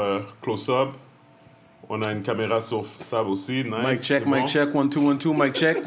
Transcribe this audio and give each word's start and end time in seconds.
Euh, 0.00 0.22
close-up. 0.42 0.88
On 1.88 2.02
a 2.02 2.10
une 2.10 2.22
caméra 2.22 2.60
sur 2.60 2.84
Sab 2.98 3.28
aussi. 3.28 3.62
Nice. 3.62 3.74
Mic 3.86 4.02
check, 4.02 4.26
mic 4.26 4.40
bon. 4.40 4.46
check, 4.48 4.74
one, 4.74 4.90
two, 4.90 5.08
one, 5.08 5.18
two, 5.18 5.32
mic 5.32 5.54
check. 5.54 5.78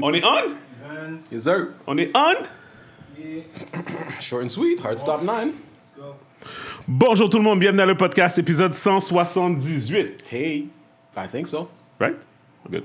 On 0.00 0.14
est 0.14 0.24
on? 0.24 0.52
Yes, 1.30 1.44
sir. 1.44 1.74
On 1.86 1.98
est 1.98 2.10
on? 2.16 2.46
Short 4.20 4.44
and 4.44 4.48
sweet, 4.48 4.80
hard 4.82 4.98
stop 4.98 5.22
nine. 5.22 5.52
Bonjour 6.88 7.28
tout 7.28 7.36
le 7.36 7.44
monde, 7.44 7.60
bienvenue 7.60 7.82
à 7.82 7.86
le 7.86 7.94
podcast 7.94 8.38
épisode 8.38 8.72
178. 8.72 10.24
Hey, 10.32 10.68
I 11.14 11.26
think 11.30 11.46
so. 11.46 11.68
Right? 12.00 12.16
Good. 12.70 12.84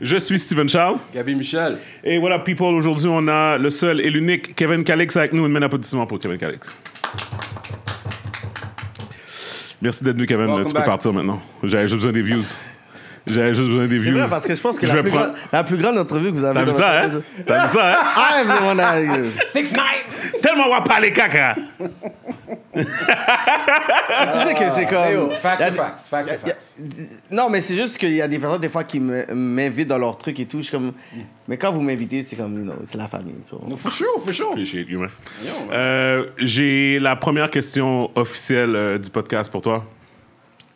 Je 0.00 0.16
suis 0.18 0.38
Steven 0.38 0.68
Charles. 0.68 0.98
Gabi 1.12 1.34
Michel. 1.34 1.78
Et 2.04 2.18
voilà, 2.18 2.38
people, 2.38 2.74
aujourd'hui, 2.74 3.08
on 3.08 3.26
a 3.26 3.58
le 3.58 3.70
seul 3.70 4.00
et 4.00 4.10
l'unique 4.10 4.54
Kevin 4.54 4.84
Calix 4.84 5.16
avec 5.16 5.32
nous. 5.32 5.46
Une 5.46 5.52
main 5.52 5.60
d'applaudissement 5.60 6.06
pour 6.06 6.20
Kevin 6.20 6.38
Calix. 6.38 6.68
Merci 9.86 10.02
d'être 10.02 10.16
venu, 10.16 10.26
Kevin. 10.26 10.46
Welcome 10.46 10.64
tu 10.66 10.72
peux 10.72 10.78
back. 10.80 10.86
partir 10.86 11.12
maintenant. 11.12 11.40
Juste 11.62 11.94
besoin 11.94 12.10
des 12.10 12.22
views. 12.22 12.42
J'avais 13.28 13.54
juste 13.54 13.68
besoin 13.68 13.86
des 13.88 13.96
C'est 13.96 14.02
views. 14.02 14.18
vrai, 14.18 14.28
parce 14.30 14.46
que 14.46 14.54
je 14.54 14.60
pense 14.60 14.78
que 14.78 14.86
Je 14.86 14.92
la 14.92 15.02
vais 15.02 15.02
plus, 15.02 15.10
prendre- 15.10 15.32
grande, 15.32 15.36
la 15.52 15.64
plus 15.64 15.76
grande 15.78 15.98
entrevue 15.98 16.30
que 16.30 16.36
vous 16.36 16.44
avez 16.44 16.54
T'as 16.54 16.64
vu 16.64 16.70
dans 16.70 16.76
ça, 16.76 17.02
hein? 17.02 17.22
T'as 17.44 17.66
vu 17.66 17.72
ça, 17.74 17.92
hein? 17.92 18.04
Ah, 18.16 18.42
c'est 18.46 18.60
mon 18.62 18.78
aïe. 18.78 19.30
Six 19.44 19.72
nine. 19.72 20.40
Tellement 20.40 20.64
on 20.68 20.74
va 20.74 20.80
parler 20.82 21.12
caca. 21.12 21.56
Tu 22.74 22.82
sais 22.84 24.54
que 24.54 24.70
c'est 24.74 24.86
comme. 24.86 25.34
Facts 25.36 25.60
y 25.60 25.62
a 25.62 25.66
are 25.66 25.70
des- 25.72 25.76
facts. 25.76 25.98
Facts 26.08 26.28
are 26.28 26.34
y 26.34 26.50
a- 26.50 26.54
facts. 26.54 26.74
Non, 27.30 27.48
mais 27.50 27.60
c'est 27.60 27.74
juste 27.74 27.98
qu'il 27.98 28.12
y 28.12 28.22
a 28.22 28.28
des 28.28 28.38
personnes, 28.38 28.60
des 28.60 28.68
fois, 28.68 28.84
qui 28.84 29.00
m'invitent 29.00 29.88
dans 29.88 29.98
leur 29.98 30.16
truc 30.18 30.38
et 30.40 30.46
tout. 30.46 30.58
Je 30.58 30.62
suis 30.64 30.72
comme. 30.76 30.92
Mais 31.48 31.56
quand 31.56 31.72
vous 31.72 31.80
m'invitez, 31.80 32.22
c'est 32.22 32.36
comme, 32.36 32.56
you 32.58 32.64
know, 32.64 32.74
c'est 32.84 32.98
la 32.98 33.08
famille. 33.08 33.34
tu 33.48 33.56
vois. 33.56 33.68
No, 33.68 33.76
for 33.76 33.92
sure, 33.92 34.06
for 34.22 34.32
sure. 34.32 34.50
Appreciate 34.52 34.88
you, 34.88 35.00
man. 35.00 35.10
Yo, 35.42 35.50
man. 35.66 35.68
Euh, 35.72 36.24
J'ai 36.38 36.98
la 37.00 37.16
première 37.16 37.50
question 37.50 38.10
officielle 38.14 38.76
euh, 38.76 38.98
du 38.98 39.10
podcast 39.10 39.50
pour 39.50 39.62
toi. 39.62 39.84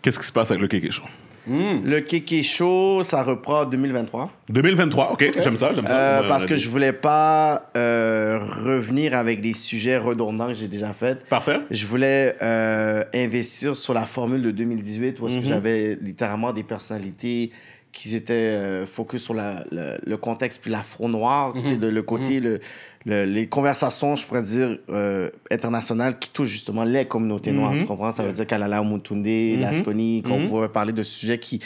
Qu'est-ce 0.02 0.18
qui 0.18 0.26
se 0.26 0.32
passe 0.32 0.50
avec 0.50 0.62
le 0.62 0.68
Kéké 0.68 0.90
Show? 0.90 1.02
Le 1.48 2.00
Kéké 2.00 2.42
Show, 2.42 3.02
ça 3.02 3.22
reprend 3.22 3.62
en 3.62 3.64
2023. 3.64 4.30
2023, 4.48 5.12
ok, 5.12 5.30
j'aime 5.42 5.56
ça, 5.56 5.72
j'aime 5.74 5.86
ça. 5.86 5.96
Euh, 5.96 6.20
Ouais, 6.22 6.28
parce 6.28 6.44
que 6.46 6.56
je 6.56 6.68
voulais 6.68 6.92
pas 6.92 7.70
euh, 7.76 8.38
revenir 8.64 9.14
avec 9.16 9.40
des 9.40 9.54
sujets 9.54 9.96
redondants 9.98 10.48
que 10.48 10.54
j'ai 10.54 10.68
déjà 10.68 10.92
faits. 10.92 11.24
Parfait. 11.28 11.58
Je 11.70 11.86
voulais 11.86 12.36
euh, 12.42 13.02
investir 13.14 13.74
sur 13.76 13.94
la 13.94 14.06
formule 14.06 14.42
de 14.42 14.50
2018 14.50 15.20
où 15.20 15.26
Mhm. 15.28 15.40
que 15.40 15.46
j'avais 15.46 15.98
littéralement 16.00 16.52
des 16.52 16.62
personnalités 16.64 17.50
qui 17.92 18.14
étaient 18.14 18.32
euh, 18.34 18.86
focus 18.86 19.22
sur 19.24 19.34
la- 19.34 19.64
le, 19.72 19.98
le 20.04 20.16
contexte 20.16 20.62
puis 20.62 20.70
l'afro 20.70 21.08
noir, 21.08 21.52
tu 21.54 21.66
sais, 21.66 21.74
Mhm. 21.74 21.80
de 21.80 21.86
le 21.88 22.02
côté, 22.02 22.40
le, 22.40 22.60
le- 23.04 23.24
les 23.24 23.48
conversations, 23.48 24.14
je 24.16 24.24
pourrais 24.24 24.42
dire, 24.42 24.78
euh, 24.90 25.28
internationales 25.50 26.18
qui 26.18 26.30
touchent 26.30 26.48
justement 26.48 26.84
les 26.84 27.04
communautés 27.06 27.52
noires, 27.52 27.72
Mhm. 27.72 27.78
tu 27.80 27.84
comprends? 27.86 28.12
Ça 28.12 28.22
veut 28.22 28.32
dire 28.32 28.46
qu'Alala 28.46 28.82
Mutunde, 28.84 29.26
Lasconi, 29.60 30.22
qu'on 30.22 30.42
va 30.60 30.68
parler 30.68 30.92
de 30.92 31.02
sujets 31.02 31.38
qui, 31.38 31.60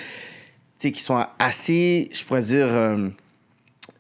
qui 0.79 0.95
sont 1.01 1.25
assez, 1.39 2.09
je 2.13 2.25
pourrais 2.25 2.43
dire... 2.43 2.67
euh, 2.69 3.09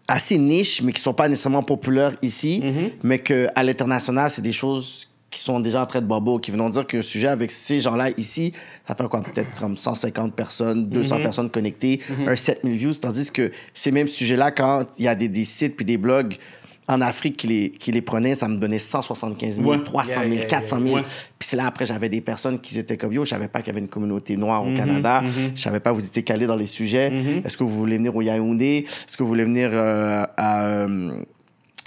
assez 0.06 0.36
niches, 0.36 0.82
mais 0.82 0.92
qui 0.92 1.00
sont 1.00 1.14
pas 1.14 1.28
nécessairement 1.30 1.62
populaires 1.62 2.14
ici, 2.20 2.62
mais 3.02 3.18
qu'à 3.20 3.62
l'international, 3.62 4.28
c'est 4.28 4.42
des 4.42 4.52
choses 4.52 5.08
qui 5.34 5.40
sont 5.40 5.60
déjà 5.60 5.82
en 5.82 5.86
train 5.86 6.00
de 6.00 6.06
bobo, 6.06 6.38
qui 6.38 6.50
venons 6.50 6.70
dire 6.70 6.86
qu'un 6.86 7.02
sujet 7.02 7.28
avec 7.28 7.50
ces 7.50 7.80
gens-là 7.80 8.10
ici, 8.16 8.52
ça 8.88 8.94
fait 8.94 9.08
quoi, 9.08 9.20
peut-être 9.20 9.60
comme 9.60 9.76
150 9.76 10.32
personnes, 10.34 10.88
200 10.88 11.18
personnes 11.18 11.50
connectées, 11.50 12.00
un 12.26 12.36
7000 12.36 12.74
views, 12.76 12.92
tandis 12.94 13.30
que 13.30 13.50
ces 13.74 13.90
mêmes 13.92 14.08
sujets-là, 14.08 14.50
quand 14.52 14.84
il 14.98 15.04
y 15.04 15.08
a 15.08 15.14
des, 15.14 15.28
des 15.28 15.44
sites 15.44 15.76
puis 15.76 15.84
des 15.84 15.96
blogs 15.98 16.34
en 16.86 17.00
Afrique 17.00 17.38
qui 17.38 17.46
les, 17.46 17.70
qui 17.70 17.92
les 17.92 18.02
prenaient, 18.02 18.34
ça 18.34 18.46
me 18.46 18.58
donnait 18.58 18.78
175 18.78 19.56
000, 19.56 19.66
Ouais. 19.68 19.82
300 19.82 20.12
000, 20.20 20.24
Yeah, 20.26 20.34
yeah, 20.40 20.44
400 20.44 20.78
000. 20.80 20.88
yeah. 20.98 21.02
Puis 21.38 21.48
c'est 21.48 21.56
là, 21.56 21.66
après, 21.66 21.86
j'avais 21.86 22.10
des 22.10 22.20
personnes 22.20 22.60
qui 22.60 22.78
étaient 22.78 22.98
comme, 22.98 23.10
yo, 23.12 23.24
je 23.24 23.30
savais 23.30 23.48
pas 23.48 23.60
qu'il 23.60 23.68
y 23.68 23.70
avait 23.70 23.80
une 23.80 23.88
communauté 23.88 24.36
noire 24.36 24.66
au 24.66 24.74
Canada. 24.74 25.22
Je 25.54 25.60
savais 25.60 25.80
pas, 25.80 25.92
vous 25.92 26.04
étiez 26.04 26.22
calés 26.22 26.46
dans 26.46 26.56
les 26.56 26.66
sujets. 26.66 27.10
Est-ce 27.44 27.56
que 27.56 27.64
vous 27.64 27.70
voulez 27.70 27.96
venir 27.96 28.14
au 28.14 28.20
Yaoundé? 28.20 28.84
Est-ce 28.86 29.16
que 29.16 29.22
vous 29.22 29.28
voulez 29.30 29.44
venir 29.44 29.70
euh, 29.72 30.24
à... 30.36 30.66
euh, 30.66 31.18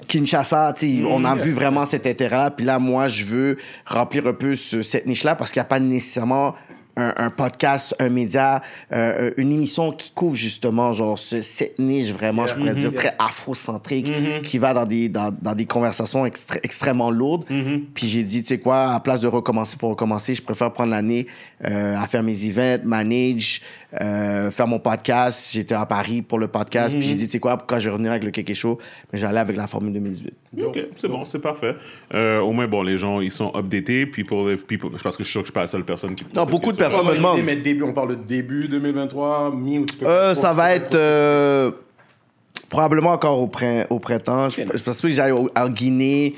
Kinshasa, 0.08 0.74
tu 0.78 1.00
sais, 1.00 1.04
on 1.06 1.24
a 1.26 1.36
vu 1.36 1.52
vraiment 1.52 1.86
cet 1.86 2.06
intérêt-là. 2.06 2.52
Puis 2.52 2.66
là, 2.66 2.78
moi, 2.78 3.08
je 3.08 3.26
veux 3.26 3.58
remplir 3.86 4.28
un 4.28 4.34
peu 4.34 4.54
ce- 4.54 4.82
cette 4.84 5.08
niche-là 5.08 5.36
parce 5.36 5.52
qu'il 5.52 5.60
n'y 5.60 5.66
a 5.66 5.70
pas 5.70 5.80
nécessairement 5.80 6.54
un, 6.98 7.14
un 7.16 7.30
podcast, 7.30 7.96
un 8.00 8.10
média, 8.10 8.62
euh, 8.92 9.32
une 9.38 9.54
émission 9.54 9.92
qui 9.94 10.12
couvre 10.12 10.36
justement 10.36 10.92
genre 10.94 11.18
ce- 11.18 11.42
cette 11.42 11.80
niche 11.80 12.12
vraiment, 12.12 12.46
je 12.48 12.56
pourrais 12.56 12.74
dire, 12.76 12.94
très 12.94 13.14
afrocentrique, 13.20 14.12
qui 14.44 14.58
va 14.58 14.74
dans 14.74 14.86
des, 14.86 15.08
dans, 15.10 15.32
dans 15.42 15.56
des 15.56 15.66
conversations 15.66 16.26
extré- 16.26 16.60
extrêmement 16.64 17.12
lourdes. 17.12 17.46
Puis 17.94 18.08
j'ai 18.08 18.24
dit, 18.24 18.42
tu 18.42 18.50
sais 18.50 18.60
quoi, 18.60 18.94
à 18.94 19.00
place 19.00 19.22
de 19.22 19.28
recommencer 19.28 19.78
pour 19.78 19.90
recommencer, 19.90 20.34
je 20.34 20.42
préfère 20.42 20.74
prendre 20.74 20.92
l'année 20.92 21.28
euh, 21.66 21.96
à 21.98 22.06
faire 22.08 22.22
mes 22.24 22.46
events, 22.48 22.84
manage, 22.86 23.62
euh, 24.02 24.52
faire 24.52 24.68
mon 24.68 24.80
podcast. 24.80 25.50
J'étais 25.54 25.76
à 25.76 25.86
Paris 25.86 26.22
pour 26.22 26.40
le 26.40 26.48
podcast. 26.48 26.98
Puis 26.98 27.08
j'ai 27.10 27.16
dit, 27.16 27.26
tu 27.28 27.34
sais 27.34 27.40
quoi, 27.40 27.58
quand 27.66 27.80
je 27.80 27.86
vais 27.86 27.92
revenir 27.94 28.12
avec 28.12 28.24
le 28.24 28.32
Kéké 28.32 28.54
Show, 28.54 28.78
mais 29.12 29.20
j'allais 29.20 29.40
avec 29.40 29.56
la 29.58 29.66
formule 29.68 29.94
2018. 29.94 30.34
Ok, 30.64 30.80
c'est 30.96 31.08
bon, 31.08 31.26
c'est 31.26 31.40
parfait. 31.40 31.76
Euh, 32.14 32.40
au 32.40 32.52
moins, 32.52 32.68
bon, 32.68 32.82
les 32.82 32.98
gens, 32.98 33.22
ils 33.22 33.32
sont 33.32 33.52
updatés. 33.56 34.06
People, 34.06 34.52
if 34.54 34.66
people, 34.66 34.90
parce 35.04 35.16
que 35.18 35.24
je 35.24 35.28
suis 35.28 35.32
sûr 35.34 35.42
que 35.42 35.48
je 35.48 35.52
suis 35.52 35.54
pas 35.54 35.62
la 35.62 35.68
seule 35.68 35.84
personne 35.86 36.16
qui. 36.16 36.26
Non, 36.36 36.46
beaucoup 36.46 36.72
de 36.72 36.78
personnes 36.78 36.87
On 36.96 37.04
me 37.04 37.10
va 37.12 37.16
demandent. 37.16 37.38
l'idée, 37.38 37.46
mais 37.46 37.56
début, 37.62 37.84
on 37.84 37.94
parle 37.94 38.10
de 38.10 38.16
début 38.16 38.68
2023, 38.68 39.52
mi 39.56 39.80
ou 39.80 39.86
tu 39.86 39.98
peux. 39.98 40.06
Euh, 40.06 40.34
ça 40.34 40.54
va 40.54 40.74
être 40.76 40.96
euh, 40.96 41.72
probablement 42.70 43.12
encore 43.12 43.40
au, 43.40 43.48
prin- 43.48 43.86
au 43.90 44.00
printemps. 44.00 44.50
Je, 44.50 44.62
je 44.74 44.84
pense 44.84 45.02
que 45.02 45.10
j'aille 45.10 45.32
en 45.32 45.70
Guinée 45.70 46.36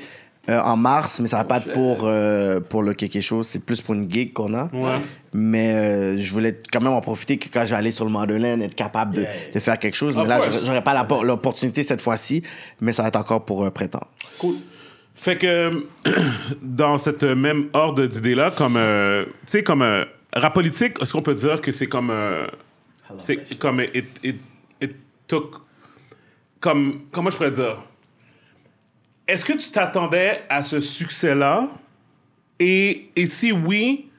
euh, 0.48 0.58
en 0.60 0.76
mars, 0.76 1.20
mais 1.20 1.28
ça 1.28 1.36
va 1.38 1.44
pas 1.44 1.58
être 1.58 1.72
pour, 1.72 1.98
euh, 2.04 2.60
pour 2.60 2.82
le 2.82 2.94
quelque 2.94 3.20
chose. 3.20 3.46
C'est 3.46 3.62
plus 3.64 3.80
pour 3.80 3.94
une 3.94 4.10
gig 4.10 4.32
qu'on 4.32 4.54
a. 4.54 4.64
Ouais. 4.72 4.98
Mais 5.32 5.72
euh, 5.74 6.18
je 6.18 6.32
voulais 6.32 6.56
quand 6.72 6.80
même 6.80 6.92
en 6.92 7.00
profiter 7.00 7.36
que 7.36 7.48
quand 7.52 7.64
j'allais 7.64 7.90
sur 7.90 8.04
le 8.04 8.10
Madeleine, 8.10 8.62
être 8.62 8.74
capable 8.74 9.14
de, 9.14 9.20
Yeah. 9.22 9.30
de 9.54 9.60
faire 9.60 9.78
quelque 9.78 9.94
chose. 9.96 10.16
Of 10.16 10.22
Mais 10.22 10.28
là, 10.28 10.38
course. 10.40 10.64
j'aurais- 10.64 10.82
pas 10.82 11.06
l'opportunité 11.22 11.82
cette 11.82 12.00
fois-ci, 12.00 12.42
mais 12.80 12.92
ça 12.92 13.02
va 13.02 13.08
être 13.08 13.16
encore 13.16 13.44
pour 13.44 13.64
euh, 13.64 13.70
printemps. 13.70 14.06
Cool. 14.38 14.54
Fait 15.14 15.36
que 15.36 15.70
dans 16.62 16.96
cette 16.96 17.24
même 17.24 17.66
ordre 17.74 18.06
d'idées-là, 18.06 18.50
comme 18.56 18.76
euh, 18.78 19.24
tu 19.26 19.30
sais, 19.46 19.62
comme 19.62 19.82
euh, 19.82 20.04
rap 20.34 20.54
politique, 20.54 20.94
est-ce 21.00 21.12
qu'on 21.12 21.22
peut 21.22 21.34
dire 21.34 21.60
que 21.60 21.72
c'est 21.72 21.86
comme 21.88 22.10
euh, 22.10 22.46
c'est 23.18 23.58
comme 23.58 23.80
it, 23.80 24.06
it, 24.22 24.36
it 24.80 24.94
took 25.26 25.56
comme 26.60 27.02
comment 27.10 27.30
je 27.30 27.36
pourrais 27.36 27.50
dire? 27.50 27.78
Est-ce 29.26 29.44
que 29.44 29.52
tu 29.52 29.70
t'attendais 29.70 30.42
à 30.48 30.62
ce 30.62 30.80
succès-là? 30.80 31.68
Et, 32.58 33.10
et 33.16 33.26
si 33.26 33.52
oui, 33.52 34.10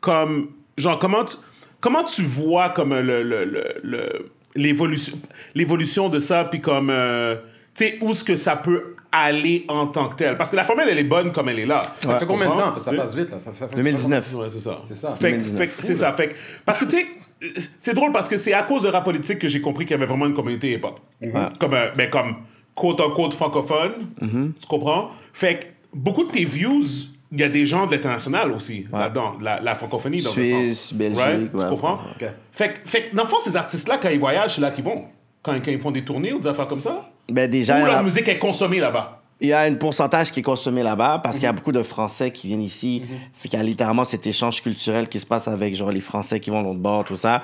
comme 0.00 0.50
genre 0.76 0.98
comment 0.98 1.24
tu 1.24 1.36
comment 1.80 2.04
tu 2.04 2.22
vois 2.22 2.70
comme 2.70 2.94
le 2.94 3.22
le- 3.22 3.44
le- 3.44 3.74
le- 3.82 4.30
l'évolution 4.56 5.18
l'évolution 5.54 6.08
de 6.08 6.18
ça 6.20 6.44
puis 6.44 6.60
comme 6.60 6.90
euh, 6.90 7.36
tu 7.74 7.84
sais 7.84 7.98
où 8.00 8.10
est-ce 8.10 8.24
que 8.24 8.36
ça 8.36 8.56
peut 8.56 8.94
aller 9.10 9.64
en 9.68 9.86
tant 9.86 10.08
que 10.08 10.16
tel 10.16 10.36
parce 10.36 10.50
que 10.50 10.56
la 10.56 10.64
formule 10.64 10.86
elle 10.90 10.98
est 10.98 11.04
bonne 11.04 11.30
comme 11.32 11.48
elle 11.48 11.60
est 11.60 11.66
là 11.66 11.94
Ça 12.00 12.16
fait 12.18 12.26
combien 12.26 12.46
de 12.48 12.52
temps? 12.60 12.78
Ça 12.78 12.92
passe 12.94 13.14
vite, 13.14 13.30
là. 13.30 13.38
Ça 13.38 13.52
fait- 13.52 13.74
2019. 13.76 14.34
Ouais, 14.34 14.50
c'est 14.50 14.60
ça. 14.60 14.80
C'est 14.86 14.96
ça. 14.96 15.14
Fait, 15.14 15.28
que- 15.32 15.36
2019. 15.36 15.58
fait 15.70 15.80
que- 15.80 15.86
c'est 15.86 15.94
ça. 15.94 16.12
Fait 16.12 16.34
parce 16.64 16.78
que, 16.78 16.84
tu 16.84 16.96
sais, 16.96 17.06
c'est 17.78 17.94
drôle 17.94 18.10
parce 18.12 18.28
que 18.28 18.36
c'est 18.36 18.52
à 18.52 18.62
cause 18.62 18.82
de 18.82 18.88
rap 18.88 19.04
politique 19.04 19.38
que 19.38 19.48
j'ai 19.48 19.60
compris 19.60 19.84
qu'il 19.86 19.92
y 19.92 19.94
avait 19.94 20.06
vraiment 20.06 20.26
une 20.26 20.34
communauté 20.34 20.72
hip-hop. 20.72 20.98
Comme, 21.60 21.74
euh, 21.74 21.90
ben, 21.96 22.10
comme 22.10 22.36
quote-unquote 22.74 23.34
francophone. 23.34 23.92
Tu 24.20 24.66
comprends? 24.68 25.10
Fait 25.32 25.58
que 25.60 25.64
beaucoup 25.92 26.24
de 26.24 26.30
tes 26.32 26.44
views, 26.44 26.82
il 27.30 27.40
y 27.40 27.44
a 27.44 27.48
des 27.48 27.66
gens 27.66 27.86
de 27.86 27.92
l'international 27.92 28.50
aussi 28.52 28.86
là-dedans. 28.92 29.34
La, 29.40 29.60
la 29.60 29.74
francophonie 29.76 30.22
dans 30.22 30.30
le 30.30 30.42
Suisse, 30.42 30.80
sens. 30.80 30.94
Belgique, 30.94 31.20
Right? 31.20 31.50
Tu 31.50 31.56
ouais, 31.56 31.68
comprends? 31.68 32.00
Fait, 32.52 32.68
que- 32.82 32.88
fait 32.88 33.02
que, 33.10 33.16
dans 33.16 33.24
le 33.24 33.28
fond, 33.28 33.38
ces 33.40 33.54
artistes-là, 33.56 33.98
quand 33.98 34.08
ils 34.08 34.18
voyagent, 34.20 34.56
c'est 34.56 34.60
là 34.60 34.70
qu'ils 34.72 34.84
vont. 34.84 35.04
Quand, 35.42 35.52
quand 35.64 35.70
ils 35.70 35.78
font 35.80 35.90
des 35.90 36.02
tournées 36.02 36.32
ou 36.32 36.40
des 36.40 36.48
affaires 36.48 36.66
comme 36.68 36.80
ça. 36.80 37.10
Ben 37.30 37.50
déjà, 37.50 37.78
leur 37.78 37.88
la- 37.96 38.02
musique 38.02 38.28
est 38.28 38.38
consommée 38.38 38.80
là-bas? 38.80 39.22
Il 39.40 39.48
y 39.48 39.52
a 39.52 39.60
un 39.62 39.74
pourcentage 39.74 40.30
qui 40.30 40.40
est 40.40 40.44
consommé 40.44 40.82
là-bas 40.82 41.20
parce 41.22 41.36
qu'il 41.36 41.44
y 41.44 41.48
a 41.48 41.52
beaucoup 41.52 41.72
de 41.72 41.82
Français 41.82 42.30
qui 42.30 42.46
viennent 42.46 42.62
ici. 42.62 43.02
Fait 43.34 43.48
qu'il 43.48 43.58
y 43.58 43.62
a 43.62 43.64
littéralement 43.64 44.04
cet 44.04 44.26
échange 44.26 44.62
culturel 44.62 45.08
qui 45.08 45.18
se 45.20 45.26
passe 45.26 45.48
avec 45.48 45.74
genre 45.74 45.90
les 45.90 46.00
Français 46.00 46.38
qui 46.40 46.50
vont 46.50 46.62
de 46.62 46.68
l'autre 46.68 46.78
bord, 46.78 47.04
tout 47.04 47.16
ça. 47.16 47.42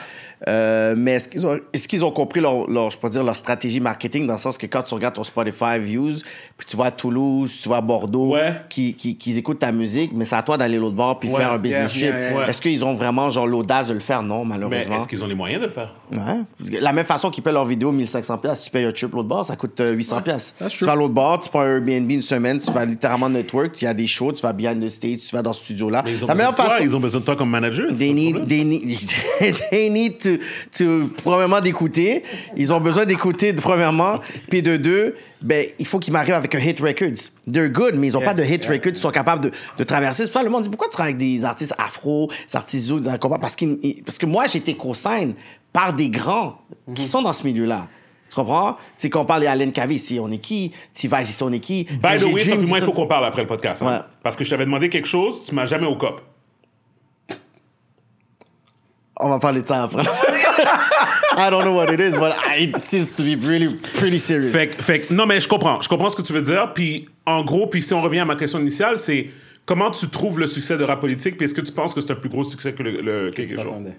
Euh, 0.49 0.95
mais 0.97 1.15
est-ce 1.15 1.29
qu'ils 1.29 1.47
ont, 1.47 1.59
est-ce 1.73 1.89
qu'ils 1.89 2.05
ont 2.05 2.13
compris 2.13 2.41
leur, 2.41 2.67
leur, 2.71 2.91
je 2.91 2.97
peux 2.97 3.11
dire, 3.11 3.23
leur 3.25 3.37
stratégie 3.37 3.81
marketing 3.81 4.27
dans 4.27 4.35
le 4.35 4.39
sens 4.39 4.57
que 4.57 4.67
quand 4.67 4.83
tu 4.83 4.95
regardes 4.95 5.15
ton 5.15 5.25
Spotify 5.25 5.79
views, 5.79 6.15
puis 6.57 6.67
tu 6.67 6.77
vas 6.77 6.85
à 6.87 6.91
Toulouse, 6.91 7.59
tu 7.63 7.69
vas 7.69 7.79
à 7.79 7.81
Bordeaux, 7.83 8.35
Ouais. 8.35 8.55
qui, 8.71 8.95
qui, 8.95 9.19
qui 9.19 9.37
écoutent 9.37 9.59
ta 9.59 9.73
musique, 9.73 10.13
mais 10.15 10.25
c'est 10.25 10.37
à 10.37 10.43
toi 10.43 10.57
d'aller 10.57 10.77
de 10.77 10.81
l'autre 10.81 10.97
bord 10.97 11.19
puis 11.19 11.29
Ouais, 11.29 11.37
faire 11.39 11.53
un 11.53 11.59
business 11.59 11.95
yeah, 12.01 12.11
trip. 12.13 12.21
yeah, 12.23 12.39
yeah. 12.39 12.49
Est-ce 12.49 12.63
qu'ils 12.63 12.83
ont 12.85 12.95
vraiment 12.95 13.29
genre 13.29 13.47
l'audace 13.47 13.89
de 13.89 13.95
le 13.95 14.01
faire? 14.01 14.23
Non, 14.23 14.45
Mais 14.45 14.57
malheureusement. 14.57 14.97
est-ce 14.97 15.09
qu'ils 15.09 15.23
ont 15.23 15.27
les 15.27 15.35
moyens 15.35 15.61
de 15.61 15.67
le 15.67 15.73
faire? 15.73 15.95
Ouais. 16.13 16.79
La 16.81 16.93
même 16.93 17.05
façon 17.05 17.29
qu'ils 17.31 17.43
paient 17.45 17.53
leur 17.53 17.67
vidéo 17.67 17.93
1500 17.93 18.39
pièces, 18.39 18.63
tu 18.63 18.71
payes 18.71 18.85
un 18.87 18.93
trip 18.93 19.13
l'autre 19.13 19.29
bord, 19.29 19.45
ça 19.45 19.57
coûte 19.57 19.79
euh, 19.81 19.93
800 19.93 20.23
pièces. 20.23 20.55
that's 20.59 20.73
Tu 20.73 20.79
true. 20.79 20.87
vas 20.87 20.93
à 20.93 20.97
l'autre 20.97 21.15
bord, 21.15 21.41
tu 21.41 21.51
prends 21.51 21.61
un 21.61 21.80
Airbnb 21.81 22.11
une 22.11 22.23
semaine, 22.23 22.59
tu 22.59 22.71
vas 22.73 22.85
littéralement 22.85 23.29
network, 23.29 23.73
tu 23.73 23.87
as 23.87 23.95
des 23.95 24.07
shows, 24.07 24.33
tu 24.33 24.43
vas 24.43 24.53
behind 24.53 24.85
the 24.85 24.89
stage, 24.89 25.19
tu 25.19 25.35
vas 25.35 25.43
dans 25.43 25.53
ce 25.53 25.65
studio-là. 25.65 26.03
Ils 26.07 26.13
La 26.13 26.19
besoin 26.19 26.35
meilleure 26.35 26.51
de 26.53 26.57
toi, 26.57 26.65
façon. 26.67 26.85
Ils 26.85 26.97
ont 26.97 27.01
besoin 27.01 27.21
de 27.21 27.25
toi 27.25 27.37
comme 27.37 27.51
manager. 27.51 27.87
They 27.97 28.13
need, 28.13 28.47
they 28.49 28.65
need, 28.65 28.99
they 29.71 29.91
need 29.91 30.19
to, 30.19 30.31
to, 30.79 31.11
premièrement, 31.25 31.61
d'écouter. 31.61 32.23
Ils 32.57 32.73
ont 32.73 32.81
besoin 32.81 33.05
d'écouter, 33.07 33.53
premièrement. 33.53 34.21
Puis 34.49 34.63
de 34.63 34.77
deux, 34.77 35.15
ben, 35.43 35.65
il 35.79 35.87
faut 35.87 35.99
qu'ils 35.99 36.13
m'arrivent 36.13 36.35
avec 36.35 36.55
un 36.55 36.59
hit 36.61 36.81
records. 36.81 37.31
They're 37.51 37.71
good, 37.71 37.95
mais 37.97 38.09
ils 38.09 38.13
n'ont 38.13 38.21
pas 38.21 38.35
de 38.35 38.45
hit 38.45 38.65
records 38.67 38.93
qui 38.93 39.01
sont 39.01 39.11
capables 39.11 39.45
de, 39.45 39.51
de 39.79 39.85
traverser. 39.85 40.25
C'est 40.25 40.33
pour 40.33 40.41
ça 40.41 40.45
le 40.45 40.51
monde 40.51 40.63
dit 40.63 40.69
pourquoi 40.69 40.89
tu 40.89 40.93
travailles 40.93 41.15
avec 41.15 41.27
des 41.27 41.45
artistes 41.45 41.75
afro, 41.79 42.31
des 42.49 42.57
artistes 42.57 42.87
zouk, 42.87 43.01
des? 43.01 43.39
Parce, 43.41 43.57
ils- 43.83 44.03
parce 44.05 44.19
que 44.19 44.27
moi, 44.27 44.47
j'ai 44.47 44.59
été 44.59 44.75
co-sign 44.75 45.33
par 45.73 45.93
des 45.93 46.09
grands 46.11 46.59
qui 46.95 47.05
sont 47.05 47.23
dans 47.23 47.33
ce 47.33 47.45
milieu-là. 47.45 47.89
Tu 48.31 48.37
comprends? 48.37 48.75
Tu 48.75 48.79
sais, 48.99 49.11
qu'on 49.11 49.25
parle 49.25 49.43
d'Alain 49.43 49.71
Cavey 49.73 49.97
ici, 49.97 50.19
on 50.23 50.31
est 50.31 50.39
qui? 50.39 50.71
T-Vice 50.95 51.29
ici, 51.31 51.43
on 51.43 51.53
est 51.53 51.59
qui? 51.61 51.85
By 51.85 52.17
the 52.19 52.25
way, 52.33 52.45
moi, 52.67 52.79
il 52.79 52.85
faut 52.85 52.93
qu'on 52.93 53.07
parle 53.09 53.25
après 53.27 53.43
le 53.43 53.49
podcast. 53.49 53.83
hein. 53.83 53.87
Ouais. 53.87 53.99
Parce 54.23 54.37
que 54.37 54.45
je 54.45 54.51
t'avais 54.51 54.65
demandé 54.65 54.89
quelque 54.89 55.09
chose, 55.09 55.45
tu 55.45 55.55
m'as 55.55 55.67
jamais 55.67 55.87
au 55.89 55.97
cop. 55.97 56.23
On 59.23 59.29
va 59.29 59.39
parler 59.39 59.61
de 59.63 59.69
ça 59.69 59.83
après. 59.83 60.03
I 61.37 61.51
don't 61.51 61.63
know 61.65 61.75
what 61.77 61.93
it 61.93 62.01
is, 62.01 62.17
but 62.19 62.33
it 62.59 62.79
seems 62.79 63.15
to 63.17 63.23
be 63.23 63.37
really 63.45 63.75
pretty 63.99 64.19
serious. 64.19 64.51
Fait, 64.51 64.69
que- 64.69 64.83
fait 64.83 65.01
que- 65.01 65.13
non, 65.15 65.27
mais 65.27 65.41
je 65.41 65.49
comprends. 65.49 65.81
Je 65.83 65.89
comprends 65.89 66.09
ce 66.09 66.17
que 66.17 66.23
tu 66.23 66.33
veux 66.33 66.41
dire. 66.43 66.73
Puis, 66.73 67.09
en 67.27 67.45
gros, 67.45 67.67
puis 67.67 67.83
si 67.83 67.93
on 67.93 68.01
revient 68.01 68.21
à 68.21 68.25
ma 68.25 68.37
question 68.37 68.59
initiale, 68.61 68.99
c'est 68.99 69.29
comment 69.67 69.91
tu 69.91 70.09
trouves 70.09 70.39
le 70.39 70.47
succès 70.47 70.79
de 70.79 70.85
rap 70.85 71.01
politique? 71.01 71.37
Puis 71.37 71.45
est-ce 71.45 71.55
que 71.55 71.61
tu 71.61 71.73
penses 71.73 71.93
que 71.93 72.01
c'est 72.01 72.11
un 72.13 72.17
plus 72.17 72.31
gros 72.31 72.45
succès 72.45 72.73
que 72.73 72.83
le, 72.83 73.01
le 73.03 73.31
quelque 73.31 73.57
chose? 73.57 73.61
Attendez. 73.67 73.91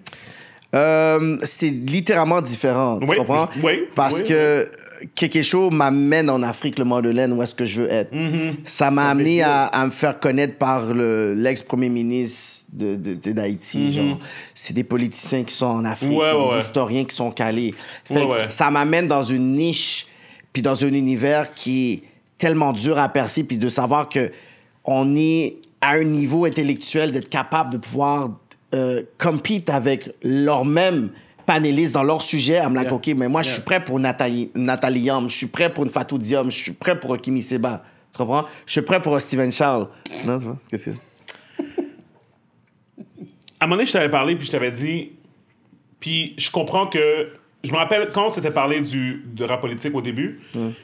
Euh, 0.74 1.38
c'est 1.44 1.70
littéralement 1.70 2.42
différent. 2.42 2.98
Tu 3.00 3.08
Oui, 3.08 3.18
comprends? 3.18 3.50
oui, 3.64 3.84
Parce 3.94 4.16
oui, 4.22 4.24
que 4.24 4.72
quelque 5.16 5.42
chose 5.42 5.72
m'amène 5.74 6.30
en 6.30 6.42
Afrique, 6.44 6.80
le 6.80 6.86
Madeleine, 6.86 7.34
où 7.34 7.42
est-ce 7.44 7.54
que 7.56 7.66
je 7.66 7.82
veux 7.82 7.92
être. 7.92 8.14
Mm-hmm. 8.14 8.54
Ça 8.66 8.90
m'a 8.92 9.10
amené 9.10 9.42
à, 9.42 9.64
à 9.66 9.86
me 9.86 9.92
faire 9.92 10.20
connaître 10.20 10.58
par 10.58 10.94
le- 10.94 11.34
l'ex-premier 11.34 11.90
ministre 11.90 12.66
de, 12.72 12.96
de- 12.96 13.16
de- 13.16 13.32
d'Haïti. 13.34 13.92
Genre, 13.92 14.18
c'est 14.56 14.74
des 14.74 14.86
politiciens 14.86 15.44
qui 15.44 15.54
sont 15.54 15.66
en 15.66 15.84
Afrique. 15.84 16.18
Ouais, 16.18 16.28
c'est 16.32 16.38
ouais, 16.38 16.56
des 16.56 16.62
historiens 16.62 17.04
qui 17.04 17.16
sont 17.16 17.32
calés. 17.32 17.76
Fait 18.06 18.24
ouais. 18.24 18.46
Ça 18.50 18.72
m'amène 18.72 19.08
dans 19.10 19.24
une 19.24 19.56
niche, 19.58 20.08
puis 20.54 20.62
dans 20.62 20.86
un 20.86 20.94
univers 20.94 21.54
qui 21.54 21.92
est 21.94 22.04
tellement 22.38 22.72
dur 22.72 22.98
à 22.98 23.10
percer, 23.10 23.44
puis 23.44 23.58
de 23.58 23.68
savoir 23.68 24.08
que 24.08 24.32
on 24.86 25.16
est 25.18 25.58
à 25.82 25.92
un 25.96 26.04
niveau 26.04 26.46
intellectuel 26.46 27.12
d'être 27.12 27.30
capable 27.30 27.72
de 27.74 27.78
pouvoir 27.78 28.30
euh, 28.74 29.04
compete 29.18 29.70
avec 29.70 30.16
leurs 30.24 30.66
mêmes 30.66 31.10
panélistes 31.46 31.94
dans 31.94 32.04
leur 32.04 32.22
sujet. 32.22 32.58
I'm 32.58 32.74
like, 32.74 32.86
Yeah. 32.86 32.94
OK, 32.94 33.08
mais 33.18 33.28
moi, 33.28 33.42
je 33.42 33.52
suis 33.52 33.62
prêt 33.62 33.84
pour 33.84 34.00
Nathalie, 34.00 34.52
Nathalie 34.56 35.02
Yam, 35.02 35.30
je 35.30 35.36
suis 35.36 35.48
prêt 35.48 35.74
pour 35.74 35.84
une 35.84 35.90
Fatou 35.90 36.18
Diom, 36.18 36.50
je 36.50 36.58
suis 36.58 36.72
prêt 36.72 37.00
pour 37.00 37.16
Kimi 37.18 37.42
Seba. 37.42 37.84
Tu 38.12 38.18
comprends? 38.18 38.46
Je 38.66 38.72
suis 38.74 38.82
prêt 38.82 39.02
pour 39.02 39.20
Steven 39.20 39.52
Charles. 39.52 39.88
Non, 40.26 40.38
tu 40.38 40.46
vois? 40.46 40.58
Qu'est-ce 40.70 40.90
que 40.92 40.96
À 43.60 43.66
un 43.66 43.68
moment 43.68 43.76
donné, 43.76 43.86
je 43.86 43.94
t'avais 43.94 44.10
parlé, 44.10 44.36
puis 44.36 44.46
je 44.46 44.52
t'avais 44.52 44.72
dit. 44.72 45.12
Puis 46.00 46.34
je 46.38 46.52
comprends 46.52 46.88
que. 46.88 47.30
Je 47.64 47.72
me 47.72 47.78
rappelle 47.78 48.10
quand 48.12 48.26
on 48.26 48.30
s'était 48.32 48.50
parlé 48.52 48.82
du, 48.82 49.24
de 49.34 49.46
rap 49.46 49.62
politique 49.62 49.94
au 49.94 50.02
début. 50.02 50.40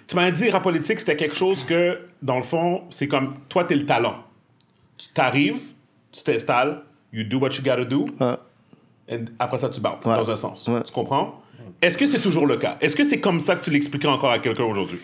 Tu 0.07 0.15
m'avais 0.15 0.31
dit 0.31 0.47
rap 0.51 0.61
politique, 0.61 0.99
c'était 0.99 1.15
quelque 1.15 1.35
chose 1.35 1.63
que, 1.63 1.99
dans 2.21 2.37
le 2.37 2.43
fond, 2.43 2.83
c'est 2.91 3.07
comme 3.07 3.33
toi, 3.49 3.63
t'es 3.63 3.75
le 3.75 3.85
talent. 3.87 4.23
Tu 4.95 5.07
t'arrives, 5.09 5.59
tu 6.11 6.21
t'installes, 6.23 6.83
you 7.11 7.23
do 7.23 7.39
what 7.39 7.49
you 7.49 7.63
gotta 7.63 7.85
do, 7.85 8.05
et 9.09 9.19
après 9.39 9.57
ça, 9.57 9.69
tu 9.69 9.79
bounces, 9.79 10.03
dans 10.03 10.31
un 10.31 10.35
sens. 10.35 10.69
Tu 10.85 10.93
comprends? 10.93 11.41
Est-ce 11.81 11.97
que 11.97 12.07
c'est 12.07 12.19
toujours 12.19 12.45
le 12.47 12.57
cas? 12.57 12.77
Est-ce 12.81 12.95
que 12.95 13.03
c'est 13.03 13.19
comme 13.19 13.39
ça 13.39 13.55
que 13.55 13.63
tu 13.63 13.71
l'expliquerais 13.71 14.11
encore 14.11 14.31
à 14.31 14.39
quelqu'un 14.39 14.63
aujourd'hui? 14.63 14.99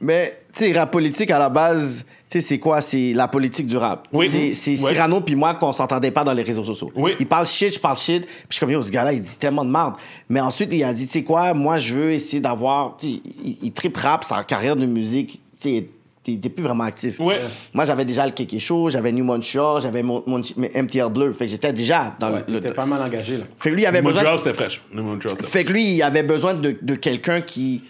Mais, 0.00 0.40
tu 0.52 0.60
sais, 0.60 0.72
rap 0.72 0.90
politique, 0.90 1.30
à 1.30 1.38
la 1.38 1.50
base, 1.50 2.06
tu 2.30 2.40
sais, 2.40 2.46
c'est 2.46 2.58
quoi? 2.58 2.80
C'est 2.80 3.12
la 3.12 3.28
politique 3.28 3.66
du 3.66 3.76
rap. 3.76 4.08
Oui. 4.12 4.54
C'est, 4.54 4.70
Ouais. 4.80 4.92
Cyrano 4.92 5.20
puis 5.20 5.34
moi 5.34 5.54
qu'on 5.54 5.72
s'entendait 5.72 6.10
pas 6.10 6.24
dans 6.24 6.32
les 6.32 6.42
réseaux 6.42 6.64
sociaux. 6.64 6.90
Oui. 6.94 7.16
Il 7.20 7.26
parle 7.26 7.44
shit, 7.46 7.74
je 7.74 7.78
parle 7.78 7.98
shit. 7.98 8.24
Puis 8.24 8.34
je 8.48 8.54
suis 8.54 8.60
comme, 8.60 8.70
yo, 8.70 8.80
ce 8.80 8.90
gars-là, 8.90 9.12
il 9.12 9.20
dit 9.20 9.36
tellement 9.36 9.64
de 9.64 9.70
merde. 9.70 9.94
Mais 10.30 10.40
ensuite, 10.40 10.70
il 10.72 10.82
a 10.84 10.92
dit, 10.94 11.06
tu 11.06 11.12
sais 11.12 11.22
quoi? 11.22 11.52
Moi, 11.52 11.76
je 11.76 11.94
veux 11.94 12.12
essayer 12.12 12.40
d'avoir... 12.40 12.96
Tu 12.96 13.08
sais, 13.08 13.20
il, 13.44 13.58
il 13.62 13.72
tripe 13.72 13.96
rap, 13.98 14.24
sa 14.24 14.42
carrière 14.42 14.74
de 14.74 14.86
musique, 14.86 15.40
tu 15.60 15.68
sais, 15.68 15.86
était 16.26 16.48
plus 16.50 16.62
vraiment 16.64 16.84
actif. 16.84 17.18
Ouais. 17.18 17.40
Moi, 17.72 17.84
j'avais 17.84 18.04
déjà 18.04 18.26
le 18.26 18.32
Kéké 18.32 18.58
Show, 18.58 18.90
j'avais 18.90 19.10
New 19.12 19.24
Montreal, 19.24 19.80
j'avais 19.80 20.02
mon, 20.02 20.22
mon- 20.26 20.38
MTR 20.56 21.10
Bleu. 21.10 21.32
Fait 21.32 21.46
que 21.46 21.50
j'étais 21.52 21.72
déjà 21.72 22.14
dans 22.20 22.30
Ouais, 22.32 22.44
le... 22.48 22.60
t'es 22.60 22.72
pas 22.72 22.86
mal 22.86 23.00
engagé, 23.02 23.38
là. 23.38 23.44
Fait 23.58 23.70
que 23.70 23.74
lui, 23.74 23.82
il 23.82 23.86
avait 23.86 24.02
besoin... 24.02 24.22
Montreal, 24.22 24.38
c'était 24.38 24.54
fraîche. 24.54 24.82
Le 24.94 25.02
Montreal, 25.02 25.34
c'était 25.36 25.48
Fait 25.50 25.64
que 25.64 25.72
lui, 25.72 25.94
il 25.94 26.02
avait 26.02 26.22
besoin 26.22 26.54
de, 26.54 26.76
de 26.80 26.94
quelqu'un 26.94 27.40
qui 27.40 27.84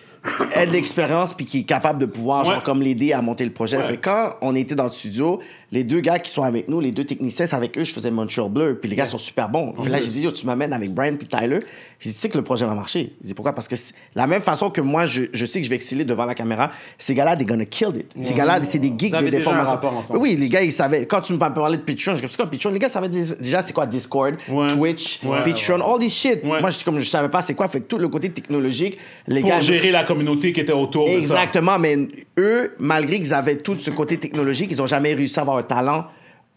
ait 0.55 0.67
de 0.67 0.73
l'expérience 0.73 1.33
puis 1.35 1.47
qui 1.47 1.61
est 1.61 1.65
capable 1.65 1.99
de 1.99 2.07
pouvoir, 2.07 2.47
Ouais. 2.47 2.55
genre, 2.55 2.63
comme 2.63 2.83
l'aider 2.83 3.13
à 3.13 3.21
monter 3.23 3.45
le 3.45 3.53
projet. 3.53 3.79
Ouais. 3.79 3.83
Fait 3.83 3.97
que 3.97 4.05
quand 4.05 4.35
on 4.43 4.55
était 4.55 4.75
dans 4.75 4.85
le 4.85 4.91
studio, 4.91 5.41
les 5.73 5.85
deux 5.85 6.01
gars 6.01 6.19
qui 6.19 6.31
sont 6.31 6.43
avec 6.43 6.69
nous, 6.69 6.81
les 6.81 6.91
deux 6.91 7.05
techniciens, 7.05 7.47
c'est 7.47 7.55
avec 7.55 7.79
eux, 7.79 7.85
je 7.85 7.93
faisais 7.93 8.11
Montreal 8.11 8.51
Bleu. 8.51 8.79
Puis 8.81 8.91
les 8.91 8.97
gars 8.97 9.07
sont 9.07 9.19
super 9.19 9.49
bons. 9.49 9.73
Puis 9.81 9.91
là, 9.91 10.01
j'ai 10.01 10.09
dit, 10.11 10.27
tu 10.33 10.47
m'amènes 10.47 10.73
avec 10.73 10.93
Brian 10.93 11.15
puis 11.17 11.29
Tyler. 11.29 11.61
J'ai 12.01 12.11
dit, 12.11 12.15
tu 12.17 12.21
sais 12.23 12.29
que 12.29 12.39
le 12.39 12.43
projet 12.43 12.65
va 12.65 12.75
marcher. 12.75 13.13
J'ai 13.23 13.29
dit, 13.29 13.35
pourquoi? 13.35 13.53
Parce 13.53 13.69
que 13.69 13.75
la 14.15 14.27
même 14.27 14.41
façon 14.41 14.71
que 14.71 14.81
moi, 14.81 15.07
je, 15.07 15.25
je 15.33 15.45
sais 15.47 15.61
que 15.61 15.65
je 15.65 15.71
vais 15.71 15.77
exceller 15.77 16.05
devant 16.05 16.25
la 16.25 16.35
caméra, 16.35 16.71
ces 16.99 17.15
gars-là, 17.15 17.37
they're 17.37 17.47
gonna 17.47 17.67
kill 17.67 17.91
it. 17.95 18.07
Ces 18.19 18.35
gars-là, 18.35 18.63
c'est 18.65 18.79
des 18.79 18.93
geeks 18.97 19.13
de 19.15 19.29
déformation. 19.29 19.73
rapport 19.75 19.95
ensemble. 19.97 20.19
Oui, 20.21 20.35
les 20.37 20.49
gars, 20.49 20.63
ils 20.63 20.73
savaient. 20.73 21.07
Quand 21.07 21.21
tu 21.21 21.35
me 21.35 21.39
parlais 21.39 21.77
de 21.77 21.83
Patreon, 21.83 22.17
je 22.17 22.27
dis, 22.27 22.37
quoi 22.37 22.51
Patreon? 22.51 22.71
Les 22.73 22.79
gars 22.79 22.89
savaient 22.89 23.09
dé- 23.09 23.37
déjà 23.41 23.63
c'est 23.63 23.73
quoi 23.73 23.87
Discord, 23.87 24.35
Ouais. 24.49 24.67
Twitch, 24.69 25.21
Ouais. 25.25 25.45
Patreon, 25.45 25.81
all 25.83 26.01
this 26.01 26.15
shit. 26.17 26.43
Ouais. 26.43 26.61
Moi, 26.61 26.71
je, 26.71 26.83
comme 26.85 26.99
je 26.99 27.09
savais 27.09 27.29
pas 27.29 27.43
c'est 27.43 27.55
quoi, 27.55 27.69
fait 27.69 27.81
que 27.81 27.87
tout 27.87 27.99
le 27.99 28.09
côté 28.09 28.31
technologique, 28.31 28.99
les 29.29 29.43
Pour 29.43 29.51
gars. 29.51 29.61
gérer 29.61 29.91
la 29.93 30.03
communauté 30.05 30.53
qui 30.53 30.61
était 30.61 30.73
autour 30.73 31.07
de 31.07 31.13
ça. 31.13 31.19
Exactement, 31.19 31.79
mais 31.79 31.97
eux, 32.39 32.75
malgré 32.79 33.19
qu'ils 33.19 33.35
avaient 33.35 33.59
tout 33.59 33.75
ce 33.77 33.91
côté 33.91 34.17
technologique, 34.17 34.69
ils 34.73 34.81
ont 34.83 34.87
jamais 34.87 35.15
réussi 35.15 35.39
à 35.39 35.43
avoir 35.43 35.60
un 35.61 35.63
talent 35.63 36.07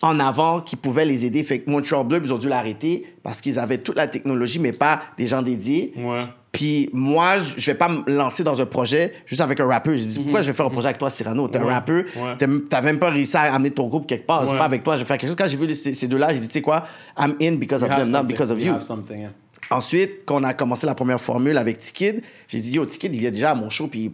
en 0.02 0.20
avant 0.20 0.60
qui 0.62 0.76
pouvait 0.76 1.06
les 1.06 1.24
aider. 1.26 1.44
Fait 1.44 1.60
que 1.60 1.70
Montreal 1.70 2.06
Bleu, 2.08 2.22
ils 2.24 2.34
ont 2.34 2.38
dû 2.38 2.50
l'arrêter 2.50 3.06
parce 3.22 3.42
qu'ils 3.42 3.60
avaient 3.60 3.78
toute 3.78 3.96
la 3.98 4.08
technologie, 4.08 4.60
mais 4.60 4.72
pas 4.72 5.02
des 5.18 5.26
gens 5.28 5.42
dédiés. 5.42 5.94
Ouais. 5.98 6.26
Puis 6.52 6.90
moi, 6.94 7.40
je 7.40 7.54
je 7.58 7.72
vais 7.72 7.78
pas 7.78 7.90
me 7.90 8.04
lancer 8.12 8.44
dans 8.44 8.62
un 8.62 8.66
projet 8.68 9.14
juste 9.26 9.42
avec 9.42 9.60
un 9.60 9.66
rappeur. 9.68 9.98
J'ai 9.98 10.06
dit, 10.06 10.20
pourquoi 10.20 10.42
je 10.42 10.48
vais 10.48 10.54
faire 10.54 10.66
un 10.68 10.70
projet 10.70 10.88
avec 10.88 11.00
toi, 11.00 11.10
Cyrano? 11.10 11.48
T'es 11.48 11.58
un 11.58 11.62
Mhm. 11.62 11.68
Ouais. 11.68 11.74
rappeur, 11.74 12.04
Ouais. 12.16 12.38
t'as- 12.70 12.82
même 12.82 13.00
pas 13.00 13.10
réussi 13.10 13.36
à 13.38 13.54
amener 13.54 13.72
ton 13.72 13.88
groupe 13.88 14.06
quelque 14.08 14.28
part. 14.28 14.46
C'est 14.48 14.58
pas 14.58 14.66
avec 14.66 14.84
toi, 14.84 14.96
je 14.96 15.02
vais 15.02 15.06
faire 15.08 15.18
quelque 15.18 15.30
chose. 15.30 15.36
Quand 15.38 15.48
j'ai 15.48 15.58
vu 15.58 15.74
ces, 15.74 15.94
ces 15.94 16.08
deux-là, 16.08 16.32
j'ai 16.34 16.40
dit, 16.40 16.48
tu 16.48 16.54
sais 16.54 16.62
quoi? 16.62 16.86
I'm 17.18 17.36
in 17.42 17.54
because 17.56 17.82
of 17.84 17.90
You 17.90 17.94
have 17.96 18.04
them, 18.04 18.12
not 18.12 18.18
something. 18.20 18.28
because 18.36 18.52
of 18.52 18.60
You 18.60 18.68
you. 18.68 18.74
have 18.74 19.18
yeah. 19.20 19.30
Ensuite, 19.72 20.26
quand 20.26 20.42
on 20.42 20.44
a 20.44 20.54
commencé 20.54 20.86
la 20.86 20.94
première 20.94 21.20
formule 21.22 21.58
avec 21.58 21.80
Tikid, 21.80 22.22
j'ai 22.48 22.60
dit, 22.60 22.74
yo, 22.74 22.86
Tikid, 22.86 23.16
il 23.16 23.20
vient 23.22 23.32
déjà 23.32 23.52
à 23.52 23.56
mon 23.56 23.70
show, 23.70 23.88
puis 23.88 24.12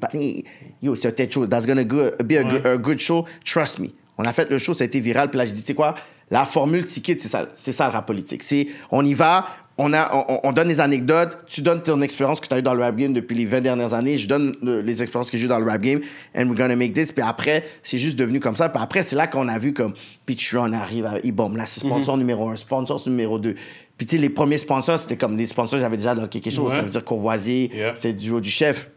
yo, 0.81 0.95
c'est 0.95 1.07
un 1.09 1.11
tête 1.11 1.33
show. 1.33 1.45
That's 1.47 1.65
gonna 1.65 1.83
go- 1.83 2.11
be 2.23 2.33
a, 2.33 2.43
good, 2.43 2.65
a 2.65 2.77
good 2.77 2.99
show. 2.99 3.25
Trust 3.43 3.79
me. 3.79 3.87
On 4.19 4.23
a 4.25 4.33
fait 4.33 4.49
le 4.51 4.57
show, 4.59 4.73
ça 4.73 4.83
a 4.83 4.87
été 4.87 4.99
viral, 4.99 5.29
puis 5.29 5.37
là, 5.37 5.45
j'ai 5.45 5.53
dit, 5.53 5.61
tu 5.61 5.67
sais 5.67 5.73
quoi, 5.73 5.95
la 6.29 6.45
formule 6.45 6.85
Tikid, 6.85 7.19
c'est 7.21 7.27
ça, 7.29 7.47
c'est 7.55 7.71
ça 7.71 7.87
le 7.87 7.93
rap 7.93 8.05
politique. 8.05 8.43
C'est, 8.43 8.67
on 8.91 9.03
y 9.03 9.13
va, 9.15 9.47
on, 9.77 9.93
a, 9.93 10.13
on, 10.27 10.41
on 10.43 10.51
donne 10.51 10.67
des 10.67 10.81
anecdotes, 10.81 11.37
tu 11.47 11.61
donnes 11.61 11.81
ton 11.81 12.01
expérience 12.01 12.41
que 12.41 12.47
tu 12.47 12.53
as 12.53 12.59
eu 12.59 12.61
dans 12.61 12.73
le 12.73 12.83
rap 12.83 12.97
game 12.97 13.13
depuis 13.13 13.33
les 13.35 13.45
20 13.45 13.61
dernières 13.61 13.93
années, 13.93 14.17
je 14.17 14.27
donne 14.27 14.55
le- 14.61 14.81
les 14.81 15.01
expériences 15.01 15.31
que 15.31 15.37
j'ai 15.37 15.45
eues 15.45 15.47
dans 15.47 15.57
le 15.57 15.65
rap 15.65 15.81
game, 15.81 16.01
and 16.35 16.47
we're 16.49 16.55
gonna 16.57 16.75
make 16.75 16.93
this. 16.93 17.13
Puis 17.13 17.23
après, 17.25 17.63
c'est 17.81 17.97
juste 17.97 18.19
devenu 18.19 18.41
comme 18.41 18.57
ça. 18.57 18.67
Puis 18.67 18.83
après, 18.83 19.01
c'est 19.03 19.15
là 19.15 19.25
qu'on 19.27 19.47
a 19.47 19.57
vu 19.57 19.71
comme 19.73 19.93
Patreon 20.25 20.73
arrive 20.73 21.05
à 21.05 21.17
E-Bomb. 21.19 21.55
Là, 21.55 21.65
c'est 21.65 21.79
sponsor 21.79 22.17
numéro 22.17 22.49
un, 22.49 22.57
sponsor 22.57 23.01
numéro 23.07 23.39
deux. 23.39 23.55
Puis 23.97 24.05
tu 24.05 24.17
sais, 24.17 24.21
les 24.21 24.29
premiers 24.29 24.57
sponsors, 24.57 24.99
c'était 24.99 25.17
comme 25.17 25.37
des 25.37 25.45
sponsors, 25.45 25.79
j'avais 25.79 25.97
déjà 25.97 26.13
dans 26.13 26.27
quelque 26.27 26.49
chose. 26.49 26.69
Ouais. 26.71 26.75
Ça 26.75 26.81
veut 26.81 26.89
dire 26.89 27.03
Courvoisier, 27.05 27.71
Yeah. 27.73 27.93
c'est 27.95 28.11
du 28.13 28.31
haut 28.31 28.41
du 28.41 28.51
chef. 28.51 28.89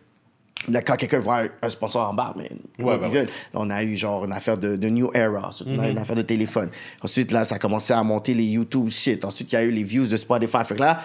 Là, 0.68 0.82
quand 0.82 0.96
quelqu'un 0.96 1.18
voit 1.18 1.42
un, 1.60 1.68
sponsor 1.68 2.08
en 2.08 2.14
bas, 2.14 2.34
mais 2.36 2.50
Ouais, 2.78 2.98
bah. 2.98 3.08
Là, 3.12 3.24
on 3.54 3.70
a 3.70 3.82
eu 3.82 3.96
genre 3.96 4.24
une 4.24 4.32
affaire 4.32 4.56
de, 4.56 4.76
de 4.76 4.88
New 4.88 5.10
Era, 5.14 5.48
ensuite 5.48 5.68
on 5.70 5.78
a 5.78 5.88
eu 5.88 5.92
une 5.92 5.98
affaire 5.98 6.16
de 6.16 6.22
téléphone. 6.22 6.70
Ensuite, 7.02 7.32
là, 7.32 7.44
ça 7.44 7.56
a 7.56 7.58
commencé 7.58 7.92
à 7.92 8.02
monter 8.02 8.34
les 8.34 8.44
YouTube 8.44 8.88
shit. 8.90 9.24
Ensuite, 9.24 9.52
il 9.52 9.54
y 9.56 9.58
a 9.58 9.64
eu 9.64 9.70
les 9.70 9.82
views 9.82 10.06
de 10.06 10.16
Spotify. 10.16 10.64
Fait 10.64 10.74
que 10.74 10.80
là, 10.80 11.02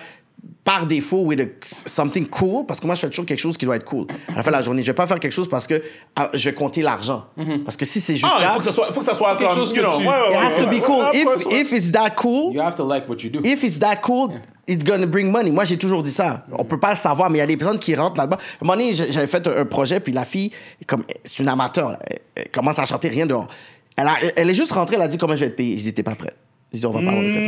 par 0.63 0.85
défaut, 0.85 1.21
with 1.21 1.39
a- 1.39 1.45
something 1.87 2.27
cool, 2.27 2.65
parce 2.65 2.79
que 2.81 2.85
moi, 2.85 2.95
je 2.95 2.99
fais 3.01 3.09
toujours 3.09 3.25
quelque 3.25 3.39
chose 3.39 3.55
qui 3.57 3.65
doit 3.65 3.77
être 3.77 3.85
cool. 3.85 4.05
À 4.27 4.35
la 4.37 4.43
fin 4.43 4.51
de 4.51 4.55
la 4.57 4.61
journée, 4.61 4.81
je 4.81 4.87
vais 4.87 4.93
pas 4.93 5.05
faire 5.05 5.19
quelque 5.19 5.31
chose 5.31 5.47
parce 5.47 5.65
que 5.65 5.81
ah, 6.15 6.29
je 6.33 6.49
vais 6.49 6.53
compter 6.55 6.81
l'argent. 6.81 7.25
Parce 7.63 7.77
que 7.77 7.85
si 7.85 8.01
c'est 8.01 8.15
juste 8.17 8.27
Ah, 8.29 8.37
il 8.39 8.43
ça, 8.43 8.51
faut 8.51 8.57
que 8.59 8.63
ça 8.65 8.71
soit, 8.73 8.87
faut 8.93 8.99
que 8.99 9.05
ça 9.05 9.15
soit 9.15 9.37
Quelque 9.37 9.47
comme, 9.49 9.57
chose 9.57 9.69
you 9.69 9.75
que 9.75 9.79
know, 9.81 9.97
tu- 9.97 10.03
ouais, 10.05 10.07
ouais, 10.07 10.13
it 10.27 10.29
ouais, 10.31 10.45
has 10.45 10.55
to 10.57 10.69
ouais, 10.69 10.77
be 10.79 10.83
cool. 10.83 10.95
ouais, 10.97 11.51
If, 11.61 11.71
if 11.71 11.71
it's 11.71 11.91
that 11.93 12.09
cool, 12.17 12.53
You 12.53 12.61
have 12.61 12.75
to 12.75 12.85
like 12.85 13.07
what 13.07 13.17
you 13.23 13.29
do. 13.29 13.39
if 13.45 13.63
it's 13.63 13.79
that 13.79 13.97
cool, 14.01 14.29
it's 14.67 14.83
gonna 14.83 15.05
bring 15.07 15.31
money. 15.31 15.51
Moi, 15.51 15.63
j'ai 15.63 15.77
toujours 15.77 16.03
dit 16.03 16.11
ça. 16.11 16.45
On 16.51 16.65
peut 16.65 16.79
pas 16.79 16.89
le 16.89 16.95
savoir, 16.97 17.29
mais 17.29 17.37
il 17.37 17.41
y 17.41 17.43
a 17.43 17.47
des 17.47 17.55
personnes 17.57 17.79
qui 17.79 17.95
rentrent 17.95 18.17
là-bas. 18.19 18.35
À 18.35 18.39
un 18.39 18.67
moment 18.67 18.77
donné, 18.77 18.93
j'avais 18.93 19.27
fait 19.27 19.47
un, 19.47 19.61
un 19.61 19.65
projet, 19.65 20.01
puis 20.01 20.11
la 20.11 20.25
fille, 20.25 20.51
comme 20.85 21.03
c'est 21.23 21.41
une 21.43 21.49
amateur, 21.49 21.91
là, 21.91 21.99
elle, 22.05 22.19
elle 22.35 22.49
commence 22.51 22.77
à 22.77 22.83
chanter 22.85 23.07
rien 23.07 23.25
dehors. 23.25 23.47
Elle, 23.95 24.07
a- 24.07 24.17
elle 24.35 24.49
est 24.49 24.53
juste 24.53 24.73
rentrée, 24.73 24.95
elle 24.97 25.01
a 25.01 25.07
dit 25.07 25.17
comment 25.17 25.35
je 25.35 25.45
vais 25.45 25.49
te 25.51 25.55
payer. 25.55 25.77
J'ai 25.77 25.83
dit, 25.83 25.93
t'es 25.93 26.03
pas 26.03 26.15
prête. 26.15 26.35
J'ai 26.73 26.79
dit, 26.79 26.85
on 26.85 26.89
va 26.91 26.99
pas 26.99 27.07
avoir 27.11 27.23
de 27.23 27.31
ça. 27.31 27.39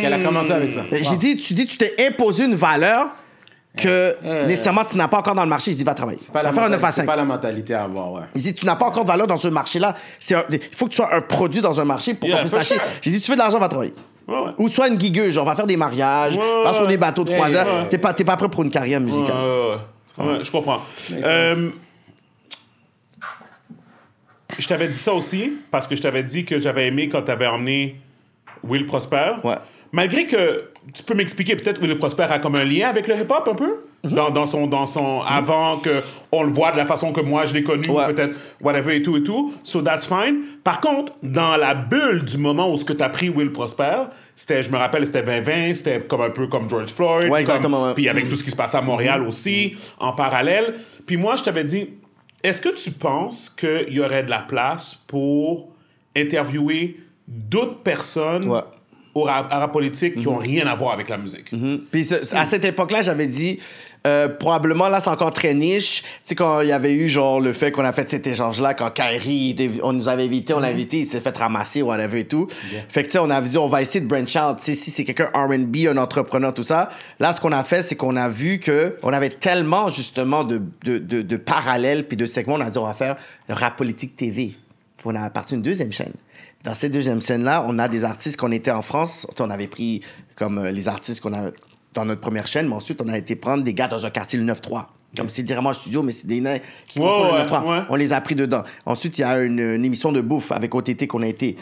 Parce 0.00 0.12
qu'elle 0.12 0.20
a 0.20 0.24
commencé 0.24 0.52
avec 0.52 0.70
ça. 0.70 0.82
J'ai 0.90 1.16
dit, 1.16 1.36
tu 1.36 1.54
dis, 1.54 1.66
tu 1.66 1.76
t'es 1.76 1.94
imposé 2.08 2.44
une 2.44 2.54
valeur 2.54 3.08
que 3.76 4.16
Euh, 4.24 4.46
nécessairement 4.46 4.84
tu 4.84 4.96
n'as 4.96 5.06
pas 5.06 5.18
encore 5.18 5.34
dans 5.34 5.44
le 5.44 5.48
marché. 5.48 5.70
J'ai 5.70 5.76
dit, 5.78 5.84
va 5.84 5.94
travailler. 5.94 6.18
C'est 6.20 6.32
pas, 6.32 6.42
la 6.42 6.52
faire 6.52 6.64
un 6.64 6.68
9 6.68 6.74
à 6.74 6.76
mentalité- 6.78 6.92
c'est 6.96 7.00
5. 7.02 7.06
pas 7.06 7.16
la 7.16 7.24
mentalité 7.24 7.74
à 7.74 7.84
avoir, 7.84 8.12
ouais. 8.12 8.22
Il 8.34 8.42
dit, 8.42 8.52
tu 8.54 8.66
n'as 8.66 8.74
pas 8.76 8.86
encore 8.86 9.04
de 9.04 9.08
valeur 9.08 9.26
dans 9.28 9.36
ce 9.36 9.46
marché-là. 9.48 9.94
C'est 10.18 10.34
un- 10.34 10.44
Il 10.50 10.58
faut 10.76 10.86
que 10.86 10.90
tu 10.90 10.96
sois 10.96 11.14
un 11.14 11.20
produit 11.20 11.60
dans 11.60 11.80
un 11.80 11.84
marché 11.84 12.14
pour 12.14 12.28
qu'on 12.28 12.36
puisse 12.38 12.50
t'acheter. 12.50 12.80
J'ai 13.00 13.10
dit, 13.12 13.20
tu 13.20 13.26
fais 13.26 13.34
de 13.34 13.38
l'argent, 13.38 13.58
va 13.60 13.68
travailler. 13.68 13.94
Ouais, 14.26 14.34
ouais. 14.38 14.50
Ou 14.58 14.68
soit 14.68 14.88
une 14.88 15.00
gigueuse, 15.00 15.32
genre, 15.32 15.44
va 15.44 15.54
faire 15.54 15.66
des 15.66 15.76
mariages, 15.76 16.36
Ouais, 16.36 16.62
va 16.64 16.72
sur 16.72 16.86
des 16.86 16.96
bateaux 16.96 17.24
de 17.24 17.32
croisière. 17.32 17.86
T'es 17.88 17.98
pas, 17.98 18.12
t'es 18.12 18.24
pas 18.24 18.36
prêt 18.36 18.48
pour 18.48 18.62
une 18.64 18.70
carrière 18.70 19.00
musicale. 19.00 19.36
Je 20.18 20.50
comprends. 20.50 20.80
Euh, 21.12 21.70
je 24.58 24.66
t'avais 24.68 24.88
dit 24.88 24.98
ça 24.98 25.14
aussi, 25.14 25.52
parce 25.70 25.86
que 25.86 25.94
je 25.96 26.02
t'avais 26.02 26.22
dit 26.22 26.44
que 26.44 26.58
j'avais 26.58 26.88
aimé 26.88 27.08
quand 27.08 27.22
t'avais 27.22 27.46
emmené 27.46 27.96
Will 28.64 28.84
Prosper. 28.86 29.32
Ouais. 29.44 29.56
Malgré 29.92 30.26
que 30.26 30.70
tu 30.94 31.02
peux 31.02 31.14
m'expliquer, 31.14 31.56
peut-être 31.56 31.80
Will 31.82 31.98
Prosper 31.98 32.22
a 32.30 32.38
comme 32.38 32.54
un 32.54 32.64
lien 32.64 32.88
avec 32.88 33.08
le 33.08 33.16
hip-hop 33.16 33.48
un 33.50 33.54
peu? 33.54 33.76
Mhm. 34.02 34.14
dans, 34.14 34.30
dans 34.30 34.46
son, 34.46 34.66
dans 34.66 34.86
son 34.86 35.20
avant 35.20 35.76
que 35.78 36.00
on 36.32 36.42
le 36.42 36.50
voit 36.50 36.72
de 36.72 36.78
la 36.78 36.86
façon 36.86 37.12
que 37.12 37.20
moi 37.20 37.44
je 37.44 37.52
l'ai 37.52 37.62
connu, 37.62 37.82
Ouais. 37.90 38.06
peut-être 38.14 38.34
whatever 38.62 38.96
et 38.96 39.02
tout 39.02 39.14
et 39.18 39.22
tout. 39.22 39.52
So 39.62 39.82
that's 39.82 40.06
fine. 40.06 40.40
Par 40.64 40.80
contre, 40.80 41.12
dans 41.22 41.56
la 41.58 41.74
bulle 41.74 42.24
du 42.24 42.38
moment 42.38 42.72
où 42.72 42.76
ce 42.78 42.84
que 42.86 42.94
t'as 42.94 43.10
pris 43.10 43.28
Will 43.28 43.52
Prosper, 43.52 44.04
c'était, 44.34 44.62
je 44.62 44.70
me 44.70 44.78
rappelle, 44.78 45.04
c'était 45.06 45.22
2020, 45.22 45.74
c'était 45.74 46.00
comme 46.00 46.22
un 46.22 46.30
peu 46.30 46.46
comme 46.46 46.66
George 46.70 46.94
Floyd. 46.94 47.30
Ouais, 47.30 47.40
exactement, 47.40 47.88
ouais. 47.88 47.94
Puis 47.94 48.08
avec 48.08 48.26
tout 48.30 48.36
ce 48.36 48.44
qui 48.44 48.50
se 48.50 48.56
passait 48.56 48.78
à 48.78 48.80
Montréal 48.80 49.20
aussi, 49.26 49.76
en 49.98 50.12
parallèle. 50.14 50.76
Puis 51.06 51.18
moi, 51.18 51.36
je 51.36 51.42
t'avais 51.42 51.64
dit, 51.64 51.90
est-ce 52.42 52.62
que 52.62 52.70
tu 52.70 52.92
penses 52.92 53.50
qu'il 53.50 53.92
y 53.92 54.00
aurait 54.00 54.22
de 54.22 54.30
la 54.30 54.38
place 54.38 54.94
pour 54.94 55.68
interviewer 56.16 56.96
d'autres 57.28 57.82
personnes 57.82 58.48
Ouais. 58.48 58.60
Au 59.14 59.22
rap, 59.22 59.48
à 59.52 59.58
rap 59.58 59.72
politique 59.72 60.14
qui 60.16 60.26
ont 60.28 60.36
rien 60.38 60.66
à 60.66 60.74
voir 60.74 60.92
avec 60.92 61.08
la 61.08 61.18
musique? 61.18 61.50
Puis 61.90 62.04
ce- 62.04 62.34
à 62.34 62.44
cette 62.44 62.64
époque-là, 62.64 63.02
j'avais 63.02 63.26
dit, 63.26 63.58
euh, 64.06 64.28
probablement, 64.28 64.88
là, 64.88 64.98
c'est 65.00 65.10
encore 65.10 65.32
très 65.32 65.52
niche. 65.52 66.02
Tu 66.02 66.08
sais, 66.24 66.34
quand 66.34 66.62
il 66.62 66.68
y 66.68 66.72
avait 66.72 66.94
eu, 66.94 67.08
genre, 67.08 67.38
le 67.40 67.52
fait 67.52 67.70
qu'on 67.70 67.84
a 67.84 67.92
fait 67.92 68.08
cet 68.08 68.26
échange-là, 68.26 68.72
quand 68.72 68.90
Kyrie, 68.90 69.54
on 69.82 69.92
nous 69.92 70.08
avait 70.08 70.24
invité, 70.24 70.54
on 70.54 70.60
l'a 70.60 70.68
invité, 70.68 71.00
il 71.00 71.04
s'est 71.04 71.20
fait 71.20 71.36
ramasser, 71.36 71.82
whatever 71.82 72.20
et 72.20 72.24
tout. 72.24 72.48
Fait 72.88 73.02
que, 73.02 73.08
tu 73.08 73.12
sais, 73.12 73.18
on 73.18 73.28
avait 73.28 73.48
dit, 73.48 73.58
on 73.58 73.68
va 73.68 73.82
essayer 73.82 74.00
de 74.00 74.06
branch 74.06 74.34
out. 74.36 74.56
Tu 74.58 74.64
sais, 74.64 74.74
si 74.74 74.90
c'est 74.90 75.04
quelqu'un 75.04 75.28
R&B, 75.34 75.76
un 75.88 75.96
entrepreneur, 75.98 76.54
tout 76.54 76.62
ça. 76.62 76.90
Là, 77.18 77.32
ce 77.34 77.40
qu'on 77.42 77.52
a 77.52 77.62
fait, 77.62 77.82
c'est 77.82 77.96
qu'on 77.96 78.16
a 78.16 78.28
vu 78.28 78.58
que 78.58 78.96
on 79.02 79.12
avait 79.12 79.28
tellement, 79.28 79.90
justement, 79.90 80.44
de, 80.44 80.62
de, 80.84 80.96
de, 80.98 81.20
de 81.20 81.36
parallèles 81.36 82.06
puis 82.08 82.16
de 82.16 82.24
segments, 82.24 82.54
on 82.54 82.60
a 82.60 82.70
dit, 82.70 82.78
on 82.78 82.86
va 82.86 82.94
faire 82.94 83.16
le 83.48 83.54
rap 83.54 83.76
politique 83.76 84.16
TV. 84.16 84.54
On 85.04 85.14
a 85.14 85.28
parti 85.30 85.54
une 85.54 85.62
deuxième 85.62 85.92
chaîne. 85.92 86.12
Dans 86.64 86.74
cette 86.74 86.92
deuxième 86.92 87.20
scène-là, 87.20 87.64
on 87.66 87.78
a 87.78 87.88
des 87.88 88.04
artistes 88.04 88.36
qu'on 88.36 88.52
était 88.52 88.70
en 88.70 88.82
France. 88.82 89.26
On 89.38 89.50
avait 89.50 89.66
pris 89.66 90.02
comme 90.36 90.58
euh, 90.58 90.70
les 90.70 90.88
artistes 90.88 91.20
qu'on 91.20 91.32
a 91.32 91.50
dans 91.94 92.04
notre 92.04 92.20
première 92.20 92.46
chaîne, 92.46 92.68
mais 92.68 92.74
ensuite, 92.74 93.00
on 93.02 93.08
a 93.08 93.16
été 93.16 93.34
prendre 93.34 93.64
des 93.64 93.74
gars 93.74 93.88
dans 93.88 94.04
un 94.06 94.10
quartier, 94.10 94.38
le 94.38 94.44
9-3. 94.44 94.84
Comme 95.16 95.28
c'est 95.28 95.42
directement 95.42 95.70
un 95.70 95.74
studio, 95.74 96.02
mais 96.02 96.12
c'est 96.12 96.26
des 96.26 96.40
nains 96.40 96.58
qui 96.86 97.00
contrôlent 97.00 97.32
ouais, 97.32 97.42
le 97.42 97.46
9-3. 97.46 97.64
ouais. 97.68 97.84
On 97.88 97.96
les 97.96 98.12
a 98.12 98.20
pris 98.20 98.36
dedans. 98.36 98.62
Ensuite, 98.86 99.18
il 99.18 99.22
y 99.22 99.24
a 99.24 99.42
une, 99.42 99.58
une 99.58 99.84
émission 99.84 100.12
de 100.12 100.20
bouffe 100.20 100.52
avec 100.52 100.72
OTT 100.74 101.06
qu'on 101.08 101.22
a 101.22 101.26
été. 101.26 101.56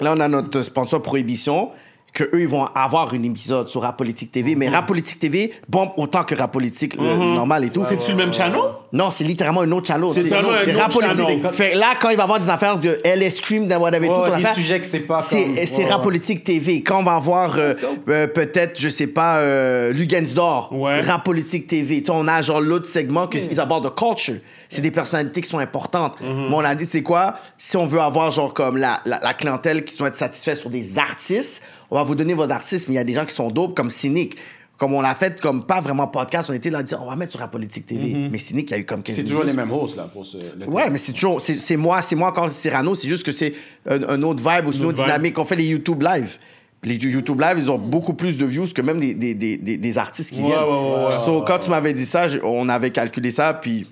Là, 0.00 0.14
on 0.16 0.20
a 0.20 0.26
notre 0.26 0.62
sponsor 0.62 1.00
Prohibition, 1.00 1.70
que 2.14 2.22
eux 2.32 2.42
ils 2.42 2.48
vont 2.48 2.64
avoir 2.76 3.12
une 3.12 3.24
épisode 3.24 3.68
sur 3.68 3.82
Rap 3.82 3.96
Politique 3.98 4.30
TV. 4.30 4.54
Mais 4.54 4.68
Rap 4.68 4.86
Politique 4.86 5.18
TV 5.18 5.52
bombe 5.68 5.90
autant 5.96 6.22
que 6.22 6.36
Rap 6.36 6.52
Politique 6.52 6.96
euh, 6.98 7.16
normal 7.16 7.64
et 7.64 7.70
tout. 7.70 7.82
C'est-tu 7.82 8.12
le 8.12 8.16
même 8.16 8.32
channel? 8.32 8.60
Non, 8.92 9.10
c'est 9.10 9.24
littéralement 9.24 9.62
un 9.62 9.72
autre 9.72 9.88
channel. 9.88 10.08
C'est 10.12 10.32
un 10.32 10.36
Rap 10.80 10.92
Politique. 10.92 11.16
channel. 11.24 11.50
Fait, 11.50 11.74
là, 11.74 11.94
quand 12.00 12.10
il 12.10 12.16
va 12.16 12.22
avoir 12.22 12.38
des 12.38 12.48
affaires 12.48 12.78
de 12.78 13.00
LS 13.04 13.40
whatever, 13.80 14.08
Ouais, 14.08 14.14
tout, 14.14 14.20
ouais, 14.20 14.28
on 14.32 14.36
des 14.36 14.42
va 14.42 14.48
faire, 14.48 14.54
sujets 14.54 14.78
que 14.80 14.86
c'est 14.86 15.00
pas 15.00 15.22
c'est 15.22 15.42
comme- 15.44 15.56
c'est 15.66 15.84
ouais, 15.84 15.90
Rap. 15.90 16.02
Politique 16.02 16.44
TV. 16.44 16.82
Quand 16.84 17.00
on 17.00 17.02
va 17.02 17.16
avoir 17.16 17.58
euh, 17.58 17.72
euh, 18.08 18.28
peut-être, 18.28 18.80
je 18.80 18.88
sais 18.88 19.08
pas, 19.08 19.38
euh, 19.38 19.92
Lugensdor, 19.92 20.72
Ouais. 20.72 21.00
Rap 21.00 21.24
Politique 21.24 21.66
TV. 21.66 21.98
Tu 21.98 22.04
sais, 22.06 22.12
on 22.14 22.28
a 22.28 22.40
genre 22.42 22.60
l'autre 22.60 22.86
segment 22.86 23.26
que 23.26 23.38
ils 23.38 23.58
abordent 23.58 23.84
de 23.84 23.88
culture. 23.88 24.36
C'est 24.68 24.82
des 24.82 24.92
personnalités 24.92 25.40
qui 25.40 25.48
sont 25.48 25.58
importantes. 25.58 26.14
Mm-hmm. 26.20 26.48
Mais 26.48 26.54
on 26.54 26.60
a 26.60 26.74
dit, 26.76 26.86
c'est 26.88 27.02
quoi? 27.02 27.34
Si 27.58 27.76
on 27.76 27.86
veut 27.86 28.00
avoir 28.00 28.30
genre 28.30 28.54
comme 28.54 28.76
la, 28.76 29.00
la, 29.04 29.18
la 29.20 29.34
clientèle 29.34 29.84
qui 29.84 29.92
soit 29.94 30.14
satisfaite 30.14 30.56
sur 30.56 30.70
des 30.70 30.98
artistes, 30.98 31.62
on 31.94 31.98
va 31.98 32.02
vous 32.02 32.14
donner 32.14 32.34
votre 32.34 32.52
artiste, 32.52 32.88
mais 32.88 32.94
il 32.94 32.96
y 32.96 33.00
a 33.00 33.04
des 33.04 33.12
gens 33.12 33.24
qui 33.24 33.34
sont 33.34 33.50
dopes 33.50 33.74
comme 33.76 33.90
Cynic. 33.90 34.36
Comme 34.76 34.92
on 34.92 35.00
l'a 35.00 35.14
fait, 35.14 35.40
comme 35.40 35.64
pas 35.64 35.80
vraiment 35.80 36.08
podcast, 36.08 36.50
on 36.50 36.52
était 36.52 36.68
là 36.68 36.78
à 36.78 36.82
dire, 36.82 37.00
on 37.00 37.08
va 37.08 37.14
mettre 37.14 37.30
sur 37.30 37.38
Rap 37.40 37.52
Politique 37.52 37.86
TV. 37.86 38.08
Mm-hmm. 38.08 38.28
Mais 38.32 38.38
Cynic, 38.38 38.70
il 38.70 38.72
y 38.72 38.76
a 38.76 38.78
eu 38.80 38.84
comme 38.84 39.04
15 39.04 39.14
C'est 39.14 39.22
toujours 39.22 39.44
les 39.44 39.52
mêmes 39.52 39.70
hosts, 39.70 39.96
là, 39.96 40.08
pour 40.12 40.26
ce. 40.26 40.38
le- 40.58 40.68
Ouais, 40.68 40.90
mais 40.90 40.98
c'est 40.98 41.12
toujours, 41.12 41.40
c'est 41.40 41.54
c'est 41.54 41.76
moi, 41.76 42.02
c'est 42.02 42.16
moi 42.16 42.28
encore 42.30 42.50
Cyrano, 42.50 42.92
c'est 42.96 43.08
juste 43.08 43.24
que 43.24 43.30
c'est 43.30 43.54
un, 43.88 44.02
un 44.02 44.22
autre 44.22 44.42
vibe 44.42 44.66
ou 44.66 44.72
une 44.72 44.84
autre 44.86 45.00
dynamique. 45.04 45.38
On 45.38 45.44
fait 45.44 45.54
les 45.54 45.66
YouTube 45.66 46.02
Live. 46.02 46.38
Les 46.82 46.96
YouTube 46.96 47.40
Live, 47.40 47.54
ils 47.56 47.70
ont 47.70 47.78
beaucoup 47.78 48.14
plus 48.14 48.36
de 48.36 48.44
views 48.44 48.66
que 48.74 48.82
même 48.82 48.98
des, 48.98 49.14
des, 49.14 49.34
des, 49.34 49.56
des, 49.56 49.98
artistes 49.98 50.32
qui 50.32 50.40
Ouais, 50.40 50.48
viennent. 50.48 50.58
ouais, 50.64 51.04
ouais. 51.06 51.10
So, 51.24 51.42
quand 51.42 51.60
tu 51.60 51.70
m'avais 51.70 51.94
dit 51.94 52.04
ça, 52.04 52.26
on 52.42 52.68
avait 52.68 52.90
calculé 52.90 53.30
ça, 53.30 53.54
puis 53.54 53.86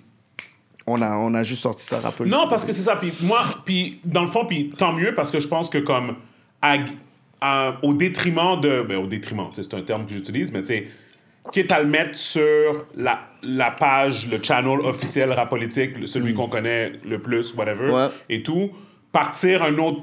on 0.85 1.01
a, 1.01 1.17
on 1.17 1.33
a 1.35 1.45
juste 1.45 1.63
sorti 1.63 1.87
ça 1.87 2.01
rappelé. 2.01 2.29
Non, 2.29 2.49
parce 2.51 2.65
que 2.65 2.73
c'est 2.73 2.83
ça. 2.83 2.97
Puis 2.97 3.13
moi, 3.23 3.45
puis 3.65 4.01
dans 4.05 4.23
le 4.23 4.27
fond, 4.29 4.45
puis 4.47 4.71
tant 4.77 4.93
mieux 4.93 5.15
parce 5.15 5.31
que 5.31 5.39
je 5.39 5.47
pense 5.47 5.71
que 5.71 5.79
comme 5.79 6.17
à- 7.43 7.77
au 7.83 7.93
détriment 7.93 8.59
de, 8.61 8.83
ben, 8.83 8.97
au 8.99 9.07
détriment, 9.07 9.49
c'est 9.53 9.75
un 9.75 9.83
terme 9.83 10.07
que 10.07 10.13
j'utilise, 10.13 10.53
mais 10.53 10.61
tu 10.61 10.69
sais, 10.69 10.87
quitte 11.53 11.73
à 11.73 11.83
le 11.83 11.89
mettre 11.89 12.15
sur 12.15 12.87
la, 12.97 13.19
la 13.43 13.73
page, 13.73 14.29
le 14.31 14.41
channel 14.43 14.79
officiel 14.81 15.33
rap 15.33 15.51
politique, 15.51 15.91
celui 16.07 16.35
qu'on 16.35 16.49
connaît 16.49 16.93
le 17.05 17.19
plus, 17.19 17.53
whatever, 17.55 17.91
Ouais. 17.91 18.07
et 18.31 18.43
tout, 18.45 18.71
partir 19.11 19.63
un 19.65 19.77
autre 19.79 20.03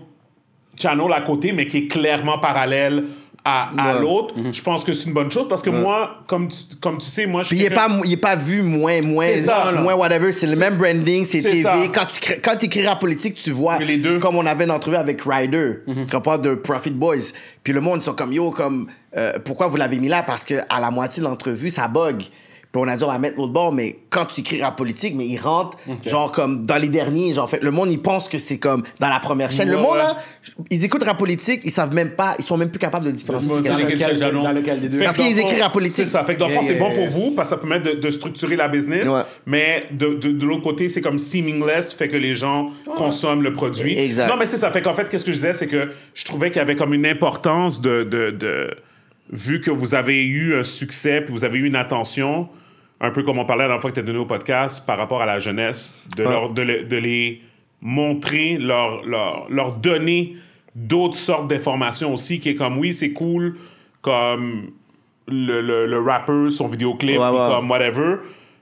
channel 0.77 1.11
à 1.13 1.21
côté, 1.21 1.53
mais 1.53 1.65
qui 1.65 1.77
est 1.77 1.87
clairement 1.87 2.39
parallèle 2.39 3.05
à, 3.49 3.71
à 3.77 3.93
Ouais. 3.95 4.01
l'autre, 4.01 4.35
je 4.51 4.61
pense 4.61 4.83
que 4.83 4.93
c'est 4.93 5.07
une 5.07 5.13
bonne 5.13 5.31
chose 5.31 5.47
parce 5.49 5.61
que 5.61 5.69
moi, 5.69 6.17
comme 6.27 6.47
tu, 6.47 6.57
comme 6.81 6.97
tu 6.99 7.07
sais, 7.07 7.25
moi, 7.25 7.41
je 7.43 7.47
suis 7.47 7.55
Puis 7.55 7.63
il 7.63 7.67
est 7.67 7.69
quelqu'un- 7.75 7.89
pas, 7.99 8.01
il 8.05 8.11
est 8.13 8.17
pas 8.17 8.35
vu 8.35 8.61
moins, 8.61 9.01
moins, 9.01 9.25
C'est 9.25 9.39
ça, 9.39 9.71
moins 9.71 9.95
whatever. 9.95 10.31
C'est 10.31 10.47
le 10.47 10.55
même 10.55 10.75
branding, 10.75 11.25
c'est 11.25 11.41
TV. 11.41 11.63
ça. 11.63 11.75
Quand 11.93 12.05
tu 12.05 12.39
quand 12.41 12.63
écris 12.63 12.85
rap 12.85 12.99
politique, 12.99 13.35
tu 13.35 13.51
vois. 13.51 13.77
Mais 13.79 13.85
les 13.85 13.97
deux. 13.97 14.19
Comme 14.19 14.35
on 14.35 14.45
avait 14.45 14.65
une 14.65 14.71
entrevue 14.71 14.95
avec 14.97 15.21
Ryder, 15.25 15.79
Mhm. 15.87 16.05
qui 16.07 16.19
parle 16.19 16.41
de 16.41 16.55
Profit 16.55 16.91
Boys. 16.91 17.33
Puis 17.63 17.73
le 17.73 17.81
monde, 17.81 17.99
ils 18.01 18.03
sont 18.03 18.13
comme 18.13 18.31
yo, 18.33 18.51
comme 18.51 18.87
euh, 19.17 19.33
pourquoi 19.43 19.67
vous 19.67 19.77
l'avez 19.77 19.97
mis 19.97 20.07
là? 20.09 20.21
Parce 20.23 20.45
que 20.45 20.55
à 20.69 20.79
la 20.79 20.91
moitié 20.91 21.23
de 21.23 21.27
l'entrevue, 21.27 21.69
ça 21.69 21.87
bug. 21.87 22.23
Puis 22.71 22.79
on 22.79 22.87
a 22.87 22.95
dit, 22.95 23.03
on 23.03 23.07
va 23.07 23.17
mettre 23.17 23.35
l'autre 23.37 23.51
bord, 23.51 23.71
mais 23.73 23.97
quand 24.11 24.25
tu 24.25 24.41
écris 24.41 24.61
rap 24.61 24.77
politique, 24.77 25.15
mais 25.15 25.25
il 25.25 25.39
rentre, 25.39 25.75
genre, 26.05 26.31
comme 26.31 26.67
dans 26.67 26.75
les 26.77 26.87
derniers, 26.89 27.33
genre, 27.33 27.49
fait, 27.49 27.63
le 27.63 27.71
monde, 27.71 27.91
il 27.91 27.99
pense 27.99 28.29
que 28.29 28.37
c'est 28.37 28.59
comme 28.59 28.83
dans 28.99 29.09
la 29.09 29.19
première 29.19 29.49
chaîne. 29.49 29.69
le 29.69 29.75
Ouais, 29.77 29.81
monde, 29.81 29.93
ouais. 29.93 30.03
là, 30.03 30.17
ils 30.69 30.85
écoutent 30.85 31.03
rap 31.03 31.17
politique, 31.17 31.61
ils 31.63 31.71
savent 31.71 31.95
même 31.95 32.11
pas, 32.11 32.35
ils 32.37 32.43
sont 32.45 32.57
même 32.57 32.69
plus 32.69 32.77
capables 32.77 33.07
de 33.07 33.11
différencier. 33.11 33.49
Lequel- 33.57 34.19
chose, 34.21 34.43
dans 34.43 34.51
lequel 34.51 34.81
des 34.81 34.89
deux? 34.89 34.99
Fait 34.99 35.05
Parce 35.05 35.17
qu'ils 35.17 35.39
écrivent 35.39 35.63
en 35.63 35.71
politique. 35.71 36.05
C'est 36.05 36.11
ça. 36.11 36.23
Fait 36.23 36.35
que 36.35 36.39
dans 36.39 36.47
le 36.47 36.53
fond, 36.53 36.61
Yeah, 36.61 36.69
c'est 36.73 36.77
bon 36.77 36.89
yeah, 36.91 36.95
pour 36.99 37.07
vous 37.07 37.31
parce 37.31 37.49
que 37.49 37.55
ça 37.55 37.59
permet 37.59 37.79
de, 37.79 37.93
de 37.99 38.09
structurer 38.11 38.55
la 38.55 38.67
business. 38.67 39.07
Ouais. 39.07 39.21
Mais 39.47 39.85
de, 39.91 40.13
de, 40.13 40.31
de 40.31 40.45
l'autre 40.45 40.61
côté, 40.61 40.89
c'est 40.89 41.01
comme 41.01 41.17
seamless, 41.17 41.93
fait 41.93 42.07
que 42.07 42.17
les 42.17 42.35
gens 42.35 42.69
consomment 42.95 43.41
le 43.41 43.53
produit. 43.53 43.97
Exact. 43.97 44.27
Non, 44.29 44.35
mais 44.37 44.45
c'est 44.45 44.57
ça. 44.57 44.69
Fait 44.71 44.83
qu'en 44.83 44.93
fait, 44.93 45.09
qu'est-ce 45.09 45.25
que 45.25 45.31
je 45.31 45.37
disais, 45.37 45.53
c'est 45.55 45.67
que 45.67 45.89
je 46.13 46.23
trouvais 46.25 46.49
qu'il 46.51 46.57
y 46.57 46.61
avait 46.61 46.75
comme 46.75 46.93
une 46.93 47.07
importance 47.07 47.81
de, 47.81 48.03
de, 48.03 48.29
de- 48.29 48.77
Vu 49.31 49.61
que 49.61 49.69
vous 49.69 49.93
avez 49.93 50.23
eu 50.23 50.55
un 50.57 50.63
succès, 50.63 51.21
puis 51.21 51.31
vous 51.31 51.43
avez 51.45 51.59
eu 51.59 51.65
une 51.67 51.75
attention, 51.75 52.49
un 53.01 53.11
peu 53.11 53.23
comme 53.23 53.39
on 53.39 53.45
parlait 53.45 53.63
la 53.63 53.67
dernière 53.69 53.81
fois 53.81 53.91
que 53.91 53.95
tu 53.95 54.01
as 54.01 54.03
donné 54.05 54.19
au 54.19 54.25
podcast, 54.25 54.85
par 54.85 54.97
rapport 54.97 55.21
à 55.21 55.25
la 55.25 55.39
jeunesse, 55.39 55.91
de, 56.17 56.23
leur, 56.23 56.51
de, 56.51 56.61
le- 56.61 56.83
de 56.83 56.97
les 56.97 57.41
montrer, 57.81 58.57
leur, 58.57 59.05
leur, 59.05 59.47
leur 59.49 59.77
donner 59.77 60.35
d'autres 60.75 61.15
sortes 61.15 61.47
d'informations 61.49 62.13
aussi, 62.13 62.39
qui 62.39 62.49
est 62.49 62.55
comme, 62.55 62.77
oui, 62.77 62.93
c'est 62.93 63.13
cool, 63.13 63.57
comme 64.01 64.71
le, 65.27 65.61
le, 65.61 65.85
le 65.85 65.99
rapper, 66.01 66.49
son 66.49 66.67
vidéoclip, 66.67 67.17
Ouais, 67.19 67.27
ou 67.27 67.31
ouais. 67.31 67.49
comme 67.49 67.69
whatever. 67.69 68.15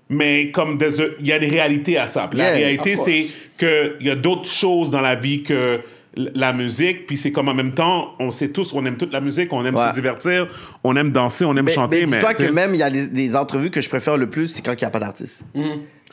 Mais 0.09 0.51
comme 0.51 0.77
il 1.19 1.27
y 1.27 1.33
a 1.33 1.39
des 1.39 1.49
réalités 1.49 1.97
à 1.97 2.07
ça. 2.07 2.29
La 2.33 2.45
Yeah, 2.51 2.55
réalité, 2.55 2.95
c'est 2.95 3.27
qu'il 3.57 3.97
y 4.07 4.09
a 4.09 4.15
d'autres 4.15 4.47
choses 4.47 4.89
dans 4.89 5.01
la 5.01 5.15
vie 5.15 5.43
que 5.43 5.81
la 6.17 6.51
musique. 6.53 7.05
Puis 7.05 7.15
c'est 7.17 7.31
comme 7.31 7.47
en 7.47 7.53
même 7.53 7.73
temps, 7.73 8.13
on 8.19 8.31
sait 8.31 8.49
tous, 8.49 8.73
on 8.73 8.85
aime 8.85 8.97
toute 8.97 9.13
la 9.13 9.21
musique, 9.21 9.53
on 9.53 9.63
aime 9.65 9.75
Ouais. 9.75 9.87
se 9.87 9.93
divertir, 9.93 10.47
on 10.83 10.95
aime 10.95 11.11
danser, 11.11 11.45
on 11.45 11.55
aime 11.55 11.65
Mais, 11.65 11.71
chanter. 11.73 12.05
mais 12.05 12.17
dis-toi 12.17 12.33
que 12.33 12.51
même, 12.51 12.73
il 12.73 12.79
y 12.79 12.83
a 12.83 12.89
des, 12.89 13.07
des 13.07 13.35
entrevues 13.35 13.69
que 13.69 13.81
je 13.81 13.89
préfère 13.89 14.17
le 14.17 14.29
plus, 14.29 14.47
c'est 14.47 14.61
quand 14.61 14.73
il 14.73 14.79
n'y 14.83 14.85
a 14.85 14.89
pas 14.89 14.99
d'artiste. 14.99 15.41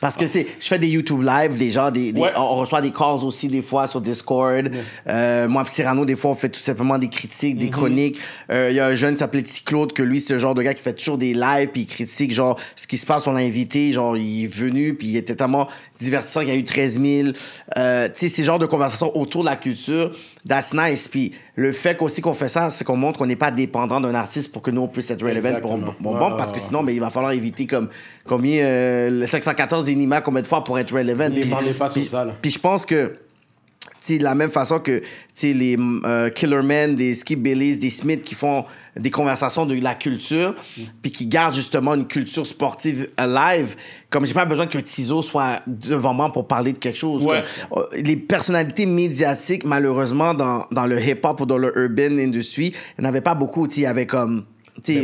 Parce 0.01 0.17
que 0.17 0.25
c'est, 0.27 0.45
je 0.59 0.67
fais 0.67 0.77
des 0.77 0.89
YouTube 0.89 1.21
live, 1.23 1.55
des 1.57 1.71
gens, 1.71 1.89
des, 1.89 2.11
des- 2.11 2.19
Ouais. 2.19 2.31
on 2.35 2.55
reçoit 2.55 2.81
des 2.81 2.91
calls 2.91 3.23
aussi 3.23 3.47
des 3.47 3.61
fois 3.61 3.87
sur 3.87 4.01
Discord. 4.01 4.69
Euh, 5.07 5.47
moi, 5.47 5.63
Cyrano, 5.65 6.03
des 6.03 6.17
fois, 6.17 6.31
on 6.31 6.33
fait 6.33 6.49
tout 6.49 6.59
simplement 6.59 6.97
des 6.97 7.07
critiques, 7.07 7.57
des 7.57 7.69
chroniques. 7.69 8.19
Euh, 8.51 8.67
Il 8.71 8.75
y 8.75 8.81
a 8.81 8.87
un 8.87 8.95
jeune 8.95 9.13
qui 9.13 9.19
s'appelait 9.19 9.41
Petit 9.41 9.63
Claude, 9.63 9.93
que 9.93 10.03
lui, 10.03 10.19
c'est 10.19 10.33
le 10.33 10.39
genre 10.39 10.53
de 10.53 10.61
gars 10.63 10.73
qui 10.73 10.83
fait 10.83 10.93
toujours 10.93 11.17
des 11.17 11.33
lives, 11.33 11.69
puis 11.71 11.83
il 11.83 11.87
critique, 11.87 12.33
genre, 12.33 12.59
ce 12.75 12.87
qui 12.87 12.97
se 12.97 13.05
passe, 13.05 13.25
on 13.25 13.31
l'a 13.31 13.39
invité, 13.39 13.93
genre, 13.93 14.17
il 14.17 14.43
est 14.43 14.53
venu, 14.53 14.95
puis 14.95 15.07
il 15.07 15.15
était 15.17 15.33
tellement 15.35 15.69
divertissant 15.99 16.41
qu'il 16.41 16.49
y 16.49 16.51
a 16.51 16.55
eu 16.55 16.63
13 16.63 16.99
000. 16.99 17.29
Euh, 17.77 18.07
tu 18.07 18.13
sais, 18.15 18.27
ces 18.27 18.43
genres 18.43 18.59
de 18.59 18.65
conversations 18.65 19.15
autour 19.17 19.43
de 19.43 19.49
la 19.49 19.55
culture, 19.55 20.11
that's 20.47 20.73
nice. 20.73 21.07
Puis 21.07 21.33
le 21.55 21.71
fait 21.71 21.95
qu'aussi 21.95 22.21
qu'on 22.21 22.33
fait 22.33 22.47
ça, 22.47 22.69
c'est 22.69 22.83
qu'on 22.83 22.97
montre 22.97 23.19
qu'on 23.19 23.25
n'est 23.25 23.35
pas 23.35 23.51
dépendant 23.51 24.01
d'un 24.01 24.15
artiste 24.15 24.51
pour 24.51 24.61
que 24.61 24.71
nous, 24.71 24.81
on 24.81 24.87
puisse 24.87 25.09
être 25.11 25.25
relevant 25.25 25.59
pour 25.61 25.77
bon, 25.77 25.93
bon, 25.99 26.35
parce 26.37 26.51
que 26.51 26.59
sinon, 26.59 26.83
ben, 26.83 26.93
il 26.93 26.99
va 26.99 27.09
falloir 27.09 27.31
éviter 27.31 27.65
comme 27.65 27.89
combien 28.25 28.63
euh, 28.63 29.09
le 29.09 29.25
514 29.25 29.89
Enima 29.89 30.21
combien 30.21 30.41
de 30.41 30.47
fois 30.47 30.63
pour 30.63 30.79
être 30.79 30.93
relevant. 30.93 31.29
Vendez 31.29 31.73
pas 31.73 31.89
sur 31.89 32.03
ça, 32.03 32.25
là. 32.25 32.33
Puis 32.41 32.51
je 32.51 32.59
pense 32.59 32.85
que 32.85 33.15
de 34.07 34.23
la 34.23 34.35
même 34.35 34.49
façon 34.49 34.79
que 34.79 35.01
les 35.41 35.77
euh, 36.05 36.29
Killerman, 36.29 36.95
des 36.95 37.13
Skip 37.13 37.41
Bayless, 37.41 37.79
des 37.79 37.89
Smith 37.89 38.23
qui 38.23 38.35
font 38.35 38.65
des 38.97 39.11
conversations 39.11 39.65
de 39.65 39.75
la 39.75 39.93
culture, 39.93 40.55
puis 41.01 41.11
qui 41.11 41.25
gardent 41.25 41.53
justement 41.53 41.95
une 41.95 42.07
culture 42.07 42.45
sportive 42.45 43.09
alive. 43.17 43.75
Comme 44.09 44.25
j'ai 44.25 44.33
pas 44.33 44.45
besoin 44.45 44.67
que 44.67 44.77
Tizo 44.77 45.21
soit 45.21 45.61
devant 45.67 46.13
moi 46.13 46.31
pour 46.31 46.47
parler 46.47 46.71
de 46.71 46.77
quelque 46.77 46.97
chose. 46.97 47.25
Ouais. 47.25 47.43
Comme, 47.69 47.79
euh, 47.79 48.01
les 48.01 48.15
personnalités 48.15 48.85
médiatiques, 48.85 49.65
malheureusement, 49.65 50.33
dans, 50.33 50.65
dans 50.71 50.85
le 50.85 51.01
hip-hop 51.01 51.41
ou 51.41 51.45
dans 51.45 51.57
le 51.57 51.77
urban 51.77 52.17
industry, 52.17 52.67
il 52.67 53.01
n'y 53.01 53.05
en 53.05 53.09
avait 53.09 53.21
pas 53.21 53.35
beaucoup. 53.35 53.67
Il 53.67 53.81
y 53.81 53.85
avait 53.85 54.05
comme. 54.05 54.45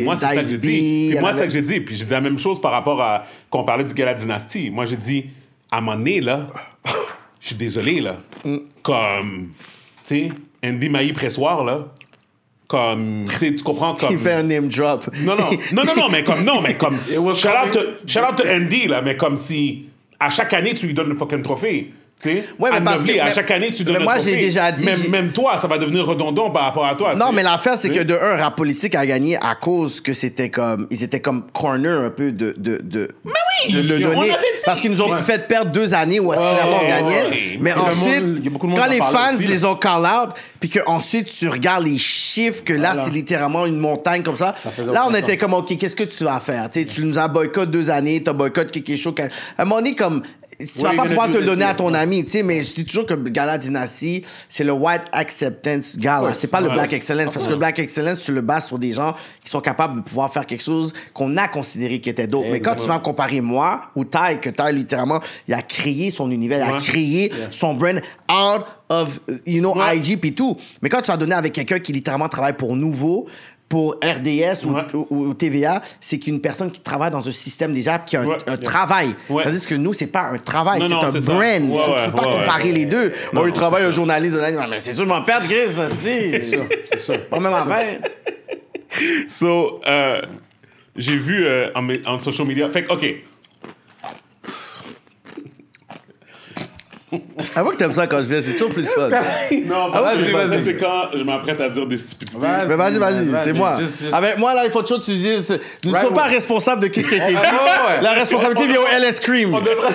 moi, 0.03 0.15
c'est 0.15 0.25
ça 0.25 0.36
que 0.36 0.48
j'ai 0.48 0.58
dit. 0.58 1.15
moi, 1.20 1.34
c'est 1.34 1.39
ça 1.39 1.48
que 1.48 1.53
j'ai 1.53 1.62
dit. 1.62 1.81
Puis 1.81 1.96
j'ai 1.96 2.05
dit 2.05 2.12
la 2.12 2.22
même 2.22 2.39
chose 2.39 2.62
par 2.62 2.72
rapport 2.72 3.01
à 3.01 3.25
quand 3.50 3.60
on 3.60 3.65
parlait 3.65 3.84
du 3.84 3.93
gala 3.93 4.13
Dynastie. 4.13 4.70
Moi, 4.70 4.86
j'ai 4.86 4.98
dit, 4.98 5.25
à 5.70 5.79
un 5.79 5.81
moment 5.81 5.98
donné, 5.98 6.22
là, 6.22 6.48
je 7.41 7.48
suis 7.48 7.55
désolé, 7.55 8.00
là. 8.01 8.17
Comme, 8.83 9.51
tu 10.05 10.19
sais, 10.19 10.29
Andy 10.63 10.89
Maï 10.89 11.12
Pressoir, 11.12 11.63
là. 11.63 11.88
Comme, 12.67 13.25
tu 13.29 13.38
sais, 13.38 13.55
tu 13.55 13.63
comprends 13.63 13.95
comme. 13.95 14.12
Il 14.12 14.19
fait 14.19 14.33
un 14.33 14.43
name 14.43 14.69
drop. 14.69 15.10
Non, 15.17 15.36
non, 15.36 15.50
non, 15.74 15.83
non, 15.83 15.95
non, 15.98 16.10
mais 16.10 16.24
comme, 16.24 16.45
non, 16.45 16.62
mais 16.62 16.75
comme, 16.75 16.98
was 17.17 17.36
shout 17.36 17.50
out, 17.50 17.71
to, 17.71 17.79
shout 18.07 18.21
out 18.21 18.38
to 18.38 18.48
Andy, 18.48 18.88
là, 18.88 19.01
mais 19.01 19.17
comme 19.17 19.36
si, 19.36 19.88
à 20.19 20.29
chaque 20.29 20.53
année, 20.53 20.74
tu 20.75 20.86
lui 20.88 20.93
donnes 20.93 21.10
le 21.10 21.17
fucking 21.17 21.41
trophée. 21.41 21.91
Tu 22.21 22.29
sais, 22.29 22.43
Ouais, 22.59 22.69
mais 22.71 22.81
parce 22.81 23.03
que- 23.03 23.19
à 23.19 23.25
mais- 23.25 23.33
chaque 23.33 23.49
année, 23.51 23.71
tu 23.73 23.83
donnes 23.83 23.97
mais 23.97 24.03
moi, 24.03 24.19
j'ai 24.19 24.35
déjà 24.37 24.71
dit, 24.71 24.85
Même, 24.85 25.09
même 25.09 25.31
toi, 25.31 25.57
ça 25.57 25.67
va 25.67 25.77
devenir 25.77 26.05
redondant 26.05 26.51
par 26.51 26.63
rapport 26.63 26.85
à 26.85 26.95
toi. 26.95 27.15
Non, 27.15 27.31
mais 27.31 27.41
l'affaire, 27.43 27.77
c'est 27.77 27.89
que 27.89 28.03
de 28.03 28.13
un, 28.13 28.35
rap 28.37 28.55
politique 28.55 28.93
a 28.95 29.05
gagné 29.05 29.37
à 29.37 29.55
cause 29.55 30.01
que 30.01 30.13
c'était 30.13 30.49
comme. 30.49 30.87
Ils 30.91 31.03
étaient 31.03 31.19
comme 31.19 31.43
corner 31.51 31.99
un 32.01 32.09
peu 32.11 32.31
de. 32.31 32.53
de, 32.57 32.79
de 32.83 33.09
oui, 33.25 33.73
de 33.73 33.81
le 33.81 34.07
on 34.07 34.13
donner. 34.13 34.31
Parce 34.65 34.79
qu'ils 34.79 34.91
nous 34.91 35.01
ont 35.01 35.11
Ouais. 35.11 35.21
fait 35.21 35.47
perdre 35.47 35.71
deux 35.71 35.93
années 35.93 36.19
où 36.19 36.31
est-ce 36.33 36.41
clairement 36.41 36.77
on 36.79 36.83
ouais, 36.83 36.87
gagnait. 36.87 37.23
ouais. 37.23 37.57
Mais 37.59 37.71
Et 37.71 37.73
le 37.73 37.79
ensuite, 37.79 38.21
monde- 38.51 38.63
monde 38.69 38.77
quand 38.77 38.85
les 38.91 38.97
fans 38.97 39.33
aussi, 39.35 39.47
les 39.47 39.65
ont 39.65 39.75
call 39.75 40.03
out, 40.05 40.29
puis 40.59 40.69
qu'ensuite 40.69 41.25
tu 41.35 41.47
regardes 41.47 41.85
les 41.85 41.97
chiffres, 41.97 42.63
que 42.63 42.73
là, 42.73 42.89
Voilà. 42.93 43.03
c'est 43.05 43.11
littéralement 43.11 43.65
une 43.65 43.77
montagne 43.79 44.21
comme 44.23 44.37
ça. 44.37 44.55
Ça 44.61 44.69
là, 44.83 45.05
on 45.09 45.13
était 45.13 45.31
sens. 45.33 45.39
comme, 45.41 45.53
OK, 45.55 45.75
qu'est-ce 45.77 45.95
que 45.95 46.03
tu 46.03 46.23
vas 46.23 46.39
faire? 46.39 46.69
Tu 46.71 46.85
nous 47.03 47.17
as 47.17 47.27
boycott 47.27 47.69
deux 47.71 47.89
années, 47.89 48.21
tu 48.23 48.29
as 48.29 48.33
boycott 48.33 48.71
quelque 48.71 48.95
chose. 48.95 49.13
À 49.57 49.61
un 49.63 49.65
moment 49.65 49.77
donné, 49.77 49.95
comme. 49.95 50.21
Tu 50.65 50.82
vas 50.82 50.94
pas 50.94 51.06
pouvoir 51.06 51.30
te 51.32 51.38
le 51.38 51.46
donner 51.46 51.65
à 51.65 51.74
ton 51.74 51.94
ami, 51.94 52.24
tu 52.25 52.32
sais, 52.32 52.44
mais 52.44 52.62
je 52.63 52.74
dis 52.74 52.86
toujours 52.86 53.06
que 53.06 53.13
Gala 53.13 53.58
Dynasty, 53.58 54.24
c'est 54.50 54.63
le 54.63 54.72
white 54.74 55.03
acceptance 55.12 55.98
gala. 55.98 56.27
course, 56.27 56.39
C'est 56.39 56.51
pas 56.51 56.62
le 56.62 56.70
black 56.70 56.94
excellence, 56.94 57.34
parce 57.34 57.46
que 57.46 57.51
le 57.51 57.58
black 57.58 57.80
excellence, 57.80 58.24
tu 58.24 58.34
le 58.34 58.41
bases 58.41 58.65
sur 58.68 58.80
des 58.80 58.91
gens 58.91 59.15
qui 59.44 59.50
sont 59.50 59.62
capables 59.62 59.98
de 59.98 60.01
pouvoir 60.01 60.32
faire 60.32 60.46
quelque 60.46 60.63
chose 60.63 60.94
qu'on 61.13 61.36
a 61.38 61.48
considéré 61.48 62.00
qui 62.01 62.10
était 62.10 62.27
d'autre. 62.27 62.48
Mais 62.51 62.60
quand 62.60 62.75
tu 62.75 62.88
vas 62.88 62.98
me 63.00 63.03
comparer 63.03 63.41
moi 63.41 63.84
ou 63.96 64.03
Ty, 64.06 64.39
que 64.41 64.50
Ty, 64.50 64.74
littéralement, 64.74 65.20
il 65.48 65.53
a 65.53 65.62
créé 65.62 66.10
son 66.12 66.30
univers, 66.32 66.65
il 66.65 66.70
a 66.70 66.74
Ouais. 66.75 66.80
créé 66.80 67.32
son 67.50 67.74
brand 67.74 68.01
out 68.32 68.65
of, 68.89 69.20
you 69.46 69.60
know, 69.60 69.74
Ouais. 69.75 69.98
IG 69.98 70.20
puis 70.20 70.34
tout. 70.34 70.58
Mais 70.82 70.89
quand 70.89 71.01
tu 71.01 71.12
vas 71.12 71.18
donner 71.18 71.34
avec 71.36 71.53
quelqu'un 71.53 71.80
qui 71.80 71.94
littéralement 71.94 72.27
travaille 72.30 72.53
pour 72.58 72.75
Nouveau, 72.75 73.27
pour 73.71 73.95
RDS 74.03 74.65
ou, 74.65 74.73
Ouais. 74.75 74.81
ou- 74.93 75.07
ou 75.29 75.33
TVA, 75.33 75.81
c'est 76.01 76.19
qu'une 76.19 76.41
personne 76.41 76.69
qui 76.71 76.81
travaille 76.81 77.09
dans 77.09 77.25
un 77.25 77.31
système 77.31 77.71
déjà, 77.71 77.99
qui 77.99 78.17
a 78.17 78.21
un, 78.21 78.25
Ouais. 78.25 78.37
un 78.45 78.57
travail. 78.57 79.15
Ouais. 79.29 79.43
C'est-à-dire 79.43 79.65
que 79.67 79.75
nous, 79.75 79.93
c'est 79.93 80.07
pas 80.07 80.23
un 80.33 80.37
travail, 80.37 80.81
c'est 80.81 80.93
un 80.93 80.99
brand. 80.99 81.15
Ouais, 81.15 81.77
Faut- 81.77 82.05
peux 82.11 82.15
pas 82.17 82.37
comparer 82.39 82.73
les 82.73 82.83
deux. 82.85 83.13
Il 83.31 83.35
non, 83.39 83.49
travaille 83.53 83.83
un 83.85 83.91
journaliste 83.91 84.35
de 84.35 84.41
l'année. 84.41 84.57
Mais 84.69 84.79
c'est 84.79 84.91
sûr, 84.91 85.05
je 85.05 85.09
m'en 85.09 85.21
perds, 85.21 85.43
Chris, 85.45 85.71
c'est 86.01 86.41
C'est 86.41 86.41
ça, 86.41 86.57
c'est 86.85 86.99
ça. 86.99 87.17
pas 87.17 87.39
même 87.39 87.53
affaire. 87.53 87.99
So, 89.29 89.79
euh, 89.87 90.21
j'ai 90.97 91.15
vu 91.17 91.45
euh, 91.45 91.69
en, 92.05 92.19
social 92.19 92.45
media. 92.47 92.69
Fait 92.69 92.83
que, 92.83 92.91
OK. 92.93 93.05
Avoue 97.56 97.72
que 97.72 97.75
t'aimes 97.77 97.91
ça 97.91 98.08
quand 98.08 98.20
je 98.20 98.30
viens, 98.30 98.41
c'est 98.44 98.53
toujours 98.53 98.70
plus 98.72 98.86
fun. 98.88 99.10
Non, 99.65 99.89
Ah, 99.94 100.01
vas-y, 100.01 100.32
vas-y. 100.32 100.63
C'est 100.63 100.77
quand 100.77 101.10
je 101.13 101.24
m'apprête 101.24 101.60
à 101.60 101.70
dire 101.70 101.86
des 101.86 101.98
stupidités. 101.98 102.38
Vas-y. 102.38 102.68
Mais 102.68 102.75
vas-y, 102.75 102.98
vas-y, 102.98 103.25
Vas-y, 103.27 103.44
c'est 103.44 103.53
moi. 103.53 103.75
just- 103.80 104.01
just- 104.03 104.13
Avec 104.13 104.38
moi, 104.38 104.53
là, 104.53 104.63
il 104.65 104.72
faut 104.72 104.82
toujours 104.82 105.00
que 105.01 105.06
tu 105.06 105.12
dises. 105.13 105.50
Nous 105.84 105.89
ne 105.91 105.96
Right 105.96 106.06
sommes 106.08 106.13
pas 106.15 106.24
responsables 106.27 106.82
de 106.82 106.94
ce 106.94 107.00
qui 107.00 107.00
a 107.15 107.18
été 107.27 107.34
dit. 107.36 107.39
La 108.01 108.12
responsabilité 108.13 108.63
On- 108.65 108.72
vient 108.72 108.82
au 108.82 108.88
LS 109.10 109.20
Cream. 109.20 109.53
On 109.53 109.60
devrait. 109.60 109.89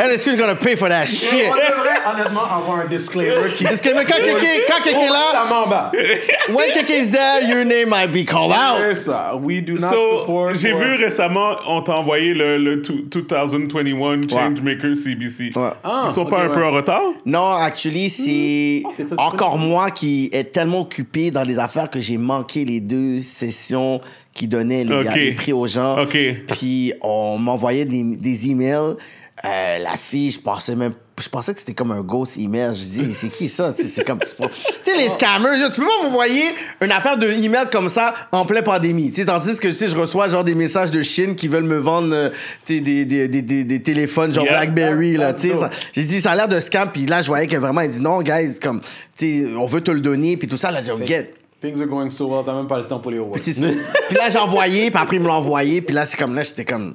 LS 0.00 0.22
Cream 0.22 0.34
is 0.34 0.38
gonna 0.38 0.54
pay 0.54 0.76
for 0.76 0.88
that 0.88 1.06
shit. 1.06 1.44
On 1.50 1.54
devrait 1.54 1.98
honnêtement 2.14 2.44
avoir 2.44 2.80
un 2.80 2.86
disclaimer 2.86 3.50
qui 3.52 3.64
mais 3.64 3.70
quand 4.04 4.16
quelqu'un 4.16 4.46
quand 4.68 4.82
quelqu'un 4.84 5.00
est 5.00 5.08
là, 5.08 5.92
when 6.50 6.70
quelqu'un 6.72 6.94
is 6.94 7.10
there, 7.10 7.42
your 7.42 7.64
name 7.64 7.88
might 7.88 8.12
be 8.12 8.24
called 8.24 8.52
out. 8.52 8.78
C'est 8.80 8.94
ça. 8.94 9.34
We 9.36 9.60
do 9.62 9.74
not 9.74 9.90
So, 9.90 10.20
support. 10.20 10.54
j'ai 10.54 10.72
or- 10.72 10.78
vu 10.80 10.94
récemment, 10.96 11.56
on 11.66 11.82
t'a 11.82 11.96
envoyé 11.96 12.32
le, 12.34 12.58
le 12.58 12.80
two- 12.82 13.02
2021 13.10 14.28
Changemaker 14.28 14.94
CBC. 14.96 15.50
Ouais. 15.56 15.70
Ah, 15.82 16.06
Ils 16.08 16.14
sont 16.14 16.22
ok, 16.22 16.30
pas 16.30 16.42
un 16.44 16.48
ouais. 16.48 16.54
peu 16.54 16.64
en 16.64 16.70
retard? 16.72 17.02
Non, 17.26 17.52
actually, 17.56 18.08
c'est 18.10 18.82
Oh, 18.86 18.90
c'est 18.92 19.06
tout- 19.08 19.14
encore 19.18 19.58
moi 19.58 19.90
qui 19.90 20.30
est 20.32 20.52
tellement 20.52 20.80
occupé 20.82 21.30
dans 21.30 21.44
des 21.44 21.58
affaires 21.58 21.90
que 21.90 22.00
j'ai 22.00 22.16
manqué 22.18 22.64
les 22.64 22.80
deux 22.80 23.20
sessions 23.20 24.00
qui 24.32 24.46
donnaient 24.46 24.84
les, 24.84 24.94
Ok. 24.94 25.14
les 25.16 25.32
prix 25.32 25.52
aux 25.52 25.66
gens. 25.66 26.00
Ok. 26.02 26.16
Puis 26.52 26.92
on 27.02 27.36
m'envoyait 27.38 27.84
des, 27.84 28.02
des 28.16 28.48
emails. 28.50 28.94
Euh, 29.44 29.78
la 29.78 29.96
fille, 29.96 30.30
je 30.32 30.40
pensais 30.40 30.74
même. 30.74 30.92
Je 31.20 31.28
pensais 31.28 31.52
que 31.52 31.60
c'était 31.60 31.74
comme 31.74 31.90
un 31.92 32.00
ghost 32.00 32.36
email. 32.36 32.70
Je 32.74 32.84
dis, 32.84 33.14
c'est 33.14 33.28
qui 33.28 33.48
ça? 33.48 33.72
Tu 33.72 33.82
sais, 33.82 33.88
c'est 33.88 34.04
comme. 34.04 34.18
Tu 34.20 34.26
sais, 34.28 34.96
les 34.96 35.08
scammers, 35.08 35.70
tu 35.72 35.80
peux 35.80 35.86
pas 35.86 36.02
m'envoyer 36.04 36.42
une 36.80 36.90
affaire 36.92 37.16
de 37.18 37.26
email 37.28 37.66
comme 37.70 37.88
ça 37.88 38.14
en 38.32 38.44
pleine 38.46 38.62
pandémie. 38.64 39.10
Tu 39.10 39.20
sais, 39.20 39.26
tandis 39.26 39.56
que 39.58 39.68
tu 39.68 39.74
sais, 39.74 39.88
je 39.88 39.96
reçois 39.96 40.28
genre 40.28 40.44
des 40.44 40.54
messages 40.54 40.90
de 40.90 41.02
Chine 41.02 41.34
qui 41.36 41.46
veulent 41.48 41.64
me 41.64 41.78
vendre 41.78 42.12
euh, 42.14 42.30
tu 42.64 42.76
sais, 42.76 42.80
des, 42.80 43.04
des, 43.04 43.26
des, 43.28 43.42
des, 43.42 43.64
des 43.64 43.82
téléphones 43.82 44.32
genre 44.34 44.44
Yeah. 44.44 44.58
Blackberry. 44.58 45.16
Là, 45.16 45.32
tu 45.32 45.42
sais, 45.42 45.48
That's 45.50 45.60
ça- 45.60 45.70
J'ai 45.92 46.02
dit, 46.04 46.20
ça 46.20 46.32
a 46.32 46.36
l'air 46.36 46.48
de 46.48 46.58
scam. 46.60 46.90
Puis 46.92 47.06
là, 47.06 47.20
je 47.20 47.26
voyais 47.28 47.46
que 47.46 47.56
vraiment, 47.56 47.80
il 47.82 47.90
dit 47.90 48.00
non, 48.00 48.20
guys, 48.22 48.58
comme, 48.62 48.80
tu 49.16 49.44
sais, 49.44 49.46
on 49.56 49.66
veut 49.66 49.80
te 49.80 49.90
le 49.90 50.00
donner. 50.00 50.36
Puis 50.36 50.46
tout 50.48 50.56
ça, 50.56 50.70
là, 50.70 50.80
j'ai 50.80 51.06
get. 51.06 51.34
Things 51.60 51.80
are 51.80 51.88
going 51.88 52.10
so 52.10 52.28
well, 52.28 52.44
t'as 52.46 52.54
même 52.54 52.68
pas 52.68 52.78
le 52.78 52.86
temps 52.86 53.00
pour 53.00 53.10
les 53.10 53.18
c'est- 53.36 53.54
puis 54.08 54.16
là, 54.16 54.28
j'ai 54.28 54.38
envoyé, 54.38 54.90
puis 54.92 55.00
après, 55.02 55.16
ils 55.16 55.22
me 55.22 55.26
l'ont 55.26 55.34
envoyé. 55.34 55.80
Puis 55.82 55.94
là, 55.94 56.04
c'est 56.04 56.16
comme, 56.16 56.34
là, 56.34 56.42
j'étais 56.42 56.64
comme. 56.64 56.94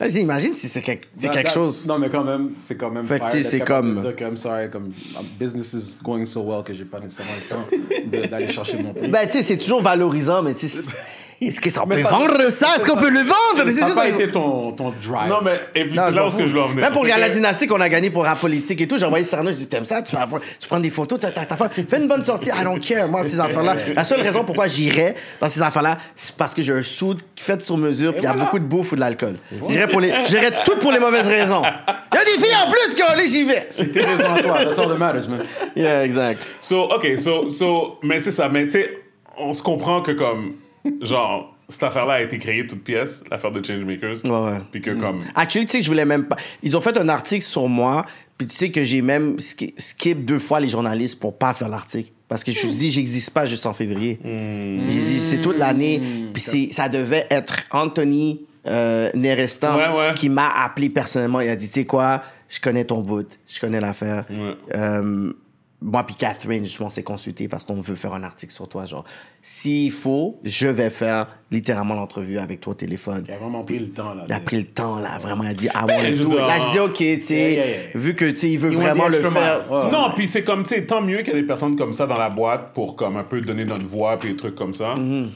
Là, 0.00 0.06
j'ai 0.06 0.14
dit, 0.14 0.20
imagine 0.20 0.54
si 0.54 0.68
c'est 0.68 0.80
quelque, 0.80 1.06
c'est 1.18 1.28
quelque 1.30 1.50
chose. 1.50 1.84
Non, 1.86 1.98
mais 1.98 2.08
quand 2.08 2.22
même, 2.22 2.50
c'est 2.56 2.76
quand 2.76 2.90
même. 2.90 3.04
Fait 3.04 3.18
que, 3.18 3.42
c'est 3.42 3.58
capable 3.58 3.88
de 3.88 3.94
comme- 3.94 4.02
dire 4.04 4.16
que, 4.16 4.24
I'm 4.24 4.36
sorry, 4.36 4.70
comme 4.70 4.92
business 5.40 5.72
is 5.72 5.96
going 6.02 6.24
so 6.24 6.42
well 6.42 6.62
que 6.62 6.72
j'ai 6.72 6.84
pas 6.84 7.00
nécessairement 7.00 7.32
le 7.36 8.20
temps 8.20 8.28
d'aller 8.28 8.48
chercher 8.48 8.80
mon 8.80 8.94
prix. 8.94 9.08
Ben, 9.08 9.26
tu 9.26 9.32
sais, 9.38 9.42
c'est 9.42 9.56
toujours 9.58 9.82
valorisant, 9.82 10.42
mais 10.42 10.54
tu 10.54 10.68
sais, 10.68 10.86
est-ce 11.40 11.60
Mais 11.86 11.96
peut 11.96 12.02
ça- 12.02 12.08
vendre 12.08 12.50
ça? 12.50 12.66
Est-ce 12.76 12.84
qu'on 12.84 12.96
peut 12.98 13.10
le 13.10 13.20
vendre? 13.20 13.64
Mais 13.64 13.70
c'est 13.72 13.84
juste. 13.84 13.94
pas 13.94 14.08
été 14.08 14.28
ton, 14.28 14.72
ton 14.72 14.90
drive. 14.90 15.28
Non, 15.28 15.38
mais, 15.42 15.60
et 15.74 15.84
puis 15.84 15.94
c'est 15.94 16.10
là 16.10 16.26
où 16.26 16.30
je 16.30 16.36
veux 16.44 16.60
en 16.60 16.68
venir. 16.68 16.82
Même 16.82 16.92
pour 16.92 17.04
C'est 17.06 17.16
la 17.18 17.28
dynastie 17.28 17.66
qu'on 17.68 17.80
a 17.80 17.88
gagné 17.88 18.10
pour 18.10 18.24
rap 18.24 18.40
politique 18.40 18.80
et 18.80 18.88
tout, 18.88 18.98
j'ai 18.98 19.04
envoyé 19.06 19.24
Sarno, 19.24 19.50
je 19.50 19.56
dis 19.56 19.66
T'aimes 19.68 19.84
ça? 19.84 20.02
Tu, 20.02 20.16
vas 20.16 20.22
avoir- 20.22 20.42
tu 20.58 20.66
prends 20.68 20.80
des 20.80 20.90
photos, 20.90 21.20
ta 21.20 21.30
femme. 21.30 21.68
Fais 21.88 21.98
une 21.98 22.08
bonne 22.08 22.24
sortie, 22.24 22.48
I 22.50 22.64
don't 22.64 22.80
care, 22.80 23.06
moi, 23.08 23.22
ces 23.22 23.38
affaires-là. 23.40 23.76
La 23.94 24.04
seule 24.04 24.20
raison 24.20 24.42
pourquoi 24.44 24.66
j'irais 24.66 25.14
dans 25.40 25.48
ces 25.48 25.62
affaires-là, 25.62 25.98
c'est 26.16 26.34
parce 26.34 26.54
que 26.54 26.62
j'ai 26.62 26.72
un 26.72 26.82
soude 26.82 27.20
fait 27.36 27.60
sur 27.64 27.76
mesure, 27.76 28.12
puis 28.12 28.22
il 28.22 28.24
y 28.24 28.26
a 28.26 28.30
voilà. 28.32 28.44
beaucoup 28.46 28.58
de 28.58 28.64
bouffe 28.64 28.92
ou 28.92 28.94
de 28.96 29.00
l'alcool. 29.00 29.36
J'irais 29.68 29.88
pour 29.88 30.00
les, 30.00 30.12
j'irais 30.26 30.50
tout 30.64 30.76
pour 30.78 30.90
les 30.92 30.98
mauvaises 30.98 31.26
raisons. 31.26 31.62
Il 32.12 32.16
y 32.16 32.18
a 32.18 32.24
des 32.24 32.42
filles 32.44 32.56
en 32.66 32.70
plus 32.70 32.94
qui 32.94 33.02
ont 33.02 33.06
allé, 33.08 33.28
j'y 33.28 33.44
vais. 33.44 33.66
C'est 33.70 33.92
tes 33.92 34.00
raisons 34.00 34.34
à 34.34 34.42
toi. 34.42 34.64
That's 34.64 34.78
all 34.78 34.88
that 34.88 34.94
matters, 34.96 35.28
man. 35.28 35.42
Yeah, 35.76 36.04
exact. 36.04 36.40
So, 36.60 36.84
OK, 36.92 37.06
so, 37.18 37.48
so, 37.48 37.98
mais 38.02 38.18
c'est 38.18 38.32
ça. 38.32 38.48
Mais 38.48 38.64
tu 38.64 38.70
sais, 38.72 38.98
on 39.36 39.52
se 39.52 39.62
comprend 39.62 40.00
que 40.02 40.12
comme, 40.12 40.54
genre, 41.02 41.54
cette 41.68 41.82
affaire-là 41.82 42.14
a 42.14 42.22
été 42.22 42.38
créée 42.38 42.66
toute 42.66 42.82
pièce, 42.84 43.22
l'affaire 43.30 43.50
de 43.52 43.64
Changemakers. 43.64 44.24
Ouais, 44.24 44.30
ouais. 44.52 44.58
Puis 44.72 44.80
que 44.82 44.90
comme... 44.92 45.22
Actually, 45.34 45.66
tu 45.66 45.78
sais, 45.78 45.82
je 45.82 45.88
voulais 45.88 46.04
même 46.04 46.24
pas. 46.26 46.36
Ils 46.62 46.76
ont 46.76 46.80
fait 46.80 46.96
un 46.98 47.08
article 47.08 47.44
sur 47.44 47.68
moi, 47.68 48.04
puis 48.36 48.46
tu 48.46 48.54
sais 48.54 48.70
que 48.70 48.82
j'ai 48.82 49.02
même 49.02 49.38
ski- 49.38 49.74
skip 49.76 50.24
deux 50.24 50.38
fois 50.38 50.60
les 50.60 50.68
journalistes 50.68 51.18
pour 51.20 51.36
pas 51.36 51.52
faire 51.54 51.68
l'article. 51.68 52.10
Parce 52.28 52.44
que 52.44 52.52
je 52.52 52.58
me 52.62 52.68
suis 52.70 52.78
dit, 52.78 52.90
j'existe 52.90 53.30
pas 53.30 53.46
juste 53.46 53.64
en 53.64 53.72
février. 53.72 54.18
J'ai 54.22 55.02
dit, 55.02 55.18
c'est 55.18 55.40
toute 55.40 55.56
l'année. 55.56 56.00
Puis 56.32 56.42
c'est- 56.42 56.72
ça 56.72 56.88
devait 56.88 57.26
être 57.30 57.56
Anthony 57.70 58.42
euh, 58.66 59.10
Nerestan 59.14 59.76
Ouais, 59.76 59.88
ouais. 60.08 60.14
qui 60.14 60.28
m'a 60.28 60.48
appelé 60.64 60.90
personnellement. 60.90 61.40
Il 61.40 61.48
a 61.48 61.56
dit, 61.56 61.68
tu 61.68 61.72
sais 61.80 61.84
quoi, 61.86 62.22
je 62.50 62.60
connais 62.60 62.84
ton 62.84 63.00
bout, 63.00 63.26
je 63.46 63.58
connais 63.60 63.80
l'affaire. 63.80 64.26
Ouais. 64.30 64.54
Euh, 64.74 65.32
moi 65.80 66.04
puis 66.04 66.16
Catherine, 66.16 66.64
justement, 66.64 66.88
on 66.88 66.90
s'est 66.90 67.02
consulté 67.02 67.48
parce 67.48 67.64
qu'on 67.64 67.80
veut 67.80 67.94
faire 67.94 68.12
un 68.12 68.22
article 68.24 68.52
sur 68.52 68.68
toi. 68.68 68.84
Genre, 68.84 69.04
s'il 69.42 69.90
faut, 69.90 70.38
je 70.44 70.68
vais 70.68 70.90
faire 70.90 71.28
littéralement 71.50 71.94
l'entrevue 71.94 72.36
avec 72.38 72.60
toi 72.60 72.72
au 72.72 72.74
téléphone. 72.74 73.24
Il 73.26 73.32
a 73.32 73.38
vraiment 73.38 73.62
pris 73.64 73.78
le 73.78 73.88
temps, 73.88 74.12
là. 74.14 74.24
Il 74.26 74.32
a 74.32 74.40
pris 74.40 74.56
le 74.58 74.64
temps, 74.64 74.98
là, 75.00 75.16
vraiment. 75.18 75.44
Il 75.44 75.50
a 75.50 75.54
dit, 75.54 75.66
I 75.66 75.70
want 75.88 76.02
je 76.14 76.22
to 76.22 76.28
veux 76.28 76.30
do 76.30 76.30
it. 76.32 76.36
dire, 76.36 76.46
Là, 76.46 76.58
je 76.58 76.72
dis, 76.72 76.78
OK, 76.80 76.94
tu 76.96 77.20
sais, 77.22 77.34
Yeah, 77.34 77.50
yeah, 77.52 77.66
yeah. 77.66 77.76
vu 77.94 78.14
que, 78.14 78.24
tu 78.26 78.38
sais, 78.38 78.50
il 78.50 78.58
veut 78.58 78.70
vraiment 78.70 79.06
the 79.08 79.12
le 79.12 79.30
faire. 79.30 79.70
Ouais. 79.72 79.90
Non, 79.90 80.10
puis 80.14 80.26
c'est 80.26 80.42
comme, 80.44 80.62
tu 80.64 80.74
sais, 80.74 80.84
tant 80.84 81.00
mieux 81.00 81.18
qu'il 81.18 81.28
y 81.32 81.36
a 81.36 81.40
des 81.40 81.46
personnes 81.46 81.76
comme 81.76 81.92
ça 81.94 82.06
dans 82.06 82.18
la 82.18 82.28
boîte 82.28 82.74
pour 82.74 82.96
comme 82.96 83.16
un 83.16 83.24
peu 83.24 83.40
donner 83.40 83.64
notre 83.64 83.86
voix 83.86 84.18
puis 84.18 84.30
des 84.30 84.36
trucs 84.36 84.56
comme 84.56 84.74
ça. 84.74 84.94
Mm-hmm. 84.96 85.26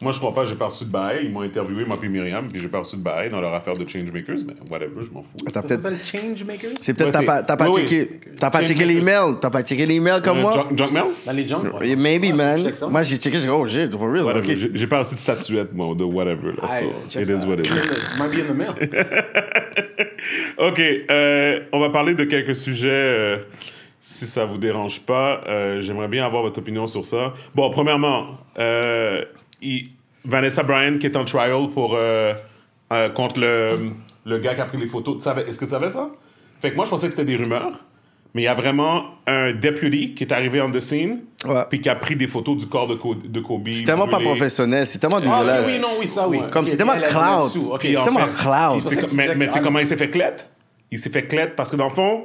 Moi, 0.00 0.10
je 0.10 0.18
crois 0.18 0.34
pas, 0.34 0.44
j'ai 0.44 0.56
pas 0.56 0.64
reçu 0.66 0.84
de 0.86 0.90
bail. 0.90 1.20
Ils 1.24 1.30
m'ont 1.30 1.42
interviewé, 1.42 1.84
moi 1.84 1.96
puis 2.00 2.08
Myriam, 2.08 2.48
puis 2.48 2.60
j'ai 2.60 2.66
pas 2.66 2.80
reçu 2.80 2.96
de 2.96 3.00
bail 3.02 3.30
dans 3.30 3.40
leur 3.40 3.54
affaire 3.54 3.74
de 3.74 3.88
Changemakers, 3.88 4.38
mais 4.44 4.54
whatever, 4.68 5.04
je 5.06 5.12
m'en 5.12 5.22
fous. 5.22 5.36
T'as 5.52 5.62
peut-être. 5.62 5.88
Changemakers? 6.04 6.70
C'est 6.80 6.94
peut-être 6.94 7.16
Ouais, 7.16 7.24
t'as 7.24 7.32
pas, 7.32 7.42
t'as 7.44 7.56
pas 7.56 7.68
oui, 7.68 7.82
oui. 7.82 7.88
checké, 7.88 8.20
t'as 8.40 8.50
pas 8.50 8.64
checké 8.64 8.84
l'email, 8.84 9.36
t'as 9.40 9.50
pas 9.50 9.62
checké 9.62 9.86
l'email 9.86 10.20
comme 10.22 10.38
Euh, 10.38 10.42
moi? 10.42 10.52
junk, 10.54 10.76
junk 10.76 10.90
mail? 10.92 11.04
Dans 11.24 11.32
les 11.32 11.46
junk, 11.46 11.62
ouais. 11.80 11.94
Maybe, 11.94 12.24
Ouais, 12.24 12.32
man. 12.32 12.72
Moi, 12.90 13.02
j'ai 13.04 13.16
checké, 13.18 13.38
j'ai 13.38 13.47
dit, 13.48 13.54
oh, 13.56 13.66
shit, 13.66 13.92
for 13.96 14.10
real. 14.12 14.24
Whatever. 14.24 14.54
J'ai- 14.74 14.86
pas 14.86 15.00
reçu 15.00 15.14
de 15.14 15.20
statuette, 15.20 15.72
moi, 15.72 15.94
de 15.94 16.04
whatever. 16.04 16.52
Là, 16.52 16.68
Aye, 16.70 16.84
so 16.84 16.92
check 17.08 17.22
it 17.22 17.28
ça. 17.28 17.34
is 17.34 17.44
what 17.46 17.54
it 17.58 17.66
is. 17.66 18.18
Might 18.18 18.34
be 18.34 18.40
in 18.40 18.52
the 18.52 18.56
mail. 18.56 18.74
OK, 20.58 20.80
euh, 21.10 21.60
on 21.72 21.80
va 21.80 21.90
parler 21.90 22.14
de 22.14 22.24
quelques 22.24 22.56
sujets. 22.56 22.88
euh, 22.90 23.38
si 24.00 24.24
ça 24.26 24.44
vous 24.46 24.58
dérange 24.58 25.00
pas, 25.00 25.42
Euh, 25.48 25.80
j'aimerais 25.80 26.08
bien 26.08 26.24
avoir 26.24 26.42
votre 26.42 26.60
opinion 26.60 26.86
sur 26.86 27.04
ça. 27.04 27.34
Bon, 27.54 27.68
premièrement, 27.70 28.38
euh, 28.58 29.22
il- 29.60 29.88
Vanessa 30.24 30.62
Bryan 30.62 30.98
qui 30.98 31.06
est 31.06 31.16
en 31.16 31.24
trial 31.24 31.68
pour 31.74 31.94
euh, 31.94 32.32
euh, 32.92 33.08
contre 33.10 33.38
le, 33.40 33.90
le 34.24 34.38
gars 34.38 34.54
qui 34.54 34.60
a 34.60 34.64
pris 34.66 34.78
les 34.78 34.86
photos. 34.86 35.16
Tu 35.18 35.22
savais- 35.24 35.42
Est-ce 35.42 35.58
que 35.58 35.64
tu 35.64 35.70
savais 35.72 35.90
ça? 35.90 36.10
Fait 36.60 36.70
que 36.70 36.76
moi, 36.76 36.84
je 36.84 36.90
pensais 36.90 37.06
que 37.06 37.12
c'était 37.12 37.24
des 37.24 37.36
rumeurs. 37.36 37.78
Mais 38.34 38.42
il 38.42 38.44
y 38.44 38.48
a 38.48 38.54
vraiment 38.54 39.04
un 39.26 39.52
deputy 39.52 40.14
qui 40.14 40.24
est 40.24 40.32
arrivé 40.32 40.60
en 40.60 40.70
the 40.70 40.80
scene, 40.80 41.20
Ouais. 41.46 41.62
puis 41.70 41.80
qui 41.80 41.88
a 41.88 41.94
pris 41.94 42.14
des 42.14 42.28
photos 42.28 42.58
du 42.58 42.66
corps 42.66 42.86
de, 42.86 42.94
Co- 42.94 43.14
de 43.14 43.40
Kobe. 43.40 43.68
C'est 43.72 43.84
tellement 43.84 44.06
pas 44.08 44.20
professionnel, 44.20 44.86
c'est 44.86 44.98
tellement 44.98 45.16
Ah, 45.16 45.20
dégueulasse. 45.20 45.66
oui, 45.66 45.78
non, 45.80 45.88
oui, 45.98 46.08
ça, 46.08 46.28
oui. 46.28 46.38
Comme 46.50 46.66
c'est 46.66 46.76
tellement 46.76 46.94
elle, 46.94 47.04
elle, 47.04 47.10
cloud. 47.10 47.50
elle, 47.54 47.60
elle, 47.62 47.68
ok, 47.72 47.80
C'est 47.82 47.96
en 47.96 48.04
tellement 48.04 48.26
cloud. 48.38 48.82
Mais 49.36 49.46
tu 49.46 49.52
sais 49.54 49.60
comment 49.60 49.78
il 49.78 49.86
s'est 49.86 49.96
fait 49.96 50.10
clette? 50.10 50.50
Il 50.90 50.98
s'est 50.98 51.10
fait 51.10 51.26
clette 51.26 51.56
parce 51.56 51.70
que 51.70 51.76
dans 51.76 51.88
le 51.88 51.94
fond, 51.94 52.24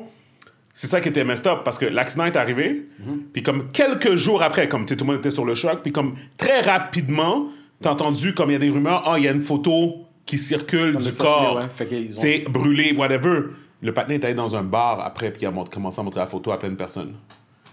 c'est 0.74 0.88
ça 0.88 1.00
qui 1.02 1.10
était 1.10 1.24
messed 1.24 1.48
up 1.48 1.60
parce 1.64 1.78
que 1.78 1.86
l'accident 1.86 2.26
est 2.26 2.36
arrivé, 2.36 2.86
Mhm. 3.00 3.20
puis 3.32 3.44
comme 3.44 3.72
quelques 3.72 4.16
jours 4.16 4.42
après, 4.44 4.68
comme 4.68 4.86
tout 4.86 4.96
le 5.00 5.06
monde 5.06 5.18
était 5.18 5.32
sur 5.32 5.46
le 5.46 5.56
choc, 5.56 5.80
puis 5.84 5.92
comme 5.92 6.16
très 6.38 6.62
rapidement, 6.62 7.48
t'as 7.82 7.92
entendu 7.92 8.34
comme 8.34 8.50
il 8.50 8.54
y 8.54 8.56
a 8.58 8.60
des 8.60 8.70
rumeurs, 8.70 9.04
ah, 9.06 9.16
il 9.18 9.24
y 9.24 9.28
a 9.28 9.32
une 9.32 9.42
photo 9.42 10.06
qui 10.26 10.38
circule 10.38 10.94
Comme 10.94 11.02
du 11.02 11.12
corps, 11.14 11.58
ouais. 11.58 11.64
Ont- 11.64 11.88
tu 12.14 12.18
sais, 12.18 12.46
brûlé, 12.50 12.94
whatever. 12.98 13.42
Le 13.84 13.94
patin 13.94 14.14
est 14.14 14.24
allé 14.26 14.34
dans 14.34 14.56
un 14.56 14.64
bar 14.64 15.00
après, 15.02 15.30
puis 15.32 15.42
il 15.44 15.46
a 15.46 15.52
mont- 15.52 15.66
commencé 15.66 16.00
à 16.00 16.04
montrer 16.04 16.22
la 16.22 16.28
photo 16.28 16.52
à 16.52 16.58
plein 16.58 16.70
de 16.70 16.76
personnes. 16.76 17.14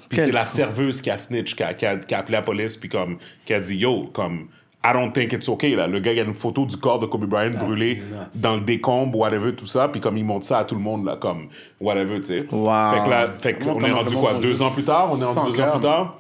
Puis 0.09 0.17
Quel 0.17 0.27
c'est 0.27 0.33
la 0.33 0.45
serveuse 0.45 1.01
qui 1.01 1.09
a 1.11 1.17
snitch, 1.17 1.55
qui 1.55 1.63
a, 1.63 1.73
qui 1.73 1.87
a- 1.87 1.97
qui 1.97 2.15
a 2.15 2.19
appelé 2.19 2.33
la 2.37 2.43
police, 2.43 2.77
puis 2.77 2.89
comme, 2.89 3.19
qui 3.47 3.55
a 3.55 3.61
dit, 3.61 3.77
yo, 3.77 4.11
comme, 4.13 4.49
I 4.85 4.93
don't 4.93 5.13
think 5.13 5.33
it's 5.35 5.49
okay, 5.49 5.77
là. 5.77 5.87
Le 5.87 6.01
gars, 6.01 6.11
il 6.13 6.17
y 6.19 6.21
a 6.21 6.25
une 6.25 6.35
photo 6.35 6.67
du 6.67 6.77
corps 6.79 6.99
de 6.99 7.07
Kobe 7.07 7.27
Bryant 7.27 7.51
brûlé 7.51 7.97
nuts. 7.97 8.41
dans 8.41 8.57
le 8.57 8.63
décombre, 8.63 9.17
whatever, 9.19 9.55
tout 9.55 9.67
ça, 9.67 9.89
puis 9.89 10.01
comme, 10.01 10.17
il 10.17 10.25
montre 10.25 10.47
ça 10.47 10.59
à 10.59 10.65
tout 10.65 10.75
le 10.75 10.81
monde, 10.81 11.05
là, 11.05 11.17
comme, 11.17 11.49
whatever, 11.81 12.17
tu 12.21 12.25
sais. 12.27 12.47
Wow. 12.51 12.93
Fait 12.95 13.05
que 13.05 13.11
là, 13.11 13.29
fait 13.41 13.55
Comment- 13.59 13.75
qu'on 13.75 13.79
est 13.79 13.83
comment 13.91 13.97
rendu 13.99 14.17
quoi, 14.17 14.35
deux 14.35 14.63
ans 14.63 14.71
plus 14.71 14.85
tard? 14.85 15.11
On 15.13 15.17
est 15.17 15.21
sans 15.21 15.35
rendu 15.35 15.53
deux 15.57 15.63
ans 15.63 15.71
plus 15.73 15.81
tard? 15.81 16.17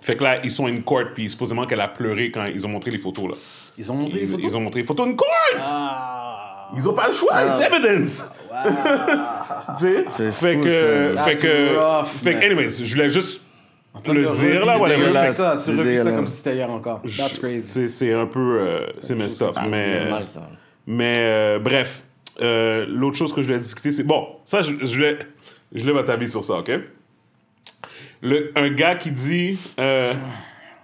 Fait 0.00 0.16
que 0.16 0.22
là, 0.24 0.38
ils 0.44 0.50
sont 0.50 0.66
in 0.66 0.80
court, 0.82 1.04
puis 1.14 1.28
supposément 1.30 1.66
qu'elle 1.66 1.80
a 1.80 1.88
pleuré 1.88 2.30
quand 2.30 2.44
ils 2.44 2.64
ont 2.66 2.70
montré 2.70 2.90
les 2.92 2.98
photos, 2.98 3.30
là. 3.30 3.34
Ils 3.78 3.90
ont 3.90 3.94
montré 3.96 4.18
les 4.18 4.24
Ils, 4.26 4.30
photos? 4.30 4.44
ils 4.52 4.56
ont 4.56 4.60
montré 4.60 4.80
les 4.80 4.86
photos 4.86 5.08
in 5.08 5.14
court! 5.14 5.28
Ah. 5.58 6.70
Ils 6.76 6.88
ont 6.88 6.94
pas 6.94 7.06
le 7.08 7.12
choix, 7.12 7.32
it's 7.46 7.60
evidence! 7.60 8.24
Tu 8.52 9.80
sais? 9.80 10.04
C'est 10.10 10.30
Fait 10.32 10.54
fou, 10.54 10.60
que, 10.60 11.14
ça. 11.16 11.22
fait 11.24 11.30
That's 11.32 11.40
que, 11.42 11.76
rough, 11.76 12.06
fait 12.06 12.34
que, 12.34 12.44
anyways, 12.46 12.84
je 12.84 12.94
voulais 12.94 13.10
juste 13.10 13.42
le 14.06 14.26
dire, 14.28 14.64
là, 14.64 14.78
whatever. 14.78 15.00
dégueulasse. 15.00 15.36
ça, 15.36 15.56
C'est 15.56 15.72
tu 15.72 15.78
revis 15.78 15.98
ça 15.98 16.12
comme 16.12 16.26
si 16.26 16.36
c'était 16.36 16.54
hier 16.56 16.70
encore. 16.70 17.02
That's 17.02 17.34
Tu 17.34 17.40
crazy. 17.40 17.70
sais, 17.70 17.88
c'est 17.88 18.12
un 18.12 18.26
peu, 18.26 18.58
euh, 18.60 18.86
c'est 19.00 19.14
messed 19.14 19.42
up, 19.42 19.54
mais, 19.68 20.00
C'est 20.04 20.10
mal, 20.10 20.26
ça. 20.28 20.48
mais 20.86 21.14
euh, 21.18 21.58
bref, 21.58 22.02
euh, 22.40 22.86
l'autre 22.88 23.16
chose 23.16 23.32
que 23.32 23.42
je 23.42 23.48
voulais 23.48 23.58
discuter, 23.60 23.90
c'est, 23.90 24.02
bon, 24.04 24.26
ça, 24.46 24.62
je, 24.62 24.72
je 24.80 24.94
voulais, 24.94 25.18
je 25.74 25.80
voulais 25.80 25.92
votre 25.92 26.10
avis 26.10 26.28
sur 26.28 26.42
ça, 26.42 26.54
ok? 26.54 26.70
Le, 28.22 28.52
un 28.54 28.70
gars 28.70 28.94
qui 28.94 29.10
dit, 29.10 29.58
euh, 29.80 30.14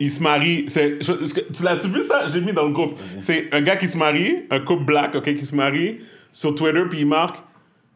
il 0.01 0.11
se 0.11 0.23
marie, 0.23 0.65
c'est, 0.69 0.99
je- 1.01 1.13
tu 1.53 1.63
l'as-tu 1.63 1.89
vu 1.89 2.03
ça? 2.03 2.27
Je 2.27 2.35
l'ai 2.35 2.45
mis 2.45 2.53
dans 2.53 2.65
le 2.65 2.73
groupe. 2.73 2.99
C'est 3.21 3.49
un 3.53 3.61
gars 3.63 3.77
qui 3.77 3.87
se 3.89 3.97
marie, 3.97 4.45
un 4.51 4.61
couple 4.61 4.85
black, 4.85 5.15
ok, 5.15 5.35
qui 5.37 5.47
se 5.47 5.55
marie 5.55 6.01
sur 6.33 6.55
Twitter, 6.55 6.83
puis 6.91 7.01
il 7.01 7.07
marque, 7.07 7.37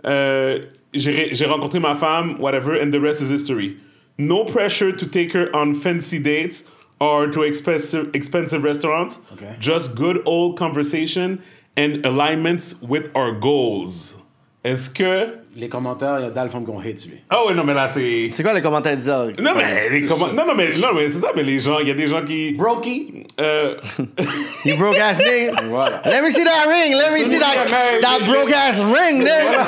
euh, 0.04 0.66
j'ai 0.92 1.34
j'ai 1.34 1.46
rencontré 1.46 1.78
ma 1.80 1.94
femme, 1.94 2.38
whatever, 2.38 2.74
and 2.74 2.92
the 2.92 3.00
rest 3.00 3.22
is 3.22 3.30
history. 3.30 3.76
No 4.18 4.44
pressure 4.44 4.92
to 4.92 5.06
take 5.06 5.32
her 5.32 5.54
on 5.54 5.74
fancy 5.74 6.18
dates 6.18 6.64
or 7.00 7.26
to 7.26 7.42
expensive, 7.42 8.14
expensive 8.14 8.62
restaurants. 8.62 9.20
Okay. 9.32 9.56
Just 9.58 9.96
good 9.96 10.22
old 10.26 10.56
conversation 10.56 11.42
and 11.76 12.04
alignments 12.06 12.80
with 12.80 13.10
our 13.14 13.32
goals. 13.32 14.16
Est-ce 14.64 14.90
que. 14.90 15.26
Les 15.56 15.68
commentaires, 15.68 16.18
il 16.20 16.22
y 16.24 16.38
a 16.38 16.48
qui 16.48 16.56
ont 16.56 16.78
hate 16.78 17.04
lui. 17.06 17.18
Ah 17.28 17.44
ouais, 17.44 17.52
non, 17.54 17.64
mais 17.64 17.74
là, 17.74 17.88
c'est. 17.88 18.30
C'est 18.32 18.42
quoi 18.44 18.54
les 18.54 18.62
commentaires 18.62 18.94
bizarres? 18.96 19.28
Non, 19.40 19.52
mais, 19.56 19.90
les 19.90 20.04
comment- 20.04 20.28
non, 20.28 20.46
non, 20.46 20.54
mais, 20.54 20.68
non, 20.78 20.94
mais 20.94 21.08
c'est 21.08 21.18
ça, 21.18 21.32
mais 21.34 21.42
les 21.42 21.58
gens, 21.58 21.80
il 21.80 21.88
y 21.88 21.90
a 21.90 21.94
des 21.94 22.06
gens 22.06 22.22
qui. 22.24 22.52
Brokey. 22.52 23.24
Euh, 23.40 23.74
You 24.64 24.76
broke 24.76 24.98
ass 24.98 25.18
nigga. 25.18 25.62
Voilà. 25.68 26.00
Let 26.06 26.22
me 26.22 26.30
see 26.30 26.44
that 26.44 26.66
ring. 26.68 26.94
Let 26.94 27.10
me 27.10 27.24
see 27.28 27.38
that, 27.40 27.66
that 28.00 28.24
broke 28.24 28.52
ass 28.52 28.80
ring, 28.80 29.24
nigga. 29.24 29.66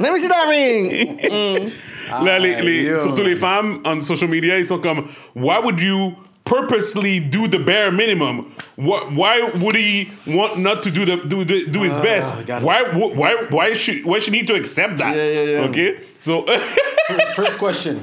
Let 0.00 0.12
me 0.12 0.18
see 0.18 0.28
that 0.28 0.48
ring. 0.48 1.18
Mm. 1.30 2.24
là, 2.24 2.38
les, 2.38 2.60
les- 2.62 2.82
yo. 2.84 2.96
surtout 2.96 3.22
les 3.22 3.36
femmes 3.36 3.80
on 3.84 4.00
social 4.00 4.28
media, 4.28 4.58
ils 4.58 4.66
sont 4.66 4.78
comme, 4.78 5.04
why 5.34 5.58
would 5.62 5.78
you 5.80 6.12
purposely 6.44 7.20
do 7.20 7.48
the 7.48 7.58
bare 7.58 7.90
minimum? 7.92 8.52
Why, 8.76 9.00
why 9.14 9.50
would 9.54 9.76
he 9.76 10.10
want 10.26 10.58
not 10.58 10.82
to 10.84 10.90
do 10.90 11.04
the 11.04 11.16
do 11.26 11.44
the, 11.44 11.66
do 11.66 11.82
his 11.82 11.96
best? 11.96 12.34
got 12.46 12.62
it. 12.62 12.64
Why 12.66 12.84
wh- 12.92 13.16
why 13.16 13.34
why 13.50 13.72
should 13.74 14.04
why 14.04 14.18
should 14.18 14.34
he 14.34 14.44
to 14.44 14.54
accept 14.54 14.98
that? 14.98 15.14
Yeah, 15.16 15.24
yeah, 15.30 15.42
yeah. 15.60 15.68
Okay, 15.68 15.98
so 16.18 16.44
First 17.36 17.58
question. 17.58 17.98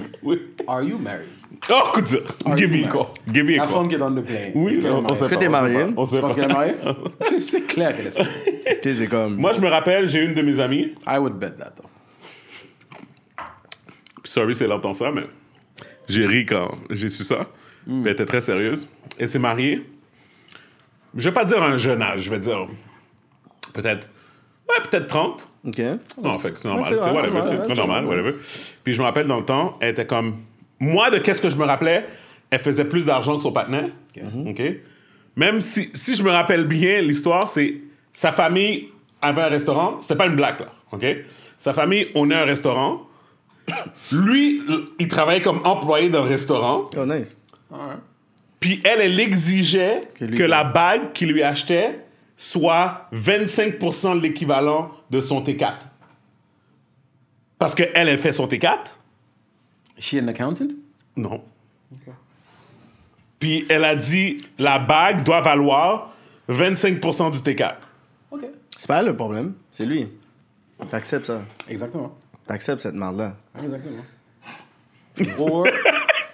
Are 0.68 0.84
you 0.84 0.98
married? 1.00 1.30
oh, 1.70 1.92
écoute 1.94 2.08
ça. 2.08 2.18
Are 2.46 2.56
Give 2.56 2.72
me 2.72 2.84
a 2.86 2.90
call. 2.90 3.14
Give 3.32 3.46
me 3.46 3.56
a 3.56 3.62
La 3.62 3.68
call. 3.68 3.74
femme 3.76 3.88
qui 3.90 3.96
est 3.96 4.02
on 4.02 4.16
the 4.16 4.22
plane. 4.26 4.52
Oui, 4.56 4.78
est 4.78 4.90
on, 4.90 5.00
on 5.00 5.02
mariée? 5.02 5.16
sait 5.16 5.28
pas, 5.30 5.38
t'es 5.38 5.94
on 5.98 6.06
sait 6.06 6.22
pas, 6.22 6.34
Tu 6.34 6.34
penses 6.34 6.36
qu'elle 6.36 6.44
est 6.44 6.48
pas. 6.48 6.54
mariée? 6.54 7.40
C'est- 7.40 7.68
clair 7.68 7.96
qu'elle 7.96 8.08
est 8.08 8.96
c'est 8.98 9.08
comme. 9.08 9.36
Moi, 9.36 9.54
je 9.54 9.60
me 9.60 9.68
rappelle, 9.68 10.08
j'ai 10.10 10.24
une 10.24 10.34
de 10.34 10.42
mes 10.42 10.60
amies. 10.60 10.96
I 11.08 11.18
would 11.20 11.34
bet 11.40 11.58
that. 11.60 11.74
though. 11.78 11.90
Sorry 14.24 14.56
si 14.56 14.64
elle 14.64 14.72
entend 14.72 14.94
ça, 14.94 15.12
mais 15.12 15.24
j'ai 16.08 16.26
ri 16.26 16.46
quand 16.46 16.78
j'ai 16.92 17.10
su 17.10 17.24
ça. 17.24 17.48
Puis 17.86 17.96
Elle 18.06 18.08
était 18.08 18.26
très 18.26 18.42
sérieuse. 18.42 18.88
Elle 19.18 19.30
s'est 19.30 19.40
mariée. 19.40 19.86
Je 21.16 21.28
vais 21.30 21.34
pas 21.34 21.46
dire 21.46 21.62
un 21.62 21.78
jeune 21.78 22.02
âge, 22.02 22.22
je 22.22 22.30
vais 22.30 22.40
dire 22.40 22.68
peut-être 23.74 24.10
ouais, 24.70 24.90
peut-être 24.90 25.08
30. 25.08 25.50
Ok. 25.68 25.80
Non, 26.22 26.32
en 26.32 26.40
fait, 26.40 26.54
c'est 26.58 26.68
normal. 26.68 26.86
c'est 26.90 26.96
whatever, 26.96 27.68
c'est 27.68 27.76
normal, 27.76 28.06
whatever. 28.06 28.34
Puis 28.84 28.94
je 28.94 29.00
me 29.00 29.04
rappelle 29.06 29.28
dans 29.28 29.40
le 29.40 29.46
temps, 29.46 29.78
elle 29.82 29.90
était 29.90 30.06
comme 30.06 30.38
moi 30.80 31.10
de 31.10 31.18
qu'est-ce 31.18 31.42
que 31.42 31.50
je 31.50 31.58
me 31.58 31.66
rappelais, 31.66 32.08
elle 32.50 32.60
faisait 32.60 32.86
plus 32.86 33.06
d'argent 33.06 33.38
que 33.38 33.44
son 33.44 33.52
partenaire. 33.52 33.90
OK. 34.46 34.62
Même 35.36 35.62
si, 35.62 35.90
si 35.94 36.16
je 36.16 36.24
me 36.24 36.32
rappelle 36.32 36.66
bien 36.66 37.02
l'histoire, 37.02 37.48
c'est 37.48 37.76
sa 38.12 38.32
famille 38.34 38.90
avait 39.22 39.42
un 39.42 39.50
restaurant, 39.50 40.02
c'était 40.02 40.16
pas 40.16 40.26
une 40.26 40.36
blague 40.36 40.60
là, 40.60 40.74
OK 40.92 41.06
Sa 41.58 41.74
famille 41.74 42.08
on 42.16 42.30
a 42.32 42.38
un 42.38 42.46
restaurant. 42.46 43.04
Lui, 44.12 44.62
il 45.00 45.08
travaillait 45.08 45.44
comme 45.44 45.62
employé 45.64 46.10
dans 46.10 46.24
le 46.24 46.30
restaurant. 46.30 46.90
Oh, 46.98 47.06
nice. 47.06 47.38
Puis 48.60 48.82
elle, 48.84 49.02
elle 49.02 49.20
exigeait 49.20 50.10
que, 50.16 50.44
la 50.44 50.64
bague 50.64 51.14
qu'il 51.14 51.32
lui 51.32 51.44
achetait 51.44 52.06
soit 52.38 53.08
25% 53.14 54.18
de 54.18 54.22
l'équivalent 54.22 54.92
de 55.10 55.22
son 55.22 55.44
T4. 55.44 55.76
Parce 57.58 57.76
qu'elle, 57.76 57.92
elle 57.94 58.20
fait 58.20 58.34
son 58.34 58.48
T4. 58.48 58.96
Is 59.98 60.02
she 60.02 60.14
an 60.16 60.28
accountant? 60.28 60.68
Non. 61.16 61.44
Puis 63.40 63.66
elle 63.70 63.84
a 63.84 63.96
dit, 63.96 64.38
la 64.60 64.80
bague 64.80 65.24
doit 65.24 65.42
valoir 65.42 66.14
25% 66.50 67.32
du 67.32 67.40
T4. 67.40 67.76
OK. 68.32 68.46
C'est 68.78 68.88
pas 68.88 69.00
elle 69.00 69.08
le 69.08 69.16
problème, 69.16 69.54
c'est 69.72 69.86
lui. 69.86 70.08
T'acceptes 70.90 71.26
ça. 71.26 71.42
Exactement. 71.68 72.16
T'acceptes 72.48 72.82
cette 72.82 72.96
merde-là. 72.96 73.36
Exactement. 73.62 74.04
Or, 75.38 75.68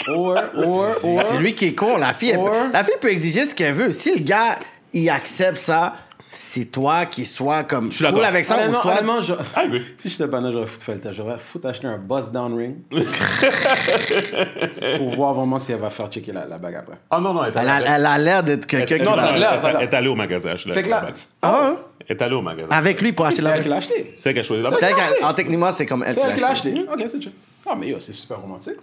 or, 0.08 0.38
or, 0.56 0.86
or. 1.04 1.22
C'est 1.30 1.38
lui 1.38 1.54
qui 1.56 1.67
est 1.67 1.74
con. 1.76 1.98
La 1.98 2.13
fille, 2.13 2.30
elle 2.32 2.38
peut- 2.38 2.43
Or- 2.43 2.70
la 2.74 2.84
fille 2.84 2.96
peut 3.00 3.10
exiger 3.12 3.46
ce 3.46 3.56
qu'elle 3.56 3.74
veut. 3.74 3.91
Si 3.91 4.13
le 4.15 4.22
gars, 4.24 4.58
il 4.93 5.10
accepte 5.10 5.58
ça, 5.58 5.93
c'est 6.32 6.65
toi 6.65 7.06
qui 7.08 7.26
sois 7.26 7.63
comme 7.63 7.91
suis 7.91 8.04
d'accord. 8.04 8.20
cool 8.20 8.28
avec 8.28 8.46
ça 8.46 8.56
ou 8.56 8.60
Honnêtement, 8.60 8.82
soit. 8.82 8.91
honnêtement, 8.91 9.22
je- 9.22 9.34
Ah, 9.56 9.63
oui. 9.72 9.82
si 9.98 10.10
j'étais 10.10 10.26
j'aurais 10.52 10.67
foutu 10.67 10.86
faire. 10.86 11.13
J'aurais 11.13 11.39
foutu 11.39 11.67
acheter 11.67 11.88
un 11.88 11.98
buzz 11.98 12.32
down 12.32 12.56
ring 12.56 12.76
pour 14.98 15.10
voir 15.15 15.34
vraiment 15.34 15.60
si 15.60 15.72
elle 15.72 15.80
va 15.80 15.89
faire 15.89 16.08
checker 16.10 16.32
la, 16.32 16.46
la 16.46 16.58
bague 16.58 16.76
après. 16.76 16.96
Ah 17.10 17.20
non, 17.20 17.34
non, 17.34 17.43
elle 17.43 17.54
est 17.54 17.60
Elle 17.60 17.70
a, 17.70 17.96
elle 17.98 18.06
a 18.06 18.17
l'air 18.17 18.43
d'être 18.43 18.65
quelqu'un 18.67 18.98
qui. 19.00 19.04
Non, 19.04 19.15
ça 19.15 19.30
elle- 19.30 19.36
a 19.36 19.39
l'air, 19.39 19.52
elle- 19.56 19.62
ça 19.62 19.67
a 19.67 19.72
l'air. 19.72 19.82
elle 19.82 19.88
est 19.89 19.93
allée 19.96 20.08
au 20.10 20.15
magasin. 20.15 20.56
Fait 20.58 20.84
que 20.84 20.89
là- 20.89 21.02
bague. 21.02 21.13
Ah, 21.41 21.60
hein? 21.63 21.78
Elle 22.10 22.15
est 22.15 22.22
allée 22.22 22.36
au 22.36 22.41
magasin. 22.41 22.67
Avec 22.70 23.02
lui 23.02 23.12
pour 23.13 23.26
acheter 23.26 23.41
C'est 23.41 23.48
la 23.48 23.56
elle 23.58 23.63
qui 23.63 23.70
l'a 23.70 23.76
acheté. 23.78 24.13
C'est 24.17 24.30
elle 24.30 24.36
qui 24.36 24.41
a 24.41 24.43
choisi 24.43 24.63
la 24.63 24.70
bague. 24.72 24.84
En 25.24 25.34
techniquement, 25.34 25.72
c'est 25.72 25.86
comme 25.86 26.04
elle 26.08 26.13
C'est 26.13 26.22
elle 26.22 26.34
qui 26.36 26.39
l'a 26.39 26.50
acheté. 26.52 26.72
acheté. 26.74 26.86
Ok, 26.91 27.04
c'est 27.08 27.22
chill. 27.22 27.32
Ah, 27.65 27.76
mais 27.78 27.88
yo, 27.88 27.98
c'est 28.00 28.13
super 28.13 28.39
romantique. 28.39 28.76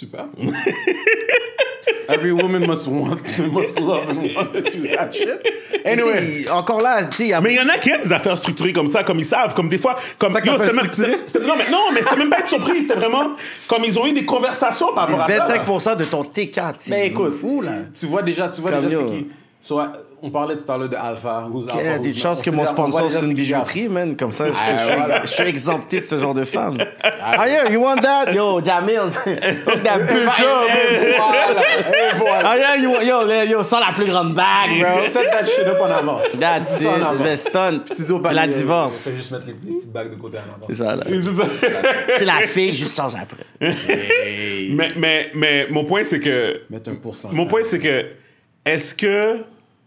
Super. 0.00 0.24
Every 2.08 2.32
woman 2.32 2.66
must 2.66 2.88
want, 2.88 3.20
must 3.52 3.78
love 3.80 4.08
and 4.08 4.34
want 4.34 4.52
to 4.54 4.62
do 4.62 4.88
that 4.96 5.14
shit. 5.14 5.46
Anyway. 5.84 6.46
Encore 6.50 6.80
là, 6.80 7.04
tu 7.04 7.28
sais, 7.28 7.40
Mais 7.42 7.52
il 7.52 7.56
y 7.56 7.60
en 7.60 7.68
a 7.68 7.78
qui 7.78 7.90
aiment 7.90 8.02
des 8.02 8.12
affaires 8.12 8.36
structurées 8.38 8.72
comme 8.72 8.88
ça, 8.88 9.04
comme 9.04 9.18
ils 9.18 9.24
savent, 9.24 9.54
comme 9.54 9.68
des 9.68 9.78
fois, 9.78 9.96
comme 10.18 10.32
ça 10.32 10.40
que 10.40 10.46
Yo, 10.48 10.56
t'appelles 10.56 10.70
c'était 10.70 10.82
même- 10.82 10.92
structuré? 10.92 11.18
c'était- 11.26 11.46
non 11.46 11.54
mais 11.56 11.70
non, 11.70 11.84
mais 11.92 12.02
c'était 12.02 12.16
même 12.16 12.30
pas 12.30 12.38
être 12.40 12.48
surpris, 12.48 12.82
c'était 12.82 12.94
vraiment 12.94 13.32
comme 13.68 13.84
ils 13.84 13.96
ont 13.98 14.06
eu 14.06 14.12
des 14.12 14.24
conversations 14.24 14.92
par 14.94 15.08
rapport 15.08 15.22
à 15.22 15.46
ça. 15.46 15.54
25% 15.56 15.96
de 15.98 16.04
ton 16.06 16.22
T4. 16.24 16.74
c'est 16.80 16.90
Mais 16.90 17.06
écoute, 17.08 17.32
fou, 17.32 17.60
là. 17.60 17.72
tu 17.98 18.06
vois 18.06 18.22
déjà, 18.22 18.48
tu 18.48 18.60
vois 18.62 18.70
Comme 18.72 18.86
déjà 18.86 19.00
yo. 19.00 19.06
c'est 19.08 19.14
qui. 19.18 19.26
Soit, 19.60 19.92
on 20.22 20.30
parlait 20.30 20.56
tout 20.56 20.70
à 20.70 20.76
l'heure 20.76 20.88
de 20.88 20.96
Alpha. 20.96 21.46
Who's 21.50 21.66
Il 21.70 21.76
y 21.76 21.78
Alpha, 21.80 21.92
a 21.94 21.98
des 21.98 22.14
chances 22.14 22.42
que 22.42 22.50
On 22.50 22.54
mon 22.56 22.64
sponsor, 22.64 23.10
c'est 23.10 23.24
une 23.24 23.34
bijouterie, 23.34 23.88
man. 23.88 24.16
Comme 24.16 24.32
ça, 24.32 24.46
je, 24.50 24.52
Ah, 24.58 24.76
je 24.76 24.82
suis- 24.84 24.96
voilà. 24.96 25.20
je 25.22 25.26
suis 25.30 25.42
exempté 25.44 26.00
de 26.00 26.06
ce 26.06 26.18
genre 26.18 26.34
de 26.34 26.44
femme. 26.44 26.78
Ah, 27.02 27.48
yeah, 27.48 27.70
you 27.70 27.80
want 27.82 27.96
that? 27.96 28.32
Yo, 28.32 28.62
Jamil. 28.62 28.98
Hook 29.26 29.82
that 29.82 29.98
voilà. 29.98 30.66
Et 32.12 32.16
voilà. 32.18 32.40
Ah, 32.44 32.56
yeah, 32.58 32.76
you, 32.76 32.90
yo, 33.02 33.26
yo, 33.28 33.42
yo, 33.48 33.62
sors 33.62 33.80
la 33.80 33.92
plus 33.94 34.04
grande 34.06 34.34
bague, 34.34 34.78
bro. 34.80 35.00
Set 35.08 35.30
that 35.30 35.44
shit 35.46 35.66
up 35.66 35.78
en 35.80 35.90
avance. 35.90 36.38
That's 36.38 36.80
it. 36.80 37.98
Je 37.98 38.04
dis 38.04 38.12
au 38.12 38.18
Puis 38.18 38.34
la 38.34 38.46
divorce. 38.46 39.04
Fais 39.08 39.16
juste 39.16 39.30
mettre 39.30 39.46
les, 39.46 39.52
les 39.64 39.76
petites 39.76 39.92
bagues 39.92 40.10
de 40.10 40.16
côté 40.16 40.38
en 40.38 40.42
avance. 40.54 40.66
C'est 40.68 40.76
ça, 40.76 40.96
là. 40.96 41.04
C'est 41.06 41.22
ça. 41.22 41.78
C'est 42.18 42.24
la 42.26 42.38
fille, 42.46 42.74
juste 42.74 42.96
change 42.96 43.12
après. 43.14 43.44
mais, 43.60 44.92
mais, 44.96 45.30
mais 45.34 45.66
mon 45.70 45.84
point, 45.84 46.04
c'est 46.04 46.20
que. 46.20 46.62
Mettre 46.70 46.90
un 46.90 46.94
pourcentage. 46.96 47.36
Mon 47.36 47.46
point, 47.46 47.62
c'est 47.64 47.78
que. 47.78 48.06
Est-ce 48.64 48.94
que 48.94 49.38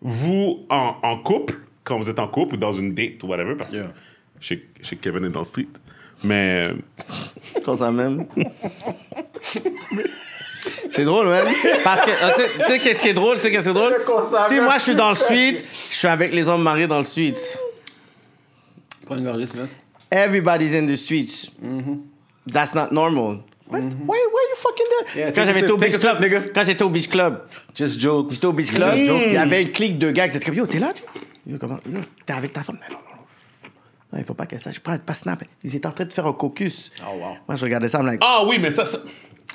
vous, 0.03 0.65
en, 0.69 0.95
en 1.01 1.17
couple, 1.17 1.55
quand 1.83 1.97
vous 1.97 2.09
êtes 2.09 2.19
en 2.19 2.27
couple 2.27 2.55
ou 2.55 2.57
dans 2.57 2.73
une 2.73 2.93
date 2.93 3.23
ou 3.23 3.27
whatever, 3.27 3.55
parce 3.55 3.71
que 3.71 3.77
Yeah. 3.77 3.93
je 4.39 4.47
sais 4.49 4.61
je 4.81 4.87
sais 4.87 4.95
que 4.97 5.01
Kevin 5.01 5.25
est 5.25 5.29
dans 5.29 5.39
le 5.39 5.45
street, 5.45 5.67
mais. 6.23 6.63
Quand 7.65 7.77
ça 7.77 7.91
même. 7.91 8.25
C'est 10.91 11.03
drôle, 11.03 11.27
man. 11.27 11.45
Parce 11.83 12.01
que, 12.01 12.11
ah, 12.21 12.33
tu 12.35 12.41
sais- 12.67 12.79
qu'est-ce 12.79 13.01
qui 13.01 13.09
est 13.09 13.13
drôle? 13.13 13.35
Tu 13.37 13.43
sais, 13.43 13.51
qu'est-ce 13.51 13.65
qui 13.65 13.71
est 13.71 13.73
drôle? 13.73 13.95
Si 14.47 14.59
moi, 14.61 14.77
je 14.77 14.83
suis 14.83 14.95
dans 14.95 15.09
le 15.09 15.15
suite, 15.15 15.65
je 15.91 15.95
suis 15.95 16.07
avec 16.07 16.31
les 16.33 16.47
hommes 16.47 16.61
mariés 16.63 16.87
dans 16.87 16.99
le 16.99 17.03
suite. 17.03 17.59
Prends 19.05 19.17
une 19.17 19.25
gorgée, 19.25 19.45
Sylvestre. 19.45 19.79
Everybody's 20.11 20.73
in 20.75 20.85
the 20.87 20.95
streets. 20.95 21.51
That's 22.51 22.73
not 22.75 22.91
normal. 22.91 23.39
What? 23.69 23.79
Why, 23.79 23.87
why 24.07 24.15
are 24.17 24.49
you 24.49 24.55
fucking 24.57 24.85
there? 24.89 25.19
Yeah, 25.25 25.31
quand 25.31 25.45
j'avais 25.45 25.61
été 25.61 25.71
au 25.71 25.77
Beach 25.77 25.97
Club, 25.97 26.21
nigga. 26.21 26.41
quand 26.53 26.63
j'étais 26.63 26.83
au 26.83 26.89
Beach 26.89 27.07
Club, 27.09 27.41
Just 27.73 27.99
jokes. 27.99 28.31
j'étais 28.31 28.45
au 28.45 28.53
Beach 28.53 28.71
Club, 28.71 28.95
il 28.95 29.33
y 29.33 29.37
avait 29.37 29.61
une 29.63 29.71
clique 29.71 29.97
de 29.97 30.11
gars 30.11 30.27
qui 30.27 30.35
étaient 30.37 30.45
comme 30.45 30.55
Yo, 30.55 30.67
t'es 30.67 30.79
là? 30.79 30.91
tu- 30.93 31.03
Yo, 31.49 31.57
comment? 31.57 31.79
Yo, 31.89 31.99
t'es 32.25 32.33
avec 32.33 32.53
ta 32.53 32.61
femme? 32.63 32.77
Non, 32.89 32.95
non, 32.95 33.01
non. 33.15 33.21
Non, 34.13 34.19
il 34.19 34.25
faut 34.25 34.33
pas 34.33 34.45
qu'elle 34.45 34.59
sache. 34.59 34.79
Prends 34.79 34.97
pas 34.97 35.13
snap. 35.13 35.43
Ils 35.63 35.75
étaient 35.75 35.87
en 35.87 35.91
train 35.91 36.05
de 36.05 36.13
faire 36.13 36.27
un 36.27 36.33
caucus. 36.33 36.91
Oh, 37.01 37.15
wow. 37.17 37.19
Moi, 37.47 37.55
je 37.55 37.63
regardais 37.63 37.87
ça, 37.87 37.99
I'm 37.99 38.05
like, 38.05 38.19
Ah 38.23 38.43
oui, 38.47 38.59
mais 38.59 38.69
ça. 38.71 38.85
ça- 38.85 38.99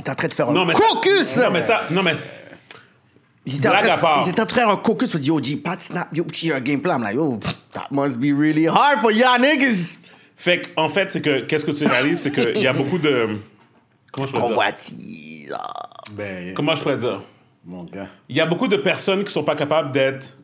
t'es 0.02 0.10
en 0.10 0.14
train 0.14 0.28
de 0.28 0.34
faire 0.34 0.48
un 0.48 0.52
non, 0.52 0.64
mais 0.64 0.74
ça- 0.74 0.80
caucus, 0.88 1.36
là! 1.36 1.44
Non, 1.44 1.50
mais 1.52 1.62
ça. 1.62 1.82
Non, 1.90 2.02
mais. 2.02 2.16
Ils 3.46 3.56
étaient, 3.56 3.68
en 3.68 3.72
train 3.72 3.96
de, 3.96 4.00
part. 4.00 4.22
ils 4.26 4.30
étaient 4.30 4.40
en 4.42 4.46
train 4.46 4.56
de 4.62 4.66
faire 4.66 4.68
un 4.70 4.76
caucus. 4.76 5.10
Je 5.12 5.18
dis, 5.18 5.28
yo, 5.28 5.42
G, 5.42 5.56
pas 5.56 5.76
de 5.76 5.80
snap. 5.80 6.08
Yo, 6.14 6.24
j'ai 6.32 6.52
un 6.52 6.60
game 6.60 6.80
plan. 6.80 6.96
I'm 6.98 7.02
like, 7.04 7.14
yo, 7.14 7.38
that 7.72 7.86
must 7.90 8.18
be 8.18 8.32
really 8.36 8.66
hard 8.66 8.98
for 9.00 9.10
y'all 9.12 9.38
niggas. 9.40 9.98
Fait 10.36 10.62
en 10.76 10.88
fait, 10.88 11.10
c'est 11.12 11.20
que. 11.22 11.40
Qu'est-ce 11.42 11.64
que 11.64 11.70
tu 11.70 11.86
réalises? 11.86 12.20
C'est 12.22 12.30
qu'il 12.32 12.58
y 12.58 12.66
a 12.66 12.72
beaucoup 12.72 12.98
de. 12.98 13.38
Comment 14.18 14.26
je 14.26 14.32
pourrais 14.32 14.46
dire? 14.46 14.56
Convoitise. 14.56 15.54
ah. 15.58 15.90
Ben, 16.12 16.54
Comment 16.54 16.74
je 16.74 16.82
pourrais 16.82 16.96
dire? 16.96 17.20
mon 17.64 17.84
gars. 17.84 18.08
Il 18.28 18.36
y 18.36 18.40
a 18.40 18.46
beaucoup 18.46 18.68
de 18.68 18.76
personnes 18.76 19.24
qui 19.24 19.32
sont 19.32 19.44
pas 19.44 19.54
capables 19.54 19.92
d'être. 19.92 20.36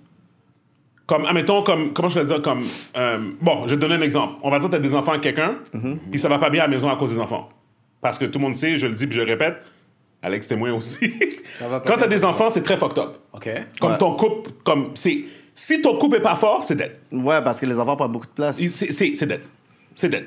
Comme, 1.06 1.26
admettons, 1.26 1.62
comme, 1.62 1.92
comment 1.92 2.08
je 2.08 2.18
vais 2.18 2.24
dire, 2.24 2.40
comme, 2.40 2.64
euh, 2.96 3.18
bon, 3.40 3.62
je 3.66 3.70
vais 3.74 3.76
te 3.76 3.80
donner 3.80 3.94
un 3.96 4.00
exemple. 4.00 4.34
On 4.42 4.50
va 4.50 4.58
dire 4.58 4.68
que 4.68 4.74
tu 4.74 4.78
as 4.78 4.82
des 4.82 4.94
enfants 4.94 5.10
avec 5.12 5.22
quelqu'un, 5.22 5.56
puis 6.10 6.18
ça 6.18 6.28
va 6.30 6.38
pas 6.38 6.48
bien 6.50 6.62
à 6.62 6.66
la 6.66 6.70
maison 6.70 6.88
à 6.90 6.96
cause 6.96 7.12
des 7.12 7.20
enfants. 7.20 7.50
Parce 8.00 8.18
que 8.18 8.24
tout 8.24 8.38
le 8.38 8.44
monde 8.44 8.56
sait, 8.56 8.78
je 8.78 8.86
le 8.86 8.94
dis 8.94 9.06
puis 9.06 9.16
je 9.16 9.22
le 9.22 9.26
répète, 9.30 9.56
Alex 10.22 10.48
témoin 10.48 10.72
aussi. 10.72 10.98
Ça 11.58 11.68
va 11.68 11.80
pas 11.80 11.88
Quand 11.90 11.98
tu 11.98 12.04
as 12.04 12.08
bien. 12.08 12.18
des 12.18 12.24
enfants, 12.24 12.48
c'est 12.50 12.62
très 12.62 12.76
fucked 12.78 12.98
up. 12.98 13.18
OK. 13.34 13.48
Comme 13.80 13.92
Ouais. 13.92 13.98
ton 13.98 14.16
couple, 14.16 14.50
comme, 14.64 14.90
c'est, 14.94 15.24
si 15.54 15.80
ton 15.82 15.98
couple 15.98 16.16
est 16.16 16.20
pas 16.20 16.34
fort, 16.36 16.64
c'est 16.64 16.74
dead. 16.74 16.98
Ouais, 17.12 17.42
parce 17.44 17.60
que 17.60 17.66
les 17.66 17.78
enfants 17.78 17.96
prennent 17.96 18.10
beaucoup 18.12 18.26
de 18.26 18.32
place. 18.32 18.56
Il- 18.58 18.70
C'est, 18.70 18.90
c'est, 18.90 19.14
c'est 19.14 19.26
dead. 19.26 19.42
C'est 19.94 20.08
dead. 20.08 20.26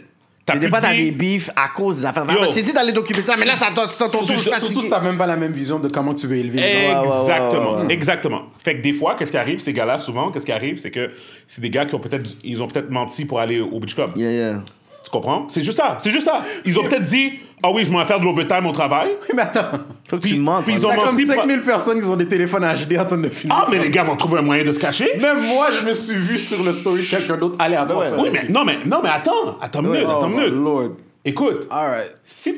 Et 0.55 0.59
des 0.59 0.69
fois, 0.69 0.79
t'as 0.79 0.93
des 0.95 1.11
beefs 1.11 1.49
à 1.55 1.69
cause 1.69 1.97
des 1.97 2.05
affaires. 2.05 2.25
Yo. 2.29 2.51
J'ai 2.53 2.61
dit 2.61 2.71
d'aller 2.71 2.93
t'occuper 2.93 3.21
de 3.21 3.25
ça, 3.25 3.35
mais 3.37 3.45
là, 3.45 3.55
ça 3.55 3.67
ton 3.67 3.85
ton 3.87 4.09
ton 4.09 4.21
Surtout, 4.21 4.37
surtout 4.37 4.81
si 4.81 4.89
t'as 4.89 5.01
même 5.01 5.17
pas 5.17 5.25
la 5.25 5.35
même 5.35 5.51
vision 5.51 5.77
de 5.79 5.89
comment 5.89 6.13
tu 6.13 6.27
veux 6.27 6.37
élever 6.37 6.59
les 6.59 6.87
gens. 6.91 7.01
ouais, 7.01 7.07
ouais, 7.07 7.23
Exactement, 7.23 7.73
ouais, 7.75 7.85
ouais. 7.85 7.93
exactement. 7.93 8.41
Fait 8.63 8.77
que 8.77 8.81
des 8.81 8.93
fois, 8.93 9.15
qu'est-ce 9.15 9.31
qui 9.31 9.37
arrive, 9.37 9.59
ces 9.59 9.73
gars-là, 9.73 9.97
souvent, 9.97 10.31
qu'est-ce 10.31 10.45
qui 10.45 10.51
arrive, 10.53 10.79
c'est 10.79 10.91
que 10.91 11.11
c'est 11.47 11.61
des 11.61 11.69
gars 11.69 11.85
qui 11.85 11.95
ont 11.95 11.99
peut-être, 11.99 12.29
ils 12.43 12.61
ont 12.63 12.67
peut-être 12.67 12.89
menti 12.89 13.25
pour 13.25 13.39
aller 13.39 13.59
au 13.59 13.79
beach 13.79 13.95
club. 13.95 14.11
Yeah, 14.15 14.31
yeah. 14.31 14.63
Tu 15.07 15.11
comprends? 15.11 15.45
C'est 15.47 15.61
juste 15.61 15.77
ça, 15.77 15.95
c'est 15.99 16.09
juste 16.09 16.25
ça. 16.25 16.41
Ils 16.65 16.77
ont 16.77 16.83
peut-être 16.83 17.03
dit, 17.03 17.39
ah 17.63 17.69
oui, 17.71 17.85
je 17.85 17.91
m'en 17.91 17.99
vais 17.99 18.05
faire 18.05 18.19
de 18.19 18.25
l'overtime 18.25 18.65
au 18.65 18.73
travail. 18.73 19.11
Mais 19.33 19.43
attends, 19.43 19.61
Faut 20.09 20.17
que 20.17 20.21
Puis- 20.23 20.33
tu 20.33 20.39
mentes. 20.39 20.65
puis 20.65 20.73
ils 20.73 20.85
ont 20.85 20.89
comme 20.93 21.05
menti 21.13 21.25
pour- 21.25 21.35
5000 21.35 21.61
personnes 21.61 22.01
qui 22.01 22.07
ont 22.09 22.17
des 22.17 22.27
téléphones 22.27 22.63
HD 22.65 22.99
en 22.99 23.05
train 23.05 23.17
de 23.17 23.29
filmer. 23.29 23.55
Ah, 23.57 23.67
mais 23.71 23.79
les 23.79 23.89
gars 23.89 24.03
vont 24.03 24.17
trouver 24.17 24.39
un 24.39 24.41
moyen 24.41 24.65
de 24.65 24.73
se 24.73 24.79
cacher. 24.79 25.07
Même 25.21 25.39
moi, 25.47 25.69
je 25.71 25.85
me 25.85 25.93
suis 25.93 26.17
vu 26.17 26.39
sur 26.39 26.61
le 26.61 26.73
story 26.73 27.03
de 27.03 27.09
quelqu'un 27.09 27.37
d'autre 27.37 27.55
aller 27.57 27.77
à 27.77 27.85
ouais. 27.85 28.05
ça. 28.07 28.17
Oui, 28.19 28.27
mais 28.33 28.47
non, 28.49 28.65
mais, 28.65 28.79
non, 28.85 28.99
mais 29.01 29.09
attends, 29.09 29.57
attends 29.61 29.79
une 29.81 29.91
minute, 29.91 30.07
Oh 30.09 30.17
attends 30.17 30.27
une 30.27 30.35
minute. 30.35 30.53
lord. 30.53 30.89
Écoute, 31.23 31.67
All 31.71 31.89
right. 31.89 32.15
si, 32.25 32.53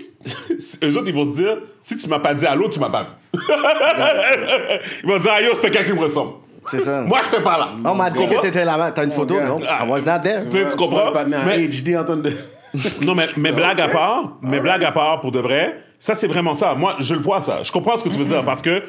eux 0.84 0.98
autres, 0.98 1.08
ils 1.08 1.14
vont 1.14 1.26
se 1.26 1.38
dire, 1.40 1.58
si 1.80 1.96
tu 1.98 2.08
m'as 2.10 2.20
pas 2.20 2.34
dit 2.34 2.48
allô, 2.48 2.68
tu 2.68 2.80
m'as 2.80 2.90
pas 2.90 3.04
vu. 3.04 3.40
ils 5.04 5.10
vont 5.10 5.20
dire, 5.20 5.32
ah 5.36 5.42
yo, 5.42 5.50
c'était 5.54 5.70
quelqu'un 5.70 5.92
qui 5.92 5.98
me 6.00 6.04
ressemble. 6.04 6.32
C'est 6.68 6.84
ça. 6.84 7.02
Moi, 7.02 7.20
je 7.32 7.38
te 7.38 7.42
parle 7.42 7.62
là. 7.62 7.70
On 7.92 7.96
m'a 7.96 8.10
Tu 8.12 8.18
dit 8.18 8.24
que 8.24 8.28
comprends? 8.30 8.42
t'étais 8.42 8.66
là-bas. 8.66 8.92
T'as 8.92 9.04
une 9.06 9.12
photo, 9.12 9.40
non? 9.40 9.60
Ah. 9.68 9.86
I 9.86 9.90
was 9.90 10.02
not 10.02 10.20
there. 10.24 10.42
Tu 10.50 10.76
comprends? 10.78 11.12
Pas 11.12 11.26
Mais- 11.26 11.68
HD 11.68 11.96
en 11.98 12.04
train 12.04 12.18
de. 12.18 12.32
Non, 13.06 13.16
mais, 13.16 13.28
mais 13.38 13.52
blague 13.52 13.82
à 13.82 13.88
part, 13.88 14.34
mais 14.44 14.60
blague 14.60 14.84
à 14.84 14.92
part, 14.92 15.22
pour 15.22 15.32
de 15.32 15.40
vrai, 15.40 15.84
ça, 15.98 16.14
c'est 16.14 16.28
vraiment 16.28 16.54
ça. 16.54 16.76
Moi, 16.76 16.96
je 17.00 17.16
le 17.16 17.20
vois, 17.20 17.42
ça. 17.42 17.64
Je 17.64 17.72
comprends 17.72 17.98
ce 17.98 18.04
que 18.04 18.10
tu 18.10 18.20
veux 18.20 18.26
dire, 18.26 18.44
parce 18.44 18.62
que 18.62 18.84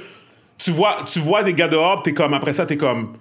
tu 0.59 0.71
vois, 0.71 0.97
tu 1.07 1.19
vois 1.19 1.43
des 1.43 1.55
gars 1.55 1.69
dehors, 1.69 2.03
t'es 2.03 2.13
comme, 2.13 2.35
après 2.35 2.53
ça, 2.53 2.67
t'es 2.67 2.77
comme, 2.77 3.15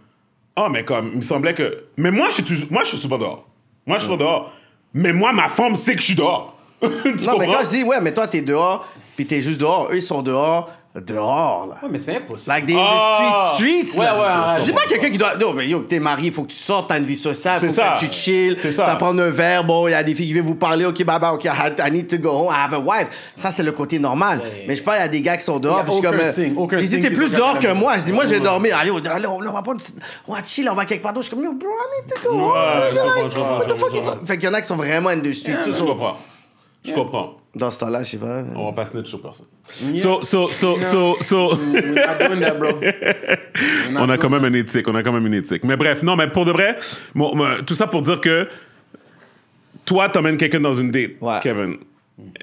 ah, 0.57 0.67
mais 0.69 0.83
comme, 0.83 1.11
il 1.13 1.17
me 1.17 1.21
semblait 1.21 1.53
que... 1.53 1.85
Mais 1.95 2.11
moi, 2.11 2.27
je 2.27 2.33
suis, 2.35 2.43
toujours- 2.43 2.67
moi, 2.71 2.83
je 2.83 2.89
suis 2.89 2.97
souvent 2.97 3.17
dehors. 3.17 3.45
Moi, 3.87 3.97
je 3.97 4.03
suis 4.03 4.07
souvent 4.11 4.17
dehors. 4.17 4.51
Mais 4.93 5.13
moi, 5.13 5.31
ma 5.31 5.47
femme 5.47 5.77
sait 5.77 5.93
que 5.95 6.01
je 6.01 6.07
suis 6.07 6.15
dehors. 6.15 6.57
Tu 6.81 6.87
Non, 7.25 7.37
mais 7.39 7.45
quand 7.47 7.63
je 7.63 7.69
dis, 7.69 7.83
ouais, 7.83 8.01
mais 8.01 8.13
toi, 8.13 8.27
t'es 8.27 8.41
dehors, 8.41 8.85
puis 9.15 9.25
t'es 9.25 9.39
juste 9.39 9.61
dehors. 9.61 9.87
Eux, 9.91 9.95
ils 9.95 10.01
sont 10.01 10.21
dehors, 10.21 10.69
dehors, 10.95 11.67
là. 11.67 11.77
Ouais, 11.83 11.89
mais 11.91 11.99
c'est 11.99 12.15
impossible. 12.15 12.49
Like 12.49 12.65
des 12.65 12.75
Ah. 12.75 13.19
des 13.19 13.63
streets, 13.63 13.85
streets. 13.85 13.99
Ouais, 13.99 14.05
là. 14.05 14.15
ouais, 14.15 14.53
ouais, 14.55 14.59
Je 14.61 14.65
dis 14.65 14.73
pas 14.73 14.81
quelqu'un 14.87 15.09
qui 15.11 15.17
doit. 15.19 15.37
Non, 15.37 15.53
mais 15.53 15.67
yo, 15.67 15.81
t'es 15.81 15.99
marié, 15.99 16.31
faut 16.31 16.43
que 16.43 16.49
tu 16.49 16.55
sortes, 16.55 16.89
t'as 16.89 16.97
une 16.97 17.05
vie 17.05 17.15
sociale, 17.15 17.59
C'est 17.59 17.67
faut 17.67 17.73
ça. 17.73 17.93
que 17.93 18.05
tu 18.05 18.11
chill. 18.11 18.55
C'est 18.57 18.71
ça. 18.71 18.85
T'as 18.85 18.95
prendre 18.95 19.21
un 19.21 19.29
verre, 19.29 19.63
bon, 19.63 19.87
il 19.87 19.91
y 19.91 19.93
a 19.93 20.01
des 20.01 20.15
filles 20.15 20.25
qui 20.27 20.33
viennent 20.33 20.45
vous 20.45 20.55
parler, 20.55 20.85
ok, 20.85 21.03
baba, 21.03 21.33
ok, 21.33 21.45
I, 21.45 21.91
need 21.91 22.07
to 22.07 22.17
go 22.17 22.31
home, 22.31 22.51
I 22.51 22.65
have 22.65 22.73
a 22.73 22.79
wife. 22.79 23.07
Ça, 23.35 23.51
c'est 23.51 23.61
le 23.61 23.71
côté 23.71 23.99
normal. 23.99 24.41
Mais 24.67 24.75
je 24.75 24.81
parle, 24.81 24.97
il 24.97 25.01
y 25.01 25.03
a 25.03 25.07
des 25.07 25.21
gars 25.21 25.37
qui 25.37 25.43
sont 25.43 25.59
dehors, 25.59 25.85
puis 25.85 26.01
comme. 26.01 26.19
signe, 26.31 26.53
aucun 26.57 26.77
Puis 26.77 26.87
plus 26.87 27.31
dehors 27.33 27.59
que 27.59 27.71
moi. 27.71 27.97
Je 27.97 28.03
dis, 28.05 28.11
moi, 28.11 28.25
je 28.25 28.31
vais 28.31 28.39
dormir. 28.39 28.75
Allez, 28.77 28.91
on, 28.91 29.39
va 29.39 29.61
pas. 29.61 29.73
On 30.27 30.33
va 30.33 30.43
chill, 30.43 30.67
on 30.69 30.75
va 30.75 30.85
quelque 30.85 31.03
part 31.03 31.13
d'autre. 31.13 31.27
Je 31.27 31.35
suis 31.35 31.35
comme, 31.35 31.45
yo, 31.45 31.53
bro, 31.53 31.69
I 31.69 32.01
need 32.01 32.13
to 32.13 32.29
go 32.29 32.35
home. 32.35 33.59
What 33.59 33.65
the 33.65 33.75
fuck 33.75 34.27
Fait 34.27 34.37
qu'il 34.37 34.49
y 34.49 34.51
en 34.51 34.53
a 34.55 34.61
qui 34.61 34.67
sont 34.67 34.75
vraiment 34.75 35.09
in 35.09 35.19
the 35.19 35.33
street. 35.33 35.57
Je 35.65 35.83
comprends. 35.83 36.17
Je 36.83 36.93
comprends. 36.93 37.38
Dans 37.55 37.71
ce 37.71 37.79
temps-là, 37.79 38.03
je 38.03 38.11
sais 38.11 38.17
pas. 38.17 38.43
On 38.55 38.65
va 38.65 38.73
pas 38.73 38.85
snitch 38.85 39.07
sur 39.07 39.21
personne. 39.21 39.47
So, 39.95 40.21
so, 40.21 40.49
so, 40.49 40.79
so, 40.81 41.17
so... 41.19 41.55
We're 41.55 41.95
not 41.95 42.27
doing 42.27 42.41
that, 42.41 42.53
bro. 42.53 42.79
on 43.97 44.09
a 44.09 44.17
quand 44.17 44.29
même 44.29 44.45
une 44.45 44.55
éthique, 44.55 44.87
on 44.87 44.93
a 44.95 45.01
quand 45.01 45.11
même 45.11 45.25
une 45.25 45.33
éthique. 45.33 45.63
Mais 45.63 45.75
bref, 45.75 46.03
non, 46.03 46.15
mais 46.15 46.27
pour 46.27 46.45
de 46.45 46.51
vrai, 46.51 46.77
bon, 47.15 47.35
moi, 47.35 47.57
tout 47.65 47.73
ça 47.75 47.87
pour 47.87 48.03
dire 48.03 48.21
que 48.21 48.47
toi, 49.83 50.09
t'emmènes 50.09 50.37
quelqu'un 50.37 50.59
dans 50.59 50.75
une 50.75 50.91
date, 50.91 51.13
Ouais. 51.19 51.39
Kevin. 51.41 51.77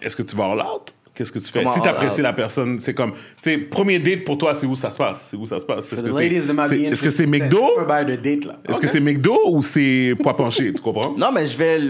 Est-ce 0.02 0.16
que 0.16 0.22
tu 0.22 0.34
vas 0.34 0.46
all 0.46 0.60
out? 0.60 0.92
Qu'est-ce 1.14 1.32
que 1.32 1.38
tu 1.38 1.50
fais? 1.50 1.60
Comment 1.60 1.72
si 1.72 1.80
t'apprécies 1.80 2.20
la 2.20 2.32
personne, 2.34 2.78
c'est 2.78 2.92
comme, 2.92 3.12
tu 3.12 3.18
sais, 3.40 3.56
premier 3.58 3.98
date 3.98 4.24
pour 4.24 4.36
toi, 4.36 4.52
c'est 4.52 4.66
où 4.66 4.76
ça 4.76 4.90
se 4.90 4.98
passe? 4.98 5.28
C'est 5.30 5.36
où 5.36 5.46
ça 5.46 5.58
se 5.58 5.64
passe? 5.64 5.90
Est-ce 5.92 6.02
que 6.02 6.10
c'est, 6.12 6.26
est-ce 6.26 7.22
McDo? 7.22 7.62
Est-ce 8.68 8.80
que 8.80 8.86
c'est 8.86 9.00
McDo 9.00 9.38
ou 9.46 9.62
c'est 9.62 10.14
poids 10.20 10.36
penché? 10.36 10.74
Tu 10.74 10.82
comprends? 10.82 11.14
Non, 11.16 11.32
mais 11.32 11.46
je 11.46 11.56
vais, 11.56 11.80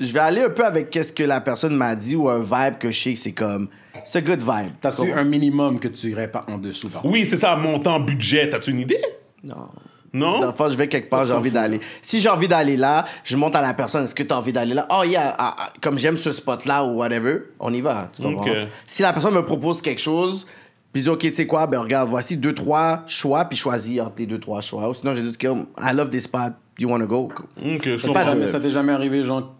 je 0.00 0.12
vais 0.12 0.20
aller 0.20 0.42
un 0.42 0.50
peu 0.50 0.64
avec 0.64 0.90
qu'est-ce 0.90 1.12
que 1.12 1.22
la 1.22 1.40
personne 1.40 1.74
m'a 1.76 1.94
dit 1.94 2.16
ou 2.16 2.28
un 2.28 2.40
vibe 2.40 2.78
que 2.78 2.90
je 2.90 3.00
sais 3.00 3.12
que 3.14 3.18
c'est 3.18 3.32
comme. 3.32 3.68
C'est 4.04 4.22
good 4.22 4.40
vibe. 4.40 4.66
Tu 4.66 4.72
T'as-tu 4.82 5.12
un 5.12 5.24
minimum 5.24 5.78
que 5.80 5.88
tu 5.88 6.08
irais 6.08 6.28
pas 6.30 6.44
en 6.48 6.58
dessous, 6.58 6.88
par? 6.90 7.04
Oui, 7.04 7.26
c'est 7.26 7.36
ça, 7.38 7.56
montant, 7.56 7.98
budget. 8.00 8.50
T'as-tu 8.50 8.70
une 8.70 8.80
idée? 8.80 9.00
Non. 9.42 9.68
Non? 10.12 10.40
Dans 10.40 10.46
le 10.46 10.52
fond, 10.52 10.68
je 10.70 10.76
vais 10.76 10.88
quelque 10.88 11.10
part, 11.10 11.24
j'ai 11.26 11.32
envie 11.34 11.50
d'aller. 11.50 11.80
Si 12.00 12.20
j'ai 12.20 12.28
envie 12.30 12.48
d'aller 12.48 12.76
là, 12.76 13.04
je 13.24 13.36
monte 13.36 13.54
à 13.56 13.60
la 13.60 13.74
personne, 13.74 14.04
est-ce 14.04 14.14
que 14.14 14.22
tu 14.22 14.32
as 14.32 14.38
envie 14.38 14.52
d'aller 14.52 14.72
là? 14.74 14.86
Oh, 14.90 15.02
yeah, 15.04 15.34
ah, 15.36 15.56
ah, 15.58 15.72
comme 15.82 15.98
j'aime 15.98 16.16
ce 16.16 16.32
spot-là 16.32 16.84
ou 16.84 16.94
whatever, 16.98 17.38
on 17.60 17.72
y 17.72 17.80
va. 17.82 18.10
Tu 18.16 18.22
comprends? 18.22 18.42
Ok. 18.50 18.56
Si 18.86 19.02
la 19.02 19.12
personne 19.12 19.34
me 19.34 19.44
propose 19.44 19.82
quelque 19.82 20.00
chose, 20.00 20.46
puis 20.92 21.02
je 21.02 21.08
dis, 21.08 21.10
OK, 21.10 21.18
tu 21.20 21.34
sais 21.34 21.46
quoi, 21.46 21.66
ben 21.66 21.80
regarde, 21.80 22.08
voici 22.08 22.36
deux, 22.38 22.54
trois 22.54 23.02
choix, 23.06 23.44
puis 23.44 23.58
choisis 23.58 24.00
entre 24.00 24.14
les 24.18 24.26
deux, 24.26 24.38
trois 24.38 24.62
choix. 24.62 24.88
Ou 24.88 24.94
sinon, 24.94 25.14
j'ai 25.14 25.22
dit, 25.22 25.36
OK, 25.46 25.66
I 25.82 25.94
love 25.94 26.08
this 26.08 26.22
spot, 26.24 26.54
you 26.78 26.88
wanna 26.88 27.04
go? 27.06 27.28
Ok, 27.58 27.82
je 27.84 28.06
pas 28.06 28.24
comprends. 28.24 28.36
de- 28.36 28.46
ça 28.46 28.58
t'est 28.60 28.70
jamais 28.70 28.92
arrivé, 28.92 29.22
genre, 29.24 29.52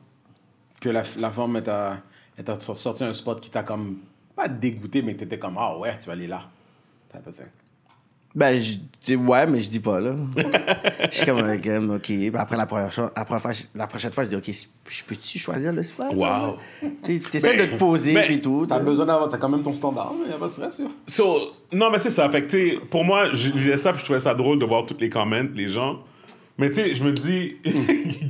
que 0.87 0.93
la, 0.93 1.03
la 1.19 1.31
femme 1.31 1.57
est 1.57 1.69
à, 1.69 1.99
est 2.39 2.49
à 2.49 2.59
sorti 2.61 3.05
un 3.05 3.13
spot 3.13 3.41
qui 3.41 3.51
t'a 3.51 3.63
comme, 3.63 3.99
pas 4.35 4.49
dégoûté, 4.49 5.03
mais 5.03 5.15
t'étais 5.15 5.39
comme, 5.39 5.57
ah 5.59 5.77
ouais, 5.79 5.97
tu 5.99 6.07
vas 6.07 6.13
aller 6.13 6.27
là. 6.27 6.43
Type 7.13 7.27
of 7.27 7.35
thing. 7.35 7.47
Ben, 8.35 8.61
je 8.61 8.75
dis 9.03 9.17
ouais, 9.17 9.47
mais 9.47 9.63
je 9.63 9.71
dis 9.71 9.81
pas, 9.81 9.99
là. 9.99 10.15
je 11.11 11.17
suis 11.17 11.25
comme, 11.25 11.39
OK, 11.41 11.69
OK. 11.97 12.03
Puis 12.03 12.31
après, 12.37 12.57
la 12.59 12.67
première, 12.67 12.93
fois, 12.93 13.11
la, 13.17 13.25
première 13.25 13.41
fois, 13.41 13.53
je- 13.53 13.63
la 13.75 13.87
prochaine 13.87 14.13
fois, 14.13 14.25
je 14.25 14.29
dis, 14.29 14.37
OK, 14.37 14.51
je 14.89 15.05
peux-tu 15.05 15.39
choisir 15.39 15.73
le 15.73 15.83
spot? 15.83 16.13
Wow. 16.13 16.59
Tu 17.03 17.13
essaies 17.15 17.57
Ben, 17.57 17.67
de 17.67 17.73
te 17.73 17.79
poser, 17.79 18.13
ben, 18.13 18.27
puis 18.27 18.41
tout. 18.43 18.61
tu 18.65 18.69
T'as 18.69 18.79
besoin 18.81 19.07
d'avoir, 19.07 19.31
t'as 19.31 19.39
quand 19.39 19.49
même 19.49 19.63
ton 19.63 19.73
standard, 19.73 20.13
mais 20.23 20.31
y 20.31 20.35
a 20.35 20.39
pas 20.39 20.49
de 20.49 20.53
stress. 20.53 20.83
So, 21.07 21.53
non, 21.73 21.91
mais 21.91 21.99
c'est 21.99 22.11
ça. 22.11 22.29
Fait 22.29 22.43
que, 22.43 22.49
tu 22.49 22.71
sais, 22.73 22.79
pour 22.91 23.05
moi, 23.05 23.33
je 23.33 23.51
lisais 23.53 23.79
ça, 23.79 23.93
puis 23.93 24.01
je 24.01 24.05
trouvais 24.05 24.19
ça 24.21 24.35
drôle 24.35 24.59
de 24.59 24.67
voir 24.67 24.85
tous 24.85 24.99
les 25.01 25.09
comments, 25.09 25.49
les 25.55 25.71
gens. 25.71 26.01
Mais, 26.59 26.71
tu 26.71 26.77
sais, 26.77 26.95
je 26.95 27.05
me 27.05 27.13
dis. 27.13 27.57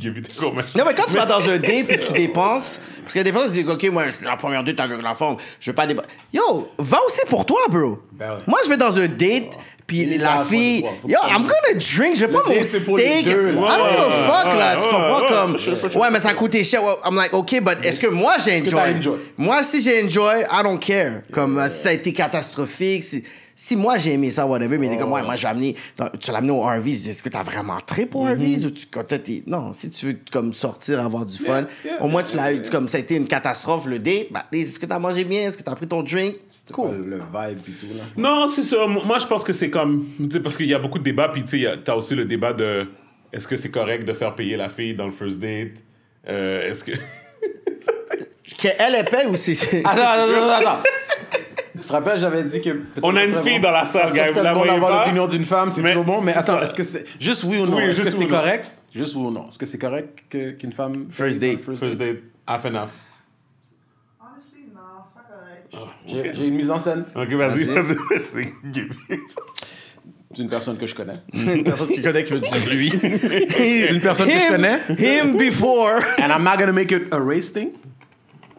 Give 0.01 0.19
it 0.19 0.27
a 0.27 0.41
comment. 0.41 0.61
Non, 0.77 0.85
mais 0.87 0.95
quand 0.95 1.07
tu 1.07 1.12
vas 1.12 1.27
dans 1.27 1.49
un 1.49 1.59
date 1.59 1.91
et 1.91 1.99
tu 1.99 2.12
dépenses, 2.12 2.81
parce 3.03 3.12
qu'il 3.12 3.21
y 3.21 3.21
a 3.21 3.25
des 3.25 3.33
fois, 3.33 3.47
tu 3.47 3.53
dis, 3.62 3.65
OK, 3.71 3.85
moi, 3.93 4.05
je 4.09 4.17
suis 4.17 4.25
la 4.27 4.37
première 4.37 4.65
date 4.65 4.81
avec 4.81 5.01
la 5.01 5.15
femme, 5.15 5.37
je 5.61 5.71
veux 5.71 5.75
pas 5.75 5.87
dépenser. 5.87 6.09
Yo, 6.33 6.69
va 6.79 6.99
aussi 7.07 7.21
pour 7.29 7.47
toi, 7.47 7.61
bro. 7.71 7.99
Ben 8.12 8.31
ouais. 8.33 8.37
Moi, 8.49 8.59
je 8.65 8.71
vais 8.71 8.77
dans 8.77 8.99
un 8.99 9.07
date, 9.07 9.57
puis 9.87 10.19
la 10.19 10.39
fille, 10.39 10.85
yo, 11.07 11.19
I'm 11.29 11.43
gonna 11.43 11.75
drink, 11.75 12.17
je 12.17 12.27
veux 12.27 12.33
pas 12.33 12.43
mon 12.45 12.61
steak. 12.65 13.27
deux. 13.27 13.53
I 13.53 13.55
don't 13.55 13.91
give 13.91 14.01
a 14.01 14.09
Ouais, 14.09 14.11
fuck, 14.27 14.45
là, 14.59 14.77
ouais, 14.77 14.83
tu 14.83 14.89
comprends 14.89 15.21
ouais, 15.21 15.29
comme, 15.29 15.59
sure, 15.59 15.91
sure. 15.91 16.01
ouais, 16.01 16.11
mais 16.11 16.19
ça 16.19 16.35
coûtait 16.35 16.65
cher. 16.65 16.83
Ouais, 16.83 16.95
I'm 17.05 17.15
like, 17.15 17.33
OK, 17.33 17.61
but 17.62 17.79
est-ce 17.85 18.01
que 18.01 18.09
moi, 18.09 18.35
j'ai 18.45 18.61
que 18.61 18.67
enjoy? 18.67 18.95
enjoy? 18.99 19.19
Moi, 19.37 19.62
si 19.62 19.81
j'ai 19.81 20.03
enjoy, 20.03 20.41
I 20.51 20.62
don't 20.65 20.81
care. 20.81 21.21
Comme, 21.33 21.65
si 21.69 21.83
ça 21.83 21.91
a 21.91 21.93
été 21.93 22.12
catastrophique, 22.12 23.05
si, 23.05 23.23
si 23.57 23.75
moi 23.75 23.97
j'ai 23.97 24.12
aimé 24.12 24.31
ça, 24.31 24.47
whatever, 24.47 24.79
mais 24.79 24.87
il 24.87 24.92
est 24.92 24.99
comme, 24.99 25.11
ouais, 25.11 25.23
moi 25.23 25.35
j'ai 25.35 25.49
amené, 25.49 25.75
tu 26.21 26.31
l'as 26.31 26.38
amené 26.38 26.53
au 26.53 26.61
RVs, 26.62 27.09
est-ce 27.09 27.23
que 27.23 27.29
t'as 27.29 27.42
vraiment 27.42 27.79
très 27.85 28.07
pour 28.07 28.29
RVs 28.29 28.66
ou 28.66 28.71
tu, 28.71 28.87
quand 28.87 29.03
non, 29.47 29.73
si 29.73 29.90
tu 29.90 30.07
veux 30.07 30.16
comme 30.31 30.53
sortir, 30.53 31.01
avoir 31.01 31.27
du 31.27 31.38
fun, 31.38 31.66
yeah, 31.85 32.01
au 32.03 32.07
moins 32.07 32.23
tu 32.23 32.37
l'as 32.37 32.53
eu, 32.53 32.62
comme 32.71 32.87
ça 32.88 32.99
a 32.99 33.01
été 33.01 33.16
une 33.16 33.27
catastrophe 33.27 33.87
le 33.87 33.99
date, 33.99 34.31
bah, 34.31 34.45
est-ce 34.53 34.79
que 34.79 34.87
t'as 34.87 34.99
mangé 34.99 35.25
bien, 35.25 35.49
est-ce 35.49 35.59
que 35.59 35.62
t'as 35.62 35.75
pris 35.75 35.88
ton 35.88 36.03
drink? 36.03 36.37
Cool. 36.73 37.07
Le 37.07 37.16
vibe 37.16 37.59
et 37.69 37.73
tout, 37.73 37.95
là. 37.97 38.03
Non, 38.16 38.49
c'est 38.49 38.64
ça. 38.64 38.87
Moi, 38.88 39.19
je 39.21 39.27
pense 39.27 39.45
que 39.45 39.53
c'est 39.53 39.71
comme. 39.71 40.05
Tu 40.19 40.29
sais, 40.33 40.40
parce 40.40 40.57
qu'il 40.57 40.66
y 40.66 40.75
a 40.75 40.81
beaucoup 40.81 40.99
de 40.99 41.05
débats, 41.05 41.29
puis 41.29 41.45
tu 41.45 41.62
sais, 41.62 41.77
t'as 41.85 41.95
aussi 41.95 42.16
le 42.16 42.25
débat 42.25 42.53
de 42.53 42.88
est-ce 43.33 43.47
que 43.47 43.57
c'est 43.57 43.71
correct 43.71 44.05
de 44.05 44.12
faire 44.12 44.35
payer 44.35 44.57
la 44.57 44.69
fille 44.69 44.95
dans 44.95 45.07
le 45.07 45.12
first 45.12 45.38
date? 45.38 45.73
Euh, 46.29 46.71
Est-ce 46.71 46.85
que. 46.85 46.92
Qu'elle 48.59 48.75
elle 48.79 49.05
paye 49.05 49.27
ou 49.27 49.37
c'est. 49.37 49.53
Attends, 49.85 49.90
attends, 49.90 50.23
attends, 50.33 50.51
attends. 50.53 50.83
Tu 51.81 51.87
te 51.89 51.93
rappelles, 51.93 52.19
j'avais 52.19 52.45
dit 52.45 52.61
que. 52.61 52.71
On 53.03 53.15
a 53.17 53.25
une 53.25 53.35
fille 53.37 53.57
bon- 53.57 53.62
dans 53.65 53.71
la 53.73 53.85
salle, 53.85 54.12
gars, 54.12 54.33
vous 54.33 54.43
la 54.43 54.53
bon 54.53 54.59
voyez 54.61 54.73
d'avoir 54.75 54.91
pas? 54.93 55.05
l'opinion 55.07 55.27
d'une 55.27 55.45
femme, 55.45 55.71
c'est 55.71 55.83
Mais 55.83 55.91
toujours 55.91 56.05
bon, 56.05 56.21
mais 56.21 56.33
c'est 56.33 56.39
attends, 56.39 56.61
est-ce 56.62 56.75
que 56.75 56.83
c'est. 56.83 57.05
Juste 57.21 57.45
oui 57.45 57.59
ou 57.59 57.67
non? 57.67 57.77
Oui, 57.77 57.85
Est-ce 57.85 58.03
que 58.03 58.11
c'est 58.11 58.23
non. 58.25 58.29
correct? 58.29 58.71
Juste 58.95 59.15
oui 59.17 59.23
ou 59.27 59.31
non 59.31 59.47
Est-ce 59.49 59.59
que 59.59 59.67
c'est 59.67 59.79
correct 59.79 60.19
que- 60.31 60.53
qu'une 60.53 60.73
femme. 60.73 61.07
First 61.11 61.39
date. 61.41 61.61
First 61.61 61.97
date, 61.99 62.19
half 62.47 62.65
and 62.65 62.75
half. 62.75 62.91
Honestly, 64.21 64.61
J'ai 66.07 66.35
j'ai 66.35 66.47
une 66.47 66.55
mise 66.55 66.71
en 66.71 66.79
scène. 66.81 67.05
Ok, 67.15 67.29
vas-y, 67.33 67.65
Vas-y. 67.65 67.65
vas-y. 67.65 67.95
vas-y. 68.33 69.21
C'est 70.35 70.43
une 70.43 70.51
personne 70.51 70.77
que 70.77 70.87
je 70.87 70.95
connais. 70.95 71.15
Une 71.33 71.65
personne 71.65 71.89
qui 71.89 72.03
connaît 72.03 72.23
que 72.23 72.29
je 72.29 72.35
veux 72.35 72.41
dire 72.41 72.71
lui. 72.71 72.91
C'est 72.91 73.91
une 73.95 74.01
personne 74.01 74.27
que 74.29 74.35
je 74.35 74.39
Him- 74.39 74.51
connais. 74.51 74.79
Him 74.99 75.37
before. 75.39 76.01
And 76.19 76.29
I'm 76.31 76.43
not 76.43 76.59
gonna 76.59 76.73
make 76.73 76.93
it 76.93 77.05
a 77.11 77.19
race 77.19 77.51
thing? 77.53 77.71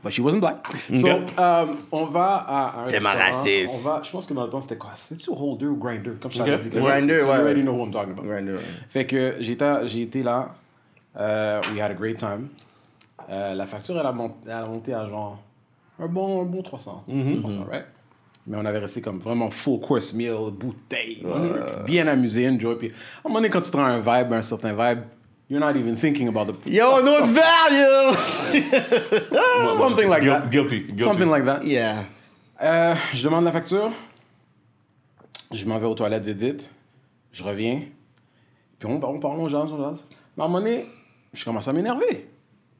But 0.03 0.11
she 0.11 0.21
wasn't 0.21 0.41
black. 0.41 0.57
So, 0.93 1.07
euh, 1.07 1.65
on 1.91 2.05
va 2.05 2.35
à 2.47 2.81
un 2.81 2.85
T'es 2.85 2.99
ma 2.99 3.13
raciste. 3.13 3.85
On 3.87 3.89
va, 3.89 4.01
je 4.03 4.11
pense 4.11 4.27
que 4.27 4.33
dans 4.33 4.43
le 4.45 4.49
temps, 4.49 4.61
c'était 4.61 4.77
quoi? 4.77 4.91
C'était-tu 4.93 5.31
Holder 5.31 5.65
ou 5.65 5.75
Grinder? 5.75 6.11
Comme 6.21 6.31
je 6.31 6.37
t'avais 6.37 6.57
dit. 6.59 6.69
Grinder, 6.69 7.15
So 7.19 7.25
you 7.25 7.29
ouais. 7.31 7.35
already 7.35 7.61
know 7.63 7.73
who 7.73 7.85
I'm 7.85 7.91
talking 7.91 8.11
about. 8.13 8.23
Grinder, 8.25 8.53
ouais. 8.53 8.61
Fait 8.89 9.05
que 9.07 9.35
j'étais, 9.39 9.87
j'ai 9.87 10.03
été 10.03 10.21
là. 10.23 10.49
euh, 11.19 11.61
we 11.73 11.79
had 11.81 11.89
a 11.91 11.95
great 11.95 12.17
time. 12.17 12.49
Euh, 13.29 13.55
la 13.55 13.65
facture, 13.65 13.99
elle 13.99 14.05
a, 14.05 14.11
monté, 14.11 14.35
elle 14.45 14.51
a 14.51 14.65
monté 14.65 14.93
à 14.93 15.07
genre 15.09 15.39
un 15.99 16.07
bon, 16.07 16.43
un 16.43 16.45
bon 16.45 16.61
300. 16.61 17.03
300, 17.41 17.65
right? 17.69 17.85
Mais 18.45 18.55
on 18.55 18.65
avait 18.65 18.77
resté 18.79 19.01
comme 19.01 19.19
vraiment 19.19 19.49
full 19.49 19.79
course 19.81 20.13
meal, 20.13 20.51
bouteille. 20.51 21.25
Bien 21.85 22.07
amusé, 22.07 22.47
enjoy. 22.47 22.75
Puis 22.77 22.89
à 22.89 22.91
un 23.25 23.29
moment 23.29 23.39
donné, 23.39 23.49
quand 23.49 23.61
tu 23.61 23.71
te 23.71 23.75
rends 23.75 23.83
un 23.83 23.99
vibe, 23.99 24.31
un 24.31 24.41
certain 24.43 24.71
vibe, 24.73 25.01
you're 25.49 25.59
not 25.59 25.75
even 25.75 25.95
thinking 25.95 26.27
about 26.27 26.45
the 26.47 26.69
Yo, 26.69 27.01
no 27.03 27.23
value! 27.25 28.13
Something 29.73 30.09
like 30.09 30.23
Guil- 30.23 30.41
that. 30.43 30.49
Guilty. 30.51 30.81
guilty. 30.81 31.03
Something 31.03 31.29
like 31.29 31.45
that. 31.45 31.63
yeah. 31.65 32.05
Euh, 32.61 32.95
je 33.13 33.23
demande 33.23 33.45
la 33.45 33.51
facture. 33.51 33.91
Je 35.51 35.65
m'en 35.65 35.77
vais 35.77 35.85
aux 35.87 35.93
toilettes 35.95 36.23
vite, 36.25 36.37
vite. 36.37 36.69
Je 37.31 37.43
reviens. 37.43 37.81
Puis 38.79 38.89
on, 38.89 39.01
on 39.03 39.19
parle, 39.19 39.39
on 39.39 39.47
jase, 39.47 39.71
on 39.71 39.77
jase. 39.91 40.05
Mais 40.35 40.43
à 40.43 40.45
un 40.45 40.49
moment 40.49 40.59
donné, 40.59 40.85
je 41.33 41.43
commence 41.45 41.67
à 41.67 41.73
m'énerver. 41.73 42.27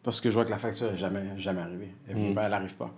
Parce 0.04 0.20
que 0.22 0.30
je 0.30 0.34
vois 0.36 0.46
que 0.46 0.50
la 0.50 0.58
facture 0.58 0.92
n'est 0.92 0.98
jamais, 0.98 1.24
jamais 1.38 1.62
arrivée. 1.62 1.90
Elle 2.10 2.16
vient 2.18 2.34
pas, 2.34 2.44
elle 2.44 2.54
arrive 2.54 2.74
pas. 2.76 2.92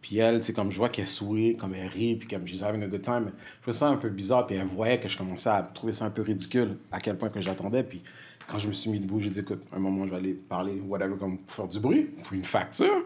Puis 0.00 0.18
elle, 0.18 0.42
c'est 0.44 0.52
comme 0.52 0.70
je 0.70 0.76
vois 0.76 0.88
qu'elle 0.88 1.06
sourit, 1.06 1.56
comme 1.56 1.74
elle 1.74 1.88
rit, 1.88 2.16
puis 2.16 2.28
comme 2.28 2.46
she's 2.46 2.62
having 2.62 2.82
a 2.82 2.86
good 2.86 3.02
time. 3.02 3.32
Je 3.56 3.62
trouvais 3.62 3.76
ça 3.76 3.88
un 3.88 3.96
peu 3.96 4.08
bizarre, 4.08 4.46
puis 4.46 4.56
elle 4.56 4.66
voyait 4.66 4.98
que 5.00 5.08
je 5.08 5.16
commençais 5.16 5.48
à 5.48 5.62
trouver 5.62 5.92
ça 5.92 6.04
un 6.04 6.10
peu 6.10 6.22
ridicule, 6.22 6.76
à 6.92 7.00
quel 7.00 7.16
point 7.18 7.28
que 7.28 7.40
j'attendais. 7.40 7.82
Puis 7.82 8.02
quand 8.48 8.58
je 8.58 8.68
me 8.68 8.72
suis 8.72 8.90
mis 8.90 9.00
debout, 9.00 9.18
j'ai 9.20 9.30
dit, 9.30 9.40
écoute, 9.40 9.62
un 9.74 9.78
moment, 9.78 10.04
je 10.06 10.10
vais 10.10 10.16
aller 10.16 10.32
parler, 10.34 10.80
whatever, 10.86 11.14
comme 11.18 11.38
pour 11.38 11.54
faire 11.56 11.68
du 11.68 11.80
bruit, 11.80 12.02
pour 12.22 12.32
une 12.32 12.44
facture. 12.44 13.04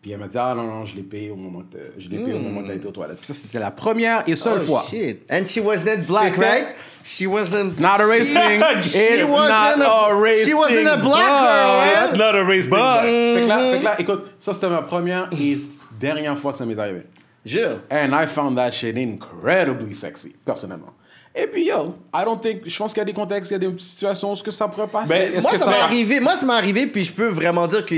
Puis 0.00 0.12
elle 0.12 0.18
m'a 0.20 0.28
dit, 0.28 0.38
ah 0.38 0.54
non, 0.56 0.62
non, 0.62 0.84
je 0.84 0.94
l'ai 0.94 1.02
payé 1.02 1.28
au 1.30 1.34
moment 1.36 1.62
t'as- 1.68 1.78
je 1.98 2.08
l'ai 2.08 2.18
payé 2.18 2.32
au 2.32 2.38
moment 2.38 2.64
été 2.70 2.86
aux 2.86 2.92
toilettes. 2.92 3.16
Puis 3.18 3.26
ça, 3.26 3.34
c'était 3.34 3.58
la 3.58 3.72
première 3.72 4.22
et 4.28 4.36
seule 4.36 4.60
oh, 4.62 4.64
fois. 4.66 4.84
shit. 4.88 5.22
And 5.30 5.44
she 5.46 5.58
wasn't 5.58 6.06
black, 6.06 6.36
right? 6.36 6.68
She 7.04 7.26
wasn't. 7.26 7.66
It's 7.66 7.80
not 7.80 8.00
a 8.00 8.06
race 8.06 8.32
thing. 8.32 8.62
She 8.82 8.96
It's 8.98 9.28
wasn't 9.30 9.78
not 9.78 10.10
a 10.10 10.14
race 10.14 10.46
She 10.46 10.54
wasn't 10.54 10.86
a 10.86 10.98
black 10.98 11.28
but- 11.28 11.42
girl, 11.42 11.82
It's 11.82 12.10
right? 12.12 12.18
not 12.18 12.34
a 12.36 12.44
race 12.44 12.66
thing. 12.68 12.74
Fait 12.74 13.42
que 13.42 13.48
là, 13.48 13.58
fait 13.58 13.78
que 13.78 13.84
là, 13.84 14.00
écoute, 14.00 14.24
ça 14.38 14.52
c'était 14.52 14.68
ma 14.68 14.82
première 14.82 15.28
et 15.32 15.58
dernière 15.98 16.38
fois 16.38 16.52
que 16.52 16.58
ça 16.58 16.64
m'est 16.66 16.78
arrivé. 16.78 17.02
Jure. 17.44 17.80
And 17.90 18.12
I 18.14 18.26
found 18.26 18.56
that 18.56 18.70
shit 18.72 18.96
incredibly 18.96 19.94
sexy, 19.94 20.36
personnellement. 20.44 20.92
Et 21.40 21.46
puis, 21.46 21.66
yo, 21.66 21.94
I 22.12 22.24
don't 22.24 22.40
think, 22.40 22.62
je 22.66 22.76
pense 22.76 22.92
qu'il 22.92 23.00
y 23.00 23.02
a 23.02 23.04
des 23.04 23.12
contextes, 23.12 23.50
il 23.50 23.54
y 23.54 23.66
a 23.66 23.70
des 23.70 23.78
situations 23.78 24.32
où 24.32 24.34
ce 24.34 24.42
que 24.42 24.50
ça 24.50 24.66
pourrait 24.66 24.88
passer. 24.88 25.30
Ben, 25.32 25.40
Moi, 25.40 25.52
que 25.52 25.58
ça 25.58 25.64
ça 25.66 25.70
m'est 25.70 25.76
arrivé. 25.78 26.20
Moi, 26.20 26.36
ça 26.36 26.46
m'est 26.46 26.52
arrivé, 26.52 26.86
puis 26.86 27.04
je 27.04 27.12
peux 27.12 27.28
vraiment 27.28 27.66
dire 27.66 27.86
que 27.86 27.94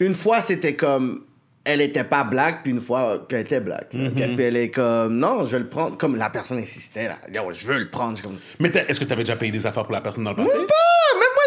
une 0.00 0.14
fois, 0.14 0.40
c'était 0.40 0.74
comme. 0.74 1.24
Elle 1.64 1.82
était 1.82 2.04
pas 2.04 2.24
black, 2.24 2.62
puis 2.62 2.72
une 2.72 2.80
fois 2.80 3.26
qu'elle 3.28 3.40
était 3.40 3.60
black. 3.60 3.92
Mm-hmm. 3.92 4.36
Puis 4.36 4.44
elle 4.44 4.56
est 4.56 4.70
comme, 4.70 5.18
non, 5.18 5.44
je 5.44 5.52
vais 5.52 5.58
le 5.58 5.68
prendre. 5.68 5.98
Comme 5.98 6.16
la 6.16 6.30
personne 6.30 6.56
insistait, 6.56 7.08
là. 7.08 7.18
Yo, 7.34 7.52
je 7.52 7.66
veux 7.66 7.78
le 7.78 7.90
prendre. 7.90 8.18
Comme, 8.22 8.38
Mais 8.58 8.70
est-ce 8.88 8.98
que 8.98 9.04
t'avais 9.04 9.22
déjà 9.22 9.36
payé 9.36 9.52
des 9.52 9.66
affaires 9.66 9.84
pour 9.84 9.92
la 9.92 10.00
personne 10.00 10.24
dans 10.24 10.30
le 10.30 10.36
passé? 10.36 10.56
Ah, 10.56 10.64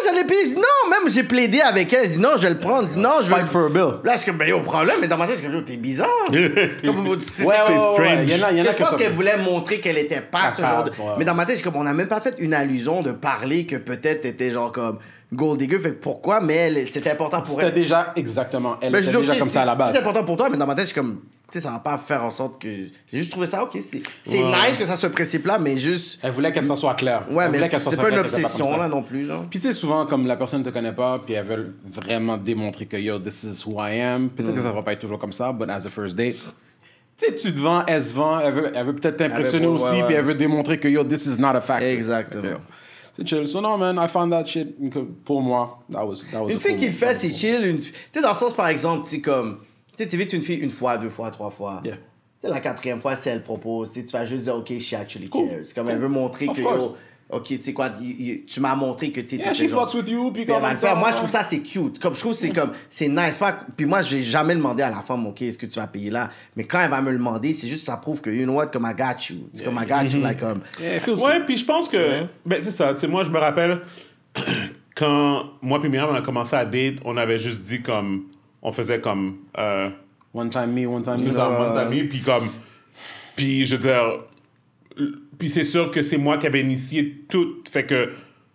Je 0.04 0.46
dis, 0.50 0.56
Non, 0.56 0.90
même 0.90 1.10
j'ai 1.10 1.24
plaidé 1.24 1.62
avec 1.62 1.92
elle. 1.94 2.08
Je 2.08 2.14
dis, 2.14 2.20
non, 2.20 2.30
je 2.38 2.42
vais 2.44 2.50
le 2.50 2.60
prendre. 2.60 2.88
Je 2.90 2.94
dis, 2.96 3.00
non, 3.00 3.16
je 3.22 3.28
vais. 3.30 3.36
Fight 3.36 3.48
for 3.48 3.66
a 3.66 3.70
bill. 3.70 4.00
Là, 4.04 4.14
je 4.14 4.18
suis 4.18 4.26
comme, 4.30 4.38
ben, 4.38 4.48
yo, 4.48 4.60
problème. 4.62 4.96
Mais 5.02 5.08
dans 5.08 5.18
ma 5.18 5.28
tête, 5.28 5.38
je 5.38 5.42
suis 5.44 5.52
comme, 5.52 5.64
t'es 5.64 5.78
bizarre. 5.78 6.08
Comme, 6.30 7.08
Ouais, 7.08 7.16
ouais, 7.16 7.16
ouais, 7.16 7.80
strange. 7.80 8.00
ouais. 8.00 8.24
Il 8.24 8.38
y 8.38 8.42
en 8.42 8.48
a, 8.48 8.52
il 8.52 8.58
y 8.58 8.62
en 8.62 8.66
a 8.66 8.72
je 8.72 8.78
que 8.78 8.84
pense 8.84 8.96
qu'elle 8.96 9.14
voulait 9.14 9.38
montrer 9.38 9.80
qu'elle 9.80 9.98
était 9.98 10.22
pas 10.22 10.50
ce 10.50 10.62
genre 10.62 10.84
Capable, 10.86 10.90
de. 10.92 11.20
Mais 11.20 11.26
dans 11.26 11.36
ma 11.36 11.46
tête, 11.46 11.56
je 11.58 11.62
suis 11.62 11.70
comme, 11.70 11.80
on 11.80 11.84
n'a 11.84 11.94
même 11.94 12.08
pas 12.08 12.20
fait 12.22 12.36
une 12.40 12.54
allusion 12.54 13.02
de 13.02 13.12
parler 13.12 13.66
que 13.66 13.76
peut-être 13.76 14.22
t'étais 14.22 14.50
genre 14.52 14.72
comme 14.72 15.00
gold 15.34 15.60
digger. 15.60 15.80
Fait 15.80 15.92
pourquoi? 15.92 16.42
Mais 16.42 16.56
elle, 16.56 16.88
c'était 16.88 17.12
important 17.12 17.42
pour 17.42 17.54
C'était 17.56 17.68
elle. 17.68 17.74
déjà 17.74 18.14
exactement. 18.16 18.78
Elle 18.82 18.94
je 19.02 19.10
était 19.10 19.20
déjà 19.20 19.36
comme 19.38 19.50
ça 19.50 19.62
à 19.62 19.66
la 19.66 19.72
c'est- 19.74 19.78
base. 19.78 19.92
C'est 19.94 20.00
important 20.00 20.24
pour 20.24 20.38
toi, 20.38 20.50
mais 20.50 20.58
dans 20.58 20.68
ma 20.68 20.76
tête, 20.76 20.86
je 20.86 20.92
suis 20.92 20.96
comme, 21.00 21.22
tu 21.52 21.58
sais, 21.58 21.62
ça 21.62 21.72
va 21.72 21.80
pas 21.80 21.98
faire 21.98 22.24
en 22.24 22.32
sorte 22.32 22.62
que. 22.62 22.68
J'ai 22.68 23.20
juste 23.20 23.32
trouvé 23.32 23.46
ça, 23.46 23.64
ok, 23.64 23.72
c'est 23.82 24.02
c'est 24.24 24.42
nice 24.44 24.78
que 24.80 24.86
ça 24.86 24.96
se 24.96 25.08
principe 25.08 25.46
là, 25.46 25.58
mais 25.60 25.78
juste. 25.78 26.20
Elle 26.24 26.32
voulait 26.32 26.52
que 26.52 26.62
ça 26.62 26.76
soit 26.76 26.94
clair. 26.96 27.24
Ouais, 27.30 27.50
mais 27.50 27.58
c'est 27.78 27.98
pas 27.98 28.10
une 28.10 28.26
c'était 28.26 28.44
obsession 28.46 28.78
là 28.78 28.88
non 28.88 29.04
plus, 29.04 29.26
genre. 29.26 29.46
Puis 29.50 29.60
sais, 29.60 29.74
souvent, 29.74 30.06
comme 30.06 30.26
la 30.28 30.36
personne 30.38 30.62
ne 30.62 30.66
te 30.66 30.70
connaît 30.70 30.94
pas, 30.94 31.20
puis 31.26 31.34
elle 31.36 31.46
veut 31.46 31.76
vraiment 31.86 32.38
démontrer 32.38 32.86
que 32.86 32.98
yo, 32.98 33.20
this 33.20 33.44
is 33.44 33.64
who 33.68 33.76
I 33.82 34.00
am. 34.02 34.30
Peut-être 34.30 34.52
Mm. 34.52 34.56
que 34.56 34.62
ça 34.62 34.72
va 34.72 34.82
pas 34.82 34.94
être 34.94 35.00
toujours 35.02 35.20
comme 35.20 35.34
ça, 35.34 35.52
but 35.52 35.70
as 35.70 35.86
a 35.86 35.90
first 35.90 36.16
date. 36.16 36.36
Tu 37.18 37.28
sais, 37.28 37.36
tu 37.36 37.54
te 37.54 37.60
vends, 37.60 37.84
elle 37.86 38.02
se 38.02 38.14
vend, 38.16 38.40
elle 38.40 38.54
veut, 38.86 38.96
peut-être 38.96 39.18
t'impressionner 39.18 39.68
aussi, 39.68 40.02
puis 40.08 40.16
elle 40.16 40.24
veut 40.24 40.34
démontrer 40.34 40.80
que 40.80 40.88
yo, 40.88 41.04
this 41.04 41.26
is 41.28 41.40
not 41.40 41.50
a 41.50 41.62
factor. 41.62 41.88
Exactement. 41.88 42.60
C'est 43.22 43.28
chill. 43.28 43.48
So 43.48 43.62
no, 43.62 43.78
man, 43.78 43.98
I 43.98 44.08
found 44.08 44.32
that 44.32 44.46
shit, 44.46 44.76
pour 45.26 45.42
moi, 45.42 45.80
that 45.92 46.06
was, 46.06 46.24
that 46.32 46.42
was 46.42 46.50
Une 46.52 46.56
a 46.58 46.60
fille 46.60 46.72
cool- 46.72 46.80
qui 46.80 46.86
le 46.88 46.92
fait, 46.92 47.16
c'est 47.16 47.36
chill. 47.36 47.66
Une... 47.66 47.78
Tu 47.78 47.94
sais, 48.12 48.22
dans 48.22 48.30
le 48.30 48.36
sens, 48.36 48.54
par 48.54 48.68
exemple, 48.68 49.10
tu 49.10 49.22
comme. 49.22 49.60
Tu 49.98 50.10
sais, 50.10 50.24
une 50.36 50.42
fille 50.42 50.58
une 50.58 50.72
fois, 50.72 50.98
deux 50.98 51.10
fois, 51.10 51.30
trois 51.32 51.50
fois. 51.50 51.82
Yeah. 51.84 51.96
Tu 51.96 52.48
sais, 52.48 52.50
la 52.50 52.60
quatrième 52.60 53.00
fois, 53.00 53.16
si 53.16 53.30
elle 53.30 53.44
propose, 53.44 53.94
tu 53.94 54.02
vas 54.06 54.26
juste 54.26 54.46
dire, 54.46 54.56
OK, 54.56 54.78
she 54.80 54.94
actually 54.94 55.30
Cool. 55.30 55.50
cares. 55.50 55.58
Comme 55.76 55.84
Cool. 55.86 55.94
elle 55.94 56.00
veut 56.00 56.08
montrer 56.08 56.48
Of 56.50 56.56
que, 56.58 56.62
OK, 57.32 57.44
tu 57.48 57.64
sais 57.64 57.74
quoi, 57.74 57.90
y- 58.02 58.06
y- 58.32 58.46
tu 58.46 58.60
m'as 58.60 58.76
montré 58.76 59.12
que 59.12 59.22
tu 59.22 59.38
Yeah, 59.38 59.54
she 59.54 59.68
fucks 59.70 59.94
with 59.94 60.10
you, 60.10 60.32
puis 60.32 60.44
Puis 60.44 60.54
elle 60.54 60.56
comme 60.56 60.62
va 60.64 60.72
le 60.72 60.78
faire. 60.78 60.96
Moi, 60.96 61.12
je 61.12 61.16
trouve 61.18 61.30
ça, 61.30 61.44
c'est 61.44 61.62
cute. 61.62 61.98
Comme, 62.00 62.14
je 62.14 62.20
trouve 62.20 62.34
que 62.34 62.38
c'est 62.40 62.50
comme, 62.52 62.72
c'est 62.90 63.08
nice. 63.08 63.38
Pas... 63.38 63.60
Puis 63.78 63.86
moi, 63.86 64.02
je 64.02 64.16
vais 64.18 64.22
jamais 64.22 64.54
demandé 64.56 64.84
à 64.84 64.90
la 64.90 65.02
femme, 65.02 65.26
OK, 65.28 65.42
est-ce 65.42 65.58
que 65.58 65.66
tu 65.66 65.80
vas 65.80 65.88
payer 65.88 66.10
là? 66.10 66.30
Mais 66.56 66.66
quand 66.66 66.82
elle 66.82 66.90
va 66.90 67.02
me 67.02 67.12
le 67.12 67.18
demander, 67.18 67.54
c'est 67.54 67.68
juste, 67.68 67.86
ça 67.86 67.98
prouve 67.98 68.20
que, 68.22 68.30
you 68.30 68.44
know 68.44 68.54
what, 68.56 68.68
comme 68.68 68.86
I 68.86 68.94
got 68.94 69.16
you. 69.30 69.50
C'est 69.54 69.64
comme 69.64 69.80
I 69.82 69.86
got 69.86 70.04
you, 70.14 70.22
like, 70.22 70.44
um, 70.44 70.62
Yeah, 70.80 71.00
Ouais, 71.24 71.40
puis 71.46 71.58
je 71.58 71.66
pense 71.66 71.88
que. 71.88 72.24
Ben, 72.46 72.60
c'est 72.62 72.72
ça. 72.72 72.94
Tu 72.94 73.00
sais, 73.02 73.08
moi, 73.08 73.24
je 73.24 73.30
me 73.30 73.38
rappelle 73.40 73.82
quand 74.96 75.44
moi 75.62 75.80
et 75.84 75.90
Myriam, 75.90 76.10
on 76.12 76.16
a 76.16 76.22
commencé 76.22 76.56
à 76.56 76.66
date, 76.66 76.96
on 77.06 77.18
avait 77.18 77.40
juste 77.40 77.62
dit 77.62 77.82
comme. 77.82 78.26
On 78.62 78.72
faisait 78.72 79.00
comme. 79.02 79.38
euh, 79.58 79.90
One 80.34 80.50
time 80.50 80.72
me, 80.72 80.86
one 80.88 81.04
time 81.04 81.18
c'est 81.20 81.28
me. 81.28 81.32
ça, 81.34 81.50
mon 81.50 81.76
ami, 81.78 82.04
puis 82.04 82.22
comme. 82.22 82.50
Puis 83.36 83.66
je 83.66 83.76
veux 83.76 83.82
dire. 83.82 84.04
Puis 85.42 85.50
c'est 85.50 85.64
sûr 85.64 85.90
que 85.90 86.04
c'est 86.04 86.18
moi 86.20 86.38
qui 86.38 86.46
avais 86.46 86.62
initié 86.62 87.24
tout. 87.28 87.64
Fait 87.68 87.84
que 87.84 88.12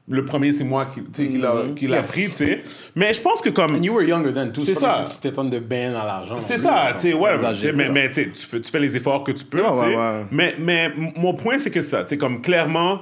le 0.08 0.24
premier, 0.24 0.52
c'est 0.52 0.62
moi 0.62 0.86
qui, 0.86 1.00
tu 1.00 1.06
sais, 1.14 1.28
qui 1.28 1.36
l'a 1.36 1.64
qui 1.74 1.88
l'a 1.88 1.96
Yeah. 1.96 2.02
pris, 2.04 2.26
tu 2.28 2.34
sais. 2.34 2.62
Mais 2.94 3.12
je 3.12 3.20
pense 3.20 3.40
que 3.42 3.48
comme. 3.48 3.74
And 3.74 3.82
you 3.82 3.92
were 3.92 4.04
younger 4.06 4.32
then, 4.32 4.52
too. 4.52 4.60
C'est 4.62 4.76
ça. 4.76 5.04
si 5.08 5.16
Tu 5.16 5.20
t'étonnes 5.22 5.50
de 5.50 5.58
ben 5.58 5.92
dans 5.92 6.04
l'argent. 6.04 6.38
C'est 6.38 6.58
ça, 6.58 6.90
tu 6.94 7.00
sais, 7.00 7.12
ouais, 7.12 7.32
exagéré, 7.34 7.88
mais, 7.90 8.08
tu 8.10 8.24
fais, 8.32 8.60
tu 8.60 8.70
fais 8.70 8.78
les 8.78 8.96
efforts 8.96 9.24
que 9.24 9.32
tu 9.32 9.44
peux, 9.44 9.60
Ouais, 9.62 9.70
tu 9.72 9.76
sais. 9.78 9.96
ouais, 9.96 10.24
ouais. 10.32 10.54
Mais, 10.60 10.92
mon 11.16 11.34
point, 11.34 11.58
c'est 11.58 11.72
que 11.72 11.80
ça, 11.80 12.04
tu 12.04 12.10
sais, 12.10 12.18
comme 12.18 12.40
clairement, 12.40 13.00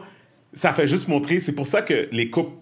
ça 0.55 0.73
fait 0.73 0.87
juste 0.87 1.09
montrer, 1.09 1.41
c'est 1.41 1.53
pour 1.55 1.67
ça 1.67 1.83
que 1.83 2.09
les 2.11 2.31
couples, 2.31 2.57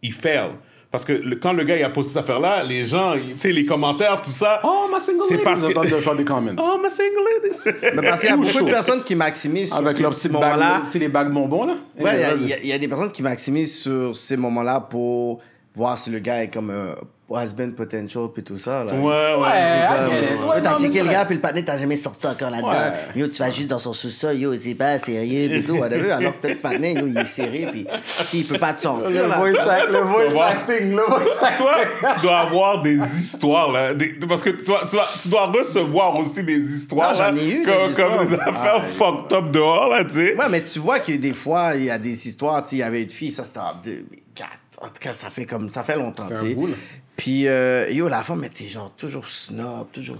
ils 0.00 0.12
fail. 0.12 0.50
Parce 0.92 1.06
que 1.06 1.12
le- 1.14 1.36
quand 1.36 1.54
le 1.54 1.64
gars 1.64 1.76
il 1.78 1.82
a 1.82 1.88
posté 1.88 2.12
cette 2.12 2.22
affaire-là, 2.24 2.62
les 2.62 2.84
gens, 2.84 3.14
tu 3.14 3.18
sais, 3.20 3.50
les 3.50 3.64
commentaires, 3.64 4.20
tout 4.20 4.30
ça. 4.30 4.60
Oh, 4.62 4.86
ma 4.90 5.00
single 5.00 5.22
C'est 5.26 5.34
lady, 5.34 5.44
parce 5.44 5.62
que- 5.64 5.72
pas 5.72 5.84
de 5.86 5.88
faire 5.88 6.14
des 6.14 6.24
comments. 6.24 6.52
Oh, 6.58 6.78
ma 6.82 6.90
single 6.90 7.14
lady. 7.42 7.56
Mais 7.96 8.02
parce 8.08 8.20
qu'il 8.20 8.28
y 8.28 8.32
a 8.32 8.36
beaucoup 8.36 8.48
chaud. 8.50 8.64
de 8.66 8.70
personnes 8.70 9.02
qui 9.02 9.16
maximisent 9.16 9.68
sur 9.68 9.78
Avec 9.78 9.96
ces 9.96 10.02
leur 10.02 10.12
bague, 10.12 10.30
moments-là. 10.32 10.82
tu 10.86 10.90
sais, 10.92 10.98
les 10.98 11.08
bagues 11.08 11.32
bonbons, 11.32 11.64
là. 11.64 11.76
Ouais, 11.98 12.12
il 12.36 12.44
y 12.46 12.48
y, 12.50 12.52
a- 12.52 12.58
il 12.58 12.66
y 12.66 12.72
a 12.74 12.78
des 12.78 12.88
personnes 12.88 13.10
qui 13.10 13.22
maximisent 13.22 13.74
sur 13.80 14.14
ces 14.14 14.36
moments-là 14.36 14.80
pour 14.80 15.40
voir 15.74 15.96
si 15.98 16.10
le 16.10 16.18
gars 16.18 16.42
est 16.42 16.50
comme 16.52 16.68
un 16.70 16.94
has-been 17.36 17.72
potential 17.74 18.28
puis 18.32 18.42
tout 18.42 18.58
ça. 18.58 18.84
Là. 18.84 18.94
Ouais, 18.94 19.34
ouais. 19.42 20.60
T'as 20.62 20.78
checké 20.78 21.02
le 21.02 21.08
gars 21.08 21.24
puis 21.24 21.36
le 21.36 21.40
patin 21.40 21.62
t'as 21.62 21.76
jamais 21.78 21.96
sorti 21.96 22.26
encore 22.26 22.50
là-dedans. 22.50 22.70
Ouais. 22.70 22.92
Yo, 23.20 23.28
tu 23.28 23.38
vas 23.38 23.50
juste 23.50 23.68
dans 23.68 23.78
son 23.78 23.92
sous-sol, 23.92 24.36
yo, 24.36 24.54
c'est 24.56 24.74
pas 24.74 24.98
sérieux 24.98 25.52
et 25.52 25.62
tout, 25.62 25.74
whatever. 25.76 26.10
Alors 26.12 26.32
que 26.36 26.42
peut-être 26.42 26.56
le 26.56 26.60
patin, 26.60 27.00
yo, 27.00 27.06
il 27.06 27.16
est 27.18 27.24
serré 27.24 27.68
puis 27.72 27.86
il 28.34 28.44
peut 28.46 28.58
pas 28.58 28.72
te 28.72 28.80
sortir. 28.80 29.08
Le 29.10 29.28
là. 29.28 29.36
voice 29.38 29.68
act- 29.68 29.92
le 29.92 30.00
voice 30.00 30.42
acting, 30.44 30.90
le 30.90 31.02
voice 31.02 31.42
acting. 31.42 31.56
Toi, 31.58 31.74
tu 32.14 32.20
dois 32.20 32.38
avoir 32.40 32.82
des 32.82 32.96
histoires, 32.96 33.72
là. 33.72 33.94
des- 33.94 34.14
parce 34.28 34.42
que 34.42 34.50
tu 34.50 34.64
dois, 34.64 34.82
tu, 34.88 34.96
dois, 34.96 35.06
tu 35.22 35.28
dois 35.28 35.46
recevoir 35.46 36.18
aussi 36.18 36.42
des 36.42 36.60
histoires. 36.60 37.10
Ah, 37.10 37.14
j'en 37.14 37.36
ai 37.36 37.48
eu, 37.50 37.58
des 37.58 37.64
Comme, 37.64 37.94
comme 37.94 38.26
des 38.26 38.34
affaires 38.34 38.82
Ah, 38.82 38.86
fucked 38.86 39.32
up 39.32 39.50
dehors, 39.50 39.88
là, 39.90 40.04
tu 40.04 40.14
sais. 40.14 40.36
Ouais, 40.36 40.46
mais 40.50 40.62
tu 40.62 40.78
vois 40.78 40.98
que 40.98 41.12
des 41.12 41.32
fois, 41.32 41.72
il 41.74 41.84
y 41.84 41.90
a 41.90 41.98
des 41.98 42.26
histoires, 42.28 42.62
tu 42.62 42.70
sais, 42.70 42.76
il 42.76 42.78
y 42.80 42.82
avait 42.82 43.02
une 43.02 43.10
fille, 43.10 43.30
ça 43.30 43.44
c'était 43.44 43.58
en 43.60 43.74
2004. 43.82 44.48
En 44.80 44.86
tout 44.86 44.92
cas, 45.00 45.12
ça 45.12 45.30
fait 45.30 45.44
comme, 45.44 45.70
ça 45.70 45.82
fait 45.82 45.96
longtemps, 45.96 46.26
fait 46.28 46.34
un 46.34 46.40
tu 46.40 46.48
sais. 46.48 46.54
bout, 46.54 46.66
là. 46.68 46.74
Puis, 47.16 47.46
euh, 47.46 47.90
yo, 47.90 48.08
la 48.08 48.22
femme 48.22 48.42
était 48.44 48.66
genre 48.66 48.90
toujours 48.90 49.26
snob, 49.26 49.86
toujours 49.92 50.16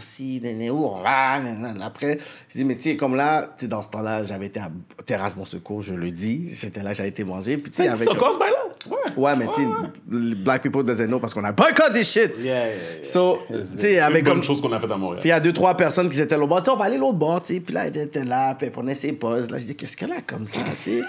nanana. 1.05 1.87
Après, 1.87 2.19
je 2.49 2.59
dis, 2.59 2.65
mais 2.65 2.77
tu 2.77 2.83
sais, 2.83 2.97
comme 2.97 3.17
là, 3.17 3.51
tu 3.57 3.63
sais, 3.63 3.67
dans 3.67 3.83
ce 3.83 3.89
temps-là, 3.89 4.25
j'avais 4.25 4.47
été 4.47 4.61
à 4.61 4.71
Terrasse 5.07 5.35
Bon 5.35 5.45
Secours, 5.45 5.83
je 5.83 5.95
le 5.95 6.11
dis. 6.11 6.55
C'était 6.55 6.83
là 6.83 6.93
j'avais 6.93 7.09
été 7.09 7.25
manger. 7.25 7.57
Puis, 7.57 7.71
tu 7.71 7.83
sais, 7.83 7.89
avec. 7.89 8.09
encore 8.11 8.35
ce 8.35 8.39
bail-là? 8.39 8.97
Ouais, 9.17 9.37
mais 9.37 9.47
tu 9.47 9.63
sais, 9.63 10.35
Black 10.37 10.63
people 10.63 10.85
doesn't 10.85 11.07
know 11.07 11.19
parce 11.19 11.33
qu'on 11.33 11.45
a 11.45 11.53
boycott 11.53 11.93
des 11.93 12.05
shit. 12.05 12.33
Yeah, 12.39 12.45
yeah, 12.45 12.67
yeah. 12.69 12.75
So, 13.05 13.41
tu 13.49 13.79
sais, 13.79 13.99
avec 13.99 14.25
comme. 14.25 14.43
chose 14.43 14.61
qu'on 14.61 14.73
a 14.73 14.79
fait 14.79 14.91
à 14.91 14.97
Montréal. 14.97 15.21
Puis 15.21 15.29
il 15.29 15.33
y 15.33 15.35
a 15.35 15.41
deux, 15.41 15.53
trois 15.53 15.77
personnes 15.77 16.09
qui 16.09 16.21
étaient 16.21 16.37
là, 16.37 16.47
bord, 16.47 16.61
tu 16.61 16.67
sais, 16.67 16.71
on 16.71 16.77
va 16.77 16.85
aller 16.85 16.99
l'autre 16.99 17.19
bord, 17.19 17.43
tu 17.43 17.55
sais. 17.55 17.61
Puis 17.61 17.75
là, 17.75 17.87
elle 17.87 17.97
était 17.97 18.25
là, 18.25 18.55
puis 18.55 18.67
elle 18.67 18.73
prenait 18.73 18.95
ses 18.95 19.13
pauses. 19.13 19.51
Là, 19.51 19.59
je 19.59 19.65
dis, 19.65 19.75
qu'est-ce 19.75 19.97
qu'elle 19.97 20.13
a 20.13 20.21
comme 20.21 20.47
ça, 20.47 20.61
tu 20.85 20.99
sais? 20.99 21.03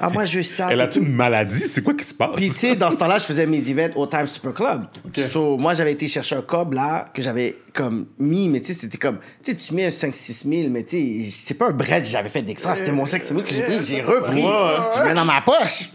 Ah, 0.00 0.10
moi, 0.10 0.24
je 0.24 0.42
ça. 0.42 0.68
Elle 0.70 0.80
a-tu 0.80 0.98
une 0.98 1.12
maladie? 1.12 1.60
C'est 1.60 1.82
quoi 1.82 1.94
qui 1.94 2.04
se 2.04 2.14
passe? 2.14 2.36
Puis, 2.36 2.50
tu 2.50 2.58
sais, 2.58 2.76
dans 2.76 2.90
ce 2.90 2.96
temps-là, 2.96 3.18
je 3.18 3.24
faisais 3.24 3.46
mes 3.46 3.70
events 3.70 3.96
au 3.96 4.06
Time 4.06 4.26
Super 4.26 4.52
Club. 4.52 4.86
So, 5.28 5.37
So, 5.38 5.56
moi, 5.56 5.72
j'avais 5.72 5.92
été 5.92 6.08
chercher 6.08 6.34
un 6.34 6.42
cob 6.42 6.72
là 6.72 7.10
que 7.14 7.22
j'avais 7.22 7.54
comme 7.72 8.06
mis, 8.18 8.48
mais 8.48 8.60
tu 8.60 8.74
sais, 8.74 8.80
c'était 8.80 8.98
comme. 8.98 9.18
Tu 9.44 9.52
sais, 9.52 9.56
tu 9.56 9.72
mets 9.72 9.88
5-6 9.88 10.48
000, 10.48 10.68
mais 10.68 10.82
tu 10.82 11.22
sais, 11.22 11.30
c'est 11.30 11.54
pas 11.54 11.68
un 11.68 11.70
bread 11.70 12.02
que 12.02 12.08
j'avais 12.08 12.28
fait 12.28 12.42
d'extra, 12.42 12.74
c'était 12.74 12.90
mon 12.90 13.06
5 13.06 13.22
000 13.22 13.42
que 13.42 13.54
j'ai 13.54 13.62
pris, 13.62 13.78
j'ai 13.84 14.00
repris. 14.00 14.42
Je 14.42 15.02
mets 15.04 15.14
dans 15.14 15.24
ma 15.24 15.40
poche. 15.40 15.90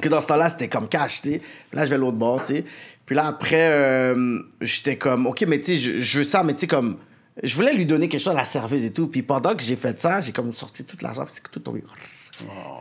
Que 0.00 0.08
dans 0.08 0.20
ce 0.20 0.28
temps-là, 0.28 0.48
c'était 0.48 0.68
comme 0.68 0.88
cash, 0.88 1.20
tu 1.20 1.32
sais. 1.32 1.42
Là, 1.72 1.84
je 1.84 1.90
vais 1.90 1.98
l'autre 1.98 2.16
bord, 2.16 2.42
tu 2.44 2.54
sais. 2.54 2.64
Puis 3.04 3.16
là, 3.16 3.26
après, 3.26 3.70
euh, 3.72 4.38
j'étais 4.60 4.94
comme, 4.94 5.26
OK, 5.26 5.44
mais 5.48 5.58
tu 5.58 5.72
sais, 5.72 5.76
je, 5.76 5.98
je 5.98 6.18
veux 6.18 6.24
ça, 6.24 6.44
mais 6.44 6.54
tu 6.54 6.60
sais, 6.60 6.66
comme. 6.68 6.98
Je 7.42 7.56
voulais 7.56 7.74
lui 7.74 7.86
donner 7.86 8.08
quelque 8.08 8.20
chose 8.20 8.34
à 8.34 8.36
la 8.36 8.44
serveuse 8.44 8.84
et 8.84 8.92
tout. 8.92 9.08
Puis 9.08 9.22
pendant 9.22 9.56
que 9.56 9.64
j'ai 9.64 9.74
fait 9.74 9.98
ça, 10.00 10.20
j'ai 10.20 10.30
comme 10.30 10.52
sorti 10.52 10.84
tout 10.84 10.96
l'argent, 11.02 11.24
puis 11.24 11.34
c'est 11.34 11.50
tout 11.50 11.58
tombé. 11.58 11.82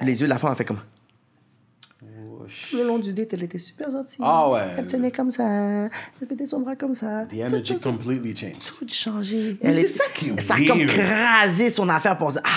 Les 0.03 0.21
yeux 0.21 0.27
de 0.27 0.31
la 0.31 0.37
femme 0.37 0.51
ont 0.51 0.55
fait 0.55 0.65
comme. 0.65 0.81
Tout 2.69 2.77
le 2.77 2.83
long 2.83 2.99
du 2.99 3.13
date, 3.13 3.33
elle 3.33 3.43
était 3.43 3.59
super 3.59 3.91
gentille. 3.91 4.17
Ah 4.21 4.49
ouais. 4.49 4.61
Elle 4.77 4.87
tenait 4.87 5.11
comme 5.11 5.31
ça. 5.31 5.43
Elle 5.43 6.27
mettait 6.29 6.45
son 6.45 6.61
bras 6.61 6.75
comme 6.75 6.95
ça. 6.95 7.25
The 7.25 7.39
energy 7.39 7.77
completely 7.77 8.35
changed. 8.35 8.63
Tout 8.63 8.87
changé. 8.87 9.57
Mais 9.61 9.73
c'est 9.73 9.87
ça 9.87 10.03
qui 10.13 10.29
est 10.29 10.41
Ça 10.41 10.55
a 10.55 10.65
comme 10.65 10.85
crasé 10.85 11.69
son 11.69 11.89
affaire 11.89 12.17
pour 12.17 12.31
dire 12.31 12.41
Ah! 12.43 12.49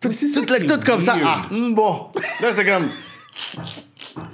Tout, 0.00 0.08
tout, 0.08 0.44
tout 0.66 0.80
comme 0.86 1.02
ça. 1.02 1.16
Ah, 1.22 1.42
hum, 1.50 1.74
bon. 1.74 2.08
Là, 2.40 2.52
c'est 2.52 2.64
comme. 2.64 2.88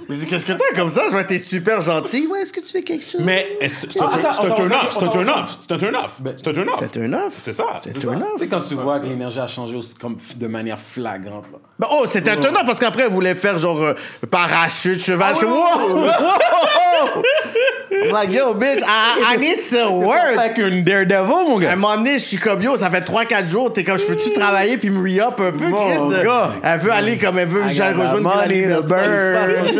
Dis, 0.09 0.25
qu'est-ce 0.25 0.45
que 0.45 0.53
t'as 0.53 0.75
comme 0.75 0.89
ça? 0.89 1.03
Je 1.09 1.15
vais 1.15 1.21
être 1.21 1.37
super 1.39 1.81
gentil. 1.81 2.27
Ouais, 2.27 2.41
est-ce 2.41 2.53
que 2.53 2.59
tu 2.59 2.67
fais 2.67 2.81
quelque 2.81 3.09
chose? 3.09 3.21
Mais 3.23 3.57
c'est 3.61 4.01
un 4.01 4.05
attends, 4.07 4.33
c'est 4.33 4.41
un 4.41 4.45
attends, 4.45 4.55
turn 4.55 4.71
attends, 4.71 4.85
off, 4.87 4.93
c'est 4.93 5.03
un 5.03 5.07
attends, 5.07 5.11
turn 5.11 5.29
attends. 5.29 5.43
off, 5.43 5.57
c'est 5.59 5.71
un 5.71 5.77
turn 5.77 5.95
off, 5.95 6.21
c'est 6.37 6.47
un 6.47 6.53
turn 6.53 6.69
off. 6.69 6.79
C'est 6.93 6.99
un 7.01 7.13
off. 7.13 7.33
C'est 7.39 7.53
ça. 7.53 7.63
C'est 7.83 7.93
c'est 8.01 8.07
un 8.07 8.11
ça. 8.11 8.17
off. 8.17 8.23
Tu 8.37 8.43
sais, 8.43 8.49
quand 8.49 8.61
tu 8.61 8.75
vois 8.75 8.99
que 8.99 9.05
l'énergie 9.05 9.39
a 9.39 9.47
changé 9.47 9.77
de 10.35 10.47
manière 10.47 10.79
flagrante. 10.79 11.45
Ben, 11.79 11.87
oh, 11.91 12.05
c'était 12.05 12.31
un 12.31 12.37
turn 12.37 12.55
off 12.55 12.65
parce 12.65 12.79
qu'après, 12.79 13.03
elle 13.03 13.11
voulait 13.11 13.35
faire 13.35 13.57
genre 13.59 13.81
euh, 13.81 13.93
parachute, 14.29 15.01
cheval. 15.03 15.33
Je 15.35 15.39
suis 15.39 15.45
comme, 15.45 15.55
Ah, 15.55 15.77
wow! 15.77 15.95
wow! 15.95 17.23
I'm 17.91 18.11
like, 18.11 18.31
yo, 18.31 18.53
bitch, 18.53 18.81
I, 18.85 19.33
I 19.33 19.37
need 19.37 19.59
some 19.59 20.03
work. 20.03 20.35
Like 20.35 20.57
une 20.57 20.83
daredevil, 20.83 21.47
mon 21.47 21.55
À 21.55 21.57
un 21.57 21.61
gars. 21.61 21.75
moment 21.75 21.95
donné, 21.97 22.13
je 22.13 22.23
suis 22.25 22.37
comme 22.37 22.61
yo, 22.61 22.77
ça 22.77 22.89
fait 22.89 23.01
3-4 23.01 23.47
jours, 23.47 23.71
t'es 23.73 23.83
comme 23.83 23.97
je 23.97 24.05
peux-tu 24.05 24.31
travailler 24.33 24.77
puis 24.77 24.89
me 24.89 24.99
re-up 24.99 25.39
un 25.39 25.51
peu, 25.51 25.65
Chris? 25.71 26.23
gars. 26.23 26.51
Elle 26.63 26.79
veut 26.79 26.91
aller 26.91 27.17
comme 27.17 27.39
elle 27.39 27.47
veut, 27.47 27.61
j'ai 27.69 27.83
rejoindre 27.83 28.29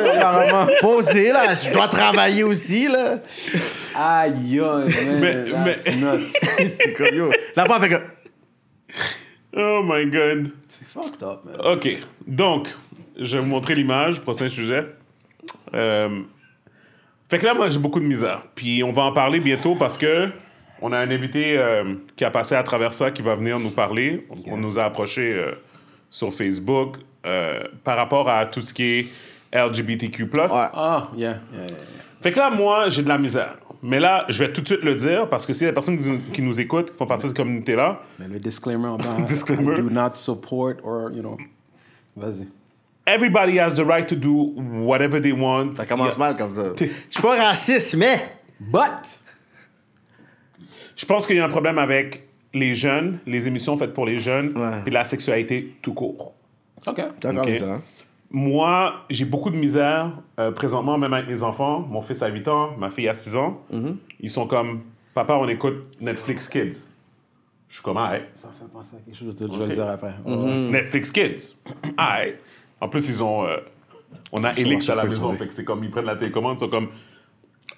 Apparemment. 0.05 0.67
Posé 0.81 1.31
là, 1.31 1.53
je 1.53 1.71
dois 1.71 1.87
travailler 1.87 2.43
aussi 2.43 2.87
là. 2.87 3.19
Aïe, 3.95 4.59
aïe, 4.59 4.59
man. 4.59 5.19
Mais- 5.19 5.45
mais- 5.63 5.95
nuts. 5.95 6.25
C'est 6.77 6.93
comme 6.93 7.13
yo. 7.15 7.31
La 7.55 7.65
femme 7.65 7.81
fait 7.81 7.89
que. 7.89 8.01
Oh 9.55 9.81
my 9.83 10.05
god. 10.07 10.51
C'est 10.67 10.87
fucked 10.87 11.23
up, 11.23 11.39
man. 11.45 11.55
OK. 11.73 11.87
Donc, 12.27 12.67
je 13.19 13.37
vais 13.37 13.43
vous 13.43 13.49
montrer 13.49 13.75
l'image, 13.75 14.19
prochain 14.21 14.49
sujet. 14.49 14.85
Euh, 15.73 16.21
fait 17.29 17.39
que 17.39 17.45
là, 17.45 17.53
moi, 17.53 17.69
j'ai 17.69 17.79
beaucoup 17.79 17.99
de 17.99 18.05
misère. 18.05 18.43
Puis 18.55 18.83
on 18.83 18.91
va 18.91 19.03
en 19.03 19.13
parler 19.13 19.39
bientôt 19.39 19.75
parce 19.75 19.97
que 19.97 20.29
on 20.81 20.91
a 20.91 20.97
un 20.99 21.09
invité 21.09 21.57
euh, 21.57 21.95
qui 22.15 22.23
a 22.23 22.29
passé 22.31 22.53
à 22.55 22.61
travers 22.63 22.93
ça 22.93 23.09
qui 23.09 23.21
va 23.23 23.35
venir 23.35 23.59
nous 23.59 23.71
parler. 23.71 24.27
On, 24.29 24.53
on 24.53 24.57
nous 24.57 24.77
a 24.77 24.83
approché 24.83 25.33
euh, 25.33 25.53
sur 26.09 26.31
Facebook 26.33 26.97
euh, 27.25 27.63
par 27.83 27.97
rapport 27.97 28.29
à 28.29 28.45
tout 28.45 28.61
ce 28.61 28.73
qui 28.73 28.83
est 28.83 29.07
LGBTQ+. 29.53 30.29
Ah, 30.49 31.09
yeah, 31.15 31.39
yeah, 31.53 31.61
yeah. 31.67 31.67
Fait 32.21 32.31
que 32.31 32.37
là, 32.39 32.49
moi, 32.49 32.89
j'ai 32.89 33.03
de 33.03 33.09
la 33.09 33.17
misère. 33.17 33.55
Mais 33.83 33.99
là, 33.99 34.25
je 34.29 34.39
vais 34.43 34.51
tout 34.51 34.61
de 34.61 34.67
suite 34.67 34.83
le 34.83 34.95
dire 34.95 35.29
parce 35.29 35.45
que 35.45 35.53
si 35.53 35.63
les 35.63 35.71
personnes 35.71 35.99
qui 35.99 36.09
nous, 36.09 36.19
qui 36.33 36.41
nous 36.41 36.59
écoutent, 36.59 36.91
qui 36.91 36.97
font 36.97 37.05
partie 37.05 37.25
de 37.25 37.27
cette 37.29 37.37
communauté-là, 37.37 38.01
Mais 38.19 38.27
le 38.27 38.39
disclaimer 38.39 38.87
en 38.87 38.97
bas. 38.97 39.05
Disclaimer. 39.25 39.77
I 39.77 39.81
do 39.81 39.89
not 39.89 40.15
support 40.15 40.77
or, 40.83 41.11
you 41.11 41.21
know. 41.21 41.37
Vas-y. 42.15 42.47
everybody 43.05 43.57
has 43.57 43.73
the 43.73 43.85
right 43.85 44.07
to 44.07 44.15
do 44.15 44.51
whatever 44.83 45.19
they 45.21 45.31
want. 45.31 45.75
Ça 45.77 45.85
commence 45.85 46.17
mal 46.17 46.35
comme 46.35 46.49
ça. 46.49 46.73
Je 46.79 46.85
suis 47.09 47.21
pas 47.21 47.35
raciste, 47.37 47.95
mais. 47.95 48.19
But. 48.59 49.21
Je 50.95 51.05
pense 51.05 51.27
qu'il 51.27 51.35
y 51.35 51.39
a 51.39 51.45
un 51.45 51.49
problème 51.49 51.77
avec 51.77 52.27
les 52.53 52.73
jeunes, 52.73 53.19
les 53.27 53.47
émissions 53.47 53.77
faites 53.77 53.93
pour 53.93 54.05
les 54.07 54.17
jeunes, 54.19 54.57
Ouais. 54.57 54.81
et 54.87 54.89
la 54.89 55.05
sexualité 55.05 55.75
tout 55.81 55.93
court. 55.93 56.33
OK. 56.87 57.01
D'accord 57.21 57.45
Ok. 57.45 57.63
Moi, 58.29 58.93
j'ai 59.09 59.25
beaucoup 59.25 59.49
de 59.49 59.55
misère 59.55 60.11
euh, 60.39 60.51
présentement, 60.51 60.97
même 60.97 61.13
avec 61.13 61.27
mes 61.29 61.43
enfants. 61.43 61.79
Mon 61.79 62.01
fils 62.01 62.21
a 62.21 62.27
8 62.27 62.47
ans, 62.49 62.71
ma 62.77 62.89
fille 62.89 63.07
a 63.07 63.13
6 63.13 63.35
ans. 63.37 63.61
Mm-hmm. 63.73 63.95
Ils 64.19 64.29
sont 64.29 64.45
comme, 64.47 64.81
papa, 65.13 65.35
on 65.35 65.47
écoute 65.47 65.75
Netflix 66.01 66.49
Kids. 66.49 66.87
Je 67.69 67.73
suis 67.75 67.83
comme, 67.83 67.97
ah, 67.97 68.13
Ça 68.33 68.49
me 68.49 68.53
fait 68.53 68.71
penser 68.71 68.97
à 68.97 68.99
quelque 68.99 69.17
chose, 69.17 69.37
je 69.39 69.47
vais 69.57 69.67
le 69.67 69.73
dire 69.73 69.87
après. 69.89 70.13
Mm-hmm. 70.25 70.69
Netflix 70.71 71.11
Kids. 71.11 71.55
Ah, 71.97 72.19
En 72.81 72.89
plus, 72.89 73.07
ils 73.09 73.23
ont. 73.23 73.45
euh, 73.45 73.57
on 74.31 74.43
a 74.43 74.51
Elix 74.53 74.89
à 74.89 74.95
la 74.95 75.05
maison, 75.05 75.33
fait 75.33 75.47
que 75.47 75.53
c'est 75.53 75.63
comme, 75.65 75.83
ils 75.83 75.91
prennent 75.91 76.05
la 76.05 76.15
télécommande, 76.17 76.57
ils 76.57 76.59
sont 76.61 76.69
comme. 76.69 76.89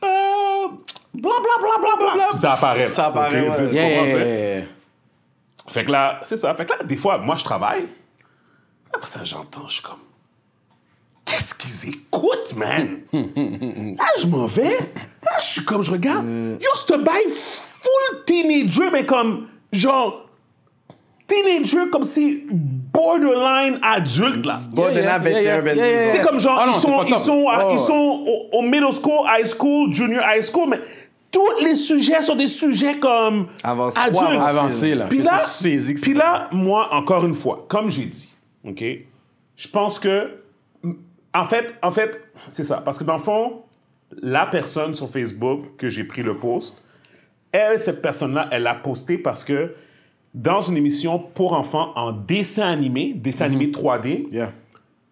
Euh, 0.03 0.67
bla 1.13 1.31
bla 1.31 1.55
bla 1.59 1.95
bla 1.97 2.13
bla. 2.15 2.27
Puis 2.31 2.39
ça 2.39 2.53
apparaît. 2.53 2.87
Ça 2.87 3.07
apparaît, 3.07 3.49
Ok, 3.49 3.55
tu- 3.55 3.61
ouais. 3.63 3.73
yeah, 3.73 4.57
yeah. 4.59 4.65
Fait 5.67 5.85
que 5.85 5.91
là, 5.91 6.19
c'est 6.23 6.37
ça. 6.37 6.53
Fait 6.55 6.65
que 6.65 6.71
là, 6.71 6.83
des 6.83 6.97
fois, 6.97 7.19
moi, 7.19 7.35
je 7.35 7.43
travaille. 7.43 7.85
Après 8.93 9.05
ça, 9.07 9.23
j'entends, 9.23 9.67
je 9.67 9.73
suis 9.75 9.83
comme. 9.83 9.99
Qu'est-ce 11.29 11.53
qu'ils 11.53 11.89
écoutent, 11.93 12.55
man? 12.55 13.01
là, 13.13 14.05
je 14.19 14.25
m'en 14.27 14.47
vais. 14.47 14.77
Là, 14.77 15.31
je 15.39 15.45
suis 15.45 15.63
comme, 15.65 15.83
je 15.83 15.91
regarde. 15.91 16.25
Yo, 16.59 16.69
c'est 16.75 16.93
un 16.95 16.97
bail 16.99 17.23
full 17.29 18.23
teenager, 18.25 18.89
mais 18.91 19.05
comme, 19.05 19.47
genre, 19.71 20.25
teenager 21.27 21.89
comme 21.91 22.03
si 22.03 22.45
borderline 22.49 23.79
adulte, 23.83 24.45
là. 24.45 24.59
Borderline 24.71 25.03
yeah, 25.05 25.19
21, 25.19 25.41
yeah, 25.41 25.61
22. 25.61 25.75
yeah, 25.81 25.87
yeah. 26.05 26.11
C'est 26.11 26.21
comme 26.21 26.39
genre, 26.39 26.59
Ah 26.59 26.65
non, 26.65 26.71
ils 26.73 26.79
sont, 26.79 27.03
ils 27.03 27.13
up. 27.13 27.19
sont, 27.19 27.47
à- 27.47 27.65
Oh, 27.67 27.69
ils 27.73 27.79
sont 27.79 28.23
au, 28.25 28.57
au 28.57 28.61
middle 28.63 28.91
school, 28.91 29.25
high 29.27 29.45
school, 29.45 29.91
junior 29.93 30.23
high 30.27 30.41
school, 30.41 30.69
mais 30.69 30.79
tous 31.31 31.45
les 31.63 31.75
sujets 31.75 32.21
sont 32.23 32.35
des 32.35 32.47
sujets 32.47 32.95
comme 32.97 33.47
Avance- 33.63 33.95
adultes. 33.95 34.17
avancés, 34.19 34.57
Avancé, 34.57 34.95
là. 34.95 35.05
Puis 35.05 35.19
là, 35.21 35.37
puis 36.01 36.13
là, 36.15 36.47
moi, 36.51 36.89
encore 36.93 37.23
une 37.25 37.35
fois, 37.35 37.65
comme 37.69 37.91
j'ai 37.91 38.05
dit, 38.07 38.33
OK, 38.67 38.83
je 39.55 39.67
pense 39.67 39.99
que, 39.99 40.38
en 41.33 41.45
fait, 41.45 41.73
en 41.81 41.91
fait, 41.91 42.21
c'est 42.47 42.63
ça. 42.63 42.81
Parce 42.83 42.97
que 42.97 43.03
dans 43.03 43.13
le 43.17 43.21
fond, 43.21 43.61
la 44.21 44.45
personne 44.45 44.95
sur 44.95 45.09
Facebook 45.09 45.75
que 45.77 45.89
j'ai 45.89 46.03
pris 46.03 46.23
le 46.23 46.37
post, 46.37 46.83
elle, 47.51 47.77
cette 47.79 48.01
personne-là, 48.01 48.47
elle 48.51 48.63
l'a 48.63 48.75
posté 48.75 49.17
parce 49.17 49.43
que 49.43 49.73
dans 50.33 50.61
une 50.61 50.77
émission 50.77 51.17
pour 51.19 51.53
enfants 51.53 51.91
en 51.95 52.11
dessin 52.11 52.67
animé, 52.69 53.13
dessin 53.15 53.45
animé 53.45 53.67
3D, 53.71 54.27
Yeah. 54.31 54.51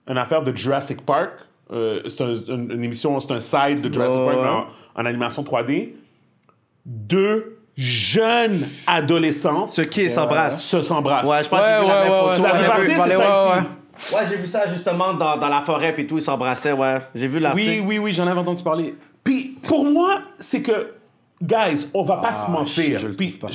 une 0.08 0.18
affaire 0.18 0.44
de 0.44 0.56
Jurassic 0.56 1.06
Park. 1.06 1.32
euh, 1.72 2.02
c'est 2.08 2.24
un- 2.24 2.34
une, 2.34 2.72
une 2.72 2.84
émission, 2.84 3.20
c'est 3.20 3.32
un 3.34 3.40
side 3.42 3.82
de 3.82 3.92
Jurassic 3.94 4.20
Park 4.20 4.38
en, 4.96 5.02
en 5.02 5.06
animation 5.06 5.44
3D. 5.44 5.96
Deux 6.86 7.60
jeunes 7.76 8.60
adolescents 8.88 9.68
Ce 9.68 9.82
qui 9.82 10.10
s'embrasse. 10.10 10.64
se 10.64 10.82
s'embrassent. 10.82 11.28
Ouais, 11.28 11.44
je 11.44 11.50
pense 11.50 11.60
que 11.60 11.66
Ouais, 11.66 11.70
la 11.70 11.80
ouais, 11.82 12.10
même 12.10 12.12
ouais, 12.30 12.38
photo. 12.38 12.44
c'est 12.80 13.12
ça 13.12 13.58
ici. 13.60 13.68
Ouais. 14.14 14.26
J'ai 14.30 14.38
vu 14.38 14.46
ça 14.48 14.66
justement 14.68 15.14
dans, 15.14 15.38
dans 15.38 15.50
la 15.50 15.62
forêt 15.62 15.94
puis 15.94 16.06
tout, 16.08 16.18
ils 16.18 16.22
s'embrassaient, 16.24 16.72
ouais. 16.74 17.00
J'ai 17.16 17.28
vu 17.28 17.40
l'article. 17.40 17.70
Oui, 17.70 17.80
oui, 17.86 18.00
oui, 18.00 18.14
j'en 18.14 18.28
avais 18.28 18.40
entendu 18.40 18.64
parler. 18.64 18.96
Puis 19.24 19.58
pour 19.68 19.86
moi, 19.86 20.22
c'est 20.40 20.62
que, 20.62 20.94
guys, 21.42 21.88
on 21.94 22.04
va 22.04 22.18
pas 22.18 22.34
se 22.34 22.50
mentir. 22.50 23.00
je 23.00 23.08
le 23.08 23.16
Puis, 23.16 23.32
pas. 23.32 23.48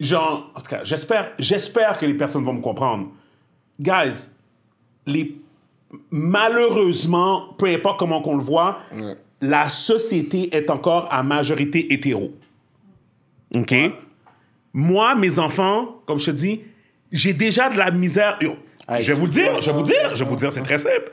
genre, 0.00 0.50
en 0.54 0.60
tout 0.60 0.70
cas, 0.70 0.80
j'espère, 0.84 1.32
j'espère 1.38 1.98
que 1.98 2.06
les 2.06 2.14
personnes 2.14 2.44
vont 2.44 2.54
me 2.54 2.62
comprendre. 2.62 3.08
Guys, 3.80 4.30
les, 5.06 5.36
malheureusement, 6.10 7.54
peu 7.58 7.66
importe 7.66 7.98
comment 7.98 8.20
qu'on 8.22 8.36
le 8.36 8.42
voit, 8.42 8.78
la 9.40 9.68
société 9.68 10.54
est 10.56 10.70
encore 10.70 11.08
à 11.10 11.22
majorité 11.22 11.92
hétéro. 11.92 12.32
OK? 13.54 13.74
Moi, 14.72 15.14
mes 15.14 15.38
enfants, 15.38 16.00
comme 16.06 16.18
je 16.18 16.26
te 16.26 16.30
dis, 16.32 16.60
j'ai 17.12 17.32
déjà 17.32 17.68
de 17.68 17.76
la 17.76 17.90
misère. 17.90 18.38
Yo, 18.40 18.56
Hey, 18.88 19.02
je 19.02 19.12
vais 19.12 19.18
vous 19.18 19.24
le 19.26 19.30
dire, 19.32 19.60
je 19.60 19.70
vais 19.70 19.76
vous 19.76 19.82
dire, 19.82 20.14
je 20.14 20.24
vais 20.24 20.30
vous 20.30 20.36
dire, 20.36 20.52
c'est 20.52 20.62
très 20.62 20.78
simple. 20.78 21.10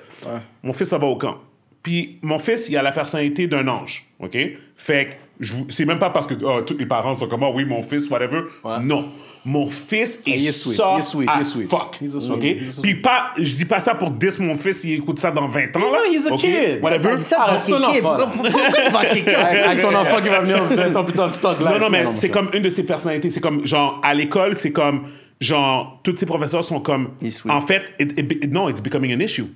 Mon 0.64 0.74
fils, 0.74 0.90
ça 0.90 0.98
va 0.98 1.08
au 1.08 1.16
camp. 1.16 1.38
Puis 1.84 2.20
mon 2.22 2.38
fils, 2.38 2.70
il 2.70 2.78
a 2.78 2.84
la 2.84 2.92
personnalité 2.92 3.48
d'un 3.48 3.68
ange, 3.68 4.06
OK? 4.20 4.38
Fait 4.78 5.06
que 5.06 5.12
je 5.40 5.54
c'est 5.70 5.86
même 5.86 5.98
pas 5.98 6.12
parce 6.12 6.28
que 6.28 6.36
oh, 6.44 6.62
tous 6.62 6.78
les 6.78 6.86
parents 6.86 7.16
sont 7.16 7.28
comme, 7.28 7.42
Ah 7.44 7.50
oui, 7.50 7.66
mon 7.66 7.82
fils, 7.82 8.08
whatever. 8.10 8.42
Non. 8.82 9.10
Mon 9.44 9.68
fils 9.72 10.22
est 10.28 10.38
il 10.38 10.48
est 10.48 10.52
sweet, 10.52 10.76
soft 10.78 10.94
il 10.98 11.00
est 11.00 11.04
sweet, 11.04 11.30
as 11.30 11.42
est 11.42 11.68
fuck. 11.68 11.98
OK? 12.30 12.82
Puis 12.84 13.02
pas, 13.02 13.32
je 13.36 13.56
dis 13.56 13.66
pas 13.66 13.80
ça 13.80 13.96
pour 13.96 14.12
dis 14.12 14.28
mon 14.40 14.54
fils, 14.54 14.84
il 14.84 14.94
écoute 15.00 15.18
ça 15.18 15.32
dans 15.32 15.48
20 15.48 15.76
ans. 15.78 15.80
He's 15.80 15.84
a- 15.84 15.98
là, 15.98 16.00
he's 16.12 16.28
a 16.28 16.34
OK? 16.34 16.42
kid. 16.42 16.84
Whatever. 16.84 17.18
Ça 17.20 17.38
Ah, 17.40 17.56
pour 17.56 17.66
kicker. 17.66 18.06
enfant, 18.06 18.30
Pourquoi 18.32 18.82
tu 18.86 18.92
vas 18.92 19.06
kicker? 19.06 19.36
Avec 19.40 19.82
ton 19.82 19.96
enfant 19.96 20.22
qui 20.22 20.30
va 20.30 20.42
venir 20.42 20.70
dans 20.70 20.94
ton 20.94 21.04
putain 21.06 21.28
de 21.30 21.34
talk 21.38 21.58
live. 21.60 21.70
Non, 21.70 21.80
non, 21.80 21.90
mais 21.90 22.06
c'est 22.14 22.30
comme 22.30 22.52
une 22.54 22.62
de 22.62 22.70
ses 22.70 22.84
personnalités. 22.86 23.32
C'est 23.32 23.42
comme, 23.42 23.66
genre, 23.66 24.00
à 24.04 24.14
l'école, 24.14 24.56
c'est 24.56 24.72
comme, 24.72 25.08
genre, 25.42 26.00
tous 26.04 26.16
ses 26.16 26.26
professeurs 26.26 26.64
sont 26.64 26.80
comme, 26.80 27.10
en 27.50 27.62
fait, 27.62 27.92
it- 28.00 28.18
it- 28.18 28.44
it- 28.46 28.52
non, 28.54 28.70
it's 28.70 28.80
becoming 28.82 29.14
an 29.14 29.20
issue. 29.20 29.48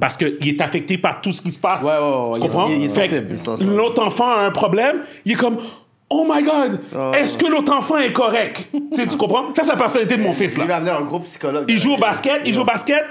Parce 0.00 0.16
qu'il 0.16 0.48
est 0.48 0.60
affecté 0.60 0.98
par 0.98 1.20
tout 1.22 1.32
ce 1.32 1.40
qui 1.40 1.50
se 1.52 1.58
passe. 1.58 1.82
Ouais, 1.82 1.88
ouais, 1.90 1.98
ouais, 1.98 2.34
Tu 2.34 2.40
comprends? 2.40 2.68
L'autre 3.76 4.04
enfant 4.04 4.28
a 4.30 4.40
un 4.46 4.50
problème, 4.50 4.96
il 5.24 5.32
est 5.32 5.36
comme, 5.36 5.56
oh 6.10 6.26
my 6.28 6.42
God, 6.42 6.80
est-ce 7.14 7.38
que 7.38 7.46
l'autre 7.46 7.72
enfant 7.72 7.98
est 7.98 8.12
correct? 8.12 8.68
tu 8.94 9.16
comprends? 9.16 9.54
Ça, 9.54 9.62
c'est 9.62 9.68
la 9.70 9.76
personnalité 9.76 10.16
de 10.16 10.22
mon 10.22 10.32
fils, 10.32 10.56
là. 10.56 10.64
Il 10.64 10.68
va 10.68 10.80
venir 10.80 10.96
un 10.96 11.02
gros 11.02 11.20
psychologue. 11.20 11.64
Il 11.68 11.78
joue 11.78 11.92
au 11.94 11.98
basket, 11.98 12.42
il 12.44 12.52
joue 12.52 12.62
au 12.62 12.64
basket. 12.64 13.04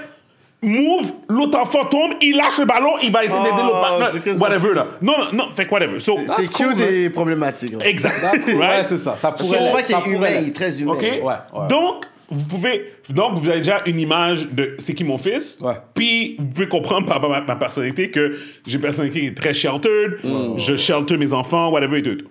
Move, 0.62 1.12
l'autre 1.28 1.58
enfant 1.58 1.86
tombe, 1.86 2.12
il 2.20 2.36
lâche 2.36 2.58
le 2.58 2.66
ballon, 2.66 2.90
il 3.02 3.10
va 3.10 3.24
essayer 3.24 3.42
d'aider 3.42 3.54
Oh, 3.60 3.62
l'autre 3.66 3.76
c'est 3.82 3.98
partenaire. 3.98 4.22
quasiment- 4.24 4.46
Whatever, 4.46 4.74
là. 4.74 4.86
Non, 5.00 5.14
non, 5.18 5.24
non, 5.32 5.44
fait 5.54 5.66
que 5.66 5.70
whatever. 5.70 5.98
So, 6.00 6.18
C'est 6.36 6.52
cute 6.52 6.80
et 6.80 7.08
problématique. 7.08 7.72
là. 7.72 7.86
Exact. 7.86 8.46
Ouais, 8.46 8.54
Right? 8.54 8.84
c'est 8.86 8.98
ça. 8.98 9.16
Ça 9.16 9.32
pourrait 9.32 9.82
qu'il 9.84 9.94
ça 9.94 10.02
est 10.04 10.06
humain, 10.10 10.16
pourrait 10.18 10.42
il 10.42 10.48
est 10.48 10.52
très 10.54 10.78
humain. 10.82 10.92
OK? 10.92 11.00
Ouais, 11.02 11.18
ouais. 11.22 11.66
Donc, 11.70 12.04
vous 12.28 12.44
pouvez. 12.44 12.92
Donc, 13.08 13.38
vous 13.38 13.48
avez 13.48 13.60
déjà 13.60 13.80
une 13.86 13.98
image 13.98 14.48
de 14.52 14.74
c'est 14.78 14.94
qui 14.94 15.02
mon 15.02 15.16
fils. 15.16 15.58
Ouais. 15.62 15.72
Puis, 15.94 16.36
vous 16.38 16.48
pouvez 16.48 16.68
comprendre 16.68 17.06
par 17.06 17.26
ma, 17.26 17.40
ma 17.40 17.56
personnalité 17.56 18.10
que 18.10 18.36
j'ai 18.66 18.74
une 18.76 18.82
personnalité 18.82 19.20
qui 19.20 19.26
est 19.28 19.34
très 19.36 19.54
sheltered. 19.54 20.18
Je 20.58 20.76
shelter 20.76 21.16
mes 21.16 21.32
enfants, 21.32 21.70
whatever 21.70 21.98
et 21.98 22.02
tout. 22.02 22.10
et 22.10 22.16
tout. 22.18 22.28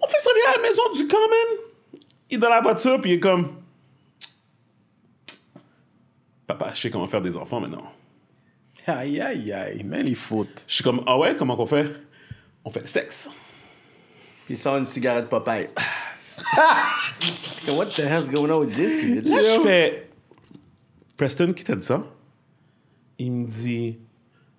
Mon 0.00 0.08
fils 0.08 0.26
revient 0.26 0.54
à 0.54 0.56
la 0.60 0.68
maison 0.68 0.82
du 0.96 1.06
camp, 1.06 1.16
man. 1.16 2.00
Il 2.28 2.34
est 2.36 2.38
dans 2.38 2.48
la 2.50 2.60
voiture, 2.60 3.00
puis 3.00 3.12
il 3.12 3.14
est 3.14 3.20
comme. 3.20 3.48
Papa, 6.50 6.72
je 6.74 6.80
sais 6.80 6.90
comment 6.90 7.06
faire 7.06 7.22
des 7.22 7.36
enfants 7.36 7.60
maintenant. 7.60 7.84
Aïe, 8.84 9.20
aïe, 9.20 9.52
aïe. 9.52 9.84
Man, 9.84 10.04
il 10.04 10.16
faut. 10.16 10.44
Je 10.66 10.74
suis 10.74 10.82
comme, 10.82 11.02
ah 11.06 11.16
ouais, 11.16 11.36
comment 11.36 11.54
qu'on 11.54 11.66
fait? 11.66 11.92
On 12.64 12.72
fait 12.72 12.80
le 12.80 12.88
sexe. 12.88 13.30
Il 14.48 14.56
sort 14.56 14.76
une 14.76 14.86
cigarette 14.86 15.28
Popeye. 15.28 15.68
What 17.68 17.86
the 17.94 18.00
hell's 18.00 18.28
going 18.28 18.50
on 18.50 18.60
with 18.60 18.74
this 18.74 19.00
kid? 19.00 19.28
Là, 19.28 19.42
je 19.42 19.60
fais. 19.60 20.10
Preston, 21.16 21.52
qui 21.52 21.62
t'a 21.62 21.76
dit 21.76 21.86
ça? 21.86 22.02
Il 23.18 23.30
me 23.30 23.46
dit, 23.46 23.98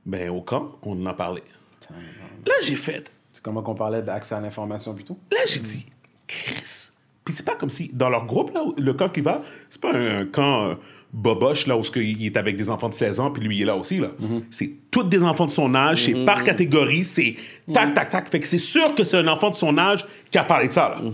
ben, 0.05 0.29
au 0.29 0.41
camp, 0.41 0.77
on 0.83 0.93
en 0.93 1.05
a 1.07 1.13
parlé. 1.13 1.43
Là, 1.89 2.53
j'ai 2.63 2.77
fait. 2.77 3.11
C'est 3.33 3.43
comment 3.43 3.63
qu'on 3.63 3.75
parlait 3.75 4.01
d'accès 4.01 4.35
à 4.35 4.39
l'information 4.39 4.93
plutôt. 4.93 5.17
Là, 5.29 5.39
j'ai 5.45 5.59
dit, 5.59 5.87
Chris. 6.25 6.91
Puis 7.25 7.33
c'est 7.33 7.43
pas 7.43 7.55
comme 7.55 7.69
si, 7.69 7.89
dans 7.89 8.09
leur 8.09 8.25
groupe, 8.25 8.53
là, 8.53 8.63
le 8.77 8.93
camp 8.93 9.09
qui 9.09 9.21
va, 9.21 9.41
c'est 9.67 9.81
pas 9.81 9.93
un, 9.93 10.21
un 10.21 10.25
camp 10.25 10.69
euh, 10.69 10.75
boboche, 11.14 11.68
là, 11.68 11.78
où 11.78 11.82
il 11.95 12.26
est 12.26 12.38
avec 12.38 12.55
des 12.55 12.70
enfants 12.70 12.89
de 12.89 12.93
16 12.93 13.20
ans, 13.20 13.32
puis 13.32 13.43
lui, 13.43 13.57
il 13.57 13.62
est 13.64 13.66
là 13.66 13.76
aussi, 13.76 13.97
là. 13.99 14.12
C'est 14.49 14.72
tous 14.89 15.03
des 15.03 15.24
enfants 15.24 15.45
de 15.47 15.51
son 15.51 15.74
âge, 15.76 16.05
c'est 16.05 16.26
par 16.26 16.43
catégorie, 16.43 17.03
c'est 17.03 17.36
tac, 17.74 17.93
tac, 17.93 18.09
tac. 18.09 18.30
Fait 18.32 18.39
que 18.39 18.47
c'est 18.47 18.57
sûr 18.57 18.95
que 18.95 19.03
c'est 19.03 19.18
un 19.18 19.28
enfant 19.28 19.49
de 19.49 19.55
son 19.55 19.78
âge 19.78 20.05
qui 20.30 20.38
a 20.38 20.43
parlé 20.43 20.68
de 20.70 20.74
ça, 20.74 20.97
là. 21.01 21.09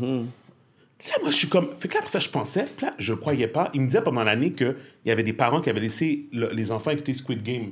Là, 1.10 1.14
moi, 1.22 1.32
je 1.32 1.38
suis 1.38 1.48
comme. 1.48 1.70
Fait 1.80 1.88
que 1.88 1.94
là, 1.94 2.00
après 2.00 2.12
ça, 2.12 2.20
je 2.20 2.28
pensais. 2.30 2.66
Puis 2.76 2.86
là, 2.86 2.94
je 2.98 3.14
croyais 3.14 3.48
pas. 3.48 3.70
Il 3.74 3.80
me 3.80 3.86
disait 3.88 4.02
pendant 4.02 4.26
l'année 4.26 4.52
qu'il 4.52 4.76
y 5.06 5.12
avait 5.12 5.24
des 5.24 5.32
parents 5.32 5.62
qui 5.62 5.70
avaient 5.70 5.80
laissé 5.80 6.26
le- 6.34 6.50
les 6.52 6.70
enfants 6.70 6.92
écouter 6.92 7.14
Squid 7.14 7.42
Game 7.44 7.72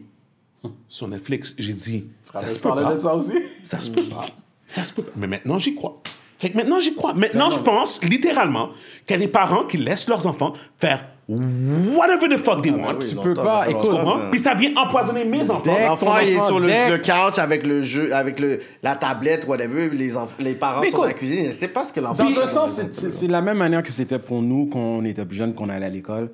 sur 0.87 1.07
Netflix. 1.09 1.53
J'ai 1.59 1.73
dit, 1.73 2.09
ça 2.23 2.49
se 2.49 2.57
peut 2.59 2.69
pas. 2.69 2.95
de 2.95 2.99
ça 3.01 3.13
aussi? 3.13 3.33
Ça 3.63 3.81
se 3.81 3.91
peut 3.91 4.03
pas. 4.03 4.25
Ça 4.65 4.85
se 4.85 4.93
peut 4.93 5.01
pas. 5.03 5.11
Mais 5.17 5.27
maintenant, 5.27 5.57
j'y 5.57 5.75
crois. 5.75 6.01
Fait 6.39 6.49
que 6.49 6.55
maintenant, 6.55 6.79
j'y 6.79 6.95
crois. 6.95 7.13
Maintenant, 7.13 7.49
je 7.51 7.59
pense 7.59 8.01
littéralement 8.03 8.69
qu'il 9.05 9.15
y 9.15 9.19
a 9.21 9.25
des 9.25 9.27
parents 9.31 9.65
qui 9.65 9.77
laissent 9.77 10.07
leurs 10.07 10.25
enfants 10.27 10.53
faire 10.77 11.05
whatever 11.27 12.27
the 12.29 12.37
fuck 12.37 12.61
they 12.61 12.71
want. 12.71 12.95
oui, 12.99 13.07
Tu 13.09 13.15
longtemps, 13.15 13.23
peux 13.23 13.33
pas, 13.33 13.65
écoute. 13.69 13.89
Puis 14.31 14.39
ça 14.39 14.53
vient 14.53 14.71
empoisonner 14.75 15.25
mes 15.25 15.49
enfants. 15.49 15.77
L'enfant 15.79 16.17
est 16.19 16.39
sur 16.47 16.59
le, 16.59 16.67
le 16.67 16.97
couch 16.97 17.39
avec 17.39 17.65
le 17.65 17.81
jeu, 17.81 18.13
avec 18.13 18.39
le, 18.39 18.59
la 18.83 18.95
tablette, 18.95 19.47
whatever. 19.47 19.89
Les, 19.89 20.11
les 20.39 20.55
parents 20.55 20.81
Mais 20.81 20.91
sont 20.91 20.97
dans 20.97 21.03
la 21.05 21.13
cuisine. 21.13 21.51
Savent 21.51 21.69
pas 21.71 21.83
ce 21.83 21.93
que 21.93 21.99
l'enfant 21.99 22.23
Dans 22.23 22.29
fait 22.29 22.41
un 22.43 22.47
sens, 22.47 22.71
c'est- 22.73 22.93
c'est 22.93 23.11
c'est 23.11 23.27
la 23.27 23.41
même 23.41 23.57
manière 23.57 23.81
que 23.83 23.91
c'était 23.91 24.19
pour 24.19 24.41
nous 24.41 24.67
quand 24.71 24.79
on 24.79 25.03
était 25.05 25.25
plus 25.25 25.37
jeunes, 25.37 25.53
qu'on 25.53 25.69
allait 25.69 25.85
à 25.85 25.89
l'école. 25.89 26.29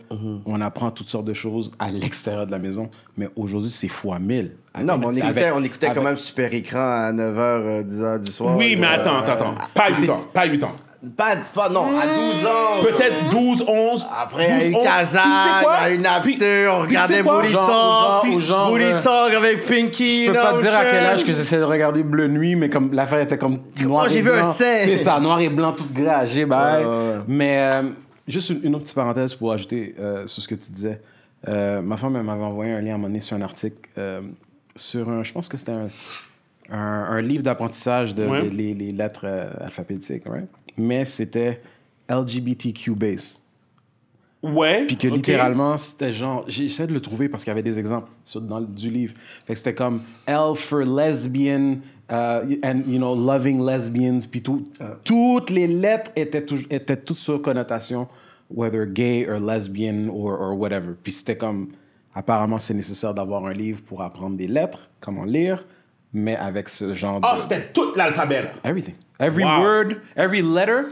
On 0.45 0.59
apprend 0.61 0.91
toutes 0.91 1.09
sortes 1.09 1.25
de 1.25 1.33
choses 1.33 1.71
à 1.79 1.89
l'extérieur 1.91 2.45
de 2.45 2.51
la 2.51 2.59
maison. 2.59 2.89
Mais 3.17 3.29
aujourd'hui, 3.35 3.69
c'est 3.69 3.87
fois 3.87 4.19
mille. 4.19 4.51
Non, 4.81 4.97
mais 4.97 5.05
on 5.05 5.09
Avec- 5.09 5.23
écoutait, 5.23 5.51
on 5.53 5.63
écoutait 5.63 5.89
quand 5.93 6.01
même 6.01 6.15
super 6.15 6.53
écran 6.53 6.79
à 6.79 7.11
9h, 7.11 7.83
10h 7.85 8.19
du 8.21 8.31
soir. 8.31 8.55
Oui, 8.57 8.77
mais 8.79 8.87
Euh, 8.87 8.89
attends, 9.01 9.17
attends, 9.19 9.33
attends. 9.33 9.55
Pas 9.73 9.83
à 9.83 9.89
8 9.89 10.09
ans. 10.09 10.21
Pas 10.33 10.41
à 10.41 10.45
8 10.45 10.63
ans. 10.63 10.71
Pas, 11.17 11.35
pas, 11.51 11.67
non, 11.69 11.99
à 11.99 12.05
12 12.05 12.45
ans. 12.45 12.83
Peut-être 12.83 13.29
12, 13.31 13.65
11. 13.67 14.07
Après, 14.15 14.45
il 14.45 14.49
y 14.49 14.53
a 14.53 14.57
12, 14.59 14.67
eu 14.67 14.75
11. 14.75 14.83
Kazan, 14.83 15.19
Puis 15.21 15.31
tu 15.33 15.43
sais 15.43 15.49
il 15.59 15.63
y 15.63 15.85
a 15.85 15.93
eu 15.93 15.97
Napster, 15.97 16.67
on 16.71 16.79
regardait 16.79 17.23
avec 19.35 19.65
Pinky. 19.65 20.25
Je 20.25 20.31
peux 20.31 20.37
pas 20.37 20.61
dire 20.61 20.75
à 20.75 20.85
quel 20.85 21.05
âge 21.05 21.25
que 21.25 21.33
j'essaie 21.33 21.57
de 21.57 21.63
regarder 21.63 22.03
Bleu 22.03 22.27
Nuit, 22.27 22.55
mais 22.55 22.69
comme 22.69 22.93
l'affaire 22.93 23.21
était 23.21 23.37
comme 23.37 23.59
noir 23.83 24.07
j'ai 24.09 24.19
et 24.19 24.21
vu 24.21 24.29
un 24.31 24.41
blanc. 24.41 24.53
sein. 24.53 24.81
C'est 24.85 24.97
ça, 24.99 25.19
noir 25.19 25.39
et 25.41 25.49
blanc, 25.49 25.71
tout 25.73 25.87
gragé, 25.91 26.45
bye. 26.45 26.85
Mais 27.27 27.57
euh, 27.57 27.81
juste 28.27 28.51
une, 28.51 28.59
une 28.63 28.75
autre 28.75 28.83
petite 28.83 28.95
parenthèse 28.95 29.33
pour 29.33 29.51
ajouter 29.51 29.95
euh, 29.99 30.27
sur 30.27 30.43
ce 30.43 30.47
que 30.47 30.55
tu 30.55 30.71
disais. 30.71 31.01
Euh, 31.47 31.81
ma 31.81 31.97
femme 31.97 32.21
m'avait 32.21 32.43
envoyé 32.43 32.71
un 32.73 32.81
lien 32.81 32.91
à 32.91 32.93
un 32.93 32.97
moment 32.97 33.07
donné 33.07 33.19
sur 33.21 33.35
un 33.35 33.41
article 33.41 33.89
euh, 33.97 34.21
sur 34.75 35.09
un, 35.09 35.23
je 35.23 35.33
pense 35.33 35.49
que 35.49 35.57
c'était 35.57 35.71
un, 35.71 35.89
un, 36.71 36.77
un 36.77 37.21
livre 37.21 37.41
d'apprentissage 37.43 38.13
de, 38.13 38.23
les, 38.51 38.75
les 38.75 38.91
lettres 38.91 39.23
euh, 39.25 39.49
alphabétiques, 39.59 40.23
right? 40.27 40.47
Mais 40.77 41.05
c'était 41.05 41.61
LGBTQ 42.09 42.95
base. 42.95 43.41
Ouais. 44.43 44.85
Puis 44.87 44.97
que 44.97 45.07
littéralement, 45.07 45.77
c'était 45.77 46.11
genre. 46.11 46.43
J'essaie 46.47 46.87
de 46.87 46.93
le 46.93 46.99
trouver 46.99 47.29
parce 47.29 47.43
qu'il 47.43 47.51
y 47.51 47.53
avait 47.53 47.61
des 47.61 47.77
exemples 47.77 48.09
sur, 48.25 48.41
dans, 48.41 48.59
le- 48.59 48.65
du 48.65 48.89
livre. 48.89 49.13
Fait 49.45 49.53
que 49.53 49.59
c'était 49.59 49.75
comme 49.75 50.01
L 50.25 50.55
for 50.55 50.79
lesbian, 50.81 51.77
uh, 52.09 52.41
and, 52.63 52.81
you 52.87 52.97
know, 52.97 53.15
loving 53.15 53.63
lesbians. 53.63 54.21
Puis 54.29 54.41
tout, 54.41 54.67
toutes 55.03 55.51
les 55.51 55.67
lettres 55.67 56.11
étaient, 56.15 56.43
étaient 56.71 56.97
toutes 56.97 57.17
sur 57.17 57.39
connotation, 57.39 58.07
whether 58.49 58.87
gay 58.87 59.27
or 59.29 59.39
lesbian 59.39 60.07
or, 60.09 60.41
or 60.41 60.57
whatever. 60.57 60.93
Puis 61.03 61.13
c'était 61.13 61.37
comme. 61.37 61.69
Apparemment, 62.13 62.57
c'est 62.57 62.73
nécessaire 62.73 63.13
d'avoir 63.13 63.45
un 63.45 63.53
livre 63.53 63.81
pour 63.83 64.01
apprendre 64.01 64.35
des 64.35 64.47
lettres, 64.47 64.89
comment 64.99 65.23
lire, 65.23 65.63
mais 66.13 66.35
avec 66.35 66.69
ce 66.69 66.93
genre 66.93 67.19
Ah, 67.23 67.35
de. 67.35 67.41
c'était 67.41 67.67
tout 67.73 67.93
l'alphabet, 67.95 68.43
là. 68.43 68.49
Everything. 68.63 68.95
Every 69.19 69.43
Wow. 69.43 69.61
word, 69.61 69.87
every 70.15 70.41
letter, 70.41 70.83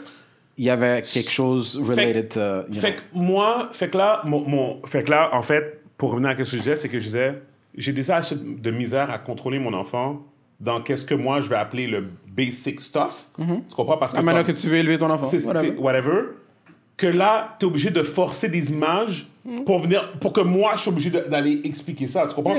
il 0.57 0.65
y 0.65 0.69
avait 0.69 1.01
quelque 1.01 1.29
chose 1.31 1.77
related 1.81 2.29
to. 2.29 2.39
you 2.73 2.79
Fait 2.79 2.93
know. 2.93 2.99
que 2.99 3.03
moi, 3.19 3.69
fait 3.71 3.89
que 3.89 3.97
là, 3.97 4.21
mon, 4.25 4.41
mon- 4.47 4.81
fait 4.85 5.03
que 5.03 5.11
là, 5.11 5.29
en 5.33 5.41
fait, 5.41 5.81
pour 5.97 6.11
revenir 6.11 6.29
à 6.29 6.33
ce 6.33 6.37
que 6.37 6.45
je 6.45 6.57
disais, 6.57 6.75
c'est 6.75 6.89
que 6.89 6.99
je 6.99 7.05
disais, 7.05 7.41
j'ai 7.75 7.91
des 7.93 8.11
âges 8.11 8.31
de 8.33 8.71
misère 8.71 9.09
à 9.11 9.17
contrôler 9.19 9.59
mon 9.59 9.73
enfant 9.73 10.21
dans 10.59 10.81
qu'est-ce 10.81 11.05
que 11.05 11.15
moi 11.15 11.39
je 11.41 11.47
vais 11.49 11.55
appeler 11.55 11.87
le 11.87 12.05
basic 12.27 12.79
stuff. 12.81 13.29
Tu 13.37 13.43
comprends? 13.75 13.97
Parce 13.97 14.13
que 14.13 14.19
Ah, 14.19 14.21
maintenant 14.21 14.43
que 14.43 14.51
tu 14.51 14.67
veux 14.67 14.77
élever 14.77 14.97
ton 14.97 15.09
enfant. 15.09 15.25
c'est- 15.25 15.45
whatever. 15.45 15.67
c'est- 15.75 15.81
whatever, 15.81 16.21
que 16.97 17.07
là, 17.07 17.55
tu 17.59 17.65
es 17.65 17.69
obligé 17.69 17.89
de 17.91 18.03
forcer 18.03 18.49
des 18.49 18.73
images 18.73 19.27
pour 19.65 19.79
venir, 19.79 20.11
pour 20.19 20.33
que 20.33 20.41
moi, 20.41 20.73
je 20.75 20.81
suis 20.81 20.89
obligé 20.89 21.09
d'aller 21.09 21.61
expliquer 21.63 22.07
ça. 22.07 22.27
Tu 22.27 22.35
comprends? 22.35 22.55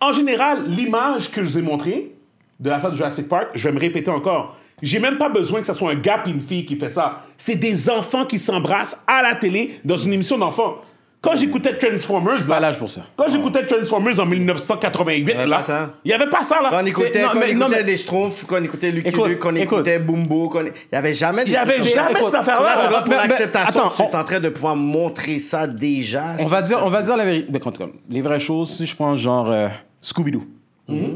En 0.00 0.12
général, 0.12 0.64
l'image 0.66 1.30
que 1.30 1.42
je 1.42 1.48
vous 1.48 1.58
ai 1.58 1.62
montrée 1.62 2.12
de 2.60 2.70
la 2.70 2.80
fin 2.80 2.90
de 2.90 2.96
Jurassic 2.96 3.28
Park, 3.28 3.48
je 3.54 3.68
vais 3.68 3.74
me 3.74 3.80
répéter 3.80 4.10
encore. 4.10 4.56
J'ai 4.82 4.98
même 4.98 5.16
pas 5.16 5.28
besoin 5.28 5.60
que 5.60 5.66
ce 5.66 5.72
soit 5.72 5.92
un 5.92 5.94
gars 5.94 6.22
et 6.26 6.30
une 6.30 6.40
fille 6.40 6.66
qui 6.66 6.76
fait 6.76 6.90
ça. 6.90 7.22
C'est 7.36 7.54
des 7.56 7.88
enfants 7.88 8.24
qui 8.26 8.38
s'embrassent 8.38 9.02
à 9.06 9.22
la 9.22 9.36
télé 9.36 9.80
dans 9.84 9.96
une 9.96 10.12
émission 10.12 10.38
d'enfants. 10.38 10.76
Quand 11.22 11.36
j'écoutais 11.36 11.78
Transformers, 11.78 12.48
là, 12.48 12.58
l'âge 12.58 12.78
pour 12.78 12.90
ça. 12.90 13.02
quand 13.16 13.28
j'écoutais 13.30 13.64
Transformers 13.64 14.18
en 14.18 14.26
1988, 14.26 15.34
avait 15.36 15.46
là, 15.46 15.56
pas 15.58 15.62
ça. 15.62 15.90
il 16.04 16.10
y 16.10 16.14
avait 16.14 16.26
pas 16.28 16.42
ça, 16.42 16.56
Quand 16.60 16.68
on 16.68 16.82
là. 16.82 16.88
écoutait, 16.88 17.22
non, 17.22 17.28
quand 17.32 17.36
on 17.36 17.40
mais- 17.40 17.54
non, 17.54 17.60
écoutait 17.66 17.76
mais- 17.78 17.84
des 17.84 17.96
Schtroumpfs, 17.96 18.44
quand 18.44 18.56
on 18.60 18.64
écoutait 18.64 18.90
Lucky 18.90 19.08
Écoute, 19.10 19.28
Luke, 19.28 19.38
quand 19.38 19.52
on 19.52 19.54
écoute. 19.56 19.72
écoutait 19.78 19.98
Bumbo, 20.00 20.48
quand 20.48 20.58
on- 20.58 20.66
il 20.66 20.72
n'y 20.92 20.98
avait 20.98 21.12
jamais 21.12 21.44
de 21.44 21.48
Il 21.50 21.52
y 21.52 21.56
avait 21.56 21.78
jamais 21.84 22.10
écoute, 22.10 22.24
cette 22.26 22.34
affaire-là. 22.40 22.74
Là, 22.74 22.80
c'est 22.86 22.92
là 22.92 23.02
pour 23.02 23.14
l'acceptation. 23.14 23.80
attends, 23.82 23.90
tu 23.96 24.02
es 24.02 24.14
on- 24.16 24.18
en 24.18 24.24
train 24.24 24.40
de 24.40 24.48
pouvoir 24.48 24.74
montrer 24.76 25.38
ça 25.38 25.68
déjà. 25.68 26.34
On 26.40 26.46
va 26.46 26.60
dire, 26.60 26.80
on 26.84 26.88
va 26.88 27.02
dire 27.02 27.16
la 27.16 27.24
vérité. 27.24 27.52
Les 28.10 28.20
vraies 28.20 28.40
choses, 28.40 28.70
si 28.76 28.84
je 28.84 28.96
prends 28.96 29.14
genre 29.14 29.48
euh, 29.50 29.68
Scooby-Doo. 30.00 30.42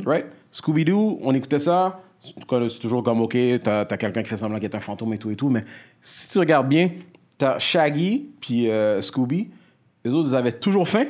Right? 0.07 0.27
Scooby-Doo, 0.53 1.19
on 1.23 1.35
écoutait 1.35 1.59
ça. 1.59 2.01
C'est 2.21 2.33
c'est 2.69 2.79
toujours 2.79 3.03
comme, 3.03 3.21
OK, 3.21 3.37
t'as 3.63 3.81
as, 3.81 3.97
quelqu'un 3.97 4.23
qui 4.23 4.29
fait 4.29 4.37
semblant 4.37 4.57
qu'il 4.59 4.65
est 4.71 4.75
un 4.77 4.81
fantôme 4.81 5.13
et 5.15 5.19
tout 5.19 5.31
et 5.31 5.37
tout. 5.37 5.49
Mais 5.49 5.65
si 6.01 6.29
tu 6.29 6.39
regardes 6.39 6.69
bien, 6.69 6.91
t'as 7.39 7.59
Shaggy 7.59 8.27
puis 8.41 8.71
euh, 8.71 9.01
Scooby. 9.01 9.49
Les 10.07 10.13
autres, 10.13 10.29
ils 10.31 10.37
avaient 10.37 10.53
toujours 10.53 10.89
faim. 10.89 11.05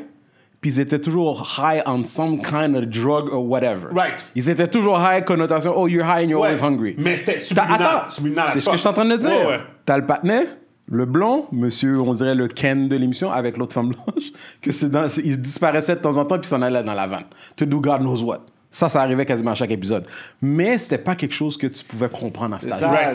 Puis 0.62 0.70
ils 0.70 0.80
étaient 0.80 0.98
toujours 0.98 1.46
high 1.58 1.82
on 1.86 2.02
some 2.04 2.40
kind 2.40 2.74
of 2.74 2.86
drug 2.86 3.28
or 3.30 3.44
whatever. 3.46 3.88
Right. 3.92 4.24
Ils 4.34 4.48
étaient 4.48 4.68
toujours 4.68 4.98
high 4.98 5.22
connotation. 5.22 5.74
Oh, 5.76 5.86
you're 5.86 6.02
high 6.04 6.24
and 6.24 6.30
you're 6.30 6.40
Ouais. 6.40 6.48
always 6.58 6.62
hungry. 6.62 6.94
Mais 6.98 7.16
c'était 7.16 7.38
subliminal. 7.40 7.82
Attends, 7.82 8.10
Subliminal 8.10 8.46
c'est 8.48 8.60
ce 8.60 8.66
que 8.66 8.72
je 8.72 8.78
suis 8.78 8.88
en 8.88 8.92
train 8.94 9.04
de 9.04 9.16
dire. 9.16 9.28
Ouais, 9.30 9.46
ouais. 9.46 9.60
T'as 9.84 9.98
le 9.98 10.06
patinet, 10.06 10.46
le 10.90 11.04
blond, 11.04 11.44
monsieur, 11.52 12.00
on 12.00 12.14
dirait 12.14 12.34
le 12.34 12.48
Ken 12.48 12.88
de 12.88 12.96
l'émission, 12.96 13.30
avec 13.30 13.58
l'autre 13.58 13.74
femme 13.74 13.88
blanche, 13.90 14.32
que 14.62 14.72
c'est 14.72 14.88
dans, 14.88 15.08
il 15.22 15.40
disparaissait 15.42 15.96
de 15.96 16.00
temps 16.00 16.16
en 16.16 16.24
temps 16.24 16.38
puis 16.38 16.48
s'en 16.48 16.62
allait 16.62 16.82
dans 16.82 16.94
la 16.94 17.06
vanne. 17.06 17.24
To 17.56 17.66
do 17.66 17.78
God 17.78 18.00
knows 18.00 18.22
what. 18.22 18.40
Ça, 18.70 18.88
ça 18.88 19.00
arrivait 19.02 19.24
quasiment 19.26 19.52
à 19.52 19.54
chaque 19.54 19.70
épisode. 19.70 20.04
Mais 20.42 20.78
c'était 20.78 20.98
pas 20.98 21.14
quelque 21.14 21.34
chose 21.34 21.56
que 21.56 21.66
tu 21.66 21.84
pouvais 21.84 22.08
comprendre 22.08 22.56
à 22.56 22.58
cet 22.58 22.72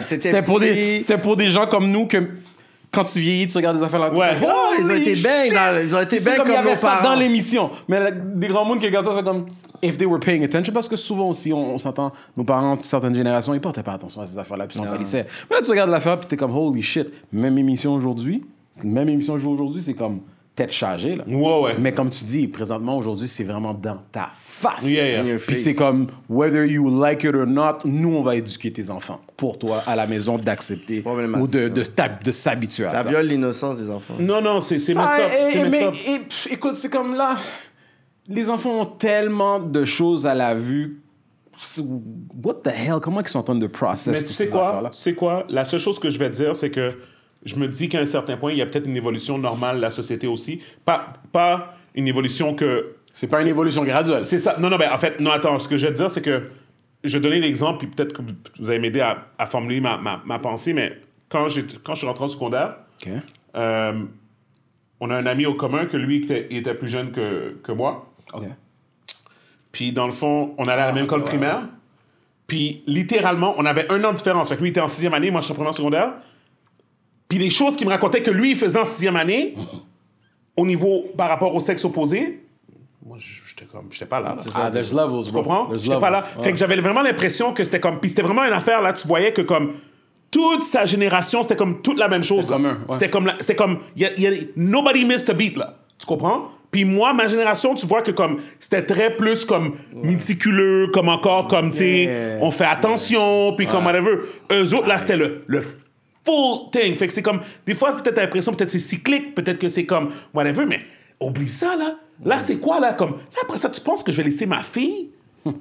t'étais 0.10 0.22
C'était 0.30 0.42
pour, 0.42 0.60
des, 0.60 1.00
c'était 1.00 1.18
pour 1.18 1.36
des 1.36 1.50
gens 1.50 1.68
comme 1.68 1.92
nous 1.92 2.06
que 2.08 2.18
quand 2.92 3.06
tu 3.06 3.20
vieillis, 3.20 3.48
tu 3.48 3.58
regardes 3.58 3.78
des 3.78 3.84
affaires 3.84 4.00
là. 4.00 4.14
Ouais. 4.14 4.38
Oh, 4.44 4.74
ils 4.80 4.86
ont 4.86 4.96
été 4.96 5.14
bien 5.14 5.54
dans- 5.54 5.82
ils 5.82 5.96
ont 5.96 6.02
été 6.02 6.20
bien 6.20 6.36
comme 6.36 6.48
nos 6.50 6.76
ça 6.76 6.88
parents. 7.02 7.04
dans 7.04 7.16
l'émission. 7.20 7.70
Mais 7.88 8.00
des 8.36 8.48
grands 8.48 8.66
mondes 8.66 8.80
qui 8.80 8.86
regardent 8.86 9.06
ça, 9.06 9.14
c'est 9.16 9.24
comme 9.24 9.46
if 9.82 9.98
they 9.98 10.06
were 10.06 10.20
paying 10.20 10.44
attention. 10.44 10.74
Parce 10.74 10.90
que 10.90 10.96
souvent 10.98 11.30
aussi, 11.30 11.54
on, 11.54 11.74
on 11.74 11.78
s'entend, 11.78 12.12
nos 12.36 12.44
parents, 12.44 12.78
certaines 12.82 13.16
générations, 13.16 13.54
ils 13.54 13.62
portaient 13.62 13.82
pas 13.84 13.94
attention 13.94 14.22
à 14.22 14.26
ces 14.28 14.38
affaires-là, 14.38 14.68
puis 14.68 14.78
ils 14.78 15.06
s'en. 15.08 15.18
Mais 15.50 15.56
là, 15.56 15.62
tu 15.64 15.72
regardes 15.72 15.90
l'affaire, 15.90 16.20
puis 16.20 16.28
t'es 16.28 16.38
comme 16.38 16.56
holy 16.56 16.82
shit. 16.82 17.08
Même 17.32 17.58
émission 17.58 17.94
aujourd'hui, 17.94 18.44
même 18.84 19.08
émission 19.10 19.34
aujourd'hui, 19.36 19.82
c'est 19.82 19.94
comme 19.94 20.20
tête 20.56 20.72
chargée. 20.72 21.16
Là. 21.16 21.24
Ouais, 21.28 21.62
ouais. 21.62 21.76
Mais 21.80 21.94
comme 21.94 22.10
tu 22.10 22.26
dis, 22.26 22.48
présentement, 22.48 22.98
aujourd'hui, 22.98 23.28
c'est 23.28 23.44
vraiment 23.44 23.74
dans 23.74 23.98
ta 24.12 24.32
face. 24.34 24.84
Yeah, 24.84 25.08
yeah. 25.10 25.22
In 25.22 25.26
your 25.26 25.40
Puis 25.40 25.56
c'est 25.56 25.74
comme, 25.74 26.08
whether 26.30 26.66
you 26.66 26.90
like 27.00 27.24
it 27.24 27.34
or 27.34 27.48
not, 27.48 27.80
nous, 27.86 28.14
on 28.16 28.22
va 28.22 28.36
éduquer 28.36 28.72
tes 28.72 28.90
enfants 28.90 29.22
pour 29.38 29.58
toi 29.58 29.82
à 29.88 29.96
la 29.96 30.06
maison 30.08 30.38
d'accepter 30.38 31.04
ou 31.06 31.48
de, 31.48 31.84
s'habituer 32.32 32.86
à 32.86 32.98
Ça 32.98 33.04
ça. 33.04 33.10
viole 33.10 33.28
l'innocence 33.28 33.80
des 33.80 33.90
enfants. 33.90 34.16
Non, 34.20 34.42
non, 34.42 34.60
c'est 34.60 34.76
messed 34.76 34.98
up. 34.98 35.32
eh, 35.32 35.52
C'est 35.52 35.64
mais, 35.64 35.70
messed 35.70 35.88
up. 35.88 35.94
eh, 36.06 36.20
pff, 36.20 36.48
écoute, 36.52 36.76
c'est 36.76 36.90
comme 36.90 37.16
là. 37.16 37.38
les 38.28 38.50
enfants 38.50 38.82
ont 38.82 38.86
tellement 38.86 39.60
de 39.60 39.86
choses 39.86 40.28
à 40.28 40.34
la 40.36 40.54
vue. 40.54 41.02
What 42.44 42.56
the 42.64 42.68
hell? 42.76 43.00
Comment 43.02 43.22
ils 43.22 43.28
sont 43.28 43.40
en 43.40 43.44
train 43.44 43.56
de 43.56 43.68
process 43.68 44.14
Mais 44.20 44.24
tu 44.28 44.34
sais 44.34 44.46
ces 44.46 44.52
quoi? 44.52 44.90
Tu 44.92 44.98
sais 44.98 45.14
quoi? 45.14 45.46
La 45.48 45.64
seule 45.64 45.80
chose 45.80 46.00
que 46.00 46.10
je 46.10 46.18
vais 46.18 46.30
te 46.30 46.36
dire, 46.36 46.56
c'est 46.56 46.72
que 46.72 46.90
je 47.44 47.56
me 47.56 47.68
dis 47.68 47.90
qu'à 47.90 48.00
un 48.00 48.06
certain 48.06 48.38
point, 48.38 48.52
il 48.52 48.58
y 48.58 48.62
a 48.62 48.66
peut-être 48.66 48.86
une 48.86 48.98
évolution 48.98 49.38
normale 49.38 49.78
de 49.78 49.82
la 49.82 49.92
société 49.92 50.28
aussi. 50.28 50.62
Pas, 50.86 51.14
pas 51.32 51.76
une 51.96 52.08
évolution 52.08 52.56
que. 52.56 52.96
C'est 53.14 53.28
pas 53.28 53.42
une 53.42 53.48
évolution 53.48 53.84
graduelle. 53.84 54.26
C'est 54.26 54.40
ça. 54.40 54.58
Non, 54.60 54.70
non, 54.70 54.78
mais 54.78 54.88
en 54.88 54.98
fait, 54.98 55.20
non, 55.20 55.32
attends. 55.32 55.60
Ce 55.60 55.68
que 55.68 55.78
je 55.78 55.86
vais 55.86 55.94
te 55.94 55.98
dire, 55.98 56.10
c'est 56.10 56.22
que 56.22 56.50
je 57.04 57.18
vais 57.18 57.22
donner 57.22 57.40
l'exemple, 57.40 57.80
puis 57.80 57.88
peut-être 57.88 58.14
que 58.14 58.22
vous 58.60 58.70
allez 58.70 58.80
m'aider 58.80 59.02
à, 59.02 59.28
à 59.38 59.48
formuler 59.48 59.82
ma, 59.82 59.98
ma, 59.98 60.22
ma 60.26 60.40
pensée, 60.40 60.74
mais 60.74 60.98
quand, 61.30 61.48
quand 61.84 61.94
je 61.94 62.00
suis 62.00 62.08
rentré 62.08 62.26
en 62.26 62.30
secondaire, 62.30 62.76
euh, 63.56 63.94
on 65.00 65.10
a 65.10 65.16
un 65.16 65.26
ami 65.26 65.46
au 65.46 65.56
commun 65.56 65.86
que 65.86 65.98
lui 65.98 66.18
était, 66.18 66.48
il 66.52 66.58
était 66.58 66.76
plus 66.76 66.88
jeune 66.88 67.12
que, 67.12 67.58
que 67.64 67.72
moi. 67.72 68.14
Puis 69.72 69.92
dans 69.92 70.06
le 70.06 70.14
fond, 70.14 70.54
on 70.58 70.68
allait 70.68 70.82
à 70.82 70.88
la 70.88 70.92
même 70.92 71.06
école 71.06 71.24
primaire. 71.24 71.62
Puis 72.46 72.84
littéralement, 72.86 73.56
on 73.58 73.66
avait 73.66 73.92
un 73.92 74.04
an 74.04 74.12
de 74.12 74.18
différence. 74.18 74.50
Fait 74.50 74.58
que 74.58 74.62
lui 74.62 74.70
était 74.70 74.82
en 74.82 74.88
sixième 74.88 75.14
année, 75.14 75.32
moi 75.32 75.42
j'étais 75.42 75.54
en 75.54 75.56
première 75.56 75.74
secondaire. 75.74 76.14
Puis 77.32 77.40
les 77.40 77.50
choses 77.50 77.78
qu'il 77.78 77.88
me 77.88 77.92
racontait 77.92 78.22
que 78.22 78.30
lui 78.32 78.52
il 78.52 78.58
faisait 78.58 78.78
en 78.80 78.84
sixième 78.86 79.16
année, 79.16 79.56
au 80.58 80.66
niveau 80.66 81.06
par 81.18 81.30
rapport 81.30 81.56
au 81.56 81.62
sexe 81.62 81.86
opposé, 81.86 82.42
moi 83.06 83.18
j'étais 83.20 83.64
comme, 83.66 83.86
j'étais 83.90 84.06
pas 84.06 84.20
là. 84.20 84.36
là. 84.36 84.44
Ah, 84.54 84.70
there's 84.70 84.94
levels, 84.94 85.26
Tu 85.26 85.32
comprends? 85.32 85.68
There's 85.68 85.84
J'étais 85.84 85.98
pas 86.00 86.10
là. 86.10 86.20
levels. 86.20 86.44
Fait 86.44 86.52
que 86.52 86.58
j'avais 86.58 86.76
vraiment 86.76 87.02
l'impression 87.02 87.54
que 87.54 87.64
c'était 87.64 87.80
comme. 87.80 88.00
Puis 88.02 88.10
c'était 88.10 88.22
vraiment 88.22 88.44
une 88.44 88.52
affaire, 88.54 88.82
là, 88.82 88.92
tu 88.94 89.08
voyais 89.08 89.32
que 89.32 89.42
comme. 89.44 89.76
Toute 90.30 90.62
sa 90.64 90.86
génération, 90.86 91.42
c'était 91.44 91.56
comme 91.58 91.82
toute 91.82 91.98
la 91.98 92.08
même 92.08 92.24
chose. 92.24 92.42
C'était 92.46 92.52
là. 92.52 92.58
commun, 92.58 92.74
ouais. 92.88 92.94
C'était 92.94 93.10
comme. 93.10 93.26
la- 93.28 93.36
C'était 93.40 93.56
comme. 93.56 93.80
y 93.98 94.06
a- 94.06 94.20
y 94.20 94.28
a- 94.28 94.32
nobody 94.56 95.04
missed 95.06 95.30
a 95.30 95.34
beat, 95.34 95.56
là. 95.58 95.78
Tu 95.98 96.06
comprends? 96.06 96.50
Puis 96.70 96.86
moi, 96.86 97.14
ma 97.14 97.28
génération, 97.28 97.76
tu 97.76 97.86
vois 97.86 98.02
que 98.02 98.12
comme. 98.12 98.40
C'était 98.60 98.82
très 98.86 99.16
plus 99.18 99.44
comme 99.46 99.76
méticuleux, 99.94 100.88
comme 100.94 101.10
encore, 101.10 101.48
comme, 101.48 101.70
tu 101.72 101.78
sais, 101.78 102.38
on 102.42 102.52
fait 102.52 102.66
attention, 102.66 103.54
puis 103.58 103.68
comme 103.68 103.86
whatever. 103.86 104.20
Eux 104.52 104.74
autres, 104.74 104.88
là, 104.88 104.98
c'était 105.00 105.18
le. 105.18 105.44
le 105.48 105.64
full 106.26 106.70
thing. 106.72 106.96
Fait 106.96 107.08
que 107.08 107.14
c'est 107.14 107.22
comme. 107.22 107.42
Des 107.66 107.76
fois, 107.76 107.92
peut-être 107.92 108.16
t'as 108.16 108.22
l'impression, 108.22 108.54
peut-être 108.54 108.72
c'est 108.72 108.80
cyclique, 108.80 109.36
peut-être 109.36 109.60
que 109.60 109.70
c'est 109.70 109.86
comme. 109.86 110.10
Whatever, 110.34 110.66
mais 110.66 110.82
oublie 111.20 111.50
ça, 111.50 111.76
là. 111.76 111.96
Là, 112.24 112.38
c'est 112.38 112.58
quoi, 112.58 112.80
là? 112.80 112.94
Comme. 112.94 113.18
Après 113.42 113.58
ça, 113.58 113.70
tu 113.70 113.82
penses 113.82 114.04
que 114.04 114.12
je 114.12 114.18
vais 114.18 114.24
laisser 114.24 114.46
ma 114.46 114.62
fille 114.62 115.10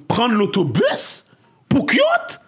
prendre 0.07 0.35
l'autobus 0.35 1.25
pour 1.67 1.85
cute? 1.85 2.39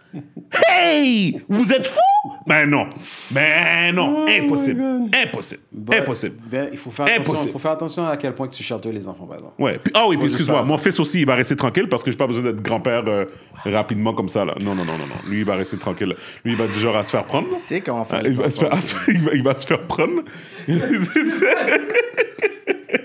Hey! 0.69 1.41
Vous 1.49 1.71
êtes 1.71 1.87
fous? 1.87 1.99
Ben 2.45 2.69
non. 2.69 2.87
Ben 3.31 3.93
non. 3.93 4.25
Impossible. 4.27 4.81
Impossible. 5.13 5.61
Impossible. 5.91 6.35
Ben, 6.45 6.69
il 6.71 6.77
faut 6.77 6.91
faire, 6.91 7.05
attention, 7.05 7.21
Impossible. 7.21 7.51
faut 7.51 7.59
faire 7.59 7.71
attention 7.71 8.07
à 8.07 8.17
quel 8.17 8.33
point 8.33 8.47
que 8.47 8.53
tu 8.53 8.63
shelters 8.63 8.91
les 8.91 9.07
enfants, 9.07 9.25
par 9.25 9.37
exemple. 9.37 9.55
Ouais. 9.59 9.79
Puis, 9.83 9.91
ah 9.95 10.07
oui, 10.07 10.17
puis 10.17 10.25
excuse-moi, 10.27 10.63
mon 10.63 10.77
fils 10.77 10.99
aussi, 10.99 11.21
il 11.21 11.25
va 11.25 11.35
rester 11.35 11.55
tranquille 11.55 11.87
parce 11.89 12.03
que 12.03 12.11
j'ai 12.11 12.17
pas 12.17 12.27
besoin 12.27 12.43
d'être 12.43 12.61
grand-père 12.61 13.03
euh, 13.07 13.25
rapidement 13.65 14.13
comme 14.13 14.29
ça, 14.29 14.45
là. 14.45 14.53
Non, 14.61 14.75
non, 14.75 14.85
non, 14.85 14.93
non, 14.93 15.07
non. 15.07 15.29
Lui, 15.29 15.39
il 15.39 15.45
va 15.45 15.55
rester 15.55 15.77
tranquille. 15.77 16.15
Lui, 16.45 16.53
il 16.53 16.57
va 16.57 16.67
du 16.67 16.79
genre 16.79 16.95
à 16.95 17.03
se 17.03 17.11
faire 17.11 17.25
prendre. 17.25 17.53
sais 17.55 17.81
comment 17.81 18.05
faire 18.05 18.21
Ah, 18.23 18.27
il, 18.27 18.35
va 18.35 18.51
se 18.51 18.59
faire, 18.59 18.71
il, 19.07 19.21
va, 19.21 19.33
il 19.33 19.43
va 19.43 19.55
se 19.55 19.65
faire 19.65 19.81
prendre. 19.81 20.21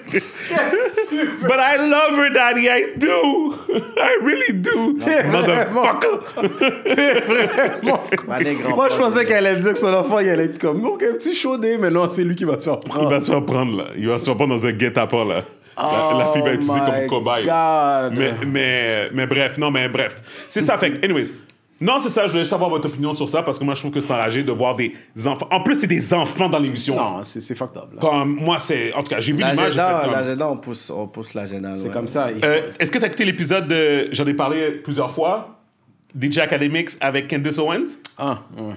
But 1.42 1.58
I 1.60 1.76
love 1.88 2.16
her, 2.18 2.30
daddy. 2.32 2.68
I 2.68 2.94
do. 2.96 3.54
I 3.96 4.18
really 4.22 4.52
do. 4.60 4.96
Motherfucker. 4.98 6.20
Moi, 8.76 8.88
je 8.90 8.96
pensais 8.96 9.24
qu'elle 9.26 9.46
allait 9.46 9.60
dire 9.60 9.72
que 9.72 9.78
son 9.78 9.92
enfant, 9.94 10.18
il 10.20 10.28
allait 10.28 10.44
être 10.46 10.58
comme, 10.58 10.84
OK, 10.84 11.02
un 11.02 11.14
petit 11.14 11.34
chaudé, 11.34 11.76
mais 11.78 11.90
non, 11.90 12.08
c'est 12.08 12.24
lui 12.24 12.34
qui 12.34 12.44
va 12.44 12.56
te 12.56 12.62
faire 12.64 12.78
Il 12.84 12.88
prendre. 12.88 13.10
va 13.10 13.20
se 13.20 13.30
faire 13.30 13.44
prendre, 13.44 13.76
là. 13.78 13.84
Il 13.96 14.08
va 14.08 14.18
se 14.18 14.24
faire 14.26 14.36
prendre 14.36 14.54
dans 14.54 14.66
un 14.66 14.72
guet-apens, 14.72 15.24
là. 15.24 15.44
La, 15.76 16.18
la 16.18 16.24
fille 16.32 16.42
va 16.42 16.48
être 16.50 16.54
utilisée 16.56 16.80
Oh 16.80 17.08
comme 17.08 17.24
cobaye. 17.24 17.44
God. 17.44 18.18
Mais, 18.18 18.32
mais, 18.46 19.10
mais 19.12 19.26
bref, 19.26 19.58
non, 19.58 19.70
mais 19.70 19.88
bref. 19.88 20.20
C'est 20.48 20.60
ça, 20.60 20.76
fait 20.76 20.90
que, 20.92 21.04
anyways. 21.04 21.32
Non, 21.80 22.00
c'est 22.00 22.08
ça, 22.08 22.26
je 22.26 22.30
voulais 22.32 22.42
juste 22.42 22.52
avoir 22.52 22.70
votre 22.70 22.88
opinion 22.88 23.14
sur 23.14 23.28
ça 23.28 23.42
parce 23.42 23.58
que 23.58 23.64
moi, 23.64 23.74
je 23.74 23.80
trouve 23.80 23.92
que 23.92 24.00
c'est 24.00 24.10
enragé 24.12 24.42
de 24.42 24.50
voir 24.50 24.74
des 24.74 24.92
enfants. 25.26 25.46
En 25.52 25.62
plus, 25.62 25.76
c'est 25.76 25.86
des 25.86 26.12
enfants 26.12 26.48
dans 26.48 26.58
l'émission. 26.58 26.96
Non, 26.96 27.22
c'est 27.22 27.40
c'est 27.40 27.54
fucked 27.54 27.76
up. 27.76 27.90
là. 27.94 28.00
Comme, 28.00 28.34
moi, 28.34 28.58
c'est. 28.58 28.92
En 28.94 29.02
tout 29.04 29.10
cas, 29.10 29.20
j'ai 29.20 29.32
vu 29.32 29.38
l'image. 29.38 29.72
j'ai 29.74 29.78
fait 29.78 30.02
comme- 30.02 30.12
l'agenda, 30.12 30.48
on 30.50 30.56
pousse, 30.56 30.90
on 30.90 31.06
pousse 31.06 31.34
l'agenda. 31.34 31.74
C'est 31.76 31.84
ouais. 31.88 31.90
comme 31.92 32.08
ça. 32.08 32.32
il 32.32 32.44
Euh, 32.44 32.56
faut- 32.62 32.68
Est-ce 32.80 32.90
que 32.90 32.98
tu 32.98 33.04
as 33.04 33.06
écouté 33.06 33.24
l'épisode 33.24 33.68
de. 33.68 34.08
J'en 34.12 34.26
ai 34.26 34.34
parlé 34.34 34.70
plusieurs 34.72 35.10
fois. 35.12 35.54
DJ 36.18 36.38
Academics 36.38 36.90
avec 37.00 37.28
Candice 37.30 37.58
Owens? 37.58 37.84
Ah, 38.16 38.38
ouais. 38.56 38.74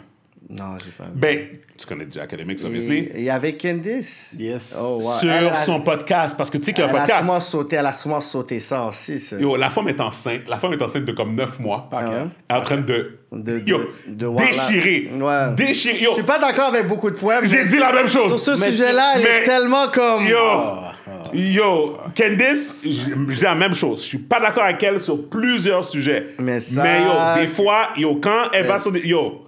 Non, 0.49 0.75
j'ai 0.83 0.91
pas. 0.91 1.05
Ben, 1.13 1.39
tu 1.77 1.85
connais 1.87 2.05
DJ 2.11 2.17
Academics, 2.17 2.59
obviously. 2.65 3.09
Et, 3.15 3.23
et 3.25 3.29
avec 3.29 3.61
Candice. 3.61 4.31
Yes. 4.37 4.75
Oh, 4.81 4.97
ouais. 4.97 5.19
Sur 5.19 5.31
Elle 5.31 5.55
son 5.57 5.79
podcast, 5.81 6.35
parce 6.37 6.49
que 6.49 6.57
tu 6.57 6.65
sais 6.65 6.73
qu'il 6.73 6.83
y 6.83 6.87
a 6.87 6.89
un 6.89 6.93
Elle 6.93 6.97
a 6.97 6.99
podcast. 7.01 7.23
sûrement 7.23 7.39
sauté, 7.39 7.75
elle 7.77 7.85
a 7.85 7.93
sûrement 7.93 8.19
sauté 8.21 8.59
ça 8.59 8.83
aussi. 8.85 9.19
ça. 9.19 9.37
Yo, 9.37 9.55
la 9.55 9.69
femme 9.69 9.87
est 9.87 10.01
enceinte. 10.01 10.41
La 10.49 10.57
femme 10.57 10.73
est 10.73 10.81
enceinte 10.81 11.05
de 11.05 11.11
comme 11.13 11.35
9 11.35 11.59
mois. 11.59 11.87
Pas 11.89 11.99
Ah? 12.03 12.11
Elle 12.49 12.55
est 12.55 12.59
en 12.59 12.61
train 12.63 12.77
de. 12.77 13.17
De- 13.31 13.59
de- 13.59 13.63
yo, 13.65 13.79
de 14.07 14.25
la- 14.25 14.45
déchirer. 14.45 15.09
Ouais. 15.13 15.53
Déchirer. 15.55 16.01
Yo, 16.03 16.09
Je 16.09 16.15
suis 16.15 16.23
pas 16.23 16.39
d'accord 16.39 16.65
avec 16.69 16.85
beaucoup 16.87 17.09
de 17.09 17.15
points. 17.15 17.39
mais 17.41 17.47
j'ai 17.47 17.63
dit 17.63 17.77
la 17.77 17.93
même 17.93 18.09
chose. 18.09 18.27
Sur 18.43 18.55
ce 18.55 18.59
Mais- 18.59 18.71
sujet-là, 18.71 19.13
elle 19.15 19.21
mais- 19.23 19.29
est 19.29 19.43
tellement 19.45 19.87
comme. 19.89 20.25
Yo, 20.25 20.37
Ah, 20.37 20.91
yo, 21.33 21.97
Candice, 22.17 22.75
j- 22.83 23.13
je 23.29 23.35
dis 23.37 23.43
la 23.43 23.55
même 23.55 23.73
chose. 23.73 24.01
Je 24.01 24.07
suis 24.07 24.17
pas 24.17 24.39
d'accord 24.41 24.63
avec 24.63 24.83
elle 24.83 24.99
sur 24.99 25.29
plusieurs 25.29 25.85
sujets. 25.85 26.33
Mais 26.39 26.59
ça- 26.59 26.83
yo, 26.83 27.41
des 27.41 27.47
fois, 27.47 27.89
yo, 27.95 28.15
quand 28.15 28.49
elle 28.53 28.65
va 28.67 28.79
sur 28.79 28.91
des. 28.91 29.07
Yo, 29.07 29.47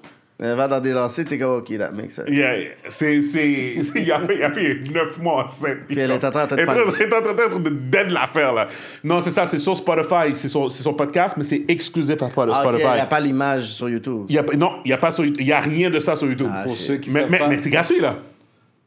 Va 0.55 0.67
dans 0.67 0.79
des 0.81 0.91
lancers, 0.91 1.25
t'es 1.25 1.37
comme, 1.37 1.57
OK, 1.57 1.77
that 1.77 1.91
makes 1.91 2.11
sense. 2.11 2.27
yeah, 2.29 2.55
c'est. 2.89 3.21
c'est- 3.21 3.81
c'est- 3.83 3.99
Il 3.99 4.05
y 4.07 4.11
a 4.11 4.21
il 4.29 4.39
y 4.39 4.43
a 4.43 4.51
fait 4.51 4.79
9 4.91 5.19
mois 5.21 5.43
enceinte. 5.45 5.77
Puis 5.87 5.97
elle 5.97 6.11
est 6.11 6.23
en 6.25 6.31
train 6.31 6.45
de 6.45 6.53
Elle 6.53 6.59
est 6.59 6.65
parler. 6.65 6.81
en 6.81 6.85
train- 6.91 6.93
elle 6.99 7.07
est 7.09 7.15
en 7.15 7.21
train 7.49 7.59
de 7.59 7.69
dead 7.69 8.11
l'affaire, 8.11 8.53
là. 8.53 8.67
Non, 9.03 9.21
c'est 9.21 9.31
ça, 9.31 9.45
c'est 9.47 9.57
sur 9.57 9.77
Spotify. 9.77 10.33
C'est 10.35 10.49
son, 10.49 10.67
c'est 10.69 10.83
son 10.83 10.93
podcast, 10.93 11.37
mais 11.37 11.43
c'est 11.43 11.63
exclusif 11.67 12.21
à 12.21 12.29
Spotify. 12.29 12.57
Ah, 12.61 12.67
OK, 12.67 12.73
il 12.73 12.77
n'y 12.79 12.99
a 12.99 13.05
pas 13.05 13.19
l'image 13.19 13.63
sur 13.65 13.87
YouTube. 13.89 14.25
Il 14.29 14.35
y 14.35 14.39
a, 14.39 14.43
non, 14.57 14.73
il 14.83 14.89
n'y 14.89 14.93
a, 14.93 14.97
pas 14.97 15.11
sur 15.11 15.23
YouTube- 15.23 15.41
il 15.41 15.47
y 15.47 15.53
a 15.53 15.59
rien 15.61 15.89
de 15.89 15.99
ça 15.99 16.15
sur 16.15 16.27
YouTube. 16.27 16.47
Ah, 16.51 16.63
Pour 16.65 16.75
shit. 16.75 16.87
ceux 16.87 16.97
qui 16.97 17.09
mais 17.11 17.21
savent 17.21 17.31
mais, 17.31 17.37
pas. 17.39 17.47
mais 17.47 17.57
c'est 17.57 17.69
gratuit, 17.69 17.99
là. 18.01 18.15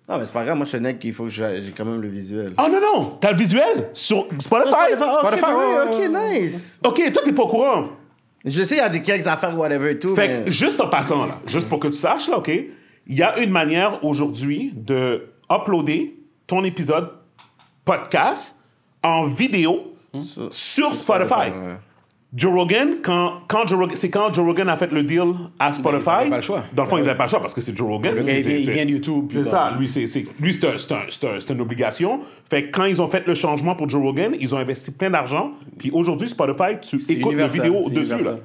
Non, 0.08 0.18
mais 0.18 0.24
c'est 0.24 0.32
pas 0.32 0.44
grave. 0.44 0.56
Moi, 0.56 0.64
je 0.66 0.68
suis 0.68 0.78
un 0.78 0.82
mec 0.82 0.98
qu'il 1.00 1.12
faut 1.12 1.24
que 1.24 1.30
j'ai 1.30 1.60
quand 1.76 1.84
même 1.84 2.00
le 2.00 2.08
visuel. 2.08 2.52
Ah 2.56 2.68
non, 2.70 2.80
non, 2.80 3.16
t'as 3.20 3.32
le 3.32 3.36
visuel 3.38 3.88
sur 3.92 4.28
Spotify. 4.38 4.92
OK, 4.92 4.98
Spotify, 5.20 5.44
ouais, 5.52 5.88
OK, 5.88 6.40
nice. 6.42 6.78
Ok, 6.84 7.12
toi, 7.12 7.22
t'es 7.24 7.32
pas 7.32 7.42
au 7.42 7.48
courant. 7.48 7.88
Je 8.46 8.62
sais, 8.62 8.76
il 8.76 8.78
y 8.78 8.80
a 8.80 8.88
des 8.88 9.02
quelques 9.02 9.26
affaires, 9.26 9.56
whatever 9.58 9.90
et 9.90 9.98
tout. 9.98 10.14
Fait 10.14 10.28
mais... 10.28 10.44
que, 10.44 10.50
juste 10.50 10.80
en 10.80 10.88
passant, 10.88 11.26
là, 11.26 11.40
juste 11.46 11.68
pour 11.68 11.80
que 11.80 11.88
tu 11.88 11.96
saches, 11.96 12.28
là, 12.28 12.38
OK, 12.38 12.48
il 12.48 13.14
y 13.14 13.22
a 13.22 13.38
une 13.40 13.50
manière 13.50 14.04
aujourd'hui 14.04 14.72
de 14.74 15.26
uploader 15.50 16.14
ton 16.46 16.62
épisode 16.64 17.10
podcast 17.84 18.56
en 19.02 19.24
vidéo 19.24 19.96
sur 20.50 20.92
Spotify. 20.94 21.50
Ouais. 21.50 21.76
Joe 22.36 22.52
Rogan, 22.52 22.96
quand, 23.02 23.40
quand 23.48 23.66
Joe 23.66 23.78
Rogan, 23.80 23.96
c'est 23.96 24.10
quand 24.10 24.30
Joe 24.34 24.44
Rogan 24.44 24.68
a 24.68 24.76
fait 24.76 24.92
le 24.92 25.02
deal 25.02 25.32
à 25.58 25.72
Spotify. 25.72 26.10
avaient 26.10 26.30
pas 26.30 26.36
le 26.36 26.42
choix. 26.42 26.64
Dans 26.74 26.82
le 26.82 26.88
fond, 26.88 26.98
ils 26.98 27.04
n'avaient 27.04 27.16
pas 27.16 27.24
le 27.24 27.30
choix 27.30 27.40
parce 27.40 27.54
que 27.54 27.62
c'est 27.62 27.74
Joe 27.74 27.88
Rogan. 27.88 28.14
Le 28.14 28.22
gars, 28.24 28.32
C'est- 28.34 28.40
il 28.40 28.46
vient- 28.46 28.58
il 28.58 28.70
vient 28.70 28.84
de 28.84 28.90
YouTube, 28.90 29.30
C'est 29.32 29.44
ça. 29.46 29.74
Lui, 29.78 29.88
c'est, 29.88 30.06
c'est- 30.06 30.38
lui, 30.38 30.52
c'est, 30.52 30.66
un- 30.66 30.76
c'est 30.76 30.92
un- 30.92 30.98
c'est 31.08 31.24
un- 31.26 31.40
c'est 31.40 31.52
une 31.54 31.60
obligation. 31.62 32.20
Fait 32.50 32.64
que 32.66 32.70
quand 32.76 32.84
ils 32.84 33.00
ont 33.00 33.06
fait 33.06 33.26
le 33.26 33.34
changement 33.34 33.74
pour 33.74 33.88
Joe 33.88 34.02
Rogan, 34.02 34.34
ils 34.38 34.54
ont 34.54 34.58
investi 34.58 34.90
plein 34.90 35.08
d'argent. 35.08 35.52
Puis 35.78 35.90
aujourd'hui, 35.92 36.28
Spotify, 36.28 36.78
tu 36.82 36.96
écoutes 37.10 37.34
vidéos 37.36 37.84
c'est 37.88 37.94
dessus. 37.94 38.22
Là. 38.24 38.36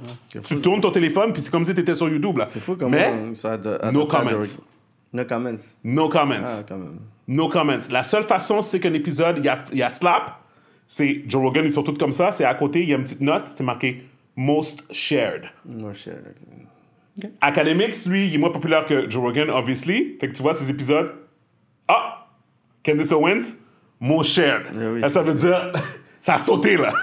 Tu 0.41 0.57
tournes 0.61 0.79
ton 0.81 0.91
téléphone, 0.91 1.33
puis 1.33 1.41
c'est 1.41 1.51
comme 1.51 1.65
si 1.65 1.73
tu 1.73 1.81
étais 1.81 1.93
sur 1.95 2.07
YouTube. 2.07 2.37
Là. 2.37 2.45
C'est 2.47 2.61
fou 2.61 2.75
comment 2.79 2.91
Mais, 2.91 3.35
ça 3.35 3.53
a 3.81 3.91
no 3.91 4.05
comments. 4.05 4.39
No 5.13 5.25
comments. 5.25 5.57
no 5.83 6.07
comments. 6.07 6.35
Ah, 6.45 6.61
quand 6.65 6.77
même. 6.77 6.99
No 7.27 7.49
comments. 7.49 7.79
La 7.91 8.03
seule 8.03 8.23
façon, 8.23 8.61
c'est 8.61 8.79
qu'un 8.79 8.93
épisode, 8.93 9.39
il 9.39 9.45
y 9.45 9.49
a, 9.49 9.63
il 9.73 9.77
y 9.79 9.83
a 9.83 9.89
Slap, 9.89 10.40
c'est 10.91 11.23
Joe 11.25 11.41
Rogan, 11.41 11.63
ils 11.65 11.71
sont 11.71 11.83
tous 11.83 11.93
comme 11.93 12.11
ça, 12.11 12.33
c'est 12.33 12.43
à 12.43 12.53
côté, 12.53 12.81
il 12.81 12.89
y 12.89 12.93
a 12.93 12.97
une 12.97 13.03
petite 13.03 13.21
note, 13.21 13.47
c'est 13.47 13.63
marqué 13.63 14.03
Most 14.35 14.83
Shared. 14.91 15.43
Academics, 17.39 18.05
lui, 18.07 18.25
il 18.25 18.35
est 18.35 18.37
moins 18.37 18.49
populaire 18.49 18.85
que 18.85 19.09
Joe 19.09 19.23
Rogan, 19.23 19.49
obviously. 19.51 20.17
Fait 20.19 20.27
que 20.27 20.33
tu 20.33 20.41
vois 20.41 20.53
ces 20.53 20.69
épisodes. 20.69 21.13
Ah! 21.87 22.27
Candice 22.85 23.13
Owens, 23.13 23.55
Most 24.01 24.31
Shared. 24.31 24.65
Oui, 24.75 25.09
ça, 25.09 25.21
veut 25.21 25.33
dire, 25.33 25.71
ça 26.21 26.35
a 26.35 26.37
sauté, 26.37 26.77
là. 26.77 26.93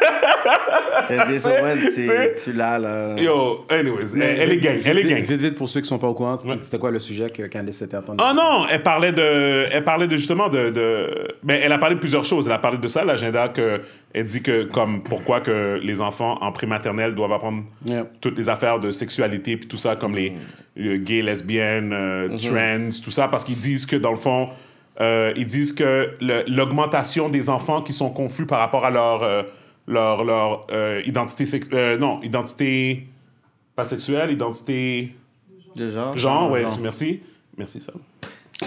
Candice 1.08 1.44
Owens, 1.46 2.34
tu 2.44 2.52
l'as, 2.52 2.78
là. 2.78 3.14
Yo, 3.18 3.66
anyways, 3.68 4.14
elle, 4.14 4.22
elle 4.22 4.52
est 4.52 4.56
gang, 4.58 4.76
Vite, 4.76 4.86
elle 4.86 4.98
est 4.98 5.02
vite, 5.02 5.10
gang. 5.10 5.22
Vite, 5.24 5.40
vite, 5.40 5.54
pour 5.56 5.68
ceux 5.68 5.80
qui 5.80 5.88
sont 5.88 5.98
pas 5.98 6.06
au 6.06 6.14
courant, 6.14 6.36
c'était 6.38 6.78
quoi 6.78 6.92
le 6.92 7.00
sujet 7.00 7.28
que 7.28 7.42
Candice 7.48 7.82
était 7.82 7.96
entendu? 7.96 8.22
Oh 8.24 8.32
non, 8.32 8.66
elle 8.70 8.82
parlait 8.82 9.10
de, 9.10 9.66
elle 9.72 9.82
parlait 9.82 10.06
de 10.06 10.16
justement 10.16 10.48
de, 10.48 10.70
de, 10.70 11.34
ben 11.42 11.60
elle 11.60 11.72
a 11.72 11.78
parlé 11.78 11.96
de 11.96 12.00
plusieurs 12.00 12.24
choses. 12.24 12.46
Elle 12.46 12.52
a 12.52 12.58
parlé 12.60 12.78
de 12.78 12.86
ça, 12.86 13.04
l'agenda 13.04 13.48
que, 13.48 13.80
elle 14.14 14.24
dit 14.24 14.40
que 14.40 14.62
comme 14.62 15.02
pourquoi 15.02 15.40
que 15.40 15.80
les 15.82 16.00
enfants 16.00 16.38
en 16.40 16.52
prématernelle 16.52 17.16
doivent 17.16 17.32
apprendre 17.32 17.64
toutes 18.20 18.38
les 18.38 18.48
affaires 18.48 18.78
de 18.78 18.92
sexualité 18.92 19.56
puis 19.56 19.66
tout 19.66 19.76
ça 19.76 19.96
comme 19.96 20.14
les 20.14 20.32
euh, 20.78 20.96
gays, 20.98 21.22
lesbiennes, 21.22 21.92
euh, 21.92 22.28
trans, 22.38 22.88
tout 23.02 23.10
ça 23.10 23.26
parce 23.26 23.44
qu'ils 23.44 23.58
disent 23.58 23.84
que 23.84 23.96
dans 23.96 24.12
le 24.12 24.16
fond, 24.16 24.50
euh, 25.00 25.32
ils 25.36 25.46
disent 25.46 25.72
que 25.72 26.16
l'augmentation 26.48 27.28
des 27.28 27.48
enfants 27.48 27.82
qui 27.82 27.92
sont 27.92 28.10
confus 28.10 28.46
par 28.46 28.58
rapport 28.58 28.84
à 28.84 28.90
leur 28.90 29.22
euh, 29.22 29.42
leur 29.86 30.24
leur 30.24 30.66
euh, 30.70 31.00
identité 31.06 31.46
sex- 31.46 31.68
euh, 31.72 31.96
non 31.98 32.20
identité 32.22 33.06
pas 33.76 33.84
sexuelle, 33.84 34.30
identité 34.32 35.14
De 35.76 35.88
genre. 35.90 36.16
Genre, 36.18 36.50
ouais, 36.50 36.62
genre. 36.62 36.78
merci. 36.80 37.20
Merci, 37.56 37.80
ça. 37.80 37.92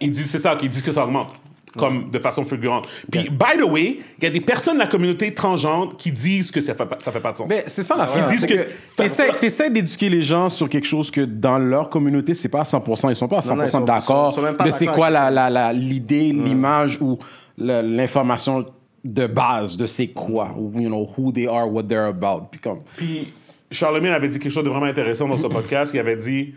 ils 0.00 0.10
disent, 0.10 0.30
c'est 0.30 0.38
ça, 0.38 0.54
qu'ils 0.56 0.68
disent 0.68 0.82
que 0.82 0.92
ça 0.92 1.04
augmente. 1.04 1.34
Comme 1.76 2.10
de 2.10 2.18
façon 2.18 2.44
fulgurante. 2.44 2.88
Puis, 3.10 3.28
by 3.30 3.58
the 3.58 3.64
way, 3.64 3.98
il 4.18 4.24
y 4.24 4.26
a 4.26 4.30
des 4.30 4.40
personnes 4.40 4.74
de 4.74 4.80
la 4.80 4.86
communauté 4.86 5.32
transgenre 5.34 5.96
qui 5.96 6.12
disent 6.12 6.50
que 6.50 6.60
ça 6.60 6.74
fait 6.74 6.86
pas, 6.86 6.96
ça 6.98 7.10
fait 7.12 7.20
pas 7.20 7.32
de 7.32 7.36
sens. 7.38 7.48
Mais 7.48 7.64
c'est 7.66 7.82
ça 7.82 7.96
l'affaire. 7.96 8.24
Ils 8.28 8.30
disent 8.32 8.40
c'est 8.40 8.46
que- 8.48 8.68
t'essaies- 8.96 9.32
T'essaies 9.40 9.70
d'éduquer 9.70 10.08
les 10.08 10.22
gens 10.22 10.48
sur 10.48 10.68
quelque 10.68 10.86
chose 10.86 11.10
que 11.10 11.20
dans 11.22 11.58
leur 11.58 11.90
communauté, 11.90 12.34
c'est 12.34 12.48
pas 12.48 12.60
à 12.60 12.64
100%. 12.64 13.10
Ils 13.10 13.16
sont 13.16 13.28
pas 13.28 13.38
à 13.38 13.40
100% 13.42 13.50
Non, 13.54 13.56
non, 13.62 13.66
ils 13.66 13.70
sont- 13.70 13.80
d'accord 13.80 14.36
de 14.64 14.70
c'est 14.70 14.86
quoi 14.86 15.06
avec 15.06 15.14
la- 15.18 15.30
la- 15.30 15.50
la- 15.50 15.72
l'idée, 15.72 16.32
l'image 16.32 16.98
ou 17.00 17.18
l'information 17.58 18.64
de 19.04 19.26
base 19.26 19.76
de 19.76 19.86
c'est 19.86 20.08
quoi, 20.08 20.54
ou, 20.58 20.72
you 20.80 20.88
know, 20.88 21.06
who 21.16 21.30
they 21.32 21.46
are, 21.46 21.70
what 21.70 21.82
they're 21.84 22.06
about. 22.08 22.46
Puis 22.50 22.60
comme, 22.60 22.80
Puis 22.96 23.32
Charlemagne 23.70 24.12
avait 24.12 24.28
dit 24.28 24.38
quelque 24.38 24.52
chose 24.52 24.64
de 24.64 24.70
vraiment 24.70 24.86
intéressant 24.86 25.28
dans 25.28 25.36
ce 25.38 25.46
podcast. 25.48 25.92
Il 25.94 25.98
avait 26.00 26.16
dit, 26.16 26.54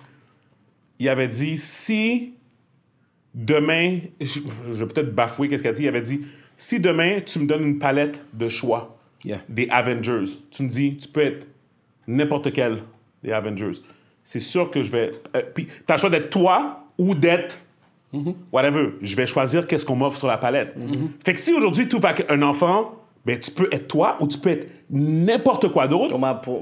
il 0.99 1.09
avait 1.09 1.28
dit 1.28 1.57
si 1.57 2.34
demain, 3.38 3.99
je, 4.19 4.39
je 4.71 4.83
vais 4.83 4.91
peut-être 4.91 5.13
bafouer 5.15 5.47
qu'est-ce 5.47 5.61
qu'il 5.63 5.69
a 5.69 5.73
dit. 5.73 5.83
Il 5.83 5.88
avait 5.88 6.01
dit 6.01 6.21
si 6.57 6.79
demain 6.79 7.19
tu 7.25 7.39
me 7.39 7.45
donnes 7.45 7.63
une 7.63 7.79
palette 7.79 8.25
de 8.33 8.49
choix 8.49 8.93
Yeah. 9.25 9.39
des 9.49 9.67
Avengers, 9.71 10.25
tu 10.51 10.61
me 10.63 10.67
dis 10.69 10.95
tu 10.97 11.07
peux 11.07 11.21
être 11.21 11.47
n'importe 12.07 12.53
quel 12.53 12.77
des 13.23 13.31
Avengers. 13.31 13.79
C'est 14.23 14.39
sûr 14.39 14.69
que 14.69 14.83
je 14.83 14.91
vais. 14.91 15.11
euh, 15.35 15.41
puis 15.55 15.67
t'as 15.88 15.95
le 15.95 15.99
choix 15.99 16.09
d'être 16.11 16.29
toi 16.29 16.85
ou 16.99 17.15
d'être 17.15 17.57
whatever. 18.51 18.89
Je 19.01 19.15
vais 19.15 19.25
choisir 19.25 19.65
qu'est-ce 19.67 19.85
qu'on 19.85 19.95
m'offre 19.95 20.17
sur 20.19 20.27
la 20.27 20.38
palette. 20.38 20.75
Fait 21.25 21.33
que 21.33 21.39
si 21.39 21.51
aujourd'hui 21.51 21.88
ouvres 21.93 22.05
avec 22.07 22.29
un 22.31 22.41
enfant, 22.43 22.93
ben 23.28 23.38
tu 23.39 23.51
peux 23.51 23.67
être 23.73 23.88
toi 23.89 24.15
ou 24.21 24.28
tu 24.28 24.38
peux 24.39 24.49
être 24.49 24.67
n'importe 24.89 25.67
quoi 25.73 25.88
d'autre. 25.88 26.11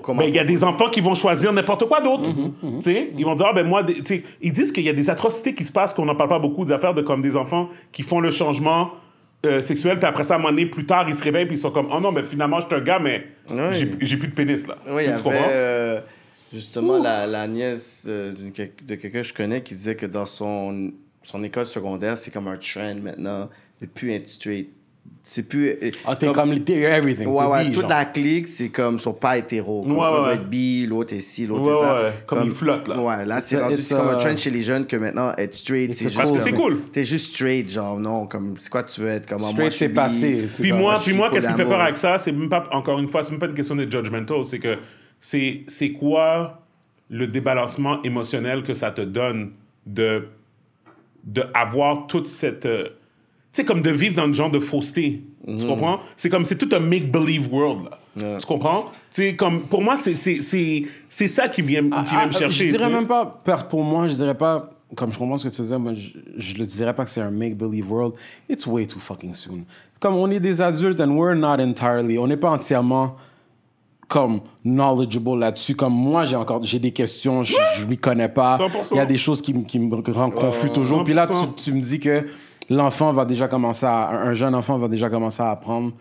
Comment 0.01 0.19
Ben, 0.21 0.27
il 0.27 0.35
y 0.35 0.39
a 0.39 0.43
des 0.43 0.63
enfants 0.63 0.89
qui 0.89 0.99
vont 0.99 1.13
choisir 1.15 1.53
n'importe 1.53 1.85
quoi 1.87 2.01
d'autre. 2.01 2.29
Tu 2.61 2.81
sais, 2.81 3.11
Ils 3.17 3.23
vont 3.23 3.35
dire, 3.35 3.45
ah, 3.49 3.53
ben 3.53 3.65
moi, 3.67 3.83
ils 4.41 4.51
disent 4.51 4.71
qu'il 4.71 4.83
y 4.83 4.89
a 4.89 4.93
des 4.93 5.09
atrocités 5.11 5.53
qui 5.53 5.63
se 5.63 5.71
passent, 5.71 5.93
qu'on 5.93 6.05
n'en 6.05 6.15
parle 6.15 6.29
pas 6.29 6.39
beaucoup, 6.39 6.65
des 6.65 6.71
affaires 6.71 6.95
de 6.95 7.03
comme 7.03 7.21
des 7.21 7.37
enfants 7.37 7.69
qui 7.91 8.01
font 8.03 8.19
le 8.19 8.31
changement 8.31 8.91
euh, 9.45 9.61
sexuel, 9.61 9.99
puis 9.99 10.07
après 10.07 10.23
ça, 10.23 10.33
à 10.33 10.37
un 10.37 10.39
moment 10.39 10.49
donné, 10.49 10.65
plus 10.65 10.87
tard, 10.87 11.05
ils 11.07 11.13
se 11.13 11.23
réveillent, 11.23 11.45
puis 11.45 11.55
ils 11.55 11.59
sont 11.59 11.69
comme, 11.69 11.87
oh 11.95 11.99
non, 11.99 12.11
mais 12.11 12.23
finalement, 12.23 12.59
je 12.61 12.65
suis 12.65 12.75
un 12.75 12.81
gars, 12.81 12.97
mais 12.99 13.27
Oui. 13.51 13.87
j'ai 14.01 14.17
plus 14.17 14.27
de 14.29 14.33
pénis, 14.33 14.65
là. 14.65 14.75
Oui, 14.89 15.03
Tu- 15.03 15.09
tu 15.11 15.15
comprends? 15.21 15.31
avait 15.43 15.49
euh, 15.51 15.99
justement 16.51 16.97
la, 16.97 17.27
la 17.27 17.47
nièce 17.47 18.05
euh, 18.07 18.33
de 18.33 18.49
quelqu'un 18.95 19.09
que 19.19 19.23
je 19.23 19.33
connais 19.35 19.61
qui 19.61 19.75
disait 19.75 19.95
que 19.95 20.07
dans 20.07 20.25
son, 20.25 20.91
son 21.21 21.43
école 21.43 21.65
secondaire, 21.65 22.17
c'est 22.17 22.31
comme 22.31 22.47
un 22.47 22.57
trend 22.57 22.95
maintenant 23.03 23.49
de 23.81 23.85
plus 23.85 24.13
être 24.13 24.27
straight. 24.29 24.69
C'est 25.27 25.47
plus. 25.49 25.69
euh, 25.69 25.89
ah, 26.05 26.15
t'es 26.15 26.31
comme, 26.31 26.59
t'es 26.63 26.81
everything. 26.81 27.25
Ouais, 27.25 27.45
ouais, 27.47 27.65
bi, 27.65 27.71
toute 27.71 27.81
genre. 27.81 27.89
la 27.89 28.05
clique, 28.05 28.47
c'est 28.47 28.69
comme, 28.69 28.99
sont 28.99 29.13
pas 29.13 29.39
hétéros. 29.39 29.81
Comme 29.81 29.97
Ouais, 29.97 30.05
ouais. 30.07 30.21
va 30.21 30.33
être 30.35 30.47
bi, 30.47 30.85
l'autre 30.85 31.13
est 31.13 31.19
ci, 31.19 31.47
l'autre 31.47 31.63
Ouais, 31.67 31.75
est 31.75 31.79
ça. 31.79 32.03
ouais, 32.03 32.13
comme 32.27 32.43
ils 32.45 32.51
flottent, 32.51 32.87
là. 32.87 32.99
Ouais, 33.01 33.25
là, 33.25 33.39
c'est 33.39 33.59
rendu, 33.59 33.75
comme 33.89 34.07
un 34.07 34.11
a- 34.11 34.15
trend 34.17 34.37
chez 34.37 34.51
les 34.51 34.61
jeunes 34.61 34.85
que 34.85 34.95
maintenant, 34.97 35.33
être 35.35 35.55
straight, 35.55 35.95
c'est 35.95 36.03
juste. 36.05 36.15
Parce 36.17 36.29
que 36.31 36.35
comme- 36.37 36.43
c'est 36.45 36.53
cool. 36.53 36.81
T'es 36.93 37.03
juste 37.03 37.33
straight, 37.33 37.67
genre, 37.71 37.97
non, 37.99 38.27
comme, 38.27 38.53
c'est 38.59 38.69
quoi 38.69 38.83
tu 38.83 39.01
veux 39.01 39.07
être, 39.07 39.25
comme, 39.27 39.39
moi, 39.41 39.49
Straight, 39.49 39.71
je 39.71 39.75
suis 39.77 39.85
c'est 39.87 39.93
passé. 39.93 40.45
Puis 40.61 40.69
comme- 40.69 40.77
moi, 40.79 40.99
puis 41.03 41.13
moi 41.15 41.29
qu'est-ce 41.31 41.47
qui 41.47 41.53
me 41.53 41.57
fait 41.57 41.65
peur 41.65 41.81
avec 41.81 41.97
ça? 41.97 42.19
C'est 42.19 42.31
même 42.31 42.47
pas, 42.49 42.67
encore 42.71 42.99
une 42.99 43.07
fois, 43.07 43.23
c'est 43.23 43.31
même 43.31 43.39
pas 43.39 43.47
une 43.47 43.55
question 43.55 43.75
de 43.75 43.89
judgmental, 43.89 44.43
c'est 44.43 44.59
que 44.59 44.77
c'est 45.19 45.63
c'est 45.65 45.89
quoi 45.93 46.61
le 47.09 47.25
débalancement 47.25 47.99
émotionnel 48.03 48.61
que 48.61 48.75
ça 48.75 48.91
te 48.91 49.01
donne 49.01 49.53
de, 49.87 50.27
de 51.23 51.43
avoir 51.55 52.05
toute 52.05 52.27
cette. 52.27 52.67
Euh, 53.55 53.61
sais, 53.61 53.65
comme 53.65 53.81
de 53.81 53.89
vivre 53.91 54.15
dans 54.15 54.27
le 54.27 54.33
genre 54.33 54.51
de 54.51 54.59
fausseté. 54.59 55.21
Tu 55.47 55.65
comprends? 55.65 55.99
C'est 56.17 56.29
comme, 56.29 56.45
c'est 56.45 56.57
tout 56.57 56.69
un 56.75 56.79
make-believe 56.79 57.51
world, 57.53 57.89
là. 58.17 58.37
Tu 58.39 58.45
comprends? 58.45 58.83
Tu 58.85 58.89
sais, 59.11 59.35
comme, 59.35 59.63
pour 59.63 59.81
moi, 59.81 59.95
c'est- 59.97 60.15
c'est 60.15 60.41
c'est- 60.41 60.83
c'est 61.09 61.27
ça 61.27 61.47
qui 61.49 61.61
vient, 61.61 61.81
qui 61.83 61.89
vient 61.89 62.19
Ah, 62.23 62.27
me 62.27 62.31
chercher. 62.31 62.67
Je 62.69 62.77
dirais 62.77 62.89
même 62.89 63.07
pas, 63.07 63.25
pour 63.69 63.83
moi, 63.83 64.07
je 64.07 64.13
dirais 64.15 64.35
pas, 64.35 64.69
comme 64.95 65.11
je 65.11 65.17
comprends 65.19 65.37
ce 65.37 65.47
que 65.49 65.53
tu 65.55 65.61
disais, 65.61 65.77
moi, 65.77 65.93
je, 65.93 66.09
je 66.37 66.55
le 66.55 66.65
dirais 66.65 66.93
pas 66.93 67.03
que 67.03 67.09
c'est 67.09 67.21
un 67.21 67.31
make-believe 67.31 67.91
world. 67.91 68.13
It's 68.49 68.65
way 68.65 68.85
too 68.87 68.99
fucking 68.99 69.33
soon. 69.33 69.65
Comme 69.99 70.15
on 70.15 70.29
est 70.31 70.39
des 70.39 70.61
adultes 70.61 70.99
and 71.01 71.11
we're 71.11 71.35
not 71.35 71.59
entirely, 71.61 72.17
on 72.17 72.27
n'est 72.27 72.37
pas 72.37 72.49
entièrement 72.51 73.15
comme 74.07 74.41
knowledgeable 74.63 75.39
là-dessus. 75.39 75.75
Comme 75.75 75.93
moi, 75.93 76.25
j'ai 76.25 76.35
encore 76.35 76.63
j'ai 76.63 76.79
des 76.79 76.91
questions, 76.91 77.43
je, 77.43 77.55
je 77.79 77.85
m'y 77.85 77.97
connais 77.97 78.29
pas. 78.29 78.57
100%. 78.57 78.93
Il 78.93 78.97
y 78.97 78.99
a 78.99 79.05
des 79.05 79.17
choses 79.17 79.41
qui, 79.41 79.53
qui 79.65 79.79
me 79.79 79.95
rendent 80.11 80.33
confus 80.35 80.69
toujours. 80.69 81.03
Puis 81.03 81.13
là, 81.13 81.25
tu, 81.27 81.33
100%. 81.33 81.55
tu 81.55 81.71
me 81.73 81.81
dis 81.81 81.99
que 81.99 82.25
l'enfant 82.69 83.11
va 83.13 83.25
déjà 83.25 83.47
commencer 83.47 83.85
à, 83.85 84.09
un 84.09 84.27
un 84.29 84.33
jeune 84.33 84.55
enfant 84.55 84.77
va 84.77 84.87
déjà 84.87 85.09
commencer 85.09 85.41
à 85.43 85.51
apprendre 85.51 85.93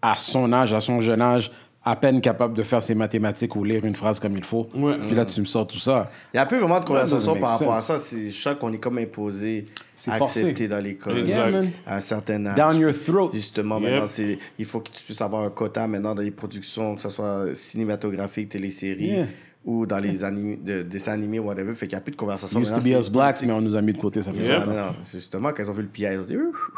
à 0.00 0.16
son 0.16 0.52
âge, 0.52 0.74
à 0.74 0.80
son 0.80 0.98
jeune 1.00 1.22
âge, 1.22 1.52
à 1.84 1.96
peine 1.96 2.20
capable 2.20 2.54
de 2.54 2.62
faire 2.62 2.82
ses 2.82 2.94
mathématiques 2.94 3.56
ou 3.56 3.64
lire 3.64 3.84
une 3.84 3.94
phrase 3.94 4.20
comme 4.20 4.36
il 4.36 4.44
faut. 4.44 4.68
Ouais. 4.74 4.98
Puis 4.98 5.14
là, 5.14 5.24
tu 5.24 5.40
me 5.40 5.46
sors 5.46 5.66
tout 5.66 5.78
ça. 5.78 6.06
Il 6.32 6.36
y 6.36 6.40
a 6.40 6.46
peu 6.46 6.58
vraiment 6.58 6.78
de 6.80 6.84
conversation 6.84 7.34
par 7.36 7.58
rapport 7.58 7.72
à 7.74 7.80
ça. 7.80 7.98
C'est, 7.98 8.30
sens 8.30 8.56
qu'on 8.60 8.72
est 8.72 8.78
comme 8.78 8.98
imposé, 8.98 9.66
C'est 9.96 10.12
forcé. 10.12 10.40
accepté 10.40 10.68
dans 10.68 10.78
l'école. 10.78 11.18
Exact. 11.18 11.56
À 11.86 11.96
un 11.96 12.00
certain 12.00 12.46
âge. 12.46 12.56
Down 12.56 12.78
your 12.80 12.92
throat. 12.94 13.30
Justement, 13.32 13.80
Yep. 13.80 13.90
maintenant, 13.90 14.06
c'est, 14.06 14.38
il 14.58 14.64
faut 14.64 14.80
que 14.80 14.90
tu 14.90 15.02
puisses 15.04 15.20
avoir 15.22 15.42
un 15.42 15.50
quota 15.50 15.86
maintenant 15.88 16.14
dans 16.14 16.22
les 16.22 16.30
productions, 16.30 16.94
que 16.94 17.00
ce 17.00 17.08
soit 17.08 17.46
cinématographique, 17.54 18.48
téléséries 18.50 19.02
Yeah. 19.12 19.26
Ou 19.64 19.86
dans 19.86 19.98
les 19.98 20.24
animés, 20.24 20.56
de, 20.56 20.82
dessins 20.82 21.12
animés, 21.12 21.38
whatever. 21.38 21.74
Fait 21.74 21.86
qu'il 21.86 21.96
n'y 21.96 22.00
a 22.00 22.02
plus 22.02 22.12
de 22.12 22.16
conversation. 22.16 22.58
Used 22.60 22.74
to 22.74 22.80
be 22.80 22.96
us 22.98 23.08
blacks, 23.08 23.42
mais 23.42 23.52
on 23.52 23.60
nous 23.60 23.76
a 23.76 23.82
mis 23.82 23.92
de 23.92 23.98
côté, 23.98 24.22
ça 24.22 24.32
fait 24.32 24.42
Ça, 24.42 24.60
ça. 24.60 24.66
non, 24.66 24.74
non, 24.76 24.94
c'est 25.04 25.18
justement, 25.18 25.50
quand 25.50 25.62
ils 25.62 25.70
ont 25.70 25.74
vu 25.74 25.82
le 25.82 25.88
piège, 25.88 26.14
ils 26.14 26.20
ont 26.20 26.26
dit, 26.26 26.36
Ouf, 26.36 26.70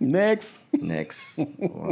Next. 0.00 0.62
next. 0.80 1.38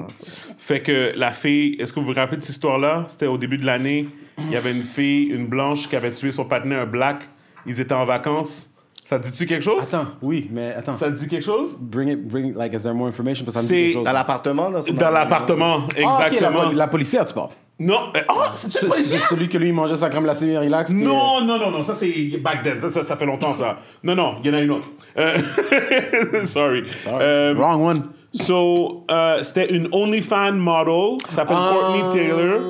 Fait 0.59 0.81
que 0.81 1.13
la 1.17 1.33
fille, 1.33 1.75
est-ce 1.79 1.93
que 1.93 2.01
vous 2.01 2.07
vous 2.07 2.13
rappelez 2.15 2.39
de 2.39 2.43
cette 2.43 2.55
histoire-là? 2.55 3.05
C'était 3.09 3.27
au 3.27 3.39
début 3.39 3.59
de 3.59 3.67
l'année. 3.67 4.09
Il 4.39 4.51
y 4.51 4.57
avait 4.57 4.73
une 4.73 4.83
fille, 4.83 5.25
une 5.27 5.47
blanche, 5.47 5.89
qui 5.89 5.97
avait 5.97 6.11
tué 6.11 6.33
son 6.33 6.45
partenaire, 6.45 6.81
un 6.83 6.87
black. 6.87 7.29
Ils 7.67 7.81
étaient 7.81 7.95
en 7.95 8.05
vacances. 8.05 8.71
Ça 9.05 9.19
te 9.19 9.25
dit-tu 9.27 9.47
quelque 9.47 9.63
chose? 9.65 9.83
Attends, 9.95 10.09
oui, 10.23 10.49
mais 10.51 10.73
attends. 10.75 10.95
Ça 10.95 11.11
te 11.11 11.17
dit 11.19 11.27
quelque 11.27 11.45
chose? 11.45 11.77
Bring 11.79 12.09
it, 12.09 12.27
bring 12.27 12.47
it, 12.51 12.57
like, 12.57 12.73
is 12.73 12.79
there 12.83 12.95
more 12.95 13.09
information? 13.09 13.45
Parce 13.45 13.57
que 13.57 13.63
ça 13.63 13.67
me 13.67 13.69
C'est- 13.69 13.75
dit 13.77 13.83
quelque 13.89 13.95
chose. 13.97 14.05
Dans 14.05 14.13
l'appartement, 14.13 14.71
dans 14.71 14.81
Dans 14.81 15.11
l'appartement, 15.11 15.75
Ah, 15.77 15.85
ok, 15.87 15.97
la, 16.21 16.27
exactement. 16.29 16.71
la 16.71 16.87
policière, 16.89 17.25
tu 17.27 17.35
parles. 17.35 17.51
Non, 17.85 18.13
euh, 18.17 18.21
ah, 18.29 18.53
c'est 18.57 18.71
Ce- 18.71 18.85
une 18.85 18.91
policière? 18.93 19.23
ce- 19.23 19.29
celui 19.35 19.49
que 19.49 19.59
lui, 19.59 19.73
mangeait 19.73 19.97
sa 19.97 20.09
crème 20.09 20.25
glacée, 20.25 20.57
relax. 20.59 20.93
puis, 20.93 21.03
Non, 21.03 21.41
non, 21.45 21.59
non, 21.59 21.71
non, 21.71 21.83
ça 21.83 21.95
c'est 21.95 22.39
back 22.39 22.63
then, 22.63 22.81
ça, 22.81 22.91
ça, 22.91 23.03
ça 23.03 23.17
fait 23.17 23.27
longtemps 23.27 23.53
ça. 23.53 23.79
Non, 24.05 24.15
non, 24.15 24.37
il 24.45 24.51
y 24.51 24.55
en 24.55 24.59
a 24.59 24.61
une 24.61 24.71
autre. 24.71 24.89
Euh, 25.19 25.39
sorry. 26.45 26.85
euh, 27.07 27.53
Euh, 27.53 27.55
Wrong 27.57 27.83
one. 27.83 28.03
so, 28.33 29.05
euh, 29.11 29.43
c'était 29.43 29.75
une 29.75 29.89
OnlyFans 29.93 30.53
model, 30.53 31.17
qui 31.27 31.35
s'appelle 31.35 31.57
Courtney 31.57 32.03
Taylor. 32.13 32.61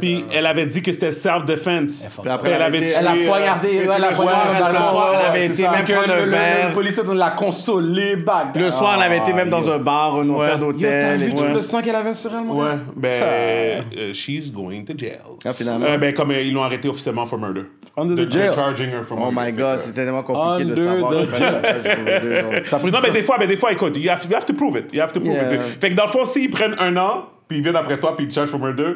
Puis 0.00 0.24
elle 0.34 0.46
avait 0.46 0.66
dit 0.66 0.82
que 0.82 0.92
c'était 0.92 1.12
self-defense. 1.12 2.06
Puis 2.20 2.30
après, 2.30 2.50
elle 2.50 2.62
avait 2.62 2.80
tué. 2.80 2.92
Elle 2.98 3.06
a 3.06 3.12
euh, 3.14 3.26
poignardé, 3.26 3.68
puis 3.68 3.78
elle 3.78 3.90
a 3.90 4.08
le 4.10 4.14
soir, 4.14 4.26
poignardé 4.28 4.54
le 4.58 4.60
dans 4.62 4.68
le 4.72 4.74
soir, 4.78 5.14
elle 5.20 5.26
avait 5.26 5.46
été 5.46 5.62
même 5.62 5.84
prendre 5.84 6.06
le- 6.06 6.22
un 6.22 6.26
verre. 6.26 6.68
Le 6.68 6.74
policier 6.74 7.02
l'a 7.14 7.30
consolé. 7.30 8.16
Le 8.54 8.70
soir, 8.70 8.94
elle 8.96 9.02
avait 9.12 9.18
été 9.18 9.32
même 9.32 9.50
dans 9.50 9.68
Ah, 9.68 9.74
un 9.74 9.78
bar, 9.78 10.14
un 10.16 10.28
hôtel 10.28 10.32
Ouais. 10.32 10.46
Yo, 10.46 10.52
t'as 10.52 10.58
d'hôtel. 10.58 11.18
vu 11.20 11.30
et 11.30 11.34
tout 11.34 11.44
le 11.44 11.62
sang 11.62 11.82
qu'elle 11.82 11.94
avait 11.94 12.14
sur 12.14 12.30
elle, 12.34 12.44
mon 12.44 12.60
Ouais, 12.62 12.74
ben, 12.96 13.84
euh, 13.96 14.12
she's 14.14 14.50
going 14.52 14.84
to 14.84 14.92
jail. 14.96 15.18
Ah, 15.44 15.52
finalement. 15.52 15.86
Euh, 15.86 15.98
ben, 15.98 16.12
comme 16.14 16.30
euh, 16.30 16.40
ils 16.42 16.52
l'ont 16.52 16.62
arrêté 16.64 16.88
officiellement 16.88 17.26
for 17.26 17.38
murder. 17.38 17.62
Under 17.96 18.26
the 18.26 18.30
jail. 18.30 18.52
charging 18.54 18.90
her 18.90 19.04
for 19.04 19.18
Oh 19.20 19.30
murder. 19.30 19.52
my 19.52 19.52
god, 19.52 19.80
c'était 19.80 20.04
tellement 20.04 20.22
compliqué 20.22 20.64
de 20.70 20.74
savoir 20.74 21.12
Non, 21.12 22.98
mais 23.02 23.10
des 23.10 23.22
fois, 23.22 23.36
mais 23.38 23.46
des 23.46 23.56
fois, 23.56 23.72
écoute, 23.72 23.96
you 23.96 24.10
have, 24.10 24.24
you 24.28 24.36
have 24.36 24.44
to 24.46 24.54
prove 24.54 24.76
it. 24.76 24.86
You 24.92 25.00
have 25.02 25.12
to 25.12 25.20
prove 25.20 25.34
it. 25.36 25.60
Fait 25.80 25.90
que 25.90 25.94
dans 25.94 26.04
le 26.06 26.10
fond, 26.10 26.24
s'ils 26.24 26.50
prennent 26.50 26.76
un 26.78 26.96
an, 26.96 27.24
puis 27.48 27.58
ils 27.58 27.62
viennent 27.62 27.76
après 27.76 27.98
toi, 28.00 28.16
puis 28.16 28.24
ils 28.26 28.28
te 28.28 28.34
chargent 28.34 28.50
for 28.50 28.60
murder, 28.60 28.94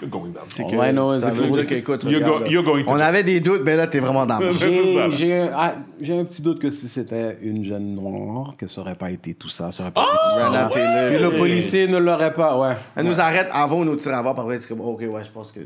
you're 0.00 0.10
going 0.10 0.30
down. 0.32 0.44
C'est 0.48 0.64
All 0.64 0.70
que 0.70 0.76
I 0.76 0.92
know 0.92 1.14
is 1.14 1.20
ça 1.20 1.28
if 1.30 1.34
veut 1.34 1.44
it 1.44 1.48
dire 1.50 1.56
was- 1.58 1.64
que, 1.68 1.74
écoute, 1.74 2.04
You're 2.04 2.14
regarde, 2.16 2.38
go- 2.38 2.44
là. 2.44 2.50
you're 2.50 2.64
going 2.64 2.84
to 2.84 2.90
On 2.92 3.00
avait 3.00 3.22
des 3.24 3.40
doutes, 3.40 3.62
mais 3.64 3.76
là, 3.76 3.86
t'es 3.86 3.98
vraiment 4.00 4.26
dans 4.26 4.38
le 4.40 4.52
C'est 4.54 4.94
ça. 4.94 5.10
J'ai 5.10 5.16
j'ai 5.16 5.38
un, 5.38 5.50
ah, 5.54 5.74
j'ai 6.00 6.18
un 6.18 6.24
petit 6.24 6.42
doute 6.42 6.60
que 6.60 6.70
si 6.70 6.88
c'était 6.88 7.38
une 7.42 7.64
jeune 7.64 7.94
noire, 7.94 8.54
que 8.56 8.66
ça 8.66 8.80
aurait 8.80 8.94
pas 8.94 9.10
été 9.10 9.34
tout 9.34 9.48
ça. 9.48 9.70
Ça 9.70 9.82
aurait 9.82 9.92
pas 9.92 10.02
été 10.02 10.10
tout 10.10 10.40
ça. 10.40 10.68
Taylor. 10.72 11.10
Puis 11.10 11.22
le 11.22 11.30
policier 11.38 11.88
ne 11.88 11.98
l'aurait 11.98 12.32
pas, 12.32 12.56
ouais. 12.58 12.76
Elle 12.96 13.06
nous 13.06 13.18
arrête 13.20 13.48
avant 13.52 13.78
ou 13.80 13.84
nous 13.84 13.96
tire 13.96 14.14
avant, 14.14 14.34
par 14.34 14.44
après, 14.44 14.58
c'est 14.58 14.68
comme, 14.68 14.80
ok, 14.80 15.00
ouais, 15.08 15.24
je 15.24 15.30
pense 15.30 15.52
que 15.52 15.60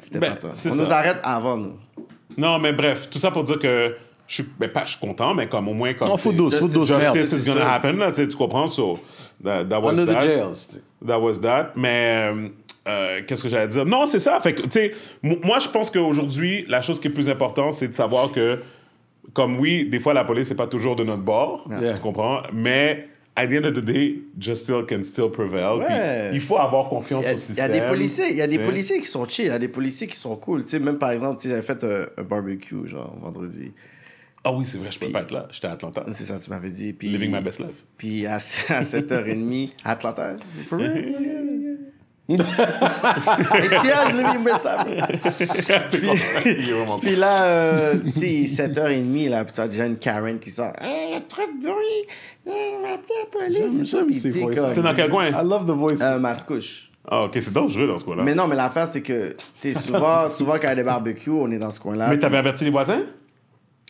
c'était 0.00 0.18
Ben, 0.18 0.30
pas 0.32 0.36
toi. 0.36 0.50
c'est 0.52 0.70
On 0.70 0.74
ça. 0.74 0.82
nous 0.82 0.92
arrête 0.92 1.16
avant, 1.22 1.56
nous. 1.56 1.72
Non, 2.36 2.58
mais 2.58 2.72
bref, 2.72 3.10
tout 3.10 3.18
ça 3.18 3.30
pour 3.30 3.44
dire 3.44 3.58
que 3.58 3.94
je 4.26 4.34
suis, 4.36 4.44
ben, 4.58 4.70
pas, 4.70 4.84
je 4.86 4.92
suis 4.92 5.00
content, 5.00 5.34
mais 5.34 5.46
comme 5.46 5.68
au 5.68 5.74
moins, 5.74 5.92
comme. 5.92 6.08
Non, 6.08 6.16
faut 6.16 6.30
t'sais, 6.30 6.38
douce, 6.38 6.58
faut 6.58 6.68
douce, 6.68 6.90
merde. 6.90 7.14
Justice 7.14 7.44
is 7.44 7.50
gonna 7.50 7.70
happen, 7.74 7.98
là, 7.98 8.10
tu 8.10 8.22
sais, 8.22 8.28
tu 8.28 8.36
comprends? 8.36 8.66
So, 8.68 8.98
that, 9.44 9.64
that 9.66 9.80
was 9.82 9.90
Under 9.90 10.06
the 10.06 10.12
that. 10.14 10.20
jails. 10.22 10.80
That 11.06 11.18
was 11.20 11.40
that. 11.42 11.72
Mais 11.76 12.30
euh, 12.32 12.48
euh, 12.88 13.20
qu'est-ce 13.26 13.42
que 13.42 13.48
j'allais 13.48 13.68
dire? 13.68 13.84
Non, 13.86 14.06
c'est 14.06 14.18
ça. 14.18 14.38
Fait 14.40 14.54
que, 14.54 14.62
tu 14.62 14.70
sais, 14.70 14.92
m- 15.22 15.36
moi, 15.44 15.58
je 15.60 15.68
pense 15.68 15.90
qu'aujourd'hui, 15.90 16.64
la 16.68 16.82
chose 16.82 16.98
qui 17.00 17.08
est 17.08 17.12
plus 17.12 17.28
importante, 17.28 17.74
c'est 17.74 17.88
de 17.88 17.94
savoir 17.94 18.32
que, 18.32 18.60
comme 19.32 19.58
oui, 19.60 19.86
des 19.88 20.00
fois, 20.00 20.14
la 20.14 20.24
police 20.24 20.50
n'est 20.50 20.56
pas 20.56 20.66
toujours 20.66 20.96
de 20.96 21.04
notre 21.04 21.22
bord, 21.22 21.66
Yeah. 21.70 21.92
tu 21.92 22.00
comprends? 22.00 22.42
Mais, 22.52 23.08
at 23.36 23.46
the 23.46 23.52
end 23.52 23.64
of 23.64 23.74
the 23.74 23.78
day, 23.84 24.18
justice 24.38 24.74
can 24.88 25.02
still 25.02 25.30
prevail. 25.30 25.78
Puis 25.86 25.94
Ouais. 25.94 26.30
il 26.34 26.40
faut 26.40 26.58
avoir 26.58 26.88
confiance 26.88 27.24
a, 27.24 27.30
au 27.30 27.32
il 27.32 27.36
y 27.36 27.40
système. 27.40 27.70
a 27.70 27.72
des 27.72 27.80
policiers, 27.82 28.26
il 28.30 28.36
y 28.36 28.42
a 28.42 28.46
des 28.46 28.58
policiers 28.58 28.98
qui 28.98 29.06
sont 29.06 29.24
chill, 29.26 29.46
il 29.46 29.48
y 29.48 29.50
a 29.52 29.58
des 29.58 29.68
policiers 29.68 30.06
qui 30.06 30.16
sont 30.16 30.36
cool. 30.36 30.64
Tu 30.64 30.70
sais, 30.70 30.78
même 30.80 30.98
par 30.98 31.12
exemple, 31.12 31.40
j'avais 31.42 31.62
fait 31.62 31.82
un, 31.84 32.06
un 32.18 32.22
barbecue, 32.24 32.86
genre, 32.86 33.16
vendredi. 33.22 33.70
Ah 34.44 34.52
oui, 34.52 34.66
c'est 34.66 34.76
vrai, 34.78 34.88
je 34.90 34.98
peux 34.98 35.06
pas 35.08 35.20
être 35.20 35.30
là. 35.30 35.46
J'étais 35.52 35.68
à 35.68 35.72
Atlanta. 35.72 36.04
C'est 36.10 36.24
ça, 36.24 36.36
tu 36.36 36.50
m'avais 36.50 36.70
dit. 36.72 36.92
Puis, 36.92 37.08
Living 37.08 37.30
my 37.32 37.40
best 37.40 37.60
life. 37.60 37.68
Puis 37.96 38.26
à, 38.26 38.34
à 38.70 38.82
7h30, 38.82 39.70
Atlanta. 39.84 40.34
c'est 40.52 40.64
for 40.64 40.78
real? 40.80 40.92
Est 42.28 42.36
vraiment 46.72 46.98
Puis 46.98 47.16
là, 47.16 47.44
euh, 47.46 47.94
tu 48.14 48.46
sais, 48.46 48.68
7h30, 48.68 49.28
là, 49.28 49.44
tu 49.44 49.60
as 49.60 49.68
déjà 49.68 49.86
une 49.86 49.96
Karen 49.96 50.38
qui 50.38 50.50
sort. 50.50 50.72
Hey, 50.80 51.08
il 51.08 51.12
y 51.14 51.16
a 51.16 51.20
trop 51.20 51.42
de 51.42 51.62
bruit. 51.62 52.06
Hey, 52.46 52.76
la 52.82 52.98
police. 53.30 54.20
C'était 54.20 54.82
dans 54.82 54.94
quel 54.94 55.10
coin? 55.10 55.28
I 55.28 55.44
love 55.44 55.66
the 55.66 55.70
voices. 55.76 56.00
Euh, 56.00 56.20
Mascouche. 56.20 56.90
Ah, 57.08 57.24
ok, 57.24 57.32
c'est 57.40 57.52
dangereux 57.52 57.88
dans 57.88 57.98
ce 57.98 58.04
coin-là. 58.04 58.22
Mais 58.22 58.30
Mais, 58.30 58.36
non, 58.36 58.46
mais 58.46 58.54
l'affaire, 58.54 58.86
c'est 58.86 59.02
que, 59.02 59.30
tu 59.60 59.72
sais, 59.72 59.74
souvent, 59.74 60.28
souvent, 60.28 60.52
quand 60.52 60.62
il 60.62 60.68
y 60.68 60.72
a 60.72 60.76
des 60.76 60.84
barbecues, 60.84 61.30
on 61.30 61.50
est 61.50 61.58
dans 61.58 61.72
ce 61.72 61.80
coin-là. 61.80 62.16
t'avais 62.16 62.38
averti 62.38 62.64
les 62.64 62.70
voisins? 62.70 63.02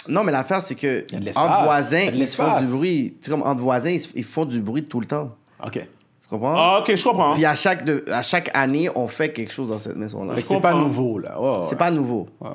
Non, 0.09 0.24
mais 0.24 0.33
l'affaire, 0.33 0.62
c'est 0.62 0.74
que, 0.74 1.05
entre 1.37 1.64
voisins, 1.64 2.09
ils 2.14 2.26
font 2.26 2.59
du 2.59 2.66
bruit. 2.66 3.14
Tu 3.20 3.26
sais, 3.26 3.30
comme 3.30 3.43
entre 3.43 3.62
voisins, 3.62 3.95
ils 4.14 4.24
font 4.24 4.47
du 4.47 4.61
bruit 4.61 4.85
tout 4.85 5.01
le 5.01 5.07
temps. 5.07 5.37
OK. 5.64 5.87
Tu 6.23 6.29
comprends? 6.29 6.55
Ah, 6.57 6.79
ok, 6.81 6.95
je 6.95 7.03
comprends. 7.05 7.35
Puis 7.35 7.45
à 7.45 7.55
chaque, 7.55 7.85
de, 7.85 8.05
à 8.11 8.23
chaque 8.23 8.51
année, 8.55 8.89
on 8.95 9.09
fait 9.09 9.33
quelque 9.33 9.53
chose 9.53 9.70
dans 9.70 9.79
cette 9.79 9.97
maison-là. 9.97 10.35
Que 10.35 10.41
c'est 10.41 10.61
pas 10.61 10.73
nouveau, 10.75 11.18
là. 11.18 11.39
Ouais, 11.41 11.59
ouais. 11.59 11.66
C'est 11.68 11.77
pas 11.79 11.91
nouveau. 11.91 12.27
Ouais, 12.41 12.49
ouais. 12.49 12.55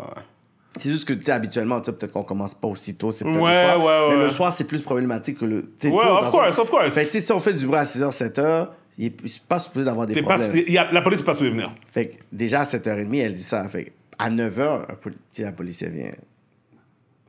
C'est 0.80 0.90
juste 0.90 1.08
que, 1.08 1.14
tu 1.14 1.30
habituellement, 1.32 1.80
tu 1.82 1.86
sais, 1.88 1.92
peut-être 1.94 2.12
qu'on 2.14 2.24
commence 2.24 2.54
pas 2.54 2.68
aussitôt, 2.68 3.12
c'est 3.12 3.26
peut-être 3.26 3.40
Ouais, 3.42 3.64
le 3.64 3.70
soir. 3.70 3.80
ouais, 3.80 3.86
ouais. 4.10 4.16
Mais 4.18 4.24
le 4.24 4.30
soir, 4.30 4.54
c'est 4.54 4.64
plus 4.64 4.82
problématique 4.82 5.40
que 5.40 5.46
le. 5.46 5.56
Ouais, 5.84 5.90
toi, 5.92 6.20
of 6.22 6.30
course, 6.30 6.56
son- 6.56 6.62
of 6.62 6.70
course. 6.70 6.94
Fait 6.94 7.06
que, 7.06 7.12
tu 7.12 7.20
sais, 7.20 7.26
si 7.26 7.32
on 7.34 7.40
fait 7.40 7.54
du 7.54 7.66
bruit 7.66 7.80
à 7.80 7.84
6h, 7.84 8.12
7h, 8.12 8.68
il 9.00 9.06
est 9.08 9.40
pas 9.48 9.60
supposé 9.60 9.84
d'avoir 9.86 10.06
des 10.08 10.14
pas- 10.22 10.36
problèmes. 10.36 10.64
il 10.68 10.72
y 10.74 10.78
a- 10.78 10.92
la 10.92 11.02
police 11.02 11.20
n'est 11.20 11.26
pas 11.26 11.34
supposée 11.34 11.52
venir. 11.52 11.72
Fait 11.92 12.08
que 12.08 12.16
déjà 12.32 12.62
à 12.62 12.64
7h30, 12.64 13.20
elle 13.20 13.34
dit 13.34 13.44
ça. 13.44 13.68
Fait 13.68 13.86
que 13.86 13.90
à 14.20 14.30
9h, 14.30 14.86
un 14.90 14.96
poli- 14.96 15.16
tu 15.16 15.22
sais, 15.32 15.44
la 15.44 15.52
police 15.52 15.82
vient. 15.84 16.12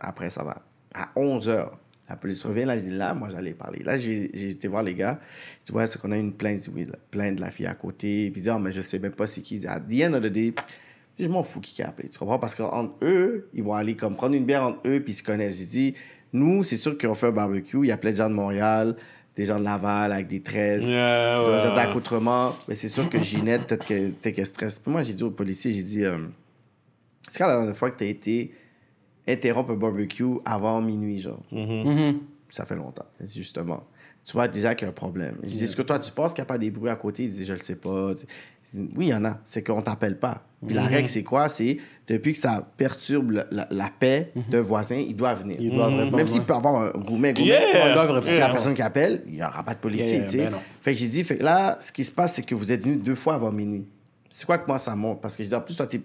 Après, 0.00 0.30
ça 0.30 0.44
va. 0.44 0.58
À 0.94 1.08
11h, 1.16 1.70
la 2.08 2.16
police 2.16 2.44
revient. 2.44 2.64
Là, 2.64 2.76
je 2.76 2.84
dis 2.84 2.90
là, 2.90 3.14
moi, 3.14 3.28
j'allais 3.30 3.52
parler. 3.52 3.82
Là, 3.84 3.96
j'ai 3.96 4.30
été 4.50 4.68
voir 4.68 4.82
les 4.82 4.94
gars. 4.94 5.20
Tu 5.64 5.72
vois, 5.72 5.86
c'est 5.86 6.00
qu'on 6.00 6.10
a 6.12 6.16
une 6.16 6.32
plainte, 6.32 6.68
oui, 6.74 6.84
la 6.84 6.96
plainte 7.10 7.36
de 7.36 7.40
la 7.40 7.50
fille 7.50 7.66
à 7.66 7.74
côté. 7.74 8.30
Puis 8.30 8.40
ils 8.40 8.42
disent, 8.44 8.48
ah, 8.48 8.58
mais 8.58 8.72
je 8.72 8.80
sais 8.80 8.98
même 8.98 9.12
pas 9.12 9.26
c'est 9.26 9.40
qui. 9.42 9.66
À 9.66 9.78
the 9.78 10.02
end 10.04 10.14
of 10.14 10.22
the 10.22 10.26
day, 10.26 10.54
je 11.18 11.26
m'en 11.28 11.42
fous 11.42 11.60
qui 11.60 11.82
a 11.82 11.88
appelé. 11.88 12.08
Tu 12.08 12.18
comprends? 12.18 12.38
Parce 12.38 12.54
qu'entre 12.54 12.94
eux, 13.02 13.48
ils 13.52 13.62
vont 13.62 13.74
aller 13.74 13.94
comme 13.96 14.16
prendre 14.16 14.34
une 14.34 14.44
bière 14.44 14.62
entre 14.62 14.80
eux, 14.86 15.00
puis 15.00 15.12
ils 15.12 15.16
se 15.16 15.22
connaissent. 15.22 15.58
J'ai 15.58 15.66
dit, 15.66 15.94
nous, 16.32 16.62
c'est 16.64 16.76
sûr 16.76 16.96
qu'on 16.96 17.14
fait 17.14 17.26
un 17.26 17.32
barbecue. 17.32 17.78
Il 17.82 17.86
y 17.88 17.92
a 17.92 17.96
plein 17.98 18.10
de 18.12 18.16
gens 18.16 18.30
de 18.30 18.34
Montréal, 18.34 18.96
des 19.36 19.44
gens 19.44 19.58
de 19.58 19.64
Laval 19.64 20.12
avec 20.12 20.28
des 20.28 20.40
tresses. 20.40 20.84
Yeah, 20.84 21.40
ouais. 21.40 21.56
des 21.62 21.78
accoutrements. 21.78 22.54
Mais 22.68 22.74
c'est 22.74 22.88
sûr 22.88 23.08
que 23.10 23.18
Ginette, 23.20 23.66
peut-être 23.66 23.86
que- 23.86 24.28
qu'elle 24.30 24.46
stresse. 24.46 24.78
Puis 24.78 24.90
moi, 24.90 25.02
j'ai 25.02 25.14
dit 25.14 25.22
au 25.24 25.30
policier, 25.30 25.72
j'ai 25.72 25.82
dit, 25.82 26.04
euh, 26.04 26.18
c'est 27.28 27.38
quand 27.38 27.46
la 27.46 27.56
dernière 27.56 27.76
fois 27.76 27.90
que 27.90 27.98
tu 27.98 28.04
as 28.04 28.08
été 28.08 28.52
interrompre 29.28 29.70
un 29.72 29.76
barbecue 29.76 30.24
avant 30.44 30.80
minuit, 30.80 31.20
genre? 31.20 31.42
Ça 32.50 32.64
fait 32.64 32.76
longtemps, 32.76 33.04
justement. 33.22 33.84
Tu 34.24 34.32
vois 34.32 34.48
déjà 34.48 34.74
qu'il 34.74 34.84
y 34.84 34.88
a 34.88 34.90
un 34.90 34.94
problème. 34.94 35.36
Je 35.42 35.48
dis, 35.48 35.64
est-ce 35.64 35.76
que 35.76 35.82
toi, 35.82 35.98
tu 35.98 36.10
penses 36.12 36.32
qu'il 36.34 36.42
n'y 36.42 36.46
a 36.46 36.48
pas 36.48 36.58
des 36.58 36.70
bruits 36.70 36.90
à 36.90 36.96
côté? 36.96 37.24
Il 37.24 37.32
dit, 37.32 37.44
je 37.44 37.52
le 37.54 37.60
sais 37.60 37.76
pas. 37.76 38.12
Oui, 38.74 39.06
il 39.06 39.08
y 39.08 39.14
en 39.14 39.24
a. 39.24 39.38
C'est 39.46 39.62
qu'on 39.66 39.80
t'appelle 39.80 40.18
pas. 40.18 40.42
Puis 40.66 40.74
la 40.74 40.84
règle, 40.84 41.08
c'est 41.08 41.22
quoi? 41.22 41.48
C'est 41.48 41.78
depuis 42.06 42.32
que 42.32 42.38
ça 42.38 42.66
perturbe 42.76 43.30
la, 43.30 43.46
la- 43.50 43.68
la 43.70 43.90
paix 43.98 44.32
d'un 44.50 44.60
voisin, 44.60 44.96
il 44.96 45.14
doit 45.16 45.32
venir. 45.34 45.56
Ils 45.60 45.70
doivent 45.70 45.94
répondre, 45.94 46.16
Même 46.16 46.28
s'il 46.28 46.42
peut 46.42 46.52
avoir 46.54 46.82
un 46.82 46.90
gourmet, 47.00 47.32
gourmet. 47.32 47.48
Yeah! 47.48 48.22
Si 48.22 48.30
Yeah. 48.32 48.38
la 48.48 48.52
personne 48.52 48.74
qui 48.74 48.82
appelle, 48.82 49.22
il 49.26 49.34
n'y 49.34 49.42
aura 49.42 49.62
pas 49.62 49.74
de 49.74 49.78
policier, 49.80 50.18
Yeah, 50.18 50.28
tu 50.28 50.36
ben 50.38 50.52
fait 50.80 50.92
que 50.92 50.98
j'ai 50.98 51.06
dit, 51.08 51.24
fait 51.24 51.38
que 51.38 51.44
là, 51.44 51.76
ce 51.80 51.92
qui 51.92 52.04
se 52.04 52.10
passe, 52.12 52.34
c'est 52.34 52.42
que 52.44 52.54
vous 52.54 52.70
êtes 52.72 52.82
venus 52.82 53.02
deux 53.02 53.14
fois 53.14 53.34
avant 53.34 53.52
minuit. 53.52 53.86
C'est 54.28 54.44
quoi 54.44 54.58
que 54.58 54.66
moi, 54.66 54.78
ça 54.78 54.94
monte? 54.96 55.22
Parce 55.22 55.36
que 55.36 55.42
je 55.42 55.48
dis, 55.48 55.54
en 55.54 55.60
plus, 55.62 55.76
toi, 55.76 55.86
t'es- 55.86 56.00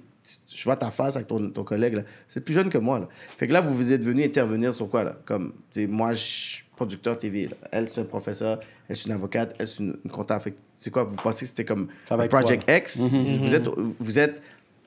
je 0.48 0.64
vois 0.64 0.76
ta 0.76 0.90
face 0.92 1.16
avec 1.16 1.28
ton, 1.28 1.50
ton 1.50 1.64
collègue, 1.64 1.96
là. 1.96 2.02
C'est 2.30 2.42
plus 2.42 2.54
jeune 2.54 2.70
que 2.70 2.78
moi, 2.78 3.00
là. 3.00 3.08
Fait 3.38 3.48
que 3.48 3.54
là, 3.54 3.62
vous 3.62 3.76
vous 3.76 3.92
êtes 3.92 4.04
venu 4.04 4.24
intervenir 4.24 4.74
sur 4.74 4.90
quoi, 4.90 5.04
là? 5.04 5.16
Comme, 5.26 5.54
tu 5.72 5.88
moi, 5.88 6.14
je 6.14 6.20
suis 6.22 6.64
producteur 6.76 7.18
TV, 7.20 7.48
là. 7.48 7.56
Elle, 7.72 7.90
c'est 7.90 8.02
un 8.02 8.06
professeur. 8.06 8.60
Elle, 8.88 8.96
c'est 8.96 9.06
une 9.06 9.12
avocate. 9.14 9.56
Elle, 9.60 9.68
c'est 9.68 9.84
une, 9.84 9.98
une 10.04 10.12
comptable. 10.12 10.54
C'est 10.80 10.92
quoi? 10.92 11.04
Vous 11.04 11.16
pensez 11.16 11.42
que 11.46 11.50
c'était 11.50 11.66
comme 11.66 11.88
Ça 12.04 12.16
va 12.18 12.28
quoi, 12.28 12.40
Project? 12.40 12.64
X? 12.70 13.00
vous, 13.00 13.56
êtes, 13.56 13.68
vous 14.00 14.20
êtes 14.20 14.42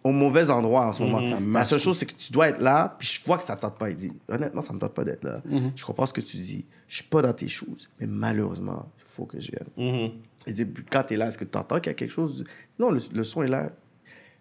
au 0.05 0.13
mauvais 0.13 0.51
endroit 0.51 0.87
en 0.87 0.93
ce 0.93 1.03
moment. 1.03 1.21
La 1.21 1.41
marche 1.41 1.69
seule 1.69 1.79
chose, 1.81 1.99
c'est 1.99 2.07
que 2.07 2.13
tu 2.15 2.33
dois 2.33 2.49
être 2.49 2.61
là, 2.61 2.95
puis 2.99 3.09
je 3.09 3.27
vois 3.27 3.39
que 3.39 3.45
ça 3.45 3.57
ne 3.57 3.61
tente 3.61 3.77
pas. 3.77 3.91
Il 3.91 3.97
dit, 3.97 4.13
honnêtement, 4.29 4.61
ça 4.61 4.71
ne 4.71 4.75
me 4.77 4.81
tente 4.81 4.95
pas 4.95 5.05
d'être 5.05 5.25
là. 5.25 5.43
Je 5.75 5.85
comprends 5.85 6.07
ce 6.07 6.13
que 6.13 6.21
tu 6.21 6.37
dis. 6.37 6.65
Je 6.87 6.97
suis 6.97 7.05
pas 7.05 7.23
dans 7.23 7.33
tes 7.33 7.49
choses, 7.49 7.91
mais 8.01 8.07
malheureusement, 8.07 8.89
il 8.99 9.05
faut 9.07 9.25
que 9.25 9.41
je 9.41 9.51
vienne. 9.51 10.13
Il 10.47 10.55
dit, 10.55 10.65
Puis 10.65 10.85
quand 10.91 11.03
tu 11.03 11.15
es 11.15 11.17
là, 11.17 11.27
est-ce 11.29 11.39
que 11.39 11.45
tu 11.45 11.59
entends 11.59 11.81
qu'il 11.81 11.91
y 11.91 11.91
a 11.91 11.95
quelque 11.95 12.13
chose? 12.13 12.45
Non, 12.79 12.91
le, 12.91 13.01
le 13.13 13.25
son 13.25 13.43
est 13.43 13.49
là. 13.49 13.71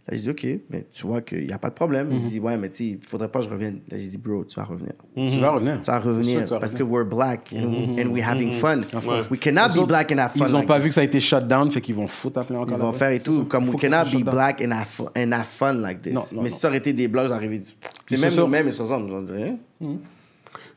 Là, 0.08 0.16
je 0.16 0.22
dis, 0.22 0.30
OK, 0.30 0.47
mais 0.70 0.86
tu 0.93 1.08
vois 1.08 1.22
qu'il 1.22 1.47
n'y 1.47 1.51
a 1.51 1.58
pas 1.58 1.70
de 1.70 1.74
problème. 1.74 2.10
Il 2.12 2.22
dit, 2.22 2.39
ouais, 2.39 2.58
mais 2.58 2.70
tu 2.70 2.76
sais, 2.76 2.84
il 2.86 2.99
faudrait 3.10 3.28
pas 3.28 3.39
que 3.39 3.45
je 3.45 3.49
revienne. 3.49 3.80
Là, 3.89 3.97
j'ai 3.97 4.06
dit, 4.06 4.18
bro, 4.20 4.45
tu 4.45 4.56
vas 4.56 4.64
revenir. 4.64 4.93
Tu 5.16 5.39
vas 5.39 5.49
revenir. 5.49 5.82
Tu 5.82 5.89
vas 5.89 5.99
sûr 5.99 6.10
revenir 6.12 6.39
que 6.41 6.43
tu 6.45 6.49
vas 6.53 6.60
parce 6.60 6.74
que 6.76 6.84
revenir. 6.84 6.93
we're 6.93 7.10
black 7.10 7.56
and, 7.58 7.97
and 7.99 8.12
we're 8.14 8.24
having 8.24 8.51
fun. 8.51 8.82
Ouais. 8.93 9.24
We 9.32 9.39
cannot 9.39 9.70
Ils 9.74 9.78
be 9.78 9.80
ont- 9.80 9.88
black 9.88 10.12
and 10.12 10.20
have 10.20 10.34
fun. 10.34 10.45
Ils 10.47 10.53
ont 10.56 10.60
like 10.60 10.68
pas 10.68 10.76
this. 10.76 10.84
vu 10.84 10.89
que 10.89 10.93
ça 10.95 11.01
a 11.01 11.06
été 11.06 11.20
shut 11.20 11.47
down, 11.47 11.72
fait 11.72 11.82
qu'ils 11.82 11.95
vont 11.95 12.06
foutre 12.08 12.39
appeler 12.39 12.60
encore. 12.60 12.78
Ils 12.78 12.82
vont 12.82 12.93
faire 12.93 13.10
et 13.10 13.20
tout. 13.20 13.36
ça. 13.39 13.45
Comme 13.49 13.66
Faut 13.66 13.72
we 13.72 13.82
que 13.82 13.88
cannot 13.88 14.12
be 14.16 14.24
black 14.24 14.62
and 14.62 14.72
have, 14.74 14.86
fun, 14.86 15.06
and 15.18 15.32
have 15.32 15.45
fun 15.47 15.74
like 15.74 16.03
this. 16.03 16.14
Non, 16.14 16.22
non, 16.34 16.43
mais 16.43 16.49
non. 16.49 16.56
si 16.56 16.60
ça 16.62 16.68
aurait 16.68 16.78
été 16.78 16.93
des 16.93 17.08
blogs, 17.08 17.28
j'aurais 17.28 17.47
dit. 17.47 17.76
C'est 18.06 18.18
C'est 18.18 18.38
même, 18.41 18.49
même 18.51 18.68
ils 18.68 18.74
sont 18.74 18.84
ensemble, 18.84 19.10
j'en 19.10 19.22
dirais. 19.24 19.56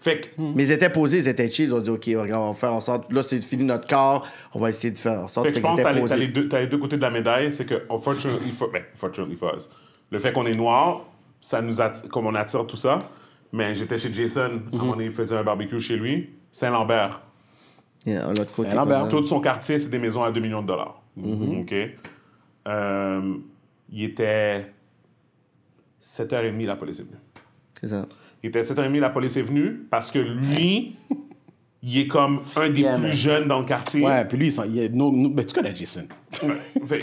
Fait 0.00 0.20
que, 0.20 0.28
Mais 0.38 0.64
ils 0.64 0.70
étaient 0.70 0.90
posés, 0.90 1.18
ils 1.18 1.28
étaient 1.28 1.50
chill. 1.50 1.66
Ils 1.66 1.74
ont 1.74 1.80
dit, 1.80 1.90
OK, 1.90 2.04
regarde, 2.06 2.44
on 2.44 2.52
va 2.52 2.54
faire 2.54 2.72
en 2.72 2.80
sorte. 2.80 3.12
Là, 3.12 3.22
c'est 3.22 3.42
fini 3.42 3.64
notre 3.64 3.88
corps. 3.88 4.26
On 4.54 4.60
va 4.60 4.68
essayer 4.68 4.92
de 4.92 4.98
faire 4.98 5.20
en 5.20 5.28
sorte 5.28 5.46
fait 5.46 5.52
que 5.52 5.58
je 5.58 5.62
pense 5.62 5.78
que 5.78 5.82
t'as 5.82 5.92
les, 5.92 6.00
posés. 6.00 6.16
les 6.16 6.28
deux, 6.28 6.48
t'as 6.48 6.60
les 6.60 6.68
deux 6.68 6.78
côtés 6.78 6.96
de 6.96 7.02
la 7.02 7.10
médaille. 7.10 7.50
C'est 7.50 7.66
que, 7.66 7.82
unfortunately 7.90 8.52
for, 8.56 8.70
ben, 8.70 8.82
fortunately 8.94 9.36
for 9.36 9.54
us, 9.56 9.70
le 10.10 10.18
fait 10.20 10.32
qu'on 10.32 10.46
est 10.46 10.54
noir, 10.54 11.04
ça 11.40 11.60
nous 11.60 11.80
attire, 11.80 12.08
comme 12.10 12.26
on 12.26 12.34
attire 12.34 12.66
tout 12.66 12.76
ça. 12.76 13.10
Mais 13.52 13.74
j'étais 13.74 13.98
chez 13.98 14.12
Jason, 14.12 14.40
à 14.40 14.46
un 14.46 14.78
moment 14.78 14.92
donné, 14.92 15.06
il 15.06 15.12
faisait 15.12 15.36
un 15.36 15.42
barbecue 15.42 15.80
chez 15.80 15.96
lui. 15.96 16.30
Saint-Lambert. 16.50 17.22
Yeah, 18.06 18.26
l'autre 18.28 18.52
côté. 18.52 18.70
Saint-Lambert. 18.70 19.08
Tout 19.08 19.26
son 19.26 19.40
quartier, 19.40 19.78
c'est 19.78 19.90
des 19.90 19.98
maisons 19.98 20.22
à 20.22 20.30
2 20.30 20.40
millions 20.40 20.62
de 20.62 20.68
dollars. 20.68 21.02
OK? 21.16 21.74
Euh, 22.68 23.34
il 23.90 24.04
était 24.04 24.72
7h30, 26.02 26.66
la 26.66 26.76
police 26.76 27.00
est 27.00 27.04
venue. 27.04 27.16
C'est 27.80 27.88
ça. 27.88 28.06
Il 28.42 28.48
était 28.48 28.60
7h30, 28.62 28.98
la 29.00 29.10
police 29.10 29.36
est 29.36 29.42
venue 29.42 29.80
parce 29.90 30.10
que 30.10 30.18
lui, 30.18 30.94
il 31.82 31.98
est 31.98 32.06
comme 32.06 32.40
un 32.56 32.68
des 32.70 32.82
Yeah, 32.82 32.94
plus 32.94 33.02
man. 33.02 33.12
jeunes 33.12 33.48
dans 33.48 33.58
le 33.60 33.64
quartier. 33.64 34.04
Ouais, 34.04 34.24
puis 34.24 34.38
lui, 34.38 34.48
il 34.66 34.78
est- 34.78 34.88
no- 34.88 35.10
no- 35.12 35.28
ben, 35.30 35.44
tu 35.44 35.54
connais 35.54 35.74
Jason. 35.74 36.06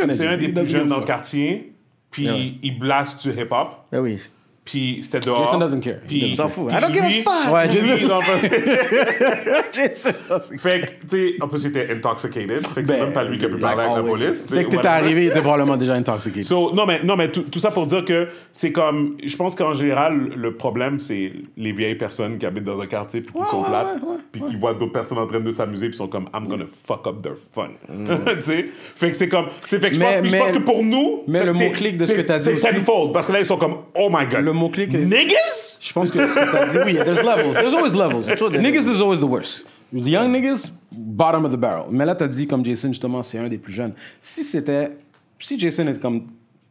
C'est 0.09 0.27
un 0.27 0.37
des 0.37 0.49
plus 0.49 0.65
jeunes 0.65 0.87
dans 0.87 0.99
le 0.99 1.05
quartier. 1.05 1.73
Puis 2.11 2.29
Ouais. 2.29 2.53
il 2.63 2.79
blast 2.79 3.27
du 3.27 3.33
hip-hop. 3.37 3.87
Ben 3.91 3.99
oui. 3.99 4.19
Puis 4.65 4.99
c'était 5.03 5.19
dehors. 5.19 5.45
Jason 5.45 5.59
doesn't 5.59 5.79
care. 5.79 5.97
Puis, 6.07 6.21
Il 6.25 6.35
s'en 6.35 6.47
fout. 6.47 6.71
I 6.71 6.81
don't 6.81 6.91
give 6.91 7.03
a 7.03 7.09
fuck. 7.09 7.53
Ouais, 7.53 7.69
Jason- 7.71 8.21
fait- 8.21 9.65
Jason. 9.71 10.11
Fait 10.57 10.81
que, 10.81 10.85
tu 11.07 11.07
sais, 11.07 11.35
en 11.39 11.47
plus, 11.47 11.63
il 11.65 11.67
était 11.67 11.91
intoxicated. 11.93 12.65
Fait 12.67 12.81
que 12.81 12.87
c'est 12.87 12.93
Ben, 12.97 13.03
même 13.05 13.13
pas 13.13 13.23
lui 13.25 13.37
qui 13.37 13.45
a 13.45 13.49
pu 13.49 13.57
parler 13.59 13.83
avec 13.83 13.95
la 13.97 14.03
police. 14.03 14.45
Dès 14.47 14.63
que 14.65 14.69
t'étais 14.71 14.87
arrivé, 14.87 15.25
il 15.25 15.27
était 15.27 15.41
probablement 15.41 15.77
déjà 15.77 15.93
intoxiqué. 15.93 16.41
So, 16.41 16.73
non, 16.73 16.87
mais, 16.87 17.01
non, 17.03 17.15
mais 17.15 17.29
tout, 17.29 17.43
tout 17.43 17.59
ça 17.59 17.69
pour 17.69 17.85
dire 17.85 18.03
que 18.05 18.27
c'est 18.51 18.71
comme. 18.71 19.15
Je 19.23 19.35
pense 19.35 19.53
qu'en 19.53 19.73
général, 19.75 20.29
le 20.35 20.55
problème, 20.55 20.97
c'est 20.97 21.31
les 21.57 21.71
vieilles 21.71 21.93
personnes 21.95 22.39
qui 22.39 22.47
habitent 22.47 22.63
dans 22.63 22.79
un 22.81 22.87
quartier 22.87 23.21
puis 23.21 23.35
qui 23.39 23.45
sont 23.45 23.61
ouais, 23.61 23.67
plates, 23.69 23.97
ouais, 24.01 24.09
ouais, 24.09 24.17
puis 24.31 24.41
qui 24.47 24.55
voient 24.55 24.73
d'autres 24.73 24.91
personnes 24.93 25.19
en 25.19 25.27
train 25.27 25.41
de 25.41 25.51
s'amuser 25.51 25.89
puis 25.89 25.97
sont 25.97 26.07
comme 26.07 26.27
I'm 26.33 26.47
gonna 26.47 26.65
fuck 26.87 27.05
up 27.05 27.21
their 27.21 27.35
fun. 27.53 27.69
tu 28.35 28.41
sais? 28.41 28.65
Fait 28.95 29.11
que 29.11 29.15
c'est 29.15 29.29
comme. 29.29 29.45
tu 29.63 29.69
sais, 29.69 29.79
Fait 29.79 29.89
que 29.89 29.95
je 29.95 29.99
Mais- 29.99 30.39
pense, 30.39 30.51
que 30.51 30.57
pour 30.57 30.83
nous. 30.83 31.21
mais 31.27 31.39
c'est- 31.39 31.45
le 31.45 31.53
mot-clic 31.53 31.97
de 31.97 32.05
ce 32.07 32.13
que 32.13 32.21
t'as 32.21 32.39
dit 32.39 32.49
C'est 32.57 32.73
tenfold 32.73 33.11
parce 33.13 33.27
que 33.27 33.33
là, 33.33 33.39
ils 33.41 33.45
sont 33.45 33.57
comme 33.57 33.75
Oh 33.95 34.09
my 34.11 34.25
god. 34.25 34.54
Mot-clic 34.55 34.93
est- 34.93 35.05
Niggas? 35.05 35.79
Je 35.81 35.93
pense 35.93 36.09
que 36.11 36.19
ce 36.27 36.33
que 36.33 36.51
t'as 36.51 36.65
dit, 36.67 36.77
oui, 36.85 36.93
there's 36.95 37.23
levels. 37.23 37.53
There's 37.53 37.73
always 37.73 37.93
levels. 37.95 38.27
niggas 38.59 38.89
is 38.91 39.01
always 39.01 39.19
the 39.19 39.23
worst. 39.29 39.67
The 39.93 40.07
young 40.07 40.31
niggas, 40.31 40.71
bottom 40.91 41.45
of 41.45 41.51
the 41.51 41.57
barrel. 41.57 41.85
Mais 41.91 42.05
là, 42.05 42.15
t'as 42.15 42.27
dit, 42.27 42.47
comme 42.47 42.65
Jason, 42.65 42.89
justement, 42.89 43.21
c'est 43.23 43.37
un 43.37 43.47
des 43.47 43.57
plus 43.57 43.73
jeunes. 43.73 43.93
Si 44.19 44.43
c'était. 44.43 44.91
Si 45.39 45.59
Jason 45.59 45.87
était 45.87 45.99
comme. 45.99 46.25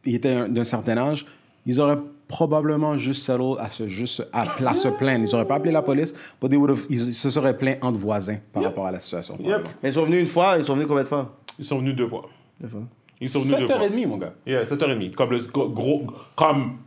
Il 0.05 0.13
était 0.15 0.29
un- 0.29 0.47
d'un 0.49 0.63
certain 0.63 0.97
âge, 0.97 1.25
ils 1.65 1.79
auraient 1.81 1.97
probablement 2.27 2.97
juste 2.97 3.23
settled 3.23 3.57
à 3.59 3.69
se, 3.69 3.87
juste 3.87 4.27
à, 4.33 4.43
à 4.67 4.75
se 4.75 4.87
plaindre. 4.89 5.25
Ils 5.27 5.33
auraient 5.35 5.47
pas 5.47 5.55
appelé 5.55 5.71
la 5.71 5.81
police, 5.81 6.13
but 6.41 6.49
they 6.49 6.57
would 6.57 6.71
have- 6.71 6.85
ils 6.89 7.15
se 7.15 7.29
seraient 7.31 7.57
plaints 7.57 7.77
entre 7.81 7.97
voisins 7.99 8.37
par 8.53 8.63
rapport 8.63 8.85
à 8.85 8.91
la 8.91 8.99
situation. 8.99 9.37
Yep. 9.39 9.67
Mais 9.81 9.89
ils 9.89 9.93
sont 9.93 10.05
venus 10.05 10.19
une 10.21 10.27
fois, 10.27 10.57
ils 10.59 10.65
sont 10.65 10.73
venus 10.75 10.87
combien 10.87 11.03
de 11.03 11.07
fois? 11.07 11.35
Ils 11.57 11.65
sont 11.65 11.79
venus 11.79 11.95
deux 11.95 12.07
fois. 12.07 12.25
Deux 12.61 12.67
fois. 12.67 12.81
Ils 13.21 13.29
sont 13.29 13.39
venus 13.39 13.59
deux 13.61 13.67
fois. 13.67 13.77
7h30, 13.87 14.07
mon 14.07 14.17
gars. 14.17 14.33
Yeah, 14.45 14.63
7h30. 14.65 15.15
Comme 15.15 15.31
le 15.31 15.39
gros- 15.69 16.05
comme 16.35 16.77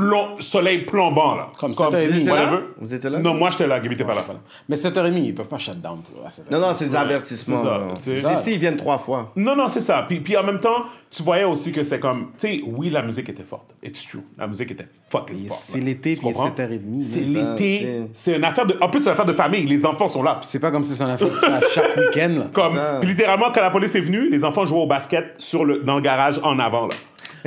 plomb, 0.00 0.36
soleil 0.40 0.78
plombant, 0.84 1.34
là. 1.34 1.48
Comme 1.58 1.72
7h30. 1.72 1.90
Vous 1.90 1.96
étiez 2.16 2.24
là? 2.24 2.32
whatever. 2.32 2.58
Vous 2.80 2.94
étiez 2.94 3.10
là? 3.10 3.18
Non, 3.18 3.34
moi, 3.34 3.50
j'étais 3.50 3.66
là, 3.66 3.80
Gaby, 3.80 3.96
t'es 3.96 4.04
pas 4.04 4.14
là. 4.14 4.24
Mais 4.68 4.76
7h30, 4.76 5.16
ils 5.24 5.34
peuvent 5.34 5.46
pas 5.46 5.58
shut 5.58 5.80
down. 5.80 6.00
pour- 6.02 6.24
à 6.26 6.28
7h30. 6.30 6.50
Non, 6.52 6.60
non, 6.60 6.74
c'est 6.76 6.86
des 6.86 6.96
avertissements. 6.96 7.56
c'est 7.98 8.16
ça, 8.16 8.34
c'est. 8.34 8.42
Si, 8.42 8.52
ils 8.52 8.58
viennent 8.58 8.76
trois 8.76 8.98
fois. 8.98 9.32
Non, 9.36 9.56
non, 9.56 9.68
c'est 9.68 9.80
ça. 9.80 10.04
Puis, 10.06 10.20
puis 10.20 10.36
en 10.36 10.42
même 10.42 10.60
temps, 10.60 10.84
tu 11.10 11.22
voyais 11.22 11.44
aussi 11.44 11.72
que 11.72 11.82
c'est 11.84 12.00
comme, 12.00 12.32
tu 12.38 12.48
sais, 12.48 12.60
oui, 12.66 12.90
la 12.90 13.02
musique 13.02 13.28
était 13.28 13.44
forte. 13.44 13.74
It's 13.82 14.06
true. 14.06 14.20
La 14.36 14.46
musique 14.46 14.70
était 14.70 14.86
fucking 15.10 15.46
forte. 15.48 15.60
c'est 15.60 15.80
l'été, 15.80 16.14
Tu 16.14 16.20
puis 16.20 16.28
il 16.28 16.30
est 16.30 16.34
comprends? 16.34 16.50
7h30, 16.50 17.02
C'est 17.02 17.20
l'été. 17.20 18.00
C'est 18.12 18.36
une 18.36 18.44
affaire 18.44 18.66
de. 18.66 18.76
En 18.80 18.88
plus, 18.88 19.00
c'est 19.00 19.06
une 19.06 19.12
affaire 19.12 19.24
de 19.24 19.32
famille. 19.32 19.64
Les 19.66 19.86
enfants 19.86 20.08
sont 20.08 20.22
là. 20.22 20.38
C'est 20.42 20.58
pas 20.58 20.70
comme 20.70 20.84
si 20.84 20.94
c'est 20.94 21.02
un 21.04 21.10
affaire 21.10 21.32
que 21.32 21.38
tu 21.38 21.46
à 21.46 21.60
chaque 21.72 21.96
week-end. 21.96 22.48
Comme, 22.52 22.78
littéralement, 23.02 23.46
quand 23.54 23.60
la 23.60 23.70
police 23.70 23.94
est 23.94 24.00
venue, 24.00 24.28
les 24.30 24.44
enfants 24.44 24.66
jouaient 24.66 24.80
au 24.82 24.86
basket 24.86 25.34
sur 25.38 25.64
le, 25.64 25.78
dans 25.78 25.96
le 25.96 26.00
garage 26.02 26.40
en 26.42 26.58
avant, 26.58 26.86
là. 26.86 26.94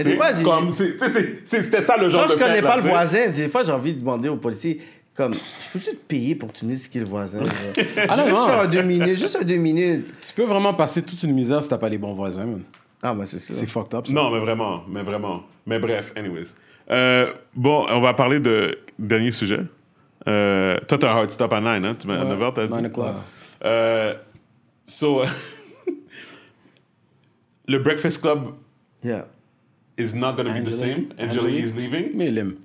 Mais 0.05 0.11
des 0.11 0.15
fois, 0.15 0.31
comme, 0.43 0.71
c'était 0.71 1.81
ça 1.81 1.97
le 1.97 2.09
genre 2.09 2.21
Quand 2.21 2.33
de 2.33 2.39
je 2.39 2.43
connais 2.43 2.61
pas 2.61 2.77
le 2.77 2.83
voisin, 2.83 3.27
des 3.27 3.49
fois, 3.49 3.63
j'ai 3.63 3.71
envie 3.71 3.93
de 3.93 3.99
demander 3.99 4.29
au 4.29 4.37
policier, 4.37 4.81
comme, 5.13 5.33
je 5.33 5.69
peux-tu 5.71 5.91
te 5.91 5.95
payer 6.07 6.35
pour 6.35 6.51
que 6.51 6.57
tu 6.57 6.65
me 6.65 6.71
dises 6.71 6.87
qui 6.87 6.97
est 6.97 7.01
le 7.01 7.07
voisin? 7.07 7.39
Ah 8.07 8.15
non, 8.15 8.23
juste 8.23 8.35
non. 8.35 8.47
faire 8.47 8.59
un 8.61 8.67
deux 8.67 8.83
minutes, 8.83 9.19
juste 9.19 9.35
un 9.35 9.43
deux 9.43 9.57
minutes. 9.57 10.07
Tu 10.21 10.33
peux 10.33 10.43
vraiment 10.43 10.73
passer 10.73 11.03
toute 11.03 11.21
une 11.23 11.33
misère 11.33 11.61
si 11.61 11.69
t'as 11.69 11.77
pas 11.77 11.89
les 11.89 11.97
bons 11.97 12.13
voisins, 12.13 12.45
man. 12.45 12.61
Ah, 13.01 13.13
mais 13.13 13.25
c'est 13.25 13.39
ça. 13.39 13.53
C'est 13.53 13.67
fucked 13.67 13.93
up, 13.95 14.07
ça. 14.07 14.13
Non, 14.13 14.31
mais 14.31 14.39
vraiment, 14.39 14.83
mais 14.87 15.03
vraiment. 15.03 15.43
Mais 15.65 15.79
bref, 15.79 16.13
anyways. 16.15 16.47
Euh, 16.89 17.31
bon, 17.55 17.85
on 17.89 18.01
va 18.01 18.13
parler 18.13 18.39
de 18.39 18.77
dernier 18.97 19.31
sujet. 19.31 19.59
Euh, 20.27 20.77
toi, 20.87 20.97
t'as 20.97 21.11
un 21.11 21.17
hard 21.17 21.29
stop 21.29 21.53
à 21.53 21.61
9, 21.61 21.83
hein? 21.85 21.95
Tu 21.99 22.07
m'as 22.07 22.19
à 22.19 22.25
9h, 22.25 22.53
t'as 22.53 22.67
dit? 22.67 22.81
9 22.81 22.91
o'clock. 22.91 23.15
Euh, 23.63 24.13
so, 24.83 25.23
le 27.67 27.79
Breakfast 27.79 28.21
Club 28.21 28.53
Yeah. 29.03 29.27
Is 29.99 30.13
not 30.15 30.33
going 30.35 30.45
to 30.47 30.53
be 30.53 30.63
the 30.63 30.77
same. 30.77 31.07
Angela 31.19 31.49
is 31.49 31.71
leaving. 31.77 32.11
Mais 32.15 32.27
il 32.29 32.37
aime. 32.37 32.55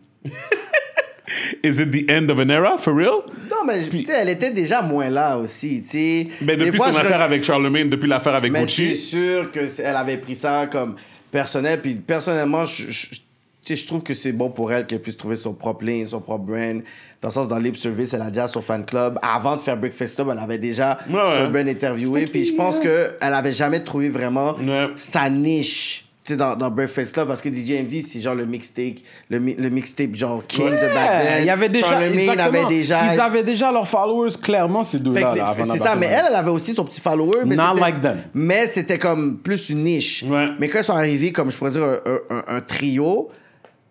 Is 1.62 1.78
it 1.80 1.90
the 1.90 2.08
end 2.10 2.30
of 2.30 2.38
an 2.38 2.50
era, 2.50 2.76
for 2.78 2.94
real? 2.94 3.22
Non, 3.50 3.64
mais 3.66 3.78
tu 3.88 4.04
sais, 4.04 4.12
elle 4.12 4.28
était 4.28 4.50
déjà 4.50 4.82
moins 4.82 5.08
là 5.08 5.38
aussi, 5.38 5.82
tu 5.82 5.88
sais. 5.88 6.28
Mais 6.42 6.56
Des 6.56 6.66
depuis 6.66 6.76
fois, 6.76 6.92
son 6.92 6.98
affaire 6.98 7.12
rec- 7.18 7.22
avec 7.26 7.42
Charlemagne, 7.44 7.88
depuis 7.88 8.08
l'affaire 8.08 8.34
avec 8.34 8.52
Mais 8.52 8.66
c'est 8.66 8.88
Gucci. 8.90 8.96
sûr 8.96 9.50
qu'elle 9.50 9.96
avait 9.96 10.18
pris 10.18 10.34
ça 10.34 10.68
comme 10.70 10.96
personnel. 11.32 11.80
Puis 11.80 11.94
personnellement, 11.94 12.66
je, 12.66 12.90
je- 12.90 13.06
tu 13.10 13.18
sais, 13.62 13.76
je 13.76 13.86
trouve 13.86 14.02
que 14.02 14.12
c'est 14.12 14.32
bon 14.32 14.50
pour 14.50 14.70
elle 14.70 14.86
qu'elle 14.86 15.00
puisse 15.00 15.16
trouver 15.16 15.36
son 15.36 15.54
propre 15.54 15.86
ligne, 15.86 16.04
son 16.04 16.20
propre 16.20 16.44
brand. 16.44 16.82
Dans 17.22 17.28
le 17.28 17.32
sens, 17.32 17.48
dans 17.48 17.56
Lip 17.58 17.76
Service, 17.78 18.12
elle 18.12 18.20
a 18.20 18.28
déjà 18.28 18.46
son 18.46 18.60
fan 18.60 18.84
club. 18.84 19.18
Avant 19.22 19.56
de 19.56 19.60
faire 19.62 19.78
Breakfast 19.78 20.16
Club, 20.16 20.28
elle 20.30 20.38
avait 20.38 20.58
déjà 20.58 20.98
Ouais, 21.08 21.14
ouais. 21.14 21.36
son 21.38 21.48
brand 21.50 21.66
interviewé. 21.66 22.26
Puis 22.26 22.44
je 22.44 22.52
pense 22.52 22.78
qu'elle 22.78 23.14
avait 23.20 23.52
jamais 23.52 23.80
trouvé 23.80 24.10
vraiment 24.10 24.54
Ouais. 24.58 24.88
sa 24.96 25.30
niche. 25.30 26.03
Sais, 26.26 26.36
dans, 26.36 26.56
dans 26.56 26.70
Breakfast 26.70 27.12
Club, 27.12 27.28
parce 27.28 27.42
que 27.42 27.50
DJ 27.50 27.72
Envy, 27.82 28.00
c'est 28.00 28.18
genre 28.22 28.34
le 28.34 28.46
mixtape, 28.46 28.94
le, 29.28 29.38
mi- 29.38 29.56
le 29.58 29.68
mixtape 29.68 30.14
genre 30.16 30.42
King 30.48 30.70
de 30.70 30.94
back 30.94 31.22
then. 31.22 31.36
il 31.40 31.44
y 31.44 31.50
avait 31.50 31.68
déjà. 31.68 31.86
Charlemagne 31.86 32.38
avait 32.40 32.64
déjà. 32.64 33.12
Ils 33.12 33.20
avaient 33.20 33.42
déjà 33.42 33.70
leurs 33.70 33.86
followers, 33.86 34.30
clairement, 34.42 34.84
ces 34.84 34.96
Fait 34.96 35.04
deux-là. 35.04 35.28
que 35.32 35.36
là, 35.36 35.48
avant 35.48 35.64
c'est 35.64 35.78
ça, 35.78 35.94
mais 35.96 36.06
elle, 36.06 36.24
elle 36.30 36.34
avait 36.34 36.50
aussi 36.50 36.72
son 36.72 36.82
petit 36.86 37.02
follower. 37.02 37.40
Mais 37.44 37.56
Not 37.56 37.62
c'était- 37.74 37.80
like 37.80 38.00
them. 38.00 38.22
Mais 38.32 38.66
c'était 38.66 38.98
comme 38.98 39.36
plus 39.36 39.68
une 39.68 39.84
niche. 39.84 40.24
Ouais. 40.26 40.46
Mais 40.58 40.68
quand 40.68 40.78
ils 40.78 40.84
sont 40.84 40.94
arrivés, 40.94 41.30
comme 41.30 41.50
je 41.50 41.58
pourrais 41.58 41.72
dire, 41.72 41.82
un, 41.84 41.98
un- 42.06 42.20
un- 42.38 42.56
un 42.56 42.60
trio, 42.62 43.28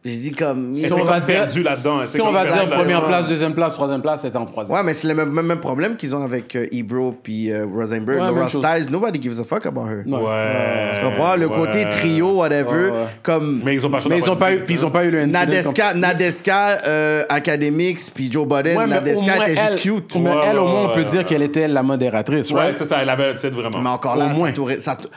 j'ai 0.05 0.15
dit 0.17 0.31
comme. 0.31 0.75
Si 0.75 0.91
on 0.91 1.03
va 1.05 1.19
dire, 1.21 1.35
perdue 1.35 1.63
là-dedans, 1.63 1.99
si 2.05 2.19
on 2.21 2.31
va 2.31 2.43
dire 2.45 2.55
là-dedans. 2.57 2.75
première 2.75 3.05
place, 3.07 3.27
deuxième 3.29 3.53
place, 3.53 3.73
troisième 3.73 4.01
place, 4.01 4.21
c'était 4.21 4.37
en 4.37 4.45
troisième. 4.45 4.75
Ouais, 4.77 4.83
mais 4.83 4.93
c'est 4.93 5.07
le 5.07 5.13
même, 5.13 5.29
même, 5.31 5.45
même 5.45 5.59
problème 5.61 5.95
qu'ils 5.95 6.13
ont 6.15 6.23
avec 6.23 6.55
euh, 6.57 6.67
Ebro 6.73 7.15
puis 7.23 7.51
euh, 7.51 7.65
Rosenberg. 7.73 8.19
Ouais, 8.19 8.27
Laura. 8.27 8.49
Styles, 8.49 8.91
nobody 8.91 9.21
gives 9.21 9.39
a 9.39 9.43
fuck 9.45 9.65
about 9.65 9.85
her. 9.87 10.03
Ouais. 10.05 10.21
Ouais. 10.21 10.91
Tu 10.93 11.05
comprends? 11.05 11.35
Le 11.37 11.47
Ouais. 11.47 11.55
côté 11.55 11.85
trio, 11.89 12.31
whatever, 12.39 12.71
Ouais, 12.71 12.89
ouais. 12.89 13.05
comme. 13.23 13.61
Mais 13.63 13.75
ils 13.75 13.85
ont 13.85 13.89
pas 13.89 13.99
Mais 14.09 14.17
ils 14.17 14.29
ont 14.29 14.35
pas 14.35 14.51
eu, 14.53 14.59
puis 14.63 14.73
ils 14.73 14.85
ont 14.85 14.89
pas 14.91 15.05
eu 15.05 15.11
le 15.11 15.25
Nadeska, 15.25 15.93
Nadeska 15.93 16.81
euh, 16.85 17.23
Academics, 17.29 17.99
puis 18.13 18.29
Joe 18.31 18.45
Budden, 18.45 18.85
Nadeska 18.89 19.47
était 19.47 19.55
juste 19.55 19.73
elle- 19.75 19.79
cute. 19.79 20.15
Mais 20.15 20.31
elle, 20.49 20.59
au 20.59 20.67
moins, 20.67 20.89
on 20.91 20.95
peut 20.95 21.05
dire 21.05 21.23
qu'elle 21.25 21.43
était 21.43 21.67
la 21.69 21.81
modératrice, 21.81 22.51
Ouais, 22.51 22.59
right? 22.59 22.77
c'est 22.77 22.85
ça, 22.85 22.99
elle 23.01 23.09
avait, 23.09 23.33
tu 23.33 23.39
sais, 23.39 23.49
vraiment. 23.49 23.79
Mais 23.81 23.89
encore 23.89 24.17
là, 24.17 24.31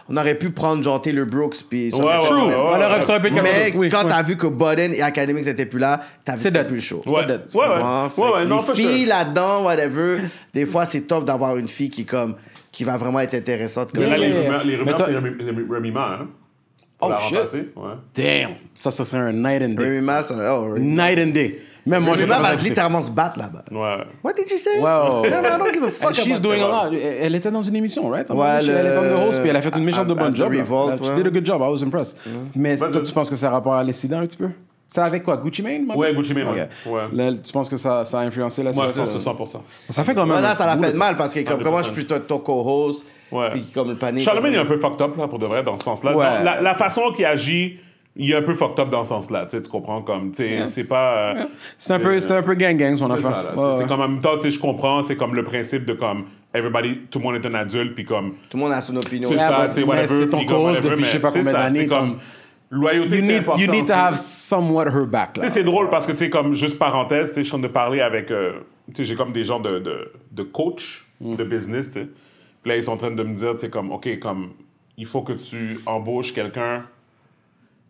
on 0.08 0.16
aurait 0.16 0.34
pu 0.36 0.50
prendre 0.50 0.82
genre 0.82 1.02
Taylor 1.02 1.26
Brooks, 1.26 1.56
puis 1.68 1.90
Ouais, 1.92 2.00
aurait 2.00 2.18
ouais, 2.18 2.54
aurait 2.54 3.00
pu 3.00 3.10
être 3.10 3.22
quelque 3.34 3.78
Mais 3.78 3.88
quand 3.88 4.04
t'as 4.08 4.22
vu 4.22 4.36
que 4.36 4.46
Budden 4.46 4.75
et 4.78 5.02
Academics 5.02 5.46
étaient 5.46 5.66
plus 5.66 5.78
là, 5.78 6.02
C'est 6.26 6.36
c'était 6.38 6.64
plus 6.64 6.80
chaud. 6.80 7.02
Ouais, 7.06 7.24
ouais, 7.60 7.66
ouais. 7.68 7.82
Ouais, 8.32 8.44
non, 8.46 8.56
les 8.56 8.74
filles 8.74 9.06
là-dedans, 9.06 9.64
whatever, 9.64 10.18
des 10.54 10.66
fois, 10.66 10.84
c'est 10.84 11.02
tough 11.02 11.24
d'avoir 11.24 11.56
une 11.56 11.68
fille 11.68 11.90
qui, 11.90 12.04
comme, 12.04 12.36
qui 12.72 12.84
va 12.84 12.96
vraiment 12.96 13.20
être 13.20 13.34
intéressante. 13.34 13.92
Comme 13.92 14.04
Mais 14.04 14.10
là, 14.10 14.18
les 14.18 14.32
rumeurs, 14.32 14.64
les 14.64 14.76
rumeurs 14.76 14.98
c'est 15.06 15.14
Remy, 15.14 15.30
Remy- 15.30 15.74
Remy 15.74 15.90
Ma, 15.92 16.18
hein? 16.20 16.28
Oh, 17.00 17.10
shit. 17.28 17.36
Damn! 18.14 18.50
Ça, 18.80 18.90
ça 18.90 19.04
serait 19.04 19.20
un 19.22 19.32
night 19.32 19.62
and 19.62 19.74
day. 19.74 19.84
Remy 19.84 20.00
Ma, 20.00 20.22
ça- 20.22 20.34
oh, 20.58 20.72
Remy 20.72 20.86
Night 20.86 21.18
and 21.18 21.30
day. 21.32 21.60
Même 21.86 22.02
moi, 22.04 22.16
je 22.16 22.24
va 22.26 22.54
littéralement 22.54 23.00
se 23.00 23.10
battre 23.10 23.38
là-bas. 23.38 23.64
Ouais. 23.70 24.04
What 24.24 24.32
did 24.34 24.50
you 24.50 24.58
say? 24.58 24.78
Wow. 24.80 25.22
No, 25.22 25.22
no, 25.22 25.48
I 25.48 25.58
don't 25.58 25.72
give 25.72 25.84
a 25.84 25.88
fuck 25.88 26.10
And 26.10 26.14
she's 26.14 26.40
doing 26.40 26.60
a 26.60 26.66
lot. 26.88 26.92
Elle 26.96 27.34
était 27.34 27.50
dans 27.50 27.62
une 27.62 27.76
émission, 27.76 28.08
right? 28.10 28.28
Ouais, 28.28 28.46
elle 28.58 28.70
était 28.70 28.94
dans 28.94 29.02
le 29.02 29.28
host, 29.28 29.40
puis 29.40 29.50
elle 29.50 29.56
a 29.56 29.62
fait 29.62 29.76
une 29.76 29.84
méchante 29.84 30.08
de 30.08 30.14
bonne 30.14 30.34
job. 30.34 30.52
Revolt, 30.52 31.04
She 31.04 31.10
ouais. 31.10 31.16
did 31.16 31.26
a 31.26 31.30
good 31.30 31.46
job. 31.46 31.60
I 31.62 31.68
was 31.70 31.82
impressed. 31.84 32.18
Mais 32.54 32.76
Vas-y, 32.76 32.92
toi, 32.92 33.00
tu 33.02 33.12
penses 33.12 33.30
que 33.30 33.36
ça 33.36 33.48
a 33.48 33.50
rapport 33.50 33.74
à 33.74 33.84
l'incident 33.84 34.18
un 34.18 34.26
petit 34.26 34.36
peu? 34.36 34.48
C'était 34.88 35.00
avec 35.00 35.24
quoi? 35.24 35.36
Gucci 35.38 35.62
Mane? 35.62 35.84
man? 35.84 35.96
Ouais, 35.96 36.14
Gucci 36.14 36.32
Mane, 36.32 36.46
Ok. 36.48 36.54
ouais. 36.56 36.92
Ouais. 36.92 37.00
Là, 37.12 37.32
tu 37.42 37.52
penses 37.52 37.68
que 37.68 37.76
ça, 37.76 38.04
ça 38.04 38.20
a 38.20 38.22
influencé 38.22 38.62
la 38.62 38.72
Moi, 38.72 38.86
situation? 38.86 39.18
100%. 39.18 39.62
Ça 39.90 40.04
fait 40.04 40.14
quand 40.14 40.22
même. 40.26 40.32
Voilà, 40.38 40.54
ça 40.54 40.64
l'a 40.66 40.76
fait 40.76 40.96
mal 40.96 41.16
parce 41.16 41.34
que 41.34 41.40
comme, 41.40 41.60
100%. 41.60 41.62
comment 41.64 41.82
je 41.82 41.90
suis 41.92 42.04
ton, 42.06 42.20
ton 42.20 42.38
co-host, 42.38 43.04
Ouais. 43.32 43.50
puis 43.50 43.64
comme 43.74 43.88
le 43.88 43.96
panier. 43.96 44.20
Charlemagne 44.22 44.52
est 44.54 44.58
un 44.58 44.64
peu 44.64 44.76
fucked 44.76 45.00
up, 45.02 45.16
là, 45.16 45.26
pour 45.26 45.40
de 45.40 45.46
vrai, 45.46 45.64
dans 45.64 45.76
ce 45.76 45.82
sens-là. 45.84 46.16
Ouais. 46.16 46.62
La 46.62 46.74
façon 46.74 47.10
qu'il 47.14 47.24
agit, 47.24 47.78
il 48.18 48.30
est 48.30 48.34
un 48.34 48.42
peu 48.42 48.54
fucked 48.54 48.78
up 48.80 48.88
dans 48.90 49.04
ce 49.04 49.10
sens-là, 49.10 49.44
tu 49.46 49.50
sais, 49.56 49.62
tu 49.62 49.70
comprends, 49.70 50.00
comme, 50.02 50.32
tu 50.32 50.42
sais, 50.42 50.64
c'est 50.66 50.84
pas... 50.84 51.34
euh, 51.36 51.44
C'est 51.78 51.92
un 51.92 51.98
peu, 51.98 52.18
c'était 52.18 52.34
un 52.34 52.42
peu 52.42 52.54
gang-gang, 52.54 52.96
son 52.96 53.08
C'est 53.08 53.14
affaire. 53.14 53.30
ça, 53.30 53.42
là, 53.42 53.50
tu 53.52 53.58
Ouais, 53.58 53.66
ouais. 53.66 53.72
C'est 53.78 53.86
comme 53.86 54.00
en 54.00 54.08
même 54.08 54.20
temps, 54.20 54.34
tu 54.36 54.42
sais, 54.42 54.50
je 54.50 54.58
comprends, 54.58 55.02
c'est 55.02 55.16
comme 55.16 55.34
le 55.34 55.44
principe 55.44 55.84
de 55.84 55.92
comme, 55.92 56.24
everybody, 56.54 56.98
tout 57.10 57.18
le 57.18 57.24
monde 57.24 57.34
est 57.36 57.46
un 57.46 57.54
adulte, 57.54 57.94
puis 57.94 58.04
comme, 58.04 58.34
Tout 58.48 58.56
le 58.56 58.62
monde 58.62 58.72
a 58.72 58.80
son 58.80 58.96
opinion. 58.96 59.28
c'est 59.28 59.34
Yeah, 59.36 59.48
ça, 59.48 59.68
tu 59.68 59.74
sais, 59.74 59.80
mais 59.82 59.86
whatever. 59.88 60.06
c'est 60.08 60.28
ton 60.30 60.44
cause 60.46 60.80
depuis 60.80 60.96
mais 60.96 61.02
je 61.04 61.10
sais 61.10 61.18
pas 61.20 61.30
c'est 61.30 61.38
combien 61.40 61.52
ça, 61.52 61.62
d'années, 61.64 61.78
c'est 61.80 61.86
comme, 61.88 62.10
comme- 62.12 62.18
loyauté, 62.70 63.20
c'est 63.20 63.26
need, 63.26 63.36
important. 63.36 63.60
you 63.62 63.70
need 63.70 63.86
to 63.86 63.92
have 63.92 64.16
somewhat 64.16 64.86
her 64.86 65.06
back. 65.06 65.36
Là. 65.36 65.42
Tu 65.42 65.48
sais, 65.48 65.50
c'est 65.50 65.64
drôle 65.64 65.88
parce 65.90 66.06
que, 66.06 66.12
tu 66.12 66.18
sais, 66.18 66.30
comme, 66.30 66.54
juste 66.54 66.78
parenthèse, 66.78 67.28
tu 67.28 67.34
sais, 67.34 67.42
je 67.42 67.48
suis 67.48 67.54
en 67.54 67.58
train 67.60 67.68
de 67.68 67.72
parler 67.72 68.00
avec, 68.00 68.30
euh, 68.30 68.52
tu 68.88 68.94
sais, 68.96 69.04
j'ai 69.04 69.14
comme 69.14 69.32
des 69.32 69.44
gens 69.44 69.60
de, 69.60 69.78
de, 69.78 70.10
de 70.32 70.42
coach 70.42 71.06
de 71.20 71.44
business, 71.44 71.90
tu 71.90 72.00
sais. 72.00 72.08
Puis 72.62 72.70
là, 72.70 72.76
ils 72.76 72.82
sont 72.82 72.92
en 72.92 72.96
train 72.96 73.10
de 73.10 73.22
me 73.22 73.34
dire, 73.34 73.52
tu 73.52 73.58
sais, 73.58 73.70
comme, 73.70 73.92
OK, 73.92 74.18
comme, 74.18 74.50
il 74.98 75.06
faut 75.06 75.20
que 75.22 75.34
tu 75.34 75.78
embauches 75.86 76.32
quelqu'un 76.32 76.84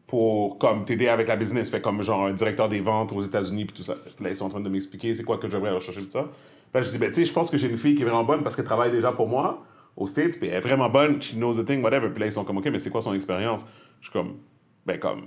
pour, 0.07 0.59
comme, 0.59 0.85
t'aider 0.85 1.09
avec 1.09 1.29
la 1.29 1.37
business. 1.37 1.69
Fait 1.69 1.81
comme, 1.81 2.03
genre, 2.03 2.27
un 2.27 2.33
directeur 2.33 2.69
des 2.69 2.81
ventes 2.81 3.13
aux 3.13 3.23
États-Unis, 3.23 3.65
puis 3.65 3.77
tout 3.77 3.83
ça. 3.83 3.95
Puis 3.95 4.25
là, 4.25 4.31
ils 4.31 4.37
sont 4.37 4.47
en 4.47 4.51
train 4.51 4.61
de 4.61 4.69
m'expliquer 4.69 5.15
c'est 5.15 5.25
quoi 5.25 5.39
que 5.39 5.49
je 5.49 5.53
devrais 5.53 5.73
rechercher, 5.73 6.03
tout 6.03 6.11
ça. 6.11 6.23
Puis 6.23 6.81
là, 6.81 6.83
je 6.83 6.91
dis, 6.91 6.99
ben, 6.99 7.09
tu 7.11 7.15
sais, 7.15 7.25
je 7.25 7.33
pense 7.33 7.51
que 7.51 7.57
j'ai 7.57 7.69
une 7.69 7.77
fille 7.77 7.95
qui 7.95 8.03
est 8.03 8.05
vraiment 8.05 8.25
bonne 8.25 8.43
parce 8.43 8.55
qu'elle 8.55 8.65
travaille 8.65 8.91
déjà 8.91 9.13
pour 9.13 9.29
moi 9.29 9.65
aux 9.97 10.07
States, 10.07 10.39
puis 10.39 10.49
elle 10.49 10.57
est 10.57 10.61
vraiment 10.61 10.91
bonne, 10.91 11.23
she 11.23 11.35
knows 11.35 11.55
the 11.55 11.65
thing, 11.65 11.83
whatever. 11.83 12.11
Puis 12.11 12.21
là, 12.21 12.27
ils 12.27 12.33
sont 12.33 12.45
comme, 12.45 12.59
OK, 12.59 12.67
mais 12.67 12.79
c'est 12.79 12.91
quoi 12.91 13.01
son 13.01 13.15
expérience? 13.15 13.67
Je 14.01 14.07
suis 14.07 14.13
comme, 14.13 14.37
ben, 14.85 14.99
comme, 14.99 15.27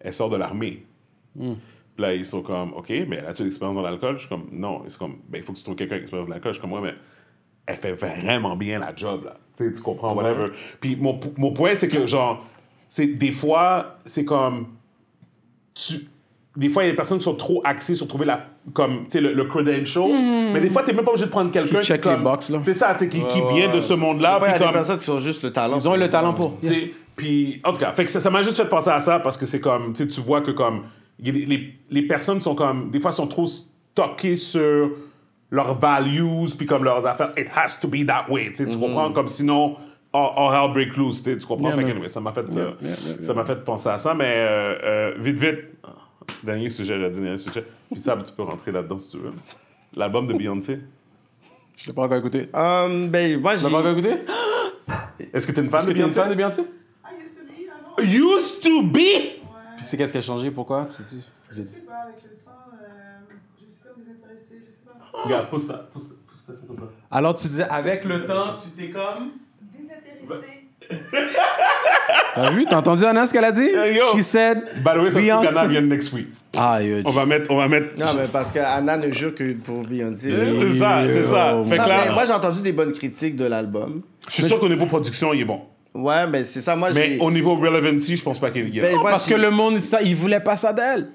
elle 0.00 0.12
sort 0.12 0.30
de 0.30 0.36
l'armée. 0.36 0.86
Puis 1.34 1.56
là, 1.98 2.14
ils 2.14 2.24
sont 2.24 2.42
comme, 2.42 2.72
OK, 2.74 2.90
mais 3.08 3.18
as-tu 3.18 3.44
l'expérience 3.44 3.76
dans 3.76 3.82
l'alcool? 3.82 4.14
Je 4.14 4.20
suis 4.20 4.28
comme, 4.28 4.46
non. 4.52 4.82
Ils 4.84 4.90
sont 4.90 5.00
comme, 5.00 5.16
ben, 5.28 5.38
il 5.38 5.44
faut 5.44 5.52
que 5.52 5.58
tu 5.58 5.64
trouves 5.64 5.76
quelqu'un 5.76 5.94
avec 5.94 6.02
l'expérience 6.02 6.28
dans 6.28 6.34
l'alcool. 6.34 6.52
Je 6.52 6.58
suis 6.58 6.62
comme, 6.62 6.72
ouais, 6.72 6.80
mais 6.80 6.94
elle 7.66 7.76
fait 7.76 7.92
vraiment 7.92 8.56
bien 8.56 8.78
la 8.78 8.94
job, 8.94 9.24
là. 9.24 9.36
Tu 9.56 9.64
sais, 9.64 9.72
tu 9.72 9.82
comprends, 9.82 10.14
whatever. 10.14 10.48
Puis 10.80 10.96
mon, 10.96 11.20
mon 11.36 11.52
point, 11.52 11.74
c'est 11.74 11.88
que, 11.88 12.06
genre, 12.06 12.46
c'est 12.94 13.06
des 13.06 13.32
fois, 13.32 13.96
c'est 14.04 14.26
comme, 14.26 14.66
tu... 15.74 15.94
Des 16.54 16.68
fois, 16.68 16.82
il 16.82 16.86
y 16.86 16.88
a 16.90 16.92
des 16.92 16.96
personnes 16.96 17.16
qui 17.16 17.24
sont 17.24 17.34
trop 17.34 17.62
axées 17.64 17.94
sur 17.94 18.06
trouver 18.06 18.26
la, 18.26 18.44
comme, 18.74 19.04
tu 19.04 19.12
sais, 19.12 19.20
le, 19.22 19.32
le 19.32 19.44
credential. 19.44 20.04
Mais 20.52 20.60
des 20.60 20.68
fois, 20.68 20.82
t'es 20.82 20.92
même 20.92 21.02
pas 21.02 21.12
obligé 21.12 21.24
de 21.24 21.30
prendre 21.30 21.50
quelqu'un 21.50 21.80
Qui 21.80 21.86
check 21.86 22.02
comme- 22.02 22.16
les 22.18 22.22
box, 22.22 22.50
là. 22.50 22.58
C'est 22.62 22.74
ça, 22.74 22.92
tu 22.92 23.04
sais, 23.04 23.08
qui, 23.08 23.24
qui 23.26 23.40
vient 23.54 23.70
de 23.74 23.80
ce 23.80 23.94
monde-là. 23.94 24.34
Des 24.34 24.38
fois, 24.40 24.48
il 24.48 24.50
y 24.50 24.54
a 24.62 24.66
des 24.66 24.72
personnes 24.74 24.98
qui 24.98 25.04
sont 25.04 25.16
juste 25.16 25.42
le 25.42 25.50
talent. 25.50 25.78
Ils 25.78 25.88
ont 25.88 25.96
le 25.96 26.10
talent 26.10 26.34
pour. 26.34 26.60
tu 26.60 26.68
sais, 26.68 26.92
Puis, 27.16 27.62
en 27.64 27.72
tout 27.72 27.78
cas, 27.78 27.92
fait 27.92 28.04
que 28.04 28.10
ça 28.10 28.20
ça 28.20 28.28
m'a 28.28 28.42
juste 28.42 28.58
fait 28.58 28.68
penser 28.68 28.90
à 28.90 29.00
ça 29.00 29.18
parce 29.20 29.38
que 29.38 29.46
c'est 29.46 29.60
comme, 29.60 29.94
tu 29.94 30.06
tu 30.06 30.20
vois 30.20 30.42
que 30.42 30.50
comme, 30.50 30.82
des- 31.18 31.32
les, 31.32 31.72
les 31.88 32.02
personnes 32.02 32.42
sont 32.42 32.54
comme, 32.54 32.90
des 32.90 33.00
fois, 33.00 33.12
sont 33.12 33.26
trop 33.28 33.46
stockées 33.46 34.36
sur 34.36 34.90
leurs 35.50 35.78
values, 35.78 36.50
puis 36.58 36.66
comme 36.66 36.84
leurs 36.84 37.06
affaires. 37.06 37.32
It 37.38 37.46
has 37.56 37.78
to 37.80 37.88
be 37.88 38.04
that 38.06 38.26
way, 38.28 38.48
tu 38.50 38.56
sais, 38.56 38.68
tu 38.68 38.76
comprends? 38.76 39.10
Comme 39.10 39.28
sinon, 39.28 39.76
all, 40.12 40.32
all 40.36 40.52
hell 40.52 40.72
break 40.72 40.96
loose, 40.96 41.22
tu 41.22 41.36
tu 41.38 41.46
comprends? 41.46 41.68
Yeah, 41.68 41.76
fait 41.76 41.82
que, 41.82 41.88
man. 41.88 41.96
anyway, 41.96 42.08
ça 42.08 42.20
m'a 42.20 42.32
fait, 42.32 42.40
euh, 42.40 42.72
yeah, 42.80 42.90
yeah, 42.90 43.22
ça 43.22 43.34
m'a 43.34 43.44
fait 43.44 43.64
penser 43.64 43.88
à 43.88 43.98
ça, 43.98 44.14
mais 44.14 44.34
euh, 44.36 44.78
euh, 44.84 45.14
vite, 45.18 45.38
vite, 45.38 45.58
dernier 46.42 46.70
sujet, 46.70 46.98
j'ai 46.98 47.10
dit, 47.10 47.20
dernier 47.20 47.38
sujet. 47.38 47.64
Puis 47.90 48.00
ça, 48.00 48.16
tu 48.24 48.32
peux 48.32 48.42
rentrer 48.42 48.72
là-dedans 48.72 48.98
si 48.98 49.16
tu 49.16 49.22
veux. 49.22 49.32
L'album 49.96 50.26
de 50.26 50.34
Beyoncé. 50.34 50.80
Je 51.80 51.88
l'ai 51.88 51.94
pas 51.94 52.02
encore 52.02 52.18
écouté. 52.18 52.48
Um, 52.54 53.08
ben, 53.08 53.40
moi, 53.40 53.56
Tu 53.56 53.64
l'as 53.64 53.70
pas 53.70 53.78
encore 53.80 53.96
j'ai. 53.98 54.08
écé? 54.10 54.18
Est-ce 55.32 55.46
que 55.46 55.52
t'es 55.52 55.60
une 55.62 55.68
fan 55.68 55.84
de 55.86 55.92
Beyoncé? 55.92 56.12
fan 56.20 56.30
de 56.30 56.34
Beyoncé? 56.34 56.62
I 56.62 57.22
used 57.22 57.36
to 57.36 57.42
be, 57.44 57.68
avant. 57.70 58.36
Used 58.38 58.62
to 58.62 58.82
be! 58.82 58.98
Puis 59.76 59.84
c'est 59.86 59.96
qu'est-ce 59.96 60.12
qui 60.12 60.18
a 60.18 60.22
changé? 60.22 60.50
Pourquoi? 60.50 60.86
Tu 60.94 61.02
dis? 61.02 61.28
Je 61.50 61.62
sais 61.62 61.80
pas, 61.80 61.94
avec 62.04 62.16
le 62.22 62.30
temps, 62.44 62.50
euh, 62.72 63.34
je 63.58 63.64
suis 63.64 63.82
comme 63.82 64.02
désintéressée, 64.04 64.62
je 64.64 64.70
sais 64.70 64.78
pas. 64.86 65.22
Regarde, 65.22 65.50
pousse 65.50 65.64
ça, 65.64 65.88
pousse, 65.92 66.14
pousse, 66.26 66.56
ça 66.56 66.66
comme 66.66 66.76
ça. 66.76 66.82
Alors 67.10 67.34
tu 67.34 67.48
disais, 67.48 67.64
avec 67.64 68.04
le 68.04 68.26
temps, 68.26 68.54
tu 68.54 68.70
t'es 68.70 68.90
comme. 68.90 69.32
T'as 72.34 72.50
vu? 72.50 72.64
T'as 72.68 72.76
entendu 72.76 73.04
Anna 73.04 73.26
ce 73.26 73.32
qu'elle 73.32 73.44
a 73.44 73.52
dit? 73.52 73.68
Yo. 73.70 74.16
She 74.16 74.22
said. 74.22 74.62
By 74.84 74.92
the 74.94 75.02
way, 75.02 75.10
ça 75.10 75.20
se 75.20 75.54
qu'Anna 75.54 75.66
vienne 75.66 75.88
next 75.88 76.12
week. 76.12 76.28
Ah, 76.56 76.82
yo. 76.82 76.98
On 77.04 77.10
va 77.10 77.26
mettre, 77.26 77.50
on 77.50 77.56
va 77.56 77.68
mettre. 77.68 77.98
Non, 77.98 78.12
mais 78.14 78.28
parce 78.30 78.52
qu'Anna 78.52 78.96
ne 78.96 79.10
jure 79.10 79.34
que 79.34 79.52
pour 79.54 79.78
Beyoncé. 79.80 80.30
C'est 80.30 80.78
ça, 80.78 81.02
c'est 81.06 81.24
ça. 81.24 81.62
Fait 81.68 81.76
que 81.76 81.88
mais 81.88 82.12
moi, 82.12 82.24
j'ai 82.24 82.32
entendu 82.32 82.62
des 82.62 82.72
bonnes 82.72 82.92
critiques 82.92 83.36
de 83.36 83.44
l'album. 83.44 84.02
je 84.28 84.34
suis 84.34 84.42
sûr 84.44 84.58
qu'au 84.58 84.68
niveau 84.68 84.86
production, 84.86 85.32
il 85.32 85.42
est 85.42 85.44
bon. 85.44 85.60
Ouais, 85.94 86.26
mais 86.26 86.44
c'est 86.44 86.62
ça. 86.62 86.74
Moi, 86.74 86.90
Mais 86.94 87.18
au 87.20 87.30
niveau 87.30 87.54
relevancy, 87.56 88.16
je 88.16 88.22
pense 88.22 88.38
pas 88.38 88.50
qu'il 88.50 88.74
y 88.74 88.78
ait. 88.78 88.82
Ben, 88.82 88.96
Parce 89.02 89.26
que 89.26 89.34
le 89.34 89.50
monde, 89.50 89.78
ça, 89.78 90.00
il 90.00 90.16
voulait 90.16 90.40
pas 90.40 90.56
ça 90.56 90.72
d'elle. 90.72 91.08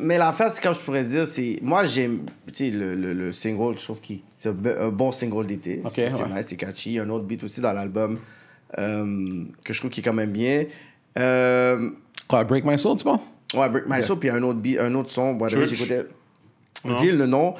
Mais 0.00 0.16
l'affaire, 0.16 0.50
c'est 0.50 0.62
comme 0.62 0.74
je 0.74 0.78
pourrais 0.80 1.04
dire, 1.04 1.26
c'est. 1.26 1.58
Moi, 1.60 1.84
j'aime. 1.84 2.26
Tu 2.46 2.52
sais, 2.54 2.70
le, 2.70 2.94
le, 2.94 3.12
le 3.12 3.32
single, 3.32 3.76
je 3.76 3.82
trouve 3.82 4.00
que 4.00 4.14
c'est 4.36 4.48
un, 4.48 4.88
bon 4.90 5.10
single 5.10 5.46
d'été. 5.46 5.82
Ok, 5.84 5.92
Je 5.96 6.02
trouve 6.02 6.08
que 6.10 6.22
ouais. 6.22 6.28
C'est 6.28 6.34
nice, 6.36 6.46
c'est 6.48 6.56
catchy. 6.56 6.90
Il 6.90 6.94
y 6.94 6.98
a 7.00 7.02
un 7.02 7.08
autre 7.10 7.24
beat 7.24 7.42
aussi 7.42 7.60
dans 7.60 7.72
l'album 7.72 8.16
euh, 8.78 9.44
que 9.64 9.72
je 9.72 9.78
trouve 9.80 9.90
qui 9.90 10.00
est 10.00 10.02
quand 10.04 10.12
même 10.12 10.30
bien. 10.30 10.66
Euh, 11.18 11.90
Quoi, 12.28 12.44
Break 12.44 12.64
My 12.64 12.78
Soul, 12.78 12.96
tu 12.96 13.04
penses? 13.04 13.20
ouais, 13.54 13.68
Break 13.68 13.84
My 13.88 14.02
Soul, 14.02 14.18
puis 14.18 14.28
il 14.28 14.32
y 14.32 14.34
a 14.34 14.38
un 14.38 14.42
autre, 14.44 14.60
beat, 14.60 14.78
un 14.78 14.94
autre 14.94 15.10
son. 15.10 15.36
Church? 15.48 15.68
j'écoutais. 15.68 16.06
Ville, 16.84 17.18
le 17.18 17.26
nom. 17.26 17.54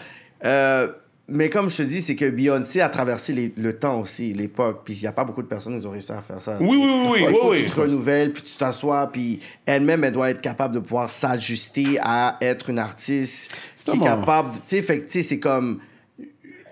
Euh, 0.45 0.93
Mais 1.31 1.51
comme 1.51 1.69
je 1.69 1.77
te 1.77 1.83
dis, 1.83 2.01
c'est 2.01 2.17
que 2.17 2.31
Beyoncé 2.31 2.81
a 2.81 2.89
traversé 2.89 3.35
les- 3.35 3.53
le 3.57 3.77
temps 3.79 4.01
aussi, 4.01 4.33
l'époque. 4.33 4.81
Puis 4.85 4.95
il 4.95 5.01
n'y 5.03 5.07
a 5.07 5.13
pas 5.13 5.25
beaucoup 5.25 5.43
de 5.43 5.47
personnes 5.47 5.79
qui 5.79 5.87
ont 5.87 5.91
réussi 5.91 6.11
à 6.13 6.23
faire 6.23 6.41
ça. 6.41 6.57
Oui, 6.59 6.69
oui, 6.81 7.03
oui, 7.07 7.25
oui, 7.29 7.37
oui, 7.51 7.65
tu 7.65 7.71
te 7.71 7.81
renouvelles, 7.81 8.33
puis 8.33 8.43
tu 8.43 8.57
t'assois, 8.57 9.11
puis 9.13 9.39
elle-même, 9.67 10.05
elle 10.05 10.13
doit 10.15 10.31
être 10.31 10.41
capable 10.41 10.75
de 10.75 10.81
pouvoir 10.81 11.11
s'ajuster 11.11 11.99
à 12.01 12.39
être 12.41 12.71
une 12.71 12.79
artiste 12.79 13.53
qui 13.77 13.91
est 13.91 14.01
capable. 14.01 14.53
Tu 14.67 14.77
sais, 14.77 14.83
fait 14.83 15.01
tu 15.05 15.05
sais, 15.11 15.23
c'est 15.23 15.39
comme. 15.39 15.81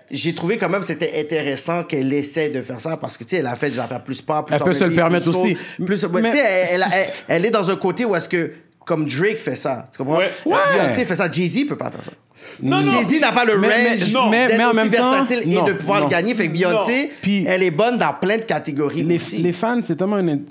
J'ai 0.09 0.33
trouvé 0.33 0.57
quand 0.57 0.69
même 0.69 0.83
c'était 0.83 1.19
intéressant 1.19 1.83
qu'elle 1.83 2.11
essaie 2.13 2.47
de 2.47 2.61
faire 2.61 2.79
ça 2.79 2.95
parce 2.95 3.17
que 3.17 3.25
tu 3.25 3.31
sais 3.31 3.37
elle 3.41 3.47
a 3.47 3.55
fait 3.55 3.69
des 3.69 3.79
affaires 3.79 4.01
plus 4.01 4.21
pop 4.21 4.47
plus 4.47 4.55
Elle 4.55 4.63
peut 4.63 4.73
se 4.73 4.85
le 4.85 4.95
permettre 4.95 5.25
plus 5.29 5.35
aussi. 5.37 5.57
plus 5.85 6.05
ouais, 6.05 6.21
Mais- 6.21 6.31
tu 6.31 6.37
sais 6.37 6.43
elle, 6.45 6.81
elle, 6.81 6.85
elle- 6.93 7.07
elle 7.27 7.45
est 7.45 7.49
dans 7.49 7.69
un 7.69 7.75
côté 7.75 8.05
où 8.05 8.15
est-ce 8.15 8.29
que 8.29 8.53
comme 8.85 9.05
Drake 9.05 9.35
fait 9.35 9.57
ça 9.57 9.83
tu 9.91 9.97
comprends? 9.97 10.19
Ouais. 10.19 10.31
Ouais. 10.45 10.57
Beyoncé 10.79 11.03
fait 11.03 11.15
ça 11.15 11.29
Jay-Z 11.29 11.65
peut 11.67 11.75
pas 11.75 11.91
faire 11.91 12.05
ça 12.05 12.11
Non, 12.61 12.81
non. 12.81 12.89
Jay-Z 12.89 13.19
n'a 13.21 13.31
pas 13.31 13.45
le 13.45 13.57
Mais- 13.57 13.67
mais- 13.67 13.89
range 13.99 14.13
non. 14.13 14.29
mais- 14.29 14.47
d'être 14.47 14.57
mais 14.57 14.63
en 14.65 14.69
aussi 14.69 14.77
même 14.77 14.91
temps, 14.91 15.11
versatile 15.11 15.53
non, 15.53 15.65
et 15.65 15.69
de 15.71 15.77
pouvoir 15.77 15.99
non. 15.99 16.05
le 16.05 16.11
gagner 16.11 16.35
fait 16.35 16.47
que 16.47 16.53
Beyoncé. 16.53 17.11
Puis- 17.21 17.45
elle 17.47 17.63
est 17.63 17.71
bonne 17.71 17.97
dans 17.97 18.13
plein 18.13 18.37
de 18.37 18.43
catégories 18.43 19.03
les, 19.03 19.15
aussi. 19.17 19.37
les 19.37 19.53
fans, 19.53 19.79
c'est 19.81 19.95
tellement 19.95 20.17
une, 20.19 20.45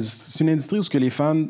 c'est 0.00 0.40
une 0.40 0.50
industrie 0.50 0.78
où 0.78 0.82
ce 0.82 0.90
que 0.90 0.98
les 0.98 1.10
fans 1.10 1.44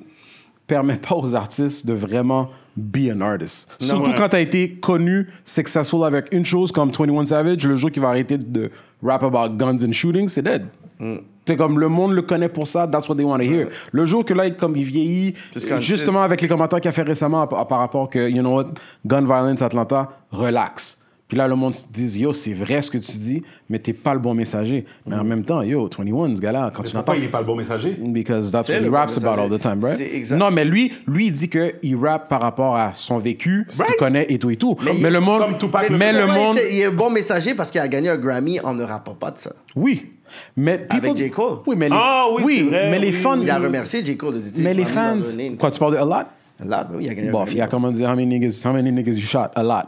permettent 0.67 1.07
pas 1.07 1.17
aux 1.17 1.35
artistes 1.35 1.87
de 1.87 1.93
vraiment 1.95 2.51
be 2.77 3.11
an 3.13 3.21
artist. 3.21 3.69
Surtout 3.81 4.11
Ouais. 4.11 4.15
quand 4.17 4.29
tu 4.31 4.37
as 4.37 4.41
été 4.41 4.71
connu, 4.75 5.27
successful 5.45 6.05
avec 6.05 6.27
une 6.33 6.45
chose 6.45 6.71
comme 6.73 6.91
21 6.93 7.25
Savage, 7.27 7.65
le 7.67 7.75
jour 7.77 7.91
qu'il 7.91 8.03
va 8.03 8.09
arrêter 8.11 8.39
de 8.39 8.71
rap 9.03 9.23
about 9.25 9.55
guns 9.57 9.85
and 9.85 9.93
shooting, 9.93 10.29
c'est 10.29 10.43
dead. 10.43 10.67
Mm. 11.01 11.17
C'est 11.47 11.57
comme 11.57 11.81
le 11.81 11.89
monde 11.89 12.13
le 12.13 12.23
connaît 12.23 12.49
pour 12.49 12.69
ça, 12.69 12.87
that's 12.87 13.09
what 13.09 13.17
they 13.17 13.25
want 13.25 13.39
to 13.39 13.45
hear. 13.45 13.69
Le 13.91 14.07
jour 14.07 14.25
que 14.25 14.33
là, 14.35 14.49
comme 14.51 14.77
il 14.77 14.85
vieillit, 14.85 15.35
justement 15.81 16.23
avec 16.23 16.41
les 16.41 16.49
commentaires 16.49 16.81
qu'il 16.81 16.89
a 16.89 16.93
fait 16.93 17.03
récemment 17.03 17.47
par, 17.49 17.67
par 17.67 17.79
rapport 17.81 18.09
que, 18.09 18.29
you 18.29 18.41
know 18.41 18.55
what, 18.55 18.67
gun 19.05 19.25
violence 19.25 19.61
Atlanta, 19.61 20.09
relax. 20.31 21.00
Puis 21.31 21.39
là, 21.39 21.47
le 21.47 21.55
monde 21.55 21.73
se 21.73 21.87
dit, 21.89 22.23
yo, 22.23 22.33
c'est 22.33 22.53
vrai 22.53 22.83
ce 22.83 22.91
que 22.91 22.99
tu 22.99 23.13
dis, 23.13 23.41
mais 23.69 23.79
t'es 23.79 23.93
pas 23.93 24.15
le 24.15 24.19
bon 24.19 24.35
messager. 24.35 24.85
Mais 25.07 25.15
Mm. 25.15 25.21
en 25.21 25.25
même 25.25 25.45
temps, 25.45 25.63
yo, 25.63 25.89
21, 25.89 26.35
ce 26.35 26.41
gars-là, 26.41 26.73
quand 26.75 26.83
tu 26.83 26.89
l'entends. 26.93 27.05
Pourquoi 27.05 27.17
il 27.23 27.25
est 27.25 27.29
pas 27.31 27.39
le 27.39 27.47
bon 27.47 27.55
messager? 27.55 27.97
Because 27.99 28.51
that's 28.51 28.67
C'est 28.67 28.73
what 28.75 28.81
he 28.81 28.85
le 28.85 28.91
bon 28.91 28.97
raps 28.97 29.17
about 29.17 29.41
all 29.41 29.49
the 29.49 29.61
time, 29.63 29.79
right? 29.81 29.97
C'est 29.97 30.13
exact. 30.13 30.37
Non, 30.41 30.51
mais 30.51 30.65
lui, 30.65 30.93
lui, 31.07 31.27
il 31.29 31.33
dit 31.33 31.49
qu'il 31.49 31.97
rappe 31.97 32.29
par 32.29 32.41
rapport 32.43 32.75
à 32.77 32.93
son 32.95 33.19
vécu, 33.19 33.65
ce 33.71 33.77
qu'il 33.77 33.85
Right. 33.85 33.97
connaît 33.99 34.27
et 34.29 34.41
tout 34.41 34.51
et 34.51 34.57
tout. 34.57 34.77
Mais, 34.85 34.91
il- 34.99 35.03
le 35.07 35.21
monde. 35.21 35.41
Comme 35.43 35.57
Tupac 35.57 35.89
mais 35.91 35.97
fait. 35.99 36.13
le 36.15 36.27
monde. 36.27 36.59
il, 36.69 36.81
est 36.81 36.91
bon 36.91 37.11
messager 37.11 37.55
parce 37.55 37.71
qu'il 37.71 37.81
a 37.81 37.87
gagné 37.87 38.09
un 38.09 38.17
Grammy 38.17 38.59
en 38.59 38.75
ne 38.75 38.83
rappant 38.83 39.15
pas 39.15 39.31
de 39.31 39.39
ça? 39.39 39.53
Oui. 39.77 40.07
Mais 40.57 40.79
people- 40.79 41.17
J. 41.17 41.31
Cole. 41.31 41.59
Oui, 41.65 41.77
mais 41.79 41.89
les, 41.89 41.97
Ah 41.97 42.27
oui, 42.43 42.57
c'est 42.59 42.63
vrai, 42.65 42.91
mais 42.91 42.99
les 42.99 43.07
oui, 43.07 43.13
fans. 43.13 43.41
il 43.41 43.49
a 43.49 43.59
remercié 43.61 44.05
J. 44.05 44.17
Cole 44.17 44.35
de 44.35 44.39
dire 44.41 44.65
Mais 44.65 44.73
tu 44.73 44.79
les 44.79 44.85
fans. 44.85 45.19
Quoi, 45.61 45.71
tu 45.71 45.79
parles 45.79 45.93
de 45.93 45.99
a 45.99 46.05
lot? 46.05 46.27
Là, 46.69 46.87
oui, 46.93 47.05
il 47.05 47.09
a 47.09 47.15
gagné 47.15 47.29
un 47.29 47.33
Bon, 47.33 47.39
Grammy. 47.45 47.57
il 47.57 47.63
a 47.63 47.67
comment 47.69 47.91
dire 47.93 48.09
how 48.11 48.17
many 48.17 48.27
niggas, 48.27 48.63
how 48.67 48.73
many 48.73 48.91
niggas 48.93 49.13
you 49.13 49.23
shot? 49.27 49.49
A 49.55 49.63
lot. 49.63 49.85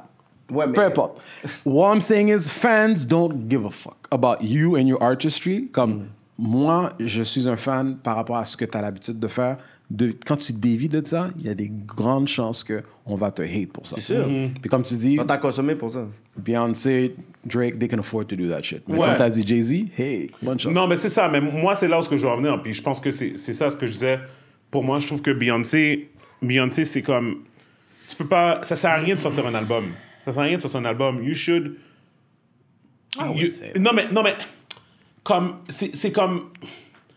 Ouais, 0.53 0.67
mais- 0.67 0.73
Peu 0.75 0.83
importe. 0.83 1.21
What 1.65 1.95
I'm 1.95 2.01
saying 2.01 2.29
is, 2.29 2.49
fans 2.49 3.05
don't 3.09 3.35
give 3.51 3.65
a 3.67 3.71
fuck 3.71 3.97
about 4.11 4.37
you 4.45 4.77
and 4.77 4.87
your 4.87 5.03
artistry. 5.03 5.69
Comme 5.73 5.93
Mm. 5.95 6.05
moi, 6.39 6.93
je 7.01 7.23
suis 7.23 7.49
un 7.49 7.57
fan 7.57 7.97
par 8.03 8.17
rapport 8.17 8.37
à 8.37 8.45
ce 8.45 8.57
que 8.57 8.65
tu 8.65 8.77
as 8.77 8.83
l'habitude 8.83 9.19
de 9.19 9.29
faire. 9.29 9.59
De, 9.91 10.11
quand 10.27 10.37
tu 10.37 10.55
dévies 10.55 10.89
de 10.89 11.03
ça, 11.07 11.29
il 11.39 11.45
y 11.47 11.51
a 11.51 11.55
des 11.55 11.71
grandes 11.71 12.27
chances 12.27 12.65
qu'on 12.65 13.15
va 13.17 13.31
te 13.31 13.43
hate 13.43 13.71
pour 13.73 13.87
ça. 13.87 13.97
C'est 13.97 14.15
sûr. 14.15 14.27
Puis 14.61 14.71
comme 14.71 14.83
tu 14.85 14.95
dis, 14.95 15.17
Quand 15.17 15.27
t'as 15.27 15.37
consommé 15.37 15.75
pour 15.75 15.91
ça. 15.91 16.07
Beyoncé, 16.35 17.15
Drake, 17.45 17.79
they 17.79 17.89
can 17.89 17.99
afford 17.99 18.27
to 18.27 18.37
do 18.37 18.49
that 18.49 18.63
shit. 18.63 18.83
Mais 18.89 18.97
Ouais. 18.99 19.07
comme 19.09 19.17
t'as 19.17 19.29
dit 19.31 19.47
Jay-Z, 19.47 19.73
hey, 19.99 20.31
bonne 20.41 20.59
chance. 20.59 20.73
Non, 20.73 20.87
mais 20.87 20.97
c'est 20.97 21.09
ça. 21.11 21.29
Mais 21.29 21.41
moi, 21.41 21.75
c'est 21.75 21.89
là 21.89 22.01
où 22.01 22.03
je 22.03 22.17
veux 22.17 22.29
en 22.29 22.37
venir. 22.37 22.61
Puis 22.63 22.73
je 22.73 22.83
pense 22.83 23.01
que 23.01 23.11
c'est 23.11 23.37
c'est 23.37 23.53
ça 23.53 23.69
ce 23.69 23.77
que 23.77 23.87
je 23.87 23.93
disais. 23.93 24.19
Pour 24.71 24.83
moi, 24.83 24.99
je 24.99 25.07
trouve 25.07 25.21
que 25.21 25.31
Beyoncé, 25.31 26.09
Beyoncé, 26.41 26.85
c'est 26.87 27.03
comme. 27.03 27.43
Tu 28.09 28.17
peux 28.17 28.27
pas. 28.27 28.61
Ça 28.63 28.75
sert 28.77 28.91
à 28.91 28.97
rien 28.97 29.15
de 29.15 29.21
sortir 29.21 29.47
un 29.47 29.55
album. 29.55 29.87
Ça 30.25 30.33
sert 30.33 30.43
à 30.43 30.47
rien 30.47 30.57
de 30.57 30.63
sortir 30.63 30.81
un 30.81 30.85
album. 30.85 31.23
You 31.23 31.35
should. 31.35 31.77
I 33.19 33.25
you- 33.25 33.33
wouldn't 33.35 33.53
say 33.55 33.73
that. 33.73 33.81
non, 33.81 33.91
mais. 33.95 34.07
Non, 34.11 34.23
mais. 34.23 34.35
Comme. 35.25 35.57
C'est 35.69 36.13
comme. 36.13 36.51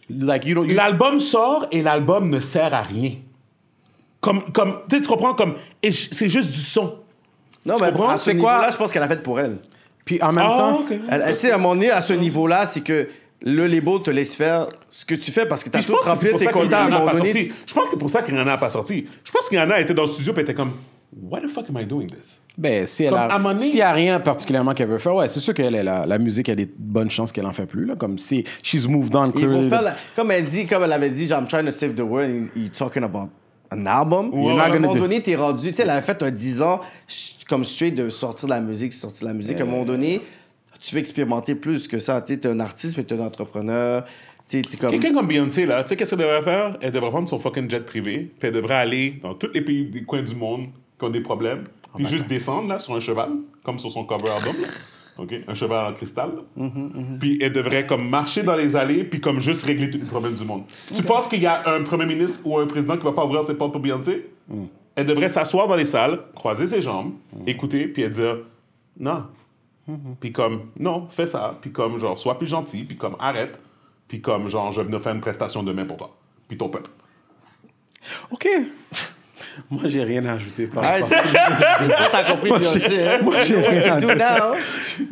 Like, 0.10 0.46
you 0.46 0.56
don't, 0.56 0.68
you- 0.68 0.76
L'album 0.76 1.20
sort 1.20 1.66
et 1.72 1.82
l'album 1.82 2.30
ne 2.30 2.40
sert 2.40 2.74
à 2.74 2.82
rien. 2.84 3.14
Comme. 4.22 4.52
comme 4.52 4.80
tu 4.90 5.02
comprends? 5.02 5.34
Comme. 5.34 5.56
C'est 5.92 6.30
juste 6.30 6.52
du 6.52 6.60
son. 6.60 7.00
Non, 7.66 7.78
mais 7.80 7.92
comprends? 7.92 8.10
à 8.10 8.18
ce 8.18 8.26
C'est 8.26 8.38
quoi? 8.38 8.52
niveau-là, 8.54 8.72
je 8.72 8.78
pense 8.78 8.92
qu'elle 8.92 9.02
a 9.04 9.08
fait 9.08 9.24
pour 9.24 9.40
elle. 9.40 9.58
Puis 10.04 10.22
en 10.22 10.32
même 10.32 10.46
Ah, 10.48 10.58
temps, 10.58 10.80
ok. 10.82 10.92
Elle, 10.92 11.24
elle, 11.26 11.34
tu 11.34 11.40
sais, 11.40 11.52
à 11.52 11.56
un 11.56 11.58
moment 11.58 11.74
donné, 11.74 11.90
à 11.90 12.00
ce 12.02 12.14
niveau-là, 12.14 12.66
c'est 12.68 12.82
que 12.82 13.08
le 13.42 13.66
label 13.66 14.02
te 14.04 14.12
laisse 14.12 14.36
faire 14.36 14.68
ce 14.88 15.04
que 15.04 15.16
tu 15.16 15.32
fais 15.32 15.48
parce 15.48 15.64
que 15.64 15.70
t'as 15.72 15.82
tout 15.82 15.96
rempli 15.96 16.30
tes 16.36 16.46
quotas 16.46 16.84
à 16.84 16.86
un 16.86 16.90
moment 16.90 17.12
donné. 17.12 17.52
Je 17.66 17.74
pense 17.74 17.86
que 17.86 17.90
c'est 17.92 17.98
pour 18.00 18.10
ça 18.12 18.22
que 18.22 18.28
Rihanna 18.28 18.44
n'a 18.46 18.58
pas 18.58 18.70
sorti. 18.70 19.08
Je 19.24 19.32
pense 19.32 19.46
que 19.50 19.56
Rihanna 19.56 19.80
était 19.80 19.96
dans 19.96 20.04
le 20.04 20.08
studio 20.10 20.34
et 20.38 20.42
était 20.42 20.54
comme. 20.54 20.74
Why 21.14 21.40
the 21.42 21.48
fuck 21.50 21.70
am 21.70 21.78
I 21.78 21.86
doing 21.86 22.08
this? 22.08 22.42
Ben, 22.58 22.86
si 22.86 23.04
elle 23.04 23.12
Comme, 23.12 23.20
a, 23.20 23.36
un 23.36 23.54
donné- 23.54 23.82
a 23.82 23.92
rien 23.94 24.20
particulièrement 24.20 24.74
qu'elle 24.74 24.90
veut 24.90 24.98
faire, 24.98 25.16
ouais, 25.16 25.30
c'est 25.30 25.40
sûr 25.40 25.54
qu'elle 25.54 25.76
est 25.76 25.84
la, 25.84 26.06
la 26.06 26.18
musique, 26.20 26.48
y 26.48 26.52
a 26.52 26.56
des 26.56 26.70
bonnes 26.78 27.10
chances 27.12 27.32
qu'elle 27.32 27.46
en 27.46 27.54
fait 27.54 27.66
plus, 27.66 27.86
là. 27.86 27.96
Comme 27.96 28.18
si 28.18 28.44
she's 28.64 28.88
moved 28.88 29.16
on 29.16 29.32
clearly. 29.32 29.70
la- 29.70 29.96
Comme 30.16 30.32
elle 30.32 30.44
dit, 30.46 30.66
comme 30.66 30.84
elle 30.84 30.92
avait 30.94 31.10
dit, 31.10 31.26
genre, 31.26 31.40
I'm 31.42 31.48
trying 31.48 31.66
to 31.66 31.72
save 31.72 31.96
the 31.96 32.02
world, 32.02 32.50
you're 32.56 32.70
talking 32.70 33.04
about 33.04 33.30
an 33.72 33.86
album. 33.86 34.32
You're 34.34 34.56
not 34.56 34.62
à 34.62 34.66
un 34.66 34.68
gonna 34.70 34.80
moment 34.82 34.94
do- 34.96 35.00
donné, 35.02 35.22
t'es 35.22 35.36
rendu, 35.36 35.70
tu 35.70 35.76
sais, 35.76 35.84
elle 35.84 35.90
avait 35.90 36.02
fait 36.06 36.22
un 36.22 36.32
10 36.32 36.62
ans 36.62 36.82
comme 37.48 37.64
straight 37.64 37.96
de 37.96 38.10
sortir 38.10 38.48
de 38.50 38.54
la 38.54 38.62
musique, 38.62 38.92
sortir 38.94 39.22
de 39.28 39.32
la 39.32 39.34
musique. 39.38 39.60
À 39.60 39.64
un 39.64 39.68
moment 39.68 39.86
donné, 39.86 40.22
tu 40.82 40.94
veux 40.96 41.00
expérimenter 41.00 41.56
plus 41.56 41.88
que 41.88 41.98
ça. 42.00 42.22
Tu 42.22 42.34
sais, 42.34 42.40
t'es 42.42 42.50
un 42.50 42.60
artiste, 42.60 42.98
mais 42.98 43.04
t'es 43.04 43.16
un 43.16 43.26
entrepreneur. 43.26 44.06
Tu 44.48 44.62
comme. 44.80 44.92
Quelqu'un 44.92 45.14
comme 45.14 45.28
Beyoncé, 45.28 45.66
là, 45.66 45.82
tu 45.84 45.90
sais, 45.90 45.96
qu'est-ce 45.96 46.12
qu'elle 46.12 46.20
devrait 46.20 46.44
faire? 46.44 46.78
Elle 46.82 46.92
devrait 46.92 47.10
prendre 47.10 47.28
son 47.28 47.40
fucking 47.40 47.70
jet 47.70 47.84
privé, 47.86 48.32
puis 48.40 48.50
elle 48.50 48.54
devrait 48.54 48.76
aller 48.76 49.20
dans 49.24 49.34
tous 49.34 49.50
les 49.54 49.62
pays 49.62 49.86
des 49.86 50.04
coins 50.04 50.22
du 50.22 50.36
monde 50.36 50.68
qui 50.98 51.06
ont 51.06 51.10
des 51.10 51.22
problèmes, 51.22 51.66
Oh 51.96 51.98
puis 51.98 52.08
juste 52.08 52.28
descendre, 52.28 52.68
là, 52.68 52.80
sur 52.80 52.94
un 52.94 53.00
cheval, 53.00 53.32
comme 53.64 53.80
sur 53.80 53.90
son 53.90 54.04
cover 54.04 54.30
album, 54.30 54.54
là. 54.62 54.68
OK? 55.18 55.34
Un 55.48 55.54
cheval 55.54 55.92
en 55.92 55.94
cristal, 55.94 56.32
là. 56.36 56.66
Mm-hmm, 56.66 57.20
Puis 57.20 57.38
elle 57.42 57.54
devrait, 57.54 57.86
comme, 57.86 58.10
marcher 58.10 58.44
dans 58.44 58.56
les 58.56 58.76
allées, 58.76 59.06
puis 59.06 59.22
comme 59.22 59.40
juste 59.40 59.64
régler 59.64 59.90
tous 59.90 60.00
les 60.00 60.06
problèmes 60.06 60.36
du 60.36 60.44
monde. 60.44 60.64
Tu 60.94 61.02
penses 61.04 61.30
qu'il 61.30 61.42
y 61.42 61.46
a 61.46 61.70
un 61.70 61.84
premier 61.84 62.06
ministre 62.06 62.46
ou 62.46 62.58
un 62.58 62.68
président 62.68 62.98
qui 62.98 63.04
va 63.04 63.14
pas 63.14 63.24
ouvrir 63.24 63.46
ses 63.46 63.54
portes 63.54 63.72
pour 63.72 63.80
Beyoncé? 63.80 64.30
Mm. 64.50 64.66
Elle 64.96 65.06
devrait 65.06 65.30
s'asseoir 65.30 65.68
dans 65.68 65.76
les 65.76 65.86
salles, 65.86 66.20
croiser 66.36 66.68
ses 66.68 66.82
jambes, 66.82 67.14
écouter, 67.48 67.88
puis 67.88 68.04
elle 68.04 68.12
dire 68.12 68.38
non. 69.00 69.24
Mm-hmm. 69.90 70.16
Puis 70.20 70.32
comme, 70.34 70.64
non, 70.78 71.08
fais 71.10 71.26
ça. 71.26 71.58
Puis 71.62 71.72
comme, 71.72 71.98
genre, 71.98 72.20
sois 72.20 72.38
plus 72.38 72.48
gentil. 72.48 72.84
Puis 72.84 72.98
comme, 72.98 73.16
arrête. 73.20 73.60
Puis 74.08 74.20
comme, 74.20 74.50
genre, 74.50 74.72
je 74.72 74.82
vais 74.82 74.88
venir 74.88 75.02
faire 75.02 75.14
une 75.14 75.22
prestation 75.22 75.64
demain 75.64 75.86
pour 75.86 75.98
toi. 75.98 76.16
Puis 76.48 76.58
ton 76.58 76.68
peuple. 76.68 76.90
OK. 78.32 78.48
Moi, 79.72 79.84
j'ai 79.86 80.04
rien 80.04 80.26
à 80.26 80.34
ajouter. 80.34 80.68
Par 80.68 80.84
Ah, 80.86 80.96
c'est 81.02 81.88
ça, 81.90 82.10
t'as 82.12 82.24
compris, 82.32 82.50
Beyoncé. 82.50 82.80
hein? 83.08 83.20
Moi, 83.24 83.36
j'ai 83.42 83.56
rien 83.56 83.94
à 83.96 84.00
dire. 84.00 84.16
now. 84.16 84.56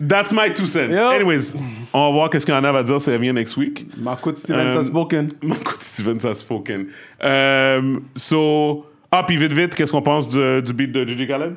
That's 0.07 0.31
my 0.31 0.53
two 0.53 0.65
cents. 0.65 0.89
Yo. 0.91 1.09
Anyways, 1.11 1.53
on 1.93 2.07
va 2.07 2.11
voir 2.11 2.29
qu'est-ce 2.29 2.45
qu'Anna 2.45 2.71
va 2.71 2.83
dire 2.83 2.99
si 3.01 3.09
elle 3.09 3.21
vient 3.21 3.33
next 3.33 3.55
week. 3.57 3.85
Ma 3.97 4.15
coûte 4.15 4.37
Steven 4.37 4.67
Euh, 4.69 4.79
has 4.79 4.83
spoken. 4.85 5.29
Mon 5.41 5.55
coup 5.55 5.77
de 5.77 5.83
Steven 5.83 6.17
has 6.23 6.35
spoken. 6.35 6.87
Euh, 7.23 7.97
so, 8.15 8.85
ah, 9.11 9.23
puis 9.27 9.37
vite, 9.37 9.53
vite, 9.53 9.75
qu'est-ce 9.75 9.91
qu'on 9.91 10.01
pense 10.01 10.27
du, 10.29 10.61
du 10.61 10.73
beat 10.73 10.91
de 10.91 11.03
DJ 11.05 11.27
Khaled? 11.27 11.55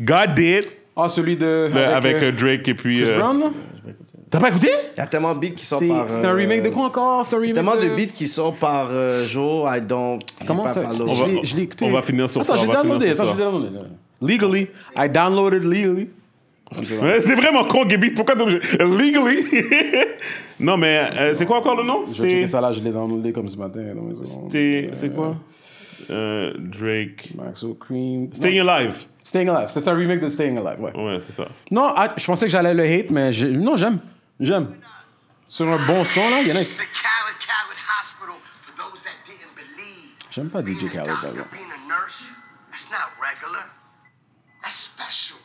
God 0.00 0.34
did. 0.34 0.66
Ah, 0.96 1.08
celui 1.08 1.36
de. 1.36 1.70
le- 1.74 1.84
avec 1.86 2.16
euh, 2.16 2.28
euh, 2.28 2.32
Drake 2.32 2.66
et 2.68 2.74
puis. 2.74 3.02
Chris 3.02 3.12
euh, 3.12 3.18
Brown, 3.18 3.38
là? 3.40 3.50
T'as 4.28 4.40
pas 4.40 4.48
écouté? 4.48 4.68
Il 4.96 4.98
y 4.98 5.00
a 5.00 5.06
tellement 5.06 5.34
de 5.34 5.38
beats 5.40 5.50
qui 5.54 5.64
sortent 5.64 5.82
C'est 5.82 5.88
par. 5.88 6.08
c'est 6.08 6.24
un 6.24 6.30
euh, 6.30 6.34
remake 6.34 6.62
de 6.62 6.70
quoi 6.70 6.86
encore? 6.86 7.24
C'est 7.24 7.36
un 7.36 7.38
remake 7.38 7.54
Tellement 7.54 7.76
de 7.76 7.88
beats 7.94 8.12
qui 8.12 8.26
sortent 8.26 8.58
par 8.58 8.88
euh, 8.90 9.24
jour, 9.24 9.68
I 9.72 9.80
don't. 9.80 10.18
Comment 10.46 10.66
ça? 10.66 10.88
follow. 10.88 11.08
On 11.10 11.14
va- 11.14 11.26
Je 11.44 11.56
l'ai- 11.56 11.62
écouté. 11.62 11.84
on 11.84 11.92
va 11.92 12.02
finir 12.02 12.28
sur 12.28 12.40
Attends, 12.40 12.56
ça, 12.56 12.60
j'ai 12.60 12.66
downloadé. 12.72 13.10
Attends, 13.10 13.24
ça. 13.26 13.32
j'ai 13.32 13.38
downloadé. 13.38 13.68
Legally. 14.20 14.66
I 14.96 15.08
downloaded 15.08 15.62
legally. 15.64 16.08
C'est 16.82 17.34
vraiment 17.36 17.64
con, 17.64 17.84
Gaby. 17.84 18.10
Pourquoi? 18.10 18.34
Legally? 18.34 19.46
non, 20.60 20.76
mais 20.76 21.08
euh, 21.16 21.32
c'est 21.34 21.46
quoi 21.46 21.58
encore 21.58 21.76
le 21.76 21.84
nom? 21.84 22.04
Je 22.06 22.20
vais 22.22 22.46
ça 22.48 22.60
là, 22.60 22.72
je 22.72 22.80
l'ai 22.80 22.90
downloadé 22.90 23.32
comme 23.32 23.48
ce 23.48 23.56
matin. 23.56 23.80
c'était- 24.24 24.88
C'est 24.92 25.14
quoi? 25.14 25.36
Euh, 26.10 26.52
Drake. 26.58 27.30
Maxo 27.36 27.74
Cream. 27.74 28.28
Staying 28.32 28.66
Alive. 28.68 29.04
Staying 29.22 29.48
Alive. 29.48 29.68
C'est 29.68 29.86
un 29.88 29.94
remake 29.94 30.20
de 30.20 30.28
Staying 30.28 30.58
Alive, 30.58 30.80
ouais. 30.82 30.92
Ouais, 30.96 31.16
c'est 31.20 31.32
ça. 31.32 31.46
Non, 31.70 31.92
ah, 31.96 32.12
je 32.16 32.26
pensais 32.26 32.46
que 32.46 32.52
j'allais 32.52 32.74
le 32.74 32.82
hate, 32.84 33.10
mais 33.10 33.30
non, 33.52 33.76
j'aime. 33.76 33.98
J'aime. 34.40 34.76
Sur 35.48 35.68
un 35.68 35.78
bon 35.86 36.04
son, 36.04 36.28
là, 36.28 36.40
il 36.40 36.48
y 36.48 36.52
en 36.52 36.56
a. 36.56 36.64
J'aime 40.30 40.50
pas 40.50 40.60
DJ 40.62 40.90
Khaled, 40.92 41.06
par 41.06 41.30
exemple. 41.30 41.48
Being 41.52 41.70
a 41.72 41.88
nurse, 41.88 42.22
that's 42.70 42.90
not 42.90 43.08
regular. 43.20 43.64
That's 44.62 44.74
special. 44.74 45.38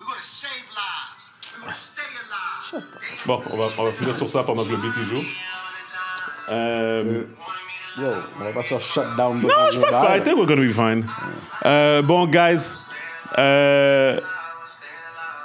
We're 0.00 0.06
gonna 0.06 0.20
save 0.20 0.50
lives. 0.74 1.56
We're 1.56 1.62
gonna 1.62 1.74
stay 1.74 2.02
alive. 2.02 2.84
Bon, 3.26 3.42
on 3.52 3.56
va, 3.56 3.68
on 3.78 3.84
va 3.84 3.92
finir 3.92 4.14
sur 4.16 4.28
ça 4.28 4.42
pendant 4.42 4.64
que 4.64 4.70
le 4.70 4.76
beat 4.78 4.92
joue. 4.94 5.24
Euh, 6.48 7.24
Yo, 7.98 8.04
on 8.40 8.44
va 8.44 8.52
pas 8.52 8.62
se 8.62 8.68
faire 8.68 8.80
shut 8.80 9.16
down. 9.16 9.40
non, 9.40 9.48
je 9.72 9.78
pense 9.80 9.90
pas. 9.92 10.16
I 10.16 10.22
think 10.22 10.36
we're 10.36 10.46
gonna 10.46 10.66
be 10.66 10.72
fine. 10.72 11.06
Euh, 11.64 12.02
bon, 12.02 12.26
guys. 12.26 12.86
euh, 13.38 14.20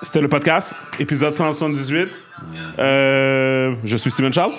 C'était 0.01 0.21
le 0.21 0.27
podcast, 0.27 0.75
épisode 0.97 1.33
178. 1.33 2.25
Euh, 2.80 3.76
je 3.84 3.97
suis 3.97 4.11
Steven 4.11 4.34
Charles. 4.34 4.53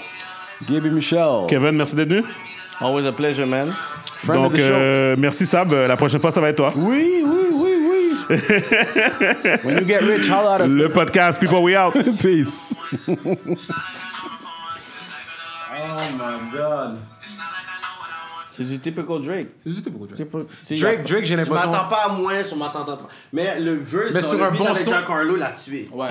Gaby 0.71 0.91
Michel. 0.91 1.47
Kevin, 1.49 1.73
merci 1.73 1.97
d'être 1.97 2.09
venu. 2.09 2.23
Always 2.81 3.07
a 3.07 3.13
pleasure, 3.13 3.47
man. 3.47 3.71
Friend 4.25 4.45
of 4.47 4.53
the 4.53 4.57
show. 4.59 4.63
euh, 4.73 5.17
merci 5.19 5.47
Sab. 5.47 5.73
La 5.73 5.97
prochaine 5.97 6.21
fois, 6.21 6.31
ça 6.31 6.41
va 6.41 6.49
être 6.51 6.57
toi. 6.57 6.73
Oui, 6.77 7.23
oui, 7.25 7.47
oui, 7.53 7.75
oui. 7.91 8.37
When 9.65 9.79
you 9.79 9.87
get 9.87 9.99
rich, 10.03 10.29
holla 10.31 10.55
at 10.55 10.67
us. 10.67 10.73
Le 10.73 10.89
podcast, 10.89 11.41
people, 11.41 11.63
we 11.63 11.77
out. 11.77 11.93
Peace. 12.21 12.75
oh 13.09 13.17
my 16.19 16.51
God. 16.53 16.99
C'est 18.55 18.65
du 18.65 18.79
typical 18.79 19.21
Drake. 19.23 19.49
C'est 19.65 19.71
juste 19.71 19.91
pour 19.91 20.07
Drake. 20.07 20.29
C'est 20.63 20.75
Drake- 20.77 21.07
Drake, 21.09 21.25
j'ai 21.25 21.33
Je 21.33 21.37
l'impression- 21.37 21.71
m'attends 21.71 21.89
pas 21.89 22.03
à 22.05 22.13
moins 22.13 22.43
sur 22.43 22.57
m'attends 22.59 22.85
pas. 22.85 23.09
Mais 23.33 23.59
le 23.59 23.75
verse 23.77 24.13
Mais 24.13 24.21
dans 24.21 24.29
sur 24.29 24.39
le 24.39 24.45
un 24.45 24.51
beat 24.51 24.59
bon 24.61 24.67
avec 24.67 24.83
son- 24.83 24.91
Giancarlo 24.91 25.37
l'a 25.37 25.53
tué. 25.53 25.89
Ouais. 25.91 26.09